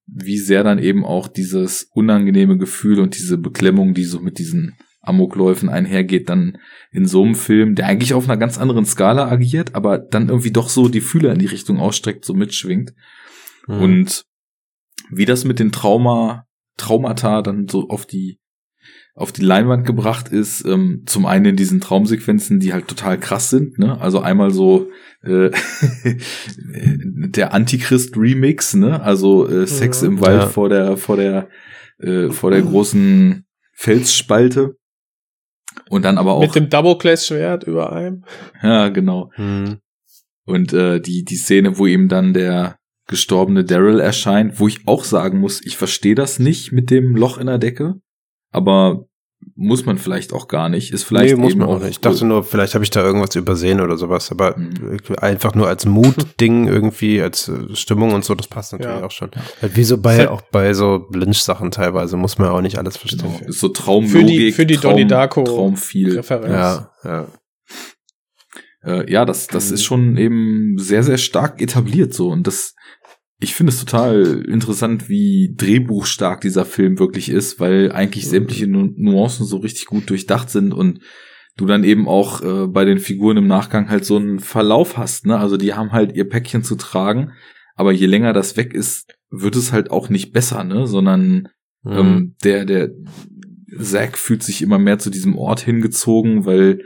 [0.06, 4.76] wie sehr dann eben auch dieses unangenehme Gefühl und diese Beklemmung, die so mit diesen
[5.02, 6.58] Amokläufen einhergeht, dann
[6.92, 10.52] in so einem Film, der eigentlich auf einer ganz anderen Skala agiert, aber dann irgendwie
[10.52, 12.94] doch so die Fühler in die Richtung ausstreckt, so mitschwingt.
[13.66, 13.82] Mhm.
[13.82, 14.26] Und
[15.10, 16.46] wie das mit den Trauma,
[16.76, 18.40] Traumata dann so auf die
[19.20, 23.50] auf die Leinwand gebracht ist, ähm, zum einen in diesen Traumsequenzen, die halt total krass
[23.50, 24.00] sind, ne?
[24.00, 24.90] Also einmal so
[25.24, 25.52] äh,
[26.64, 29.02] der Antichrist-Remix, ne?
[29.02, 30.48] Also äh, Sex im Wald ja.
[30.48, 31.50] vor der, vor der,
[31.98, 34.78] äh, vor der großen Felsspalte.
[35.90, 36.42] Und dann aber auch.
[36.42, 38.24] Mit dem Double-Class-Schwert über einem.
[38.64, 39.32] Ja, genau.
[39.36, 39.80] Mhm.
[40.46, 45.04] Und äh, die, die Szene, wo ihm dann der gestorbene Daryl erscheint, wo ich auch
[45.04, 47.96] sagen muss, ich verstehe das nicht mit dem Loch in der Decke.
[48.52, 49.09] Aber
[49.56, 50.94] muss man vielleicht auch gar nicht.
[50.94, 51.90] Ist vielleicht nee, muss man auch nicht.
[51.90, 55.00] Ich dachte nur, vielleicht habe ich da irgendwas übersehen oder sowas, aber mhm.
[55.20, 59.06] einfach nur als Mutding irgendwie, als äh, Stimmung und so, das passt natürlich ja.
[59.06, 59.32] auch schon.
[59.62, 63.34] Halt wie so bei, auch bei so Lynch-Sachen teilweise, muss man auch nicht alles verstehen.
[63.38, 63.50] Genau.
[63.50, 66.16] Ist so Traumlogik, für die, für die Traum, Donnie Darko Traum viel.
[66.16, 66.54] Referenz.
[66.54, 67.28] Ja, ja.
[68.84, 69.74] Äh, ja, das, das mhm.
[69.74, 72.76] ist schon eben sehr, sehr stark etabliert so und das
[73.40, 78.94] ich finde es total interessant, wie drehbuchstark dieser Film wirklich ist, weil eigentlich sämtliche Nu
[78.98, 81.00] Nuancen so richtig gut durchdacht sind und
[81.56, 85.26] du dann eben auch äh, bei den Figuren im Nachgang halt so einen Verlauf hast,
[85.26, 85.38] ne?
[85.38, 87.32] Also die haben halt ihr Päckchen zu tragen,
[87.76, 90.86] aber je länger das weg ist, wird es halt auch nicht besser, ne?
[90.86, 91.48] Sondern
[91.84, 91.92] mhm.
[91.92, 92.90] ähm, der, der
[93.82, 96.82] Zack fühlt sich immer mehr zu diesem Ort hingezogen, weil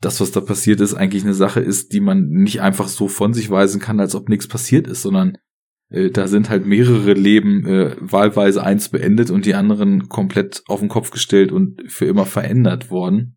[0.00, 3.34] das, was da passiert ist, eigentlich eine Sache ist, die man nicht einfach so von
[3.34, 5.36] sich weisen kann, als ob nichts passiert ist, sondern
[5.90, 10.80] äh, da sind halt mehrere Leben äh, wahlweise eins beendet und die anderen komplett auf
[10.80, 13.36] den Kopf gestellt und für immer verändert worden.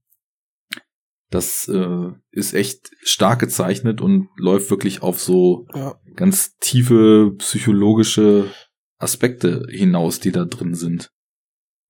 [1.30, 6.00] Das äh, ist echt stark gezeichnet und läuft wirklich auf so ja.
[6.16, 8.52] ganz tiefe psychologische
[9.00, 11.12] Aspekte hinaus, die da drin sind.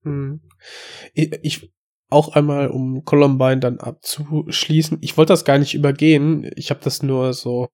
[0.03, 0.41] Hm.
[1.13, 1.73] Ich, ich
[2.09, 4.99] auch einmal, um Columbine dann abzuschließen.
[5.01, 6.49] Ich wollte das gar nicht übergehen.
[6.55, 7.67] Ich habe das nur so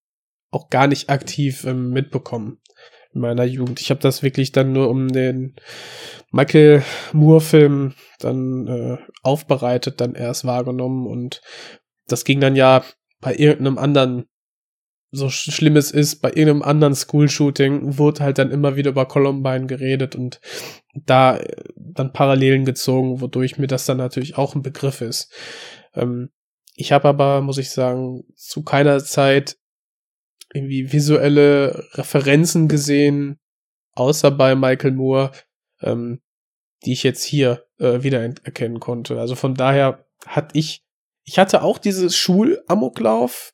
[0.52, 2.60] auch gar nicht aktiv ähm, mitbekommen
[3.14, 3.80] in meiner Jugend.
[3.82, 5.56] Ich habe das wirklich dann nur um den
[6.32, 11.42] Michael Moore-Film dann äh, aufbereitet, dann erst wahrgenommen und
[12.08, 12.84] das ging dann ja
[13.22, 14.26] bei irgendeinem anderen
[15.12, 19.66] so schlimm es ist, bei irgendeinem anderen School-Shooting wurde halt dann immer wieder über Columbine
[19.66, 20.40] geredet und
[20.94, 25.34] da äh, dann Parallelen gezogen, wodurch mir das dann natürlich auch ein Begriff ist.
[25.96, 26.30] Ähm,
[26.76, 29.58] ich habe aber, muss ich sagen, zu keiner Zeit
[30.54, 33.40] irgendwie visuelle Referenzen gesehen,
[33.94, 35.32] außer bei Michael Moore,
[35.82, 36.22] ähm,
[36.86, 39.20] die ich jetzt hier äh, wieder erkennen konnte.
[39.20, 40.84] Also von daher hatte ich,
[41.24, 43.54] ich hatte auch dieses Schulamoklauf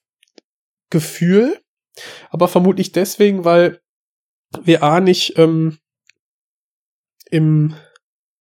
[0.90, 1.60] Gefühl,
[2.30, 3.82] aber vermutlich deswegen, weil
[4.64, 5.80] wir A nicht ähm,
[7.30, 7.76] im,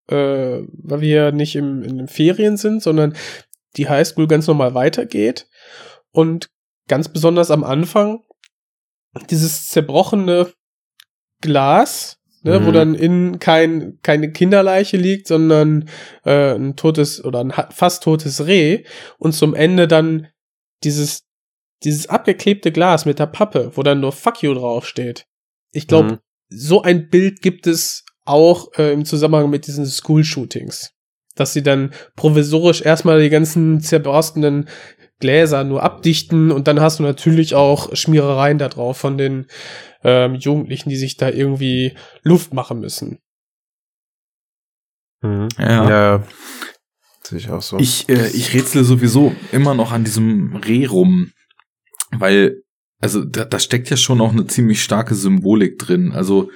[0.08, 3.16] äh, weil wir nicht im, in den Ferien sind, sondern
[3.76, 5.48] die Highschool ganz normal weitergeht
[6.12, 6.50] und
[6.86, 8.23] ganz besonders am Anfang
[9.30, 10.52] dieses zerbrochene
[11.40, 12.66] Glas, ne, mhm.
[12.66, 15.88] wo dann innen kein, keine Kinderleiche liegt, sondern
[16.24, 18.84] äh, ein totes oder ein fast totes Reh
[19.18, 20.28] und zum Ende dann
[20.84, 21.24] dieses,
[21.82, 25.26] dieses abgeklebte Glas mit der Pappe, wo dann nur Fuck you draufsteht.
[25.72, 26.18] Ich glaube, mhm.
[26.48, 30.92] so ein Bild gibt es auch äh, im Zusammenhang mit diesen School-Shootings.
[31.34, 34.68] Dass sie dann provisorisch erstmal die ganzen zerborstenen
[35.24, 39.46] Gläser nur abdichten und dann hast du natürlich auch Schmierereien da drauf von den
[40.02, 43.20] ähm, Jugendlichen, die sich da irgendwie Luft machen müssen.
[45.22, 45.48] Mhm.
[45.58, 45.88] Ja.
[45.88, 46.22] ja.
[47.22, 47.78] Sehe ich auch so.
[47.78, 51.32] Ich, äh, ich rätsle sowieso immer noch an diesem Reh rum,
[52.10, 52.62] weil,
[53.00, 56.12] also da, da steckt ja schon auch eine ziemlich starke Symbolik drin.
[56.12, 56.50] Also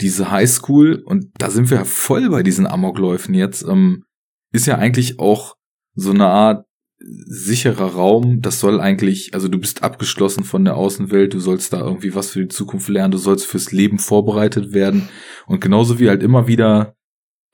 [0.00, 4.04] diese Highschool, und da sind wir ja voll bei diesen Amokläufen jetzt, ähm,
[4.52, 5.56] ist ja eigentlich auch
[5.96, 6.66] so eine Art
[7.04, 8.40] sicherer Raum.
[8.42, 12.30] Das soll eigentlich, also du bist abgeschlossen von der Außenwelt, du sollst da irgendwie was
[12.30, 15.08] für die Zukunft lernen, du sollst fürs Leben vorbereitet werden.
[15.46, 16.94] Und genauso wie halt immer wieder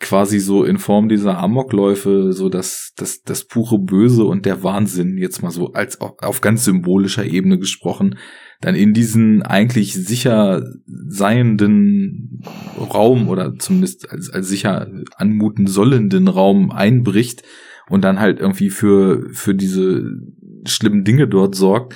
[0.01, 5.19] quasi so in Form dieser Amokläufe, so das, das, das pure Böse und der Wahnsinn,
[5.19, 8.17] jetzt mal so als auf ganz symbolischer Ebene gesprochen,
[8.61, 12.43] dann in diesen eigentlich sicher seienden
[12.79, 17.43] Raum oder zumindest als, als sicher anmuten sollenden Raum einbricht
[17.89, 20.05] und dann halt irgendwie für, für diese
[20.67, 21.95] schlimmen Dinge dort sorgt.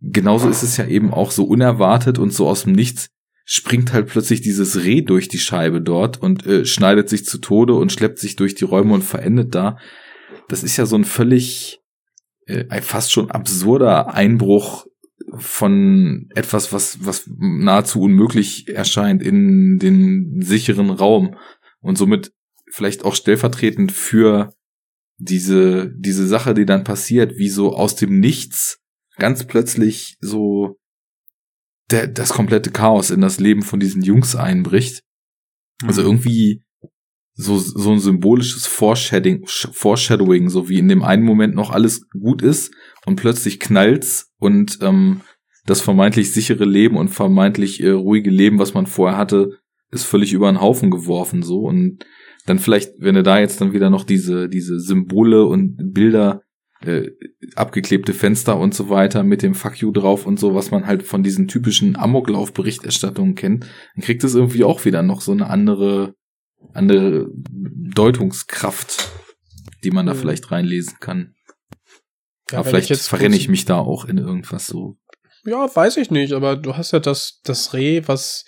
[0.00, 3.10] Genauso ist es ja eben auch so unerwartet und so aus dem Nichts
[3.50, 7.74] springt halt plötzlich dieses Reh durch die Scheibe dort und äh, schneidet sich zu Tode
[7.74, 9.78] und schleppt sich durch die Räume und verendet da.
[10.48, 11.80] Das ist ja so ein völlig
[12.44, 14.86] äh, fast schon absurder Einbruch
[15.34, 21.36] von etwas, was, was nahezu unmöglich erscheint in den sicheren Raum
[21.80, 22.32] und somit
[22.70, 24.52] vielleicht auch stellvertretend für
[25.18, 28.80] diese, diese Sache, die dann passiert, wie so aus dem Nichts
[29.16, 30.78] ganz plötzlich so
[31.90, 35.02] der, das komplette Chaos in das Leben von diesen Jungs einbricht.
[35.84, 36.08] Also mhm.
[36.08, 36.62] irgendwie
[37.34, 42.42] so, so ein symbolisches Foreshadowing, Foreshadowing, so wie in dem einen Moment noch alles gut
[42.42, 42.72] ist
[43.06, 45.20] und plötzlich knallt's und ähm,
[45.64, 49.58] das vermeintlich sichere Leben und vermeintlich äh, ruhige Leben, was man vorher hatte,
[49.90, 52.04] ist völlig über den Haufen geworfen so und
[52.48, 56.42] dann vielleicht, wenn du da jetzt dann wieder noch diese, diese Symbole und Bilder
[56.80, 57.10] äh,
[57.56, 61.02] abgeklebte Fenster und so weiter mit dem Fuck you drauf und so, was man halt
[61.02, 66.14] von diesen typischen Amoklauf-Berichterstattungen kennt, dann kriegt es irgendwie auch wieder noch so eine andere,
[66.72, 69.10] andere Deutungskraft,
[69.82, 70.18] die man da mhm.
[70.18, 71.34] vielleicht reinlesen kann.
[72.50, 74.96] Ja, aber vielleicht verrenne ich mich da auch in irgendwas so.
[75.44, 78.44] Ja, weiß ich nicht, aber du hast ja das, das Reh, was,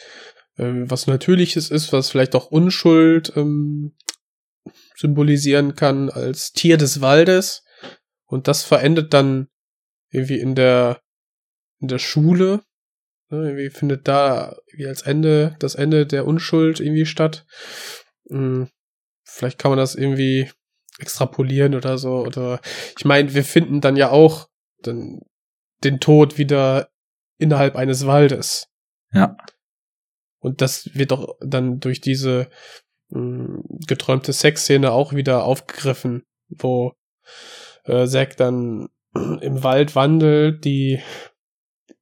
[0.60, 3.96] äh, was Natürliches ist, was vielleicht auch Unschuld ähm,
[4.96, 7.64] symbolisieren kann als Tier des Waldes.
[8.26, 9.48] Und das verendet dann
[10.10, 11.00] irgendwie in der,
[11.80, 12.62] in der Schule.
[13.30, 17.46] Ne, irgendwie findet da wie als Ende, das Ende der Unschuld irgendwie statt.
[18.28, 18.68] Hm,
[19.24, 20.50] vielleicht kann man das irgendwie
[20.98, 22.18] extrapolieren oder so.
[22.18, 22.60] Oder
[22.98, 24.48] ich meine, wir finden dann ja auch
[24.84, 25.20] den,
[25.82, 26.90] den Tod wieder
[27.38, 28.68] innerhalb eines Waldes.
[29.12, 29.36] Ja.
[30.40, 32.48] Und das wird doch dann durch diese
[33.10, 36.94] mh, hm, geträumte Sexszene auch wieder aufgegriffen, wo
[37.84, 41.00] äh, Zack dann im Wald wandelt, die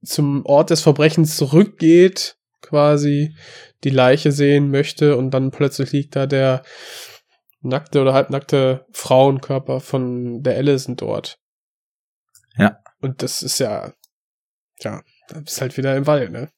[0.02, 3.36] zum Ort des Verbrechens zurückgeht, quasi
[3.84, 6.62] die Leiche sehen möchte und dann plötzlich liegt da der
[7.60, 11.39] nackte oder halbnackte Frauenkörper von der Allison dort.
[12.57, 12.78] Ja.
[13.00, 13.92] Und das ist ja,
[14.81, 16.50] ja, da bist halt wieder im Wald, ne?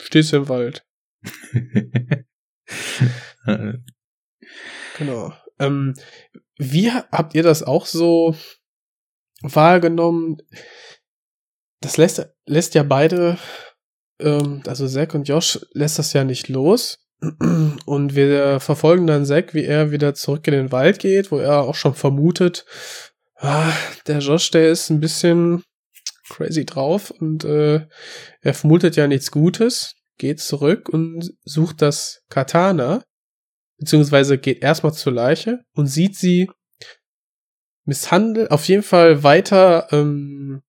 [0.00, 0.86] Stehst du im Wald.
[4.98, 5.32] genau.
[5.58, 5.94] Ähm,
[6.58, 8.36] wie habt ihr das auch so
[9.42, 10.38] wahrgenommen?
[11.80, 13.38] Das lässt, lässt ja beide,
[14.20, 16.98] ähm, also Zack und Josh lässt das ja nicht los.
[17.86, 21.62] Und wir verfolgen dann Zack, wie er wieder zurück in den Wald geht, wo er
[21.62, 22.66] auch schon vermutet,
[23.36, 23.72] ah,
[24.06, 25.62] der Josh, der ist ein bisschen
[26.28, 27.86] crazy drauf und äh,
[28.40, 33.04] er vermutet ja nichts Gutes, geht zurück und sucht das Katana,
[33.78, 36.50] beziehungsweise geht erstmal zur Leiche und sieht sie
[37.84, 40.62] misshandelt, auf jeden Fall weiter ähm,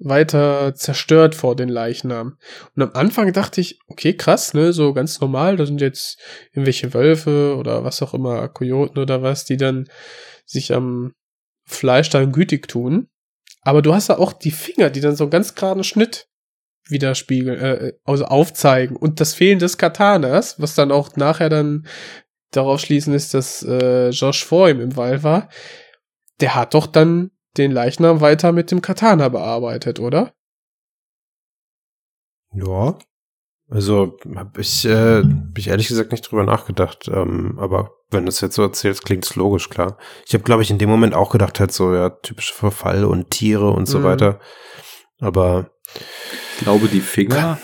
[0.00, 2.38] weiter zerstört vor den Leichnam.
[2.74, 6.18] Und am Anfang dachte ich, okay, krass, ne, so ganz normal, da sind jetzt
[6.52, 9.88] irgendwelche Wölfe oder was auch immer, Kojoten oder was, die dann
[10.46, 11.12] sich am
[11.66, 13.09] Fleisch dann gütig tun.
[13.62, 16.28] Aber du hast da auch die Finger, die dann so einen ganz geraden Schnitt
[16.88, 18.96] widerspiegeln, äh, also aufzeigen.
[18.96, 21.86] Und das Fehlen des Katanas, was dann auch nachher dann
[22.50, 25.48] darauf schließen ist, dass äh, Josh vor ihm im Wald war,
[26.40, 30.32] der hat doch dann den Leichnam weiter mit dem Katana bearbeitet, oder?
[32.52, 32.98] Ja.
[33.70, 37.08] Also habe ich, äh, hab ich ehrlich gesagt nicht drüber nachgedacht.
[37.12, 39.96] Ähm, aber wenn du es jetzt so erzählst, klingt es logisch, klar.
[40.26, 43.30] Ich habe, glaube ich, in dem Moment auch gedacht, halt so, ja, typischer Verfall und
[43.30, 44.04] Tiere und so Mhm.
[44.04, 44.40] weiter.
[45.20, 45.70] Aber
[46.56, 47.60] Ich glaube, die Finger,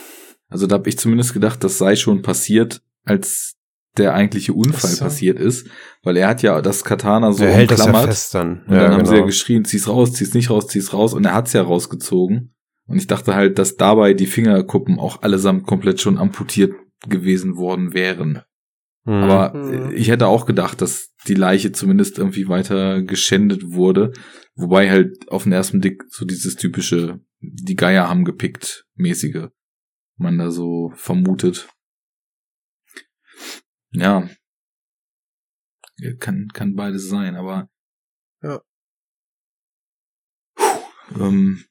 [0.49, 3.55] also da habe ich zumindest gedacht, das sei schon passiert, als
[3.97, 5.05] der eigentliche Unfall so.
[5.05, 5.67] passiert ist,
[6.03, 8.63] weil er hat ja das Katana so er hält das ja umklammert fest dann.
[8.67, 9.27] und dann haben sie ja genau.
[9.27, 12.55] geschrien, zieh's raus, zieh's nicht raus, zieh's raus und er hat's ja rausgezogen
[12.87, 16.75] und ich dachte halt, dass dabei die Fingerkuppen auch allesamt komplett schon amputiert
[17.09, 18.43] gewesen worden wären.
[19.05, 19.13] Mhm.
[19.13, 24.13] Aber äh, ich hätte auch gedacht, dass die Leiche zumindest irgendwie weiter geschändet wurde.
[24.55, 29.49] Wobei halt auf den ersten Blick so dieses typische, die Geier haben gepickt, mäßige,
[30.17, 31.69] man da so vermutet.
[33.91, 34.29] Ja.
[35.99, 37.69] Ja, Kann, kann beides sein, aber.
[38.43, 38.61] Ja.
[40.55, 41.65] Puh, ähm.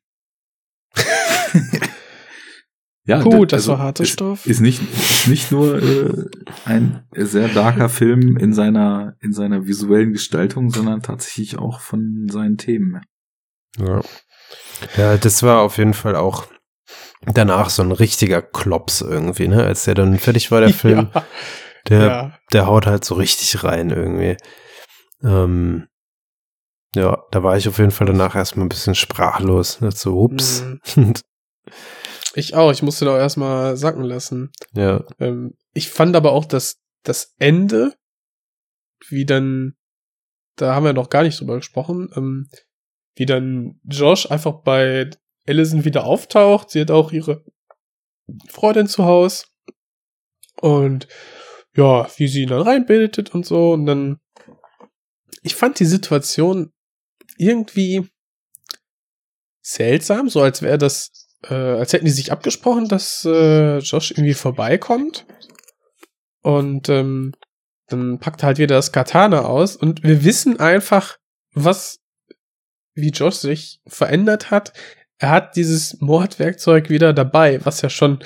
[3.05, 4.45] Ja, Puh, da- das war harter Stoff.
[4.45, 6.25] Ist nicht, ist nicht nur äh,
[6.65, 12.57] ein sehr darker Film in seiner, in seiner visuellen Gestaltung, sondern tatsächlich auch von seinen
[12.57, 13.01] Themen.
[13.77, 14.01] Ja.
[14.97, 16.47] ja, das war auf jeden Fall auch
[17.25, 19.63] danach so ein richtiger Klops irgendwie, ne?
[19.63, 21.25] Als der dann fertig war, der Film, Ja,
[21.89, 22.39] der, ja.
[22.53, 24.37] der haut halt so richtig rein irgendwie.
[25.23, 25.87] Ähm,
[26.95, 29.81] ja, da war ich auf jeden Fall danach erstmal ein bisschen sprachlos.
[29.81, 29.91] Ne?
[29.91, 30.63] So, ups.
[30.95, 31.13] Mhm.
[32.37, 34.51] Ich auch, ich musste da auch erstmal sacken lassen.
[34.73, 37.95] ja, Ähm, ich fand aber auch, dass das Ende,
[39.07, 39.75] wie dann,
[40.57, 42.49] da haben wir noch gar nicht drüber gesprochen, ähm,
[43.15, 45.09] wie dann Josh einfach bei
[45.47, 46.71] Allison wieder auftaucht.
[46.71, 47.45] Sie hat auch ihre
[48.49, 49.47] Freundin zu Haus.
[50.59, 51.07] Und
[51.73, 53.71] ja, wie sie ihn dann reinbildet und so.
[53.71, 54.19] Und dann,
[55.41, 56.73] ich fand die Situation
[57.37, 58.07] irgendwie
[59.61, 64.33] seltsam, so als wäre das, äh, als hätten die sich abgesprochen, dass äh, Josh irgendwie
[64.33, 65.25] vorbeikommt.
[66.41, 67.33] Und ähm,
[67.87, 71.17] dann packt er halt wieder das Katana aus und wir wissen einfach,
[71.53, 71.99] was,
[72.93, 74.73] wie Josh sich verändert hat.
[75.17, 78.19] Er hat dieses Mordwerkzeug wieder dabei, was ja schon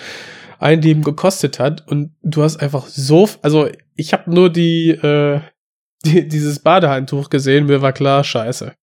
[0.60, 1.88] ein Leben gekostet hat.
[1.88, 5.42] Und du hast einfach so, also ich habe nur die, äh,
[6.06, 8.74] die, dieses Badehandtuch gesehen, mir war klar, scheiße.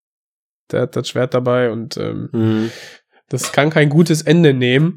[0.73, 2.70] Der hat das Schwert dabei und ähm, mhm.
[3.28, 4.97] das kann kein gutes Ende nehmen.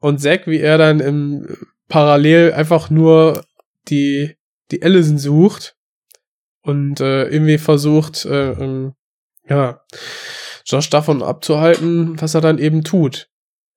[0.00, 1.56] Und Zack, wie er dann im
[1.88, 3.44] Parallel einfach nur
[3.88, 4.36] die,
[4.70, 5.76] die Allison sucht
[6.62, 8.94] und äh, irgendwie versucht, äh, ähm,
[9.48, 9.82] ja,
[10.66, 13.30] Josh davon abzuhalten, was er dann eben tut.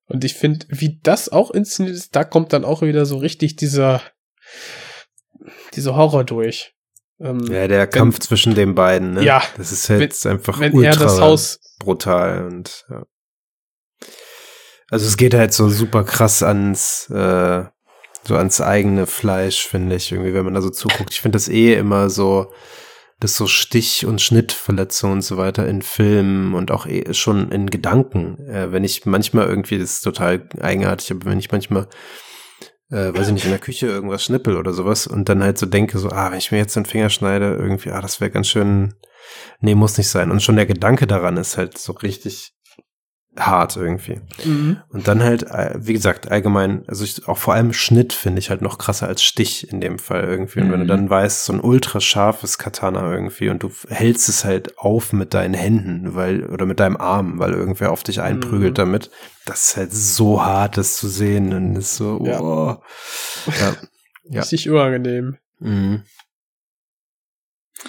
[0.08, 3.56] Und ich finde, wie das auch inszeniert ist, da kommt dann auch wieder so richtig
[3.56, 4.01] dieser,
[5.74, 6.76] dieser Horror durch.
[7.22, 9.24] Ähm, ja, der Kampf zwischen den beiden, ne?
[9.24, 9.43] Ja.
[9.58, 13.03] Das ist halt einfach wenn ultra er das Haus brutal und ja.
[14.90, 17.64] Also es geht halt so super krass ans, äh,
[18.24, 21.14] so ans eigene Fleisch, finde ich, irgendwie, wenn man da so zuguckt.
[21.14, 22.51] Ich finde das eh immer so,
[23.22, 27.69] dass so Stich- und Schnittverletzungen und so weiter in Filmen und auch eh schon in
[27.69, 31.88] Gedanken, äh, wenn ich manchmal irgendwie, das ist total eigenartig, aber wenn ich manchmal,
[32.92, 35.66] äh, weiß ich nicht, in der Küche irgendwas schnippel oder sowas und dann halt so
[35.66, 38.48] denke, so, ah, wenn ich mir jetzt den Finger schneide, irgendwie, ah, das wäre ganz
[38.48, 38.94] schön,
[39.61, 40.30] nee, muss nicht sein.
[40.30, 42.53] Und schon der Gedanke daran ist halt so richtig
[43.38, 44.19] hart irgendwie.
[44.43, 44.82] Mhm.
[44.90, 48.50] Und dann halt, äh, wie gesagt, allgemein, also ich, auch vor allem Schnitt finde ich
[48.50, 50.60] halt noch krasser als Stich in dem Fall irgendwie.
[50.60, 50.90] Und wenn du Mhm.
[50.90, 55.34] dann weißt, so ein ultra scharfes Katana irgendwie und du hältst es halt auf mit
[55.34, 58.76] deinen Händen, weil, oder mit deinem Arm, weil irgendwer auf dich einprügelt Mhm.
[58.76, 59.11] damit,
[59.45, 62.42] das ist halt so hart, das zu sehen und ist so, Ja.
[62.42, 62.82] oh.
[63.60, 63.76] Ja.
[64.24, 64.42] Ja.
[64.42, 65.38] Richtig unangenehm.
[65.60, 66.03] Mhm.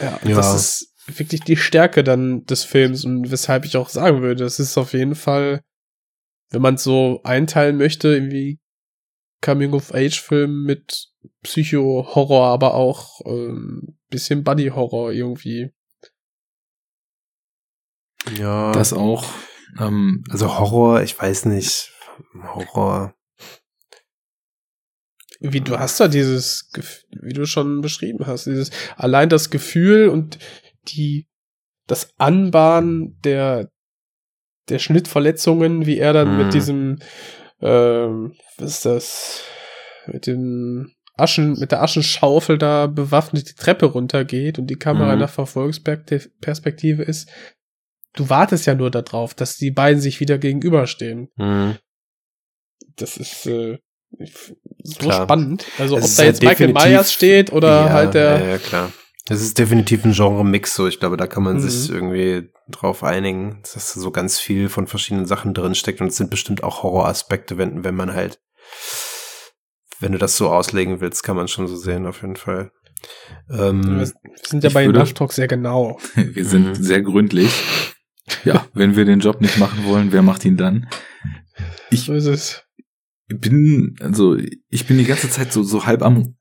[0.00, 0.36] Ja, Ja.
[0.36, 4.58] das ist wirklich die Stärke dann des Films und weshalb ich auch sagen würde, es
[4.58, 5.62] ist auf jeden Fall,
[6.50, 8.60] wenn man es so einteilen möchte, irgendwie
[9.42, 11.08] Coming-of-Age-Film mit
[11.42, 15.72] Psycho-Horror, aber auch ähm, bisschen Buddy-Horror irgendwie.
[18.38, 18.72] Ja.
[18.72, 19.24] Das auch.
[19.78, 21.92] Ähm, also Horror, ich weiß nicht.
[22.34, 23.14] Horror.
[25.40, 26.70] Wie du hast da dieses,
[27.10, 30.38] wie du schon beschrieben hast, dieses allein das Gefühl und
[30.88, 31.26] die
[31.86, 33.68] das Anbahnen der
[34.68, 36.38] der Schnittverletzungen, wie er dann Mhm.
[36.38, 36.98] mit diesem
[37.60, 39.42] ähm, was ist das
[40.06, 45.12] mit dem Aschen mit der Aschenschaufel da bewaffnet die Treppe runtergeht und die Kamera Mhm.
[45.14, 47.28] in der Verfolgungsperspektive ist.
[48.14, 51.76] Du wartest ja nur darauf, dass die beiden sich wieder gegenüberstehen Mhm.
[52.96, 53.78] das ist äh,
[54.84, 55.22] so Klar.
[55.24, 55.64] spannend.
[55.78, 58.38] Also Es ob da jetzt Michael Myers steht oder ja, halt der.
[58.40, 58.92] Ja, ja, klar.
[59.26, 60.88] Das ist definitiv ein Genre-Mix, so.
[60.88, 61.60] Ich glaube, da kann man Mhm.
[61.60, 66.00] sich irgendwie drauf einigen, dass da so ganz viel von verschiedenen Sachen drin steckt.
[66.00, 68.40] Und es sind bestimmt auch Horroraspekte, wenn, wenn man halt,
[70.00, 72.72] wenn du das so auslegen willst, kann man schon so sehen, auf jeden Fall.
[73.50, 74.10] Ähm, wir
[74.44, 75.98] sind ja bei würde- Nacht Talk sehr genau.
[76.14, 76.74] wir sind Mhm.
[76.82, 77.50] sehr gründlich.
[78.44, 80.88] Ja, wenn wir den Job nicht machen wollen, wer macht ihn dann?
[81.90, 82.64] Ich So ist es.
[83.28, 84.36] bin, also
[84.68, 86.36] ich bin die ganze Zeit so, so halb am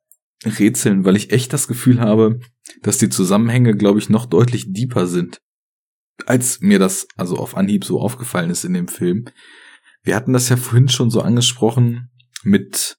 [0.45, 2.39] Rätseln, weil ich echt das Gefühl habe,
[2.81, 5.41] dass die Zusammenhänge, glaube ich, noch deutlich deeper sind,
[6.25, 9.25] als mir das also auf Anhieb so aufgefallen ist in dem Film.
[10.03, 12.11] Wir hatten das ja vorhin schon so angesprochen
[12.43, 12.97] mit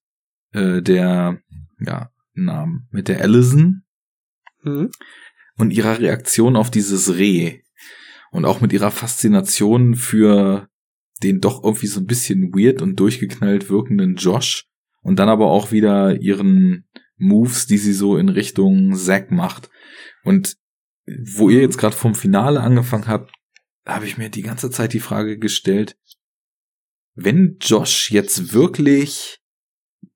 [0.53, 1.41] äh, der,
[1.81, 3.83] ja, Namen, mit der Allison
[4.63, 4.91] Hm?
[5.57, 7.61] und ihrer Reaktion auf dieses Reh
[8.31, 10.69] und auch mit ihrer Faszination für
[11.23, 14.65] den doch irgendwie so ein bisschen weird und durchgeknallt wirkenden Josh
[15.03, 16.89] und dann aber auch wieder ihren
[17.23, 19.71] Moves, die sie so in Richtung Zack macht.
[20.25, 20.57] Und
[21.07, 23.33] wo ihr jetzt gerade vom Finale angefangen habt,
[23.87, 25.97] habe ich mir die ganze Zeit die Frage gestellt,
[27.15, 29.43] wenn Josh jetzt wirklich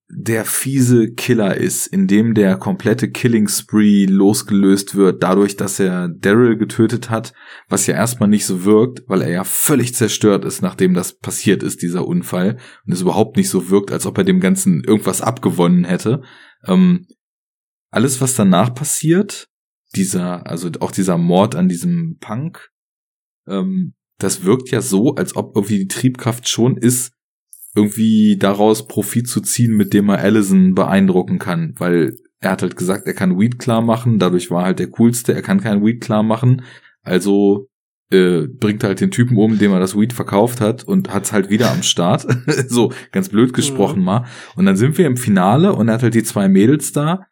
[0.09, 6.09] der fiese Killer ist, in dem der komplette Killing Spree losgelöst wird, dadurch, dass er
[6.09, 7.33] Daryl getötet hat,
[7.69, 11.65] was ja erstmal nicht so wirkt, weil er ja völlig zerstört ist, nachdem das passiert
[11.65, 15.23] ist, dieser Unfall, und es überhaupt nicht so wirkt, als ob er dem Ganzen irgendwas
[15.23, 16.23] abgewonnen hätte.
[16.67, 17.07] Ähm,
[17.91, 19.49] alles, was danach passiert,
[19.95, 22.71] dieser, also auch dieser Mord an diesem Punk,
[23.47, 27.13] ähm, das wirkt ja so, als ob irgendwie die Triebkraft schon ist,
[27.75, 32.77] irgendwie daraus Profit zu ziehen, mit dem er Allison beeindrucken kann, weil er hat halt
[32.77, 36.01] gesagt, er kann Weed klar machen, dadurch war halt der coolste, er kann kein Weed
[36.01, 36.63] klar machen,
[37.03, 37.69] also
[38.11, 41.51] äh, bringt halt den Typen um, dem er das Weed verkauft hat und hat's halt
[41.51, 42.27] wieder am Start.
[42.69, 44.27] so, ganz blöd gesprochen mal.
[44.55, 47.27] Und dann sind wir im Finale und er hat halt die zwei Mädels da.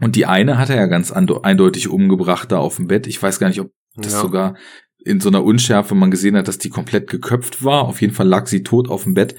[0.00, 3.06] Und die eine hat er ja ganz eindeutig umgebracht da auf dem Bett.
[3.06, 4.20] Ich weiß gar nicht, ob das Ja.
[4.20, 4.56] sogar
[5.04, 7.84] in so einer Unschärfe man gesehen hat, dass die komplett geköpft war.
[7.84, 9.34] Auf jeden Fall lag sie tot auf dem Bett.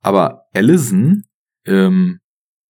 [0.00, 1.22] Aber Allison
[1.64, 2.18] ähm,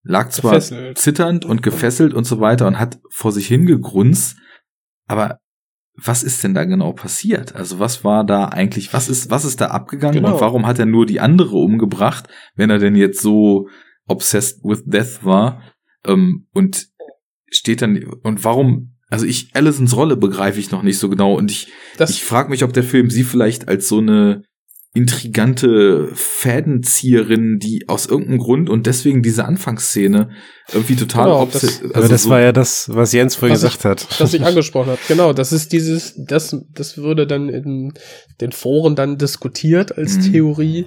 [0.02, 0.98] lag zwar Gefesselt.
[0.98, 4.36] zitternd und gefesselt und so weiter und hat vor sich hingegrunzt.
[5.08, 5.38] Aber
[5.96, 7.54] was ist denn da genau passiert?
[7.54, 10.34] Also was war da eigentlich, was ist, was ist da abgegangen Genau.
[10.34, 13.68] und warum hat er nur die andere umgebracht, wenn er denn jetzt so
[14.06, 15.62] obsessed with death war?
[16.04, 16.88] Ähm, und
[17.50, 21.50] steht dann, und warum, also ich, Allisons Rolle begreife ich noch nicht so genau und
[21.50, 24.42] ich, Das, ich frage mich, ob der Film sie vielleicht als so eine
[24.96, 30.30] intrigante Fädenzieherin, die aus irgendeinem Grund und deswegen diese Anfangsszene
[30.72, 33.62] irgendwie total Genau, das- also aber das so- war ja das, was Jens vorhin Was
[33.62, 34.20] ich- gesagt hat.
[34.20, 35.00] das ich angesprochen habe.
[35.08, 37.92] Genau, das ist dieses, das, das würde dann in
[38.40, 40.32] den Foren dann diskutiert als Mhm.
[40.32, 40.86] Theorie,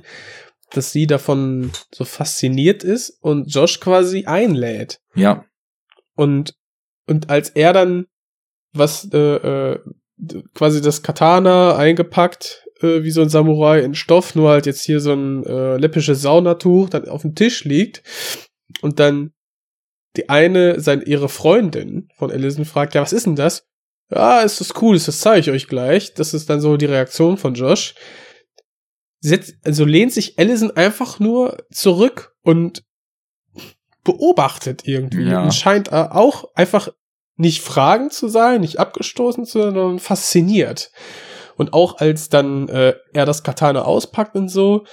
[0.72, 5.00] dass sie davon so fasziniert ist und Josh quasi einlädt.
[5.16, 5.46] ja,
[6.16, 6.54] Und,
[7.08, 8.06] und als er dann
[8.74, 9.80] was, äh, äh,
[10.54, 15.00] quasi das Katana eingepackt, äh, wie so ein Samurai in Stoff, nur halt jetzt hier
[15.00, 18.04] so ein äh, läppisches Saunatuch, dann auf dem Tisch liegt
[18.82, 19.32] und dann
[20.18, 23.66] die eine, sein, ihre Freundin von Allison fragt, ja, was ist denn das?
[24.12, 26.16] Ja, ist das cool, ist das zeige ich euch gleich.
[26.16, 27.94] Das ist dann so die Reaktion von Josh.
[29.22, 32.84] Setzt, also lehnt sich Allison einfach nur zurück und
[34.04, 35.44] beobachtet irgendwie Ja.
[35.44, 36.90] und scheint äh, auch einfach
[37.36, 40.92] nicht fragend zu sein, nicht abgestoßen zu sein, sondern fasziniert.
[41.60, 44.86] Und auch als dann äh, er das Katana auspackt und so,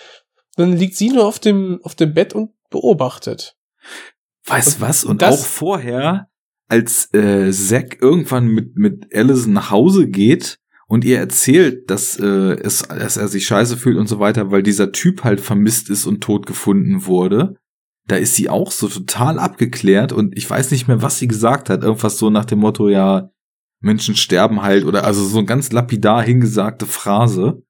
[0.56, 3.56] dann liegt sie nur auf dem, auf dem Bett und beobachtet.
[4.46, 5.04] Weißt was?
[5.04, 6.28] Und auch vorher,
[6.66, 12.24] als äh, Zack irgendwann mit, mit Allison nach Hause geht und ihr erzählt, dass, äh,
[12.60, 16.04] es, dass er sich scheiße fühlt und so weiter, weil dieser Typ halt vermisst ist
[16.04, 17.54] und tot gefunden wurde,
[18.08, 21.70] da ist sie auch so total abgeklärt und ich weiß nicht mehr, was sie gesagt
[21.70, 21.84] hat.
[21.84, 23.30] Irgendwas so nach dem Motto, ja,
[23.80, 27.62] Menschen sterben halt oder also so eine ganz lapidar hingesagte Phrase.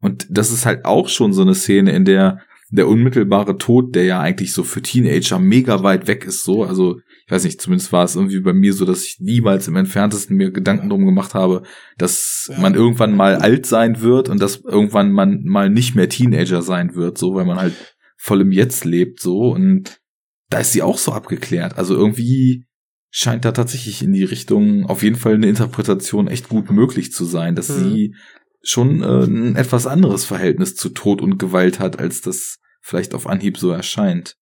[0.00, 4.04] Und das ist halt auch schon so eine Szene, in der der unmittelbare Tod, der
[4.04, 7.92] ja eigentlich so für Teenager mega weit weg ist, so, also ich weiß nicht, zumindest
[7.92, 11.34] war es irgendwie bei mir so, dass ich niemals im entferntesten mir Gedanken drum gemacht
[11.34, 11.62] habe,
[11.98, 16.62] dass man irgendwann mal alt sein wird und dass irgendwann man mal nicht mehr Teenager
[16.62, 17.74] sein wird, so, weil man halt
[18.16, 20.00] voll im Jetzt lebt, so, und
[20.48, 21.78] da ist sie auch so abgeklärt.
[21.78, 22.66] Also irgendwie
[23.10, 27.24] scheint da tatsächlich in die Richtung auf jeden Fall eine Interpretation echt gut möglich zu
[27.24, 27.74] sein, dass Mhm.
[27.92, 28.14] sie
[28.62, 33.26] schon äh, ein etwas anderes Verhältnis zu Tod und Gewalt hat, als das vielleicht auf
[33.26, 34.36] Anhieb so erscheint.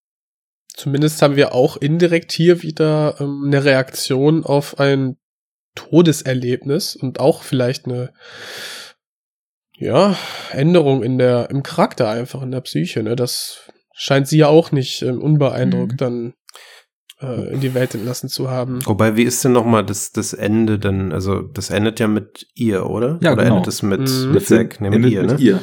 [0.74, 5.16] Zumindest haben wir auch indirekt hier wieder ähm, eine Reaktion auf ein
[5.74, 8.12] Todeserlebnis und auch vielleicht eine
[9.76, 10.16] ja,
[10.50, 13.14] Änderung in der, im Charakter einfach, in der Psyche, ne?
[13.14, 15.96] Das scheint sie ja auch nicht ähm, unbeeindruckt Mhm.
[15.96, 16.34] dann
[17.20, 18.84] äh, in die Welt entlassen zu haben.
[18.86, 21.12] Wobei, wie ist denn nochmal das, das Ende denn?
[21.12, 23.18] Also, das endet ja mit ihr, oder?
[23.22, 23.56] Ja, oder genau.
[23.56, 24.32] endet es mit, Mhm.
[24.32, 24.80] mit Zack?
[24.80, 25.32] Nee, mit Endet ihr, ne?
[25.32, 25.60] mit ihr.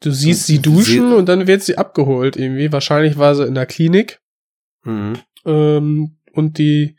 [0.00, 2.70] Du siehst Sie- sie duschen sie- und dann wird sie abgeholt irgendwie.
[2.72, 4.18] Wahrscheinlich war sie in der Klinik.
[4.84, 5.14] Mhm.
[5.46, 6.96] Ähm, und die,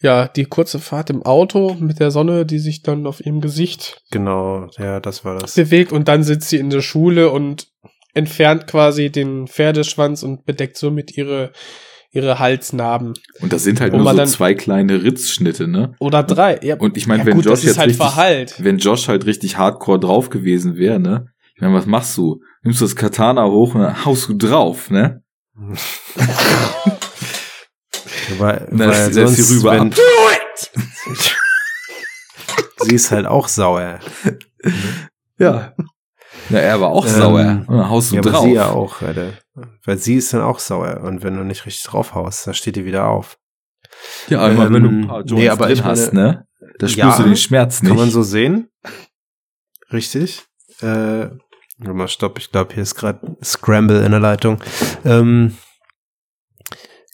[0.00, 4.02] ja, die kurze Fahrt im Auto mit der Sonne, die sich dann auf ihrem Gesicht
[4.10, 5.54] Genau, ja, das war das.
[5.54, 7.68] bewegt und dann sitzt sie in der Schule und
[8.12, 11.52] entfernt quasi den Pferdeschwanz und bedeckt somit ihre,
[12.14, 13.14] ihre Halsnarben.
[13.40, 15.94] Und das sind halt nur man so dann- zwei kleine Ritzschnitte, ne?
[15.98, 16.58] Oder drei.
[16.62, 18.54] Ja, Und ich meine, ja wenn gut, Josh das ist jetzt halt richtig, verheilt.
[18.58, 21.26] wenn Josh halt richtig hardcore drauf gewesen wäre, ne?
[21.56, 22.40] Ich meine, was machst du?
[22.62, 25.22] Nimmst du das Katana hoch und dann haust du drauf, ne?
[28.38, 29.92] Weil, Na, weil setzt sie sonst, rüber wenn,
[32.80, 34.00] sie ist halt auch sauer.
[35.38, 35.74] Ja.
[36.48, 37.64] Na, er war auch Ähm, sauer.
[37.66, 38.44] Und dann haust du Ja, aber drauf.
[38.44, 39.32] sie ja auch, Alter.
[39.84, 41.00] Weil sie ist dann auch sauer.
[41.02, 43.38] Und wenn du nicht richtig draufhaust, dann steht die wieder auf.
[44.28, 46.46] Ja, aber Ähm, wenn du ein paar Joints nee, aber drin ich meine- hast, ne?
[46.78, 47.90] Da spürst Ja, du den Schmerz nicht.
[47.90, 48.68] Kann man so sehen?
[49.92, 50.42] Richtig.
[50.82, 51.26] Äh,
[51.78, 54.58] mal, stopp, ich glaube, hier ist gerade Scramble in der Leitung.
[55.04, 55.56] Ähm,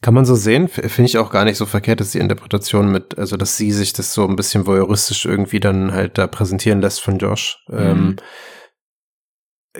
[0.02, 0.69] kann man so sehen?
[0.69, 3.93] Finde ich auch gar nicht so verkehrt, dass die Interpretation mit, also dass sie sich
[3.93, 7.59] das so ein bisschen voyeuristisch irgendwie dann halt da präsentieren lässt von Josh.
[7.70, 8.17] Ähm, Mhm.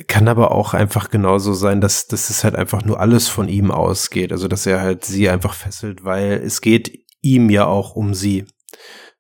[0.07, 3.71] Kann aber auch einfach genauso sein, dass, dass es halt einfach nur alles von ihm
[3.71, 4.31] ausgeht.
[4.33, 8.45] Also dass er halt sie einfach fesselt, weil es geht ihm ja auch um sie.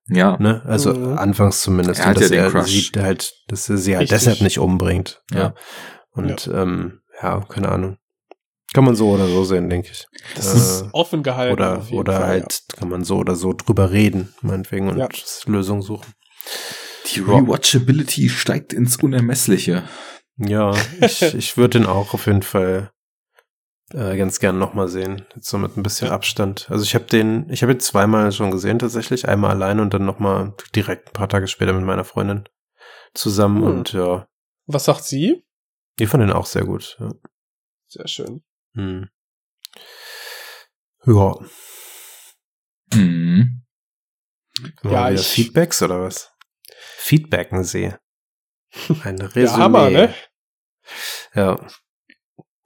[0.09, 0.37] ja.
[0.39, 0.63] Ne?
[0.67, 1.19] Also Mhm.
[1.19, 2.01] anfangs zumindest.
[2.01, 2.71] Er hat und dass ja den er Crush.
[2.93, 4.19] sie halt, dass er sie halt Richtig.
[4.19, 5.23] deshalb nicht umbringt.
[5.33, 5.39] Ja.
[5.39, 5.55] Ja.
[6.13, 7.97] Und ähm, ja, keine Ahnung.
[8.73, 10.07] Kann man so oder so sehen, denke ich.
[10.37, 11.53] Das Äh, ist offen gehalten.
[11.55, 15.09] oder oder Fall, halt kann man so oder so drüber reden, meinetwegen, und Ja.
[15.47, 16.13] Lösungen suchen.
[17.13, 19.83] Die Rewatchability steigt ins Unermessliche.
[20.41, 22.91] Ja, ich, ich würde den auch auf jeden Fall
[23.93, 25.27] äh, ganz gern nochmal sehen.
[25.35, 26.15] Jetzt so mit ein bisschen Ja.
[26.15, 26.67] Abstand.
[26.71, 29.29] Also ich habe den, ich habe ihn zweimal schon gesehen tatsächlich.
[29.29, 32.49] Einmal alleine und dann nochmal direkt ein paar Tage später mit meiner Freundin
[33.15, 33.59] zusammen.
[33.63, 33.65] Hm.
[33.71, 34.27] Und ja.
[34.67, 35.45] Was sagt sie?
[35.99, 36.97] ich fand den auch sehr gut.
[37.01, 37.13] Ja.
[37.89, 38.43] Sehr schön.
[38.75, 39.09] Hm.
[41.07, 41.35] Ja.
[44.83, 46.33] Mal Ja, ich- Feedbacks oder was?
[46.97, 47.99] Feedbacken sehe.
[49.05, 49.45] Ein Resümee.
[49.47, 50.15] Ja, Hammer, ne?
[51.35, 51.59] Ja.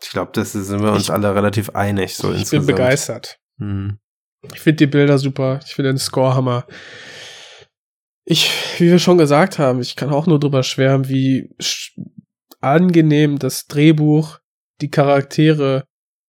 [0.02, 2.66] Ich glaube, das sind wir uns Ich- alle relativ einig, so ich insgesamt.
[2.66, 3.38] bin begeistert.
[3.58, 3.98] Hm.
[4.52, 5.60] Ich finde die Bilder super.
[5.66, 6.66] Ich finde den Score Hammer.
[8.26, 11.92] Ich, wie wir schon gesagt haben, ich kann auch nur drüber schwärmen, wie sch-
[12.60, 14.38] angenehm das Drehbuch
[14.80, 15.84] die Charaktere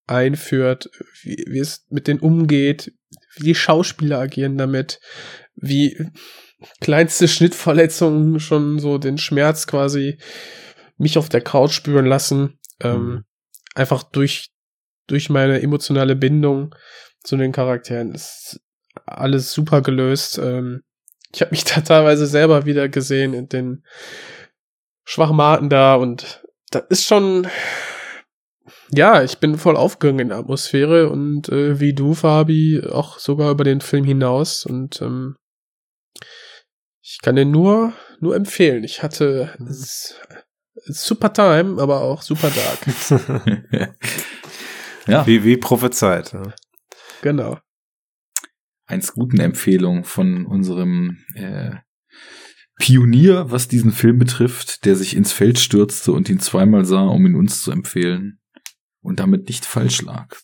[0.06, 0.88] einführt,
[1.22, 2.92] wie, wie es mit denen umgeht,
[3.36, 5.00] wie die Schauspieler agieren damit,
[5.54, 5.98] wie
[6.80, 10.18] kleinste Schnittverletzungen schon so den Schmerz quasi
[10.98, 12.58] mich auf der Couch spüren lassen.
[12.80, 13.24] Ähm, Mhm.
[13.74, 14.50] einfach durch,
[15.06, 16.74] durch meine emotionale Bindung
[17.22, 18.60] zu den Charakteren ist
[19.06, 20.38] alles super gelöst.
[20.38, 20.82] Ähm,
[21.32, 23.82] ich habe mich da teilweise selber wieder gesehen in den
[25.04, 27.46] Schwachmaten da und das ist schon,
[28.90, 33.50] ja, ich bin voll aufgegangen in der Atmosphäre und äh, wie du, Fabi, auch sogar
[33.52, 35.36] über den Film hinaus und ähm,
[37.02, 38.82] ich kann den nur, nur empfehlen.
[38.82, 40.16] Ich hatte s-
[40.84, 43.96] super Time, aber auch super Dark.
[45.06, 46.32] ja, wie, wie prophezeit.
[46.32, 46.42] Ja.
[47.22, 47.58] genau.
[48.86, 51.76] eins guten Empfehlung von unserem äh,
[52.78, 57.24] Pionier, was diesen Film betrifft, der sich ins Feld stürzte und ihn zweimal sah, um
[57.26, 58.38] ihn uns zu empfehlen
[59.00, 60.36] und damit nicht falsch lag.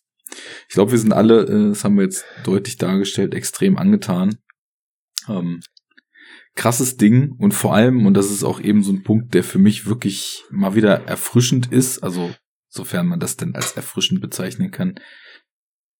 [0.68, 4.38] Ich glaube, wir sind alle, äh, das haben wir jetzt deutlich dargestellt, extrem angetan.
[5.28, 5.60] Ähm,
[6.54, 9.58] krasses Ding und vor allem, und das ist auch eben so ein Punkt, der für
[9.58, 12.34] mich wirklich mal wieder erfrischend ist, also
[12.68, 14.94] sofern man das denn als erfrischend bezeichnen kann,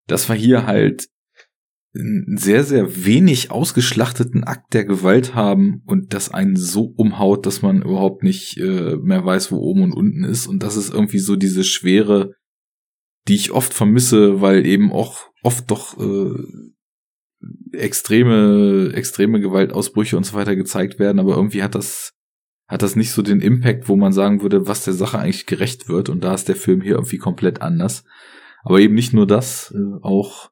[0.06, 1.08] dass wir hier halt
[1.94, 7.60] einen sehr, sehr wenig ausgeschlachteten Akt der Gewalt haben und das einen so umhaut, dass
[7.60, 10.47] man überhaupt nicht äh, mehr weiß, wo oben und unten ist.
[10.47, 12.32] Und das ist irgendwie so diese Schwere,
[13.28, 16.34] die ich oft vermisse, weil eben auch oft doch äh,
[17.72, 22.12] extreme, extreme Gewaltausbrüche und so weiter gezeigt werden, aber irgendwie hat das,
[22.68, 25.88] hat das nicht so den Impact, wo man sagen würde, was der Sache eigentlich gerecht
[25.88, 26.08] wird.
[26.08, 28.04] Und da ist der Film hier irgendwie komplett anders.
[28.62, 30.50] Aber eben nicht nur das, äh, auch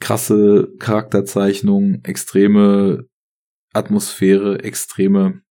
[0.00, 3.06] krasse Charakterzeichnung, extreme
[3.72, 5.44] Atmosphäre, extreme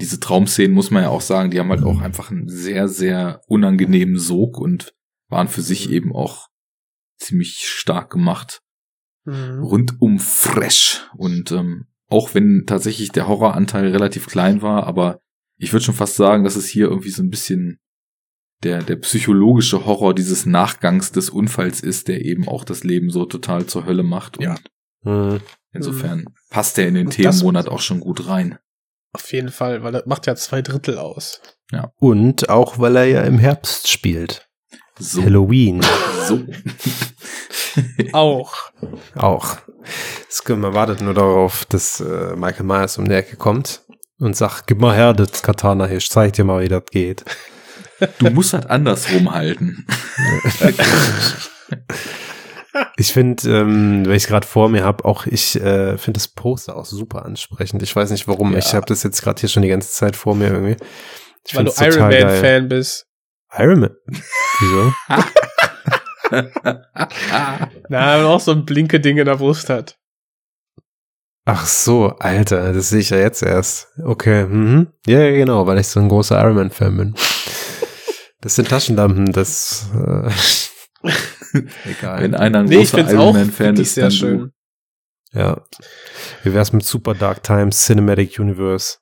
[0.00, 3.42] diese Traumszenen muss man ja auch sagen, die haben halt auch einfach einen sehr, sehr
[3.46, 4.94] unangenehmen Sog und
[5.28, 6.48] waren für sich eben auch
[7.18, 8.60] ziemlich stark gemacht.
[9.28, 9.62] Mhm.
[9.62, 11.06] Rundum fresh.
[11.16, 15.20] Und ähm, auch wenn tatsächlich der Horroranteil relativ klein war, aber
[15.58, 17.78] ich würde schon fast sagen, dass es hier irgendwie so ein bisschen
[18.62, 23.24] der, der psychologische Horror dieses Nachgangs des Unfalls ist, der eben auch das Leben so
[23.26, 24.38] total zur Hölle macht.
[24.38, 24.56] Und Ja.
[25.02, 25.40] Mhm.
[25.72, 28.58] insofern passt der in den Themenmonat auch schon gut rein.
[29.12, 31.40] Auf jeden Fall, weil das macht ja zwei Drittel aus.
[31.96, 34.47] Und auch, weil er ja im Herbst spielt.
[34.98, 35.22] So.
[35.22, 35.80] Halloween
[36.26, 36.40] So.
[38.12, 38.54] Auch.
[39.14, 39.56] auch.
[40.28, 43.82] Es können wir wartet nur darauf, dass äh, Michael Myers um die Ecke kommt
[44.18, 47.24] und sagt, gib mal her das Katana hier, ich zeig dir mal, wie das geht.
[48.18, 49.86] Du musst halt andersrum halten.
[52.96, 56.28] Ich finde, ähm, weil ich es gerade vor mir habe, auch ich äh, finde das
[56.28, 57.82] Poster auch super ansprechend.
[57.82, 58.52] Ich weiß nicht warum.
[58.52, 58.58] Ja.
[58.58, 60.76] Ich habe das jetzt gerade hier schon die ganze Zeit vor mir irgendwie.
[61.46, 62.40] Ich weil du Iron total Man geil.
[62.40, 63.07] Fan bist.
[63.56, 63.96] Iron Man.
[64.60, 64.92] Wieso?
[67.88, 69.98] Na, weil er auch so ein blinke Ding in der Brust hat.
[71.46, 73.88] Ach so, Alter, das sehe ich ja jetzt erst.
[74.04, 74.88] Okay, mhm.
[75.06, 77.14] Ja, ja, genau, weil ich so ein großer Iron Man Fan bin.
[78.42, 80.30] Das sind Taschenlampen, das äh,
[81.86, 82.20] egal.
[82.22, 84.52] Wenn einer ein Nee, großer Iron auch Man Fan wirklich ist, sehr dann schön.
[85.32, 85.62] Ja.
[86.42, 88.98] Wie wär's mit Super Dark Times Cinematic Universe?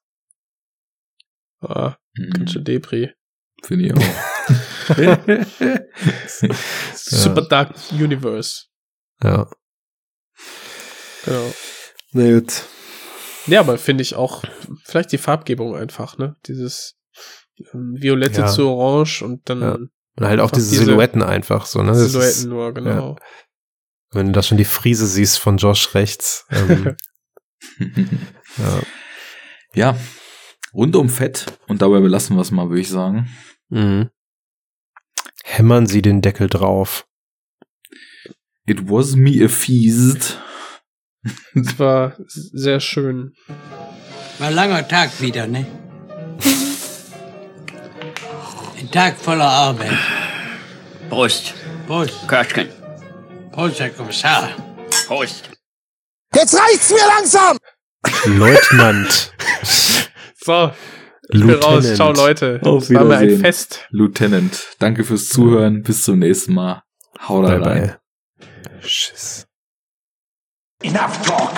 [1.60, 2.22] Ah, du.
[2.22, 3.12] Mhm, ganz schön Depri.
[3.64, 4.34] Finde ich auch.
[6.94, 8.64] Super Dark Universe.
[9.22, 9.48] Ja.
[11.24, 11.52] Genau.
[12.12, 12.64] Na gut.
[13.46, 14.42] Ja, aber finde ich auch
[14.84, 16.36] vielleicht die Farbgebung einfach, ne?
[16.46, 16.96] Dieses
[17.72, 18.46] ähm, Violette Ja.
[18.46, 19.78] zu Orange und dann Ja.
[20.18, 21.92] Und halt auch diese, diese Silhouetten einfach so, ne?
[21.92, 23.16] Das Silhouetten Ist, nur, genau.
[24.12, 26.46] wenn du da schon die Friese siehst von Josh rechts.
[26.50, 26.96] Ähm,
[28.56, 28.82] ja.
[29.74, 29.96] ja,
[30.72, 31.46] rundum fett.
[31.68, 33.28] Und dabei belassen wir es mal, würde ich sagen.
[33.68, 34.08] Mhm.
[35.44, 37.06] Hämmern sie den Deckel drauf.
[38.66, 40.38] It was me a feast.
[41.54, 43.34] Das war sehr schön.
[44.38, 45.66] War ein langer Tag wieder, ne?
[48.78, 49.98] Ein Tag voller Arbeit.
[51.08, 51.54] Prost.
[51.86, 52.68] Prost, Köschken.
[53.52, 54.50] Prost, Herr Kommissar.
[55.06, 55.50] Prost.
[56.34, 57.56] Jetzt reicht's mir langsam!
[58.26, 59.32] Leutnant.
[60.44, 60.70] So,
[61.28, 61.84] ich bin raus.
[61.84, 61.96] Lieutenant.
[61.96, 62.60] Ciao, Leute.
[62.62, 63.40] Auf Es war mir ein Wiedersehen.
[63.40, 63.86] Fest.
[63.90, 65.82] Lieutenant, danke fürs Zuhören.
[65.82, 66.82] Bis zum nächsten Mal.
[67.28, 67.96] Hau da Bye rein.
[68.40, 68.80] bye.
[68.88, 69.46] Schiss.
[70.82, 71.52] Enough talk.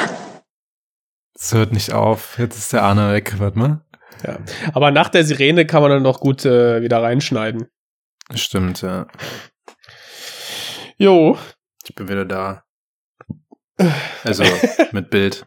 [1.35, 2.39] Es hört nicht auf.
[2.39, 3.35] Jetzt ist der Arne weg.
[3.39, 3.85] Warte mal.
[4.27, 4.39] Ja.
[4.73, 7.69] Aber nach der Sirene kann man dann noch gut äh, wieder reinschneiden.
[8.35, 9.07] Stimmt, ja.
[10.97, 11.39] Jo.
[11.87, 12.65] Ich bin wieder da.
[14.25, 14.43] Also
[14.91, 15.47] mit Bild.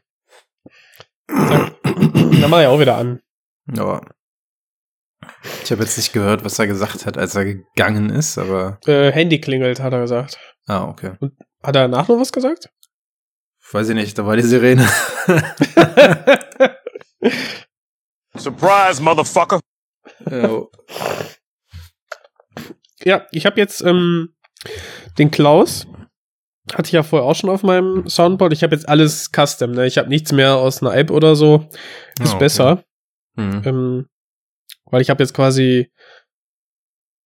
[1.28, 3.22] Dann, dann mach ich auch wieder an.
[3.68, 4.02] Aber
[5.64, 9.12] ich habe jetzt nicht gehört, was er gesagt hat, als er gegangen ist, aber Äh,
[9.12, 10.38] Handy klingelt, hat er gesagt.
[10.68, 11.12] ah, okay.
[11.64, 12.70] Hat er danach noch was gesagt?
[13.72, 14.86] Weiß ich nicht, da war die Sirene.
[18.36, 19.60] Surprise, motherfucker.
[20.30, 20.64] ja.
[23.04, 24.36] Ja, ich habe jetzt ähm,
[25.18, 25.88] den Klaus.
[26.74, 28.54] Hatte ich ja vorher auch schon auf meinem Soundboard.
[28.54, 29.88] Ich habe jetzt alles Custom, ne?
[29.88, 31.68] Ich habe nichts mehr aus einer App oder so.
[32.20, 32.38] Ist Ah, okay.
[32.40, 32.84] besser.
[33.36, 33.62] Hm.
[33.66, 34.06] Ähm,
[34.86, 35.92] weil ich habe jetzt quasi.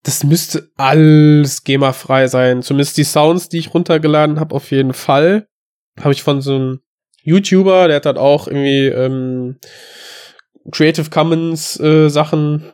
[0.03, 2.61] Das müsste alles GEMA-frei sein.
[2.61, 5.47] Zumindest die Sounds, die ich runtergeladen habe, auf jeden Fall.
[5.99, 6.79] Habe ich von so einem
[7.23, 9.57] YouTuber, der hat halt auch irgendwie ähm,
[10.71, 12.71] Creative Commons äh, Sachen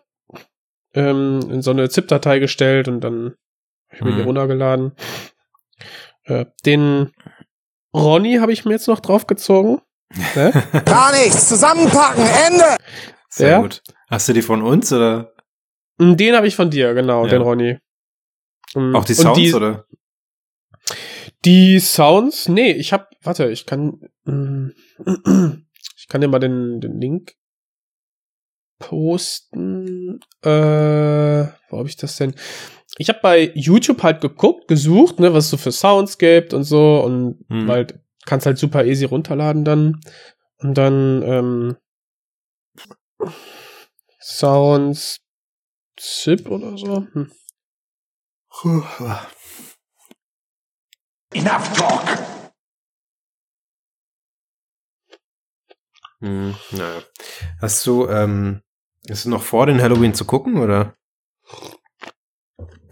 [0.94, 3.36] ähm, in so eine ZIP-Datei gestellt und dann
[3.88, 4.26] habe ich mir die Mhm.
[4.28, 4.92] runtergeladen.
[6.26, 7.12] Äh, den
[7.94, 9.80] Ronny habe ich mir jetzt noch draufgezogen.
[10.36, 10.52] Ne?
[10.86, 12.76] Gar nichts, zusammenpacken, Ende!
[13.34, 13.60] Sehr Ja?
[13.62, 13.82] gut.
[14.10, 15.34] Hast du die von uns oder
[16.00, 17.32] Den habe ich von dir, genau, Ja.
[17.32, 17.78] den Ronny.
[18.76, 19.86] Ähm, auch die und Sounds die, oder?
[21.46, 24.70] Die Sounds, nee, ich hab, warte, ich kann, mm,
[25.98, 27.34] ich kann dir mal den, den Link
[28.80, 30.20] posten.
[30.44, 32.34] Äh, wo habe ich das denn?
[32.98, 36.64] ich habe bei YouTube halt geguckt, gesucht, ne, was es so für Sounds gibt und
[36.64, 37.68] so und Mhm.
[37.68, 37.88] weil
[38.26, 40.02] kannst halt super easy runterladen dann
[40.58, 41.78] und dann ähm,
[44.20, 45.20] Sounds
[46.00, 47.08] Zip oder so.
[47.14, 47.32] Hm.
[51.34, 52.52] Enough talk.
[56.20, 57.02] Hm, naja.
[57.60, 58.62] Hast du, ähm,
[59.08, 60.96] ist es noch vor den Halloween zu gucken oder?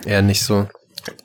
[0.05, 0.67] Eher nicht so.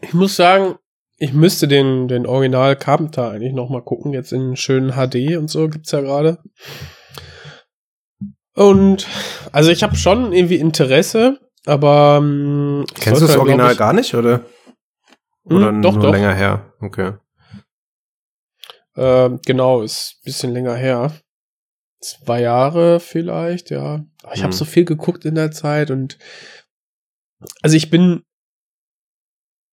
[0.00, 0.78] Ich muss sagen,
[1.16, 5.49] ich müsste den den Original Carpenter eigentlich noch mal gucken, jetzt in schönen HD und
[5.49, 6.42] so gibt's ja gerade.
[8.55, 9.07] Und
[9.52, 13.92] also ich habe schon irgendwie Interesse, aber ähm, Kennst du das glaub Original ich- gar
[13.92, 14.44] nicht oder?
[15.47, 16.12] Hm, Oder doch, nur doch.
[16.12, 16.73] länger her?
[16.81, 17.12] Okay.
[18.97, 21.12] Äh, genau, ist ein bisschen länger her.
[22.00, 24.05] Zwei Jahre vielleicht, ja.
[24.23, 24.44] Aber ich Hm.
[24.44, 26.18] habe so viel geguckt in der Zeit und
[27.62, 28.23] also ich bin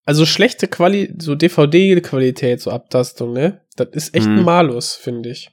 [0.06, 3.62] also schlechte Quali so DVD-Qualität, so Abtastung, ne?
[3.76, 4.40] Das ist echt Hm.
[4.40, 5.52] ein Malus, finde ich.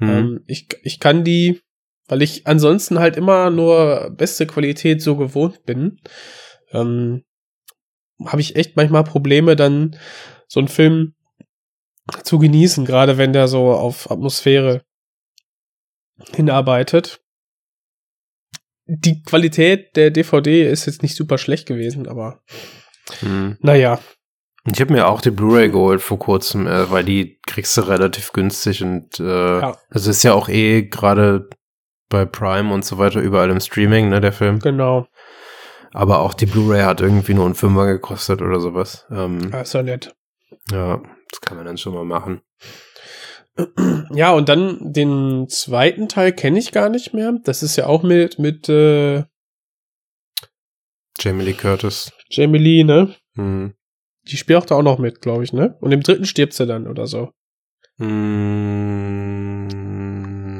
[0.00, 0.08] Hm.
[0.10, 0.68] Ähm, ich.
[0.82, 1.60] Ich kann die,
[2.08, 6.00] weil ich ansonsten halt immer nur beste Qualität so gewohnt bin,
[6.72, 7.24] ähm,
[8.24, 9.96] habe ich echt manchmal Probleme, dann
[10.48, 11.14] so einen Film
[12.24, 14.82] zu genießen, gerade wenn der so auf Atmosphäre
[16.34, 17.20] hinarbeitet.
[18.86, 22.42] Die Qualität der DVD ist jetzt nicht super schlecht gewesen, aber
[23.20, 23.56] Hm.
[23.60, 24.00] naja.
[24.70, 28.32] Ich habe mir auch die Blu-ray geholt vor kurzem, äh, weil die kriegst du relativ
[28.32, 29.76] günstig und äh, Ja.
[29.90, 31.48] also ist ja auch eh gerade
[32.08, 34.58] bei Prime und so weiter überall im Streaming, ne, der Film.
[34.60, 35.06] Genau.
[35.92, 39.06] Aber auch die Blu-ray hat irgendwie nur einen Fünfer gekostet oder sowas.
[39.10, 40.14] Ähm, Ah, ist ja nett.
[40.70, 42.42] ja, das kann man dann schon mal machen.
[44.12, 47.32] Ja, und dann den zweiten Teil kenne ich gar nicht mehr.
[47.42, 49.24] Das ist ja auch mit, mit äh,
[51.18, 52.12] Jamie Lee Curtis.
[52.30, 53.16] Jamie Lee, ne?
[53.34, 53.74] Hm.
[54.30, 55.76] Die spielt auch da auch noch mit, glaube ich, ne?
[55.80, 57.32] Und im dritten stirbt sie dann oder so.
[59.68, 60.57] Mm,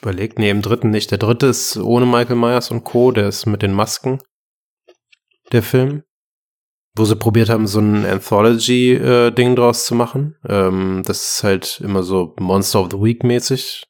[0.00, 1.10] Ich überlege, nee, im dritten nicht.
[1.10, 4.18] Der dritte ist ohne Michael Myers und Co., der ist mit den Masken.
[5.52, 6.04] Der Film.
[6.96, 10.36] Wo sie probiert haben, so ein Anthology-Ding draus zu machen.
[10.48, 13.84] Ähm, das ist halt immer so Monster of the Week mäßig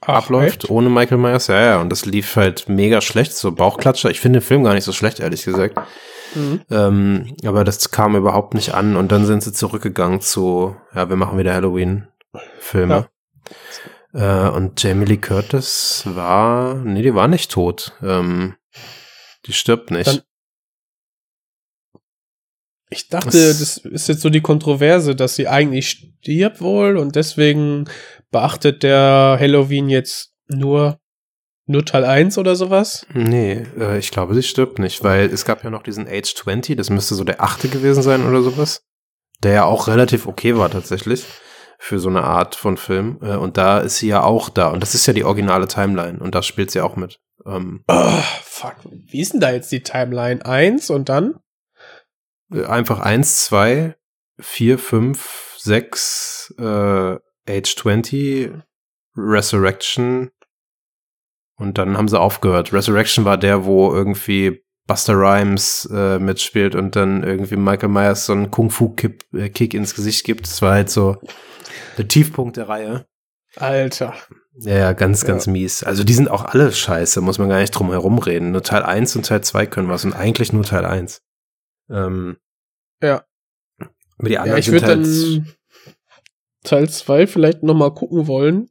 [0.00, 0.70] abläuft, echt?
[0.70, 1.46] ohne Michael Myers.
[1.46, 4.10] Ja, ja, und das lief halt mega schlecht, so Bauchklatscher.
[4.10, 5.78] Ich finde den Film gar nicht so schlecht, ehrlich gesagt.
[6.34, 6.60] Mhm.
[6.72, 11.14] Ähm, aber das kam überhaupt nicht an und dann sind sie zurückgegangen zu, ja, wir
[11.14, 13.06] machen wieder Halloween-Filme.
[14.14, 17.92] Äh, und Jamie Lee Curtis war, nee, die war nicht tot.
[18.02, 18.54] Ähm,
[19.46, 20.06] die stirbt nicht.
[20.08, 20.22] Dann-
[22.90, 25.88] Ich dachte, Das- das ist jetzt so die Kontroverse, dass sie eigentlich
[26.22, 27.86] stirbt wohl und deswegen
[28.30, 31.00] beachtet der Halloween jetzt nur,
[31.66, 33.06] nur Teil 1 oder sowas.
[33.14, 36.76] nee, äh, ich glaube, sie stirbt nicht, weil es gab ja noch diesen Age 20,
[36.76, 38.84] das müsste so der achte gewesen sein oder sowas.
[39.42, 41.24] Der ja auch relativ okay war tatsächlich
[41.82, 43.18] für so eine Art von Film.
[43.22, 44.68] Äh, und da ist sie ja auch da.
[44.68, 47.18] Und das ist ja die originale Timeline und da spielt sie auch mit.
[47.44, 48.76] Ähm, Oh, fuck.
[48.84, 50.44] Wie ist denn da jetzt die Timeline?
[50.46, 51.40] 1 und dann?
[52.54, 53.96] Äh, einfach 1, 2,
[54.38, 57.16] 4, 5, 6, äh,
[57.48, 58.52] Age 20,
[59.16, 60.30] Resurrection
[61.56, 62.72] und dann haben sie aufgehört.
[62.72, 68.34] Resurrection war der, wo irgendwie Buster Rhymes äh, mitspielt und dann irgendwie Michael Myers so
[68.34, 70.46] einen Kung-Fu-Kick äh, Kick ins Gesicht gibt.
[70.46, 71.16] Das war halt so
[71.98, 73.06] der Tiefpunkt der Reihe.
[73.56, 74.14] Alter.
[74.54, 75.82] Ja, ja, ganz, ganz mies.
[75.82, 78.50] Also die sind auch alle scheiße, muss man gar nicht drum herum reden.
[78.52, 81.22] Nur Teil 1 und Teil 2 können was und eigentlich nur Teil 1.
[81.90, 82.36] Ähm,
[83.02, 83.24] Ja.
[84.18, 85.54] aber die Ja, anderen ich sind würde halt, dann
[86.64, 88.68] Teil 2 vielleicht noch mal gucken wollen.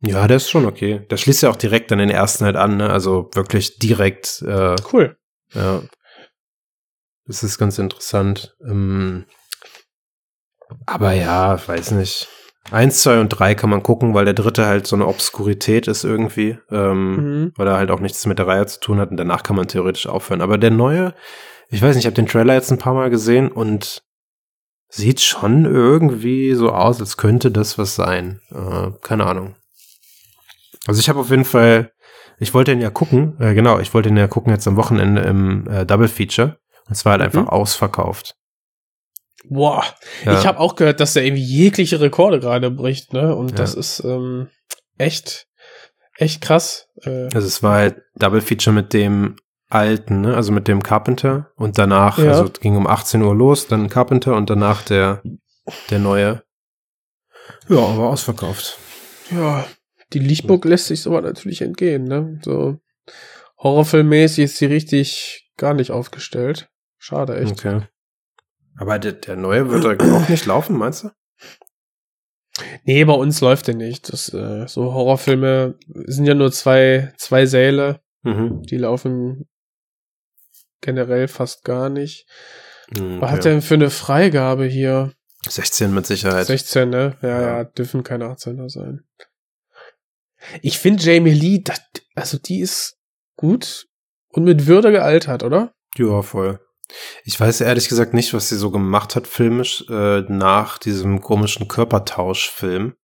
[0.00, 1.06] Ja, der ist schon okay.
[1.10, 2.90] Der schließt ja auch direkt an den ersten halt an, ne?
[2.90, 5.16] Also wirklich direkt, äh, Cool.
[5.54, 5.82] ja.
[7.26, 8.56] Das ist ganz interessant.
[8.66, 9.26] Ähm,
[10.86, 12.28] aber ja, weiß nicht.
[12.70, 16.04] Eins, zwei und drei kann man gucken, weil der dritte halt so eine Obskurität ist
[16.04, 17.52] irgendwie, ähm, Mhm.
[17.56, 19.68] weil er halt auch nichts mit der Reihe zu tun hat und danach kann man
[19.68, 20.42] theoretisch aufhören.
[20.42, 21.14] Aber der neue,
[21.70, 24.02] ich weiß nicht, ich habe den Trailer jetzt ein paar Mal gesehen und
[24.90, 28.40] sieht schon irgendwie so aus, als könnte das was sein.
[28.50, 29.54] Äh, keine Ahnung.
[30.86, 31.92] Also ich habe auf jeden Fall,
[32.38, 35.22] ich wollte ihn ja gucken, äh, genau, ich wollte ihn ja gucken jetzt am Wochenende
[35.22, 36.58] im äh, Double Feature.
[36.86, 37.48] Und es war halt einfach Mhm.
[37.48, 38.34] ausverkauft.
[39.50, 39.84] Boah.
[40.24, 40.38] Ja.
[40.38, 43.34] Ich habe auch gehört, dass der irgendwie jegliche Rekorde gerade bricht, ne?
[43.34, 43.56] Und Ja.
[43.56, 44.48] das ist ähm,
[44.98, 45.46] echt,
[46.16, 46.88] echt krass.
[47.02, 49.36] Äh, Also es war halt Double Feature mit dem
[49.70, 50.34] alten, ne?
[50.34, 52.30] also mit dem Carpenter und danach, Ja.
[52.30, 55.22] also es ging um 18 Uhr los, dann Carpenter und danach der,
[55.90, 56.42] der neue.
[57.68, 58.78] Ja, aber ausverkauft.
[59.30, 59.66] ja,
[60.14, 62.40] die Lichtburg lässt sich sowas natürlich entgehen, ne?
[62.42, 62.78] So
[63.62, 66.70] Horrorfilmmäßig ist sie richtig gar nicht aufgestellt.
[66.96, 67.52] Schade, echt.
[67.52, 67.82] Okay.
[68.78, 71.10] Aber der, der neue wird da auch nicht laufen, meinst du?
[72.84, 74.12] Nee, bei uns läuft der nicht.
[74.12, 78.00] Das, äh, so Horrorfilme sind ja nur zwei, zwei Säle.
[78.22, 78.62] Mhm.
[78.62, 79.48] Die laufen
[80.80, 82.26] generell fast gar nicht.
[82.96, 85.12] Mhm, Was hat der denn für eine Freigabe hier?
[85.48, 86.46] 16 mit Sicherheit.
[86.46, 87.16] 16, ne?
[87.22, 87.64] Ja, ja, Ja.
[87.64, 89.04] dürfen keine 18er sein.
[90.62, 91.80] Ich finde Jamie Lee, das,
[92.14, 92.96] also die ist
[93.36, 93.86] gut
[94.30, 95.74] und mit Würde gealtert, oder?
[95.96, 96.60] Ja, voll.
[97.24, 101.68] Ich weiß ehrlich gesagt nicht, was sie so gemacht hat filmisch äh, nach diesem komischen
[101.68, 102.94] Körpertausch-Film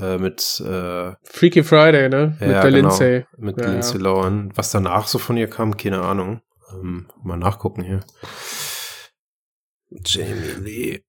[0.00, 2.36] äh, mit äh, Freaky Friday, ne?
[2.40, 3.26] mit ja, der genau, Lindsay.
[3.36, 4.52] mit Ja, Lindsay Lohan.
[4.54, 6.40] Was danach so von ihr kam, keine Ahnung.
[6.72, 8.00] Ähm, mal nachgucken hier.
[9.90, 11.00] Jamie Lee.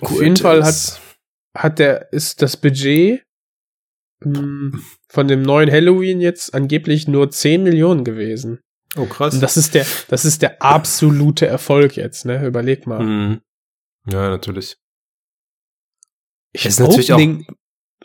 [0.00, 1.00] Auf jeden Fall Curtis.
[1.56, 3.24] Hat der, ist das Budget
[4.20, 4.78] mh,
[5.08, 8.60] von dem neuen Halloween jetzt angeblich nur 10 Millionen gewesen.
[8.96, 9.34] Oh krass.
[9.34, 12.44] Und das ist der, das ist der absolute Erfolg jetzt, ne?
[12.46, 13.02] Überleg mal.
[13.02, 13.40] Mhm.
[14.06, 14.76] Ja, natürlich.
[16.52, 17.46] Ich Ist natürlich auch- Opening,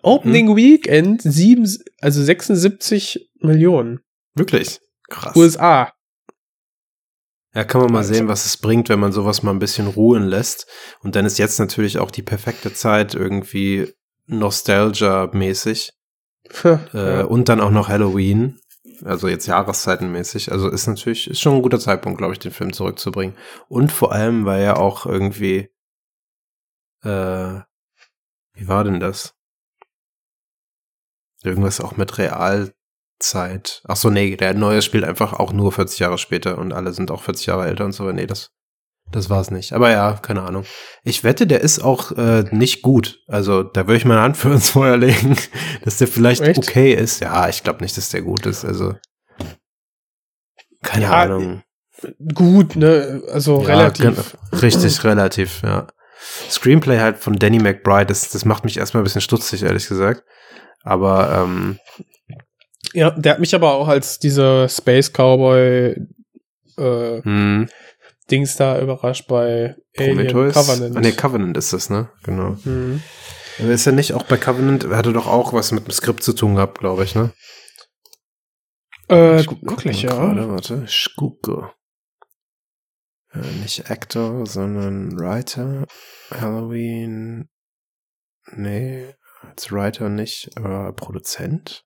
[0.02, 1.68] Opening Weekend sieben,
[2.00, 4.00] also 76 Millionen.
[4.36, 4.80] Wirklich.
[5.10, 5.36] Krass.
[5.36, 5.92] USA.
[7.54, 10.24] Ja, kann man mal sehen, was es bringt, wenn man sowas mal ein bisschen ruhen
[10.28, 10.68] lässt.
[11.02, 13.94] Und dann ist jetzt natürlich auch die perfekte Zeit, irgendwie
[14.28, 15.92] Nostalgia-mäßig.
[16.94, 17.24] Äh.
[17.24, 18.58] Und dann auch noch Halloween.
[19.04, 20.52] Also jetzt jahreszeitenmäßig.
[20.52, 23.36] Also ist natürlich, ist schon ein guter Zeitpunkt, glaube ich, den Film zurückzubringen.
[23.68, 25.70] Und vor allem, weil ja auch irgendwie,
[27.04, 27.62] äh,
[28.54, 29.36] wie war denn das?
[31.44, 33.84] Irgendwas auch mit Realzeit.
[33.88, 37.12] Ach so, nee, der neue spielt einfach auch nur 40 Jahre später und alle sind
[37.12, 38.12] auch 40 Jahre älter und so.
[38.12, 38.52] Nee, das,
[39.12, 39.74] das war's nicht.
[39.74, 40.64] Aber ja, keine Ahnung.
[41.04, 43.20] Ich wette, der ist auch äh, nicht gut.
[43.28, 45.36] Also da würde ich meine Hand für ins Feuer legen,
[45.84, 46.58] dass der vielleicht Echt?
[46.58, 47.22] okay ist.
[47.22, 48.66] Ja, ich glaube nicht, dass der gut ist.
[48.66, 48.96] Also
[50.84, 51.64] keine Ja, Ahnung.
[52.34, 53.24] Gut, ne?
[53.32, 54.06] Also Ja, relativ.
[54.52, 55.88] gen- Richtig, relativ, ja.
[56.50, 60.24] Screenplay halt von Danny McBride, das, das macht mich erstmal ein bisschen stutzig, ehrlich gesagt.
[60.84, 61.80] Aber ähm,
[62.94, 65.96] Ja, der hat mich aber auch als dieser Space Cowboy
[66.78, 67.68] äh, hm,
[68.30, 70.54] Dings da überrascht bei Alien Prometheus.
[70.54, 70.98] Covenant.
[70.98, 72.10] Ah, nee, Covenant ist das, ne?
[72.24, 72.58] Genau.
[72.64, 73.02] Mhm.
[73.60, 74.84] Aber Ist er nicht auch bei Covenant?
[74.84, 77.32] Er hatte doch auch was mit dem Skript zu tun gehabt, glaube ich, ne?
[79.10, 80.12] Äh, Ich wirklich, ja.
[80.14, 81.72] Gerade, warte, ich gucke.
[83.32, 85.86] Äh, nicht Actor, sondern Writer.
[86.32, 87.50] Halloween.
[88.52, 91.86] Nee, als Writer nicht, aber Produzent?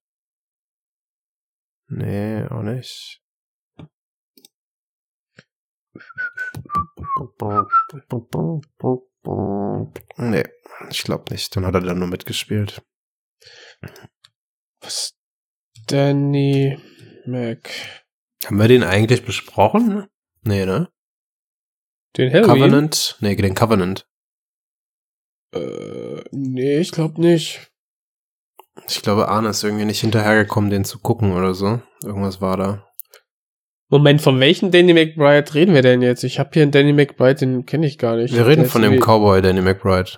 [1.87, 3.21] Nee, auch nicht.
[10.17, 10.43] Nee,
[10.89, 11.55] ich glaube nicht.
[11.55, 12.81] Dann hat er da nur mitgespielt.
[14.81, 15.15] Was?
[15.87, 16.77] Danny
[17.25, 17.69] Mac.
[18.45, 20.07] Haben wir den eigentlich besprochen?
[20.43, 20.89] Nee, ne?
[22.17, 22.59] Den Halloween?
[22.59, 23.17] Covenant?
[23.21, 24.07] Nee, den Covenant.
[25.53, 27.71] Äh, nee, ich glaube nicht.
[28.87, 31.81] Ich glaube, Arne ist irgendwie nicht hinterhergekommen, den zu gucken oder so.
[32.03, 32.90] Irgendwas war da.
[33.91, 36.23] Moment, von welchem Danny McBride reden wir denn jetzt?
[36.23, 38.33] Ich habe hier einen Danny McBride, den kenne ich gar nicht.
[38.33, 40.11] Wir reden von dem Cowboy Danny McBride.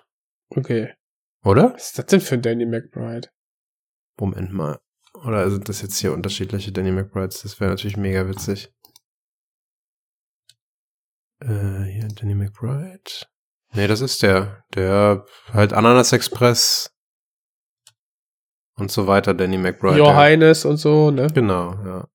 [0.52, 0.94] Okay.
[1.44, 1.74] Oder?
[1.74, 3.30] Was ist das denn für ein Danny McBride?
[4.20, 4.80] Moment mal.
[5.26, 7.42] Oder sind das jetzt hier unterschiedliche Danny McBrides?
[7.42, 8.72] Das wäre natürlich mega witzig.
[11.42, 13.26] Äh, hier Danny McBride.
[13.74, 14.64] Nee, das ist der.
[14.76, 16.96] Der halt Ananas Express
[18.76, 19.98] und so weiter, Danny McBride.
[19.98, 21.26] Johannes und so, ne?
[21.34, 22.08] Genau, ja.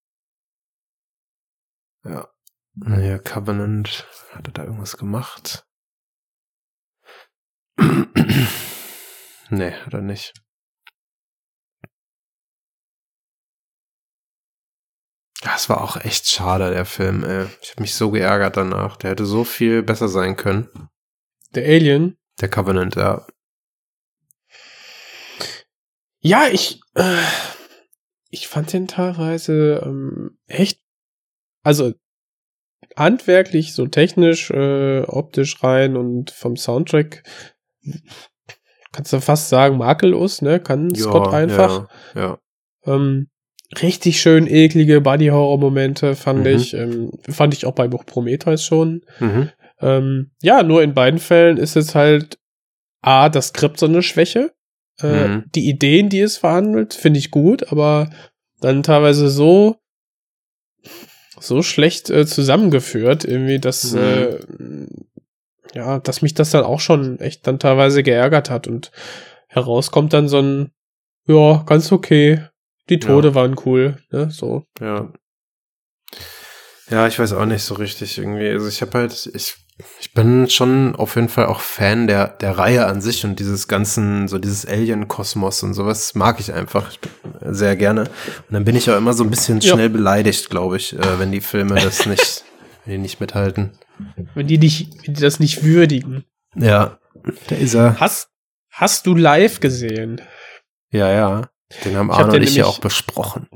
[2.04, 2.28] Ja.
[2.74, 4.06] Naja, Covenant.
[4.32, 5.66] Hat er da irgendwas gemacht?
[9.50, 10.34] nee, hat er nicht.
[15.42, 17.46] Das war auch echt schade, der Film, ey.
[17.62, 18.96] Ich habe mich so geärgert danach.
[18.96, 20.68] Der hätte so viel besser sein können.
[21.54, 22.18] Der Alien.
[22.40, 23.26] Der Covenant, ja.
[26.20, 27.22] Ja, ich, äh,
[28.30, 30.82] ich fand den teilweise ähm, echt,
[31.62, 31.92] also
[32.96, 37.22] handwerklich, so technisch, äh, optisch rein und vom Soundtrack
[38.92, 40.60] kannst du fast sagen makellos, ne?
[40.60, 41.88] Kann Scott einfach.
[42.14, 42.38] Ja, ja.
[42.94, 43.28] Ähm,
[43.82, 46.46] richtig schön eklige Body-Horror-Momente fand Mhm.
[46.46, 46.74] ich.
[46.74, 49.02] Ähm, fand ich auch bei Buch Prometheus schon.
[49.20, 49.50] Mhm.
[49.80, 52.38] Ähm, ja, nur in beiden Fällen ist es halt
[53.02, 54.52] A, das Skript so eine Schwäche.
[55.00, 55.44] Äh, Mhm.
[55.54, 58.10] Die Ideen, die es verhandelt, finde ich gut, aber
[58.60, 59.76] dann teilweise so
[61.40, 63.98] so schlecht äh, zusammengeführt, irgendwie, dass Mhm.
[63.98, 64.38] äh,
[65.74, 68.90] ja, dass mich das dann auch schon echt dann teilweise geärgert hat und
[69.48, 70.72] herauskommt dann so ein
[71.26, 72.42] ja, ganz okay.
[72.88, 74.64] Die Tode waren cool, ne, so.
[74.80, 75.12] Ja.
[76.90, 78.48] Ja, ich weiß auch nicht so richtig irgendwie.
[78.48, 79.56] Also ich habe halt, ich,
[80.00, 83.68] ich bin schon auf jeden Fall auch Fan der, der Reihe an sich und dieses
[83.68, 86.90] ganzen, so dieses Alien-Kosmos und sowas mag ich einfach
[87.42, 88.02] sehr gerne.
[88.02, 89.74] Und dann bin ich auch immer so ein bisschen Ja.
[89.74, 92.44] schnell beleidigt, glaube ich, äh, wenn die Filme das nicht,
[92.84, 93.72] wenn die nicht mithalten.
[94.34, 96.24] Wenn die, nicht, wenn die das nicht würdigen.
[96.56, 96.98] Ja,
[97.48, 98.00] da ist er.
[98.00, 98.30] Hast,
[98.70, 100.20] hast du live gesehen?
[100.90, 101.48] Ja, ja.
[101.84, 103.46] Den haben Ich hab Arne den und ich ja auch besprochen.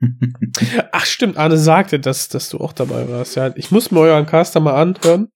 [0.92, 3.36] Ach stimmt, Arne sagte, dass, dass du auch dabei warst.
[3.36, 5.28] Ja, ich muss mir euren Caster mal anhören.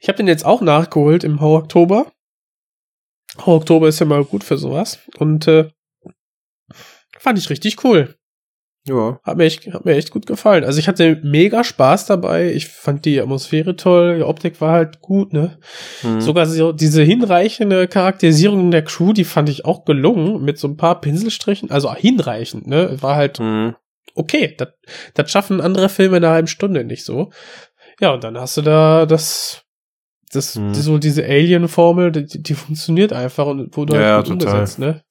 [0.00, 2.12] Ich habe den jetzt auch nachgeholt im Horror Oktober.
[3.38, 4.98] Horror Oktober ist ja mal gut für sowas.
[5.16, 5.70] Und äh,
[7.18, 8.16] fand ich richtig cool.
[8.86, 9.18] Ja.
[9.22, 10.62] Hat mir, echt, hat mir echt gut gefallen.
[10.62, 12.52] Also ich hatte mega Spaß dabei.
[12.52, 14.16] Ich fand die Atmosphäre toll.
[14.18, 15.58] Die Optik war halt gut, ne?
[16.02, 16.20] Hm.
[16.20, 20.42] Sogar so diese hinreichende Charakterisierung der Crew, die fand ich auch gelungen.
[20.44, 21.70] Mit so ein paar Pinselstrichen.
[21.70, 22.96] Also hinreichend, ne?
[23.00, 23.74] War halt Hm.
[24.14, 24.54] okay.
[24.58, 24.68] Das,
[25.14, 27.30] das schaffen andere Filme in einer halben Stunde nicht so.
[28.00, 29.62] Ja, und dann hast du da das,
[30.30, 30.74] das, Mhm.
[30.74, 34.54] so diese Alien-Formel, die, die funktioniert einfach und wurde Ja, halt gut total.
[34.56, 35.02] umgesetzt, ne?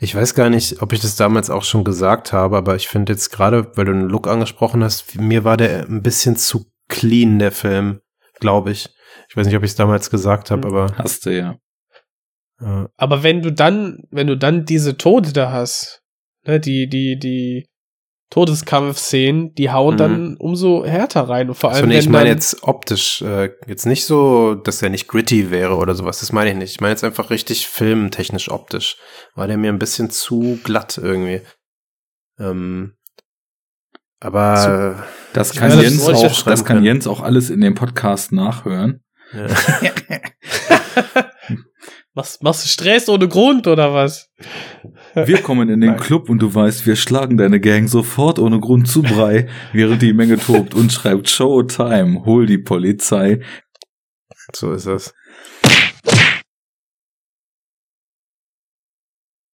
[0.00, 3.12] Ich weiß gar nicht, ob ich das damals auch schon gesagt habe, aber ich finde
[3.12, 7.38] jetzt gerade, weil du den Look angesprochen hast, mir war der ein bisschen zu clean,
[7.38, 8.00] der Film,
[8.40, 8.88] glaube ich.
[9.28, 11.56] Ich weiß nicht, ob ich es damals gesagt habe, aber Hast du ja.
[12.60, 16.02] äh, Aber wenn du dann, wenn du dann diese Tode da hast,
[16.46, 17.66] ne, die, die, die
[18.32, 19.98] Todeskampfszenen, die hauen Mhm.
[19.98, 21.50] dann umso härter rein.
[21.50, 24.88] Und vor allem, so, nee, ich meine jetzt optisch, äh, jetzt nicht so, dass er
[24.88, 26.70] nicht gritty wäre oder sowas, das meine ich nicht.
[26.70, 28.96] Ich meine jetzt einfach richtig filmtechnisch optisch.
[29.34, 31.42] War der mir ein bisschen zu glatt irgendwie.
[32.38, 32.94] Ähm,
[34.18, 35.04] aber
[35.34, 36.84] Das kann, das Jens, ich auch, das kann können.
[36.86, 39.04] Jens auch alles in dem Podcast nachhören.
[39.34, 39.46] ja.
[42.14, 44.30] machst, machst du Stress ohne Grund oder was?
[45.26, 45.96] Wir kommen in den.
[45.96, 50.14] Club und du weißt, wir schlagen deine Gang sofort ohne Grund zu Brei, während die
[50.14, 53.40] Menge tobt und schreibt Showtime, hol die Polizei.
[54.54, 55.14] so ist es.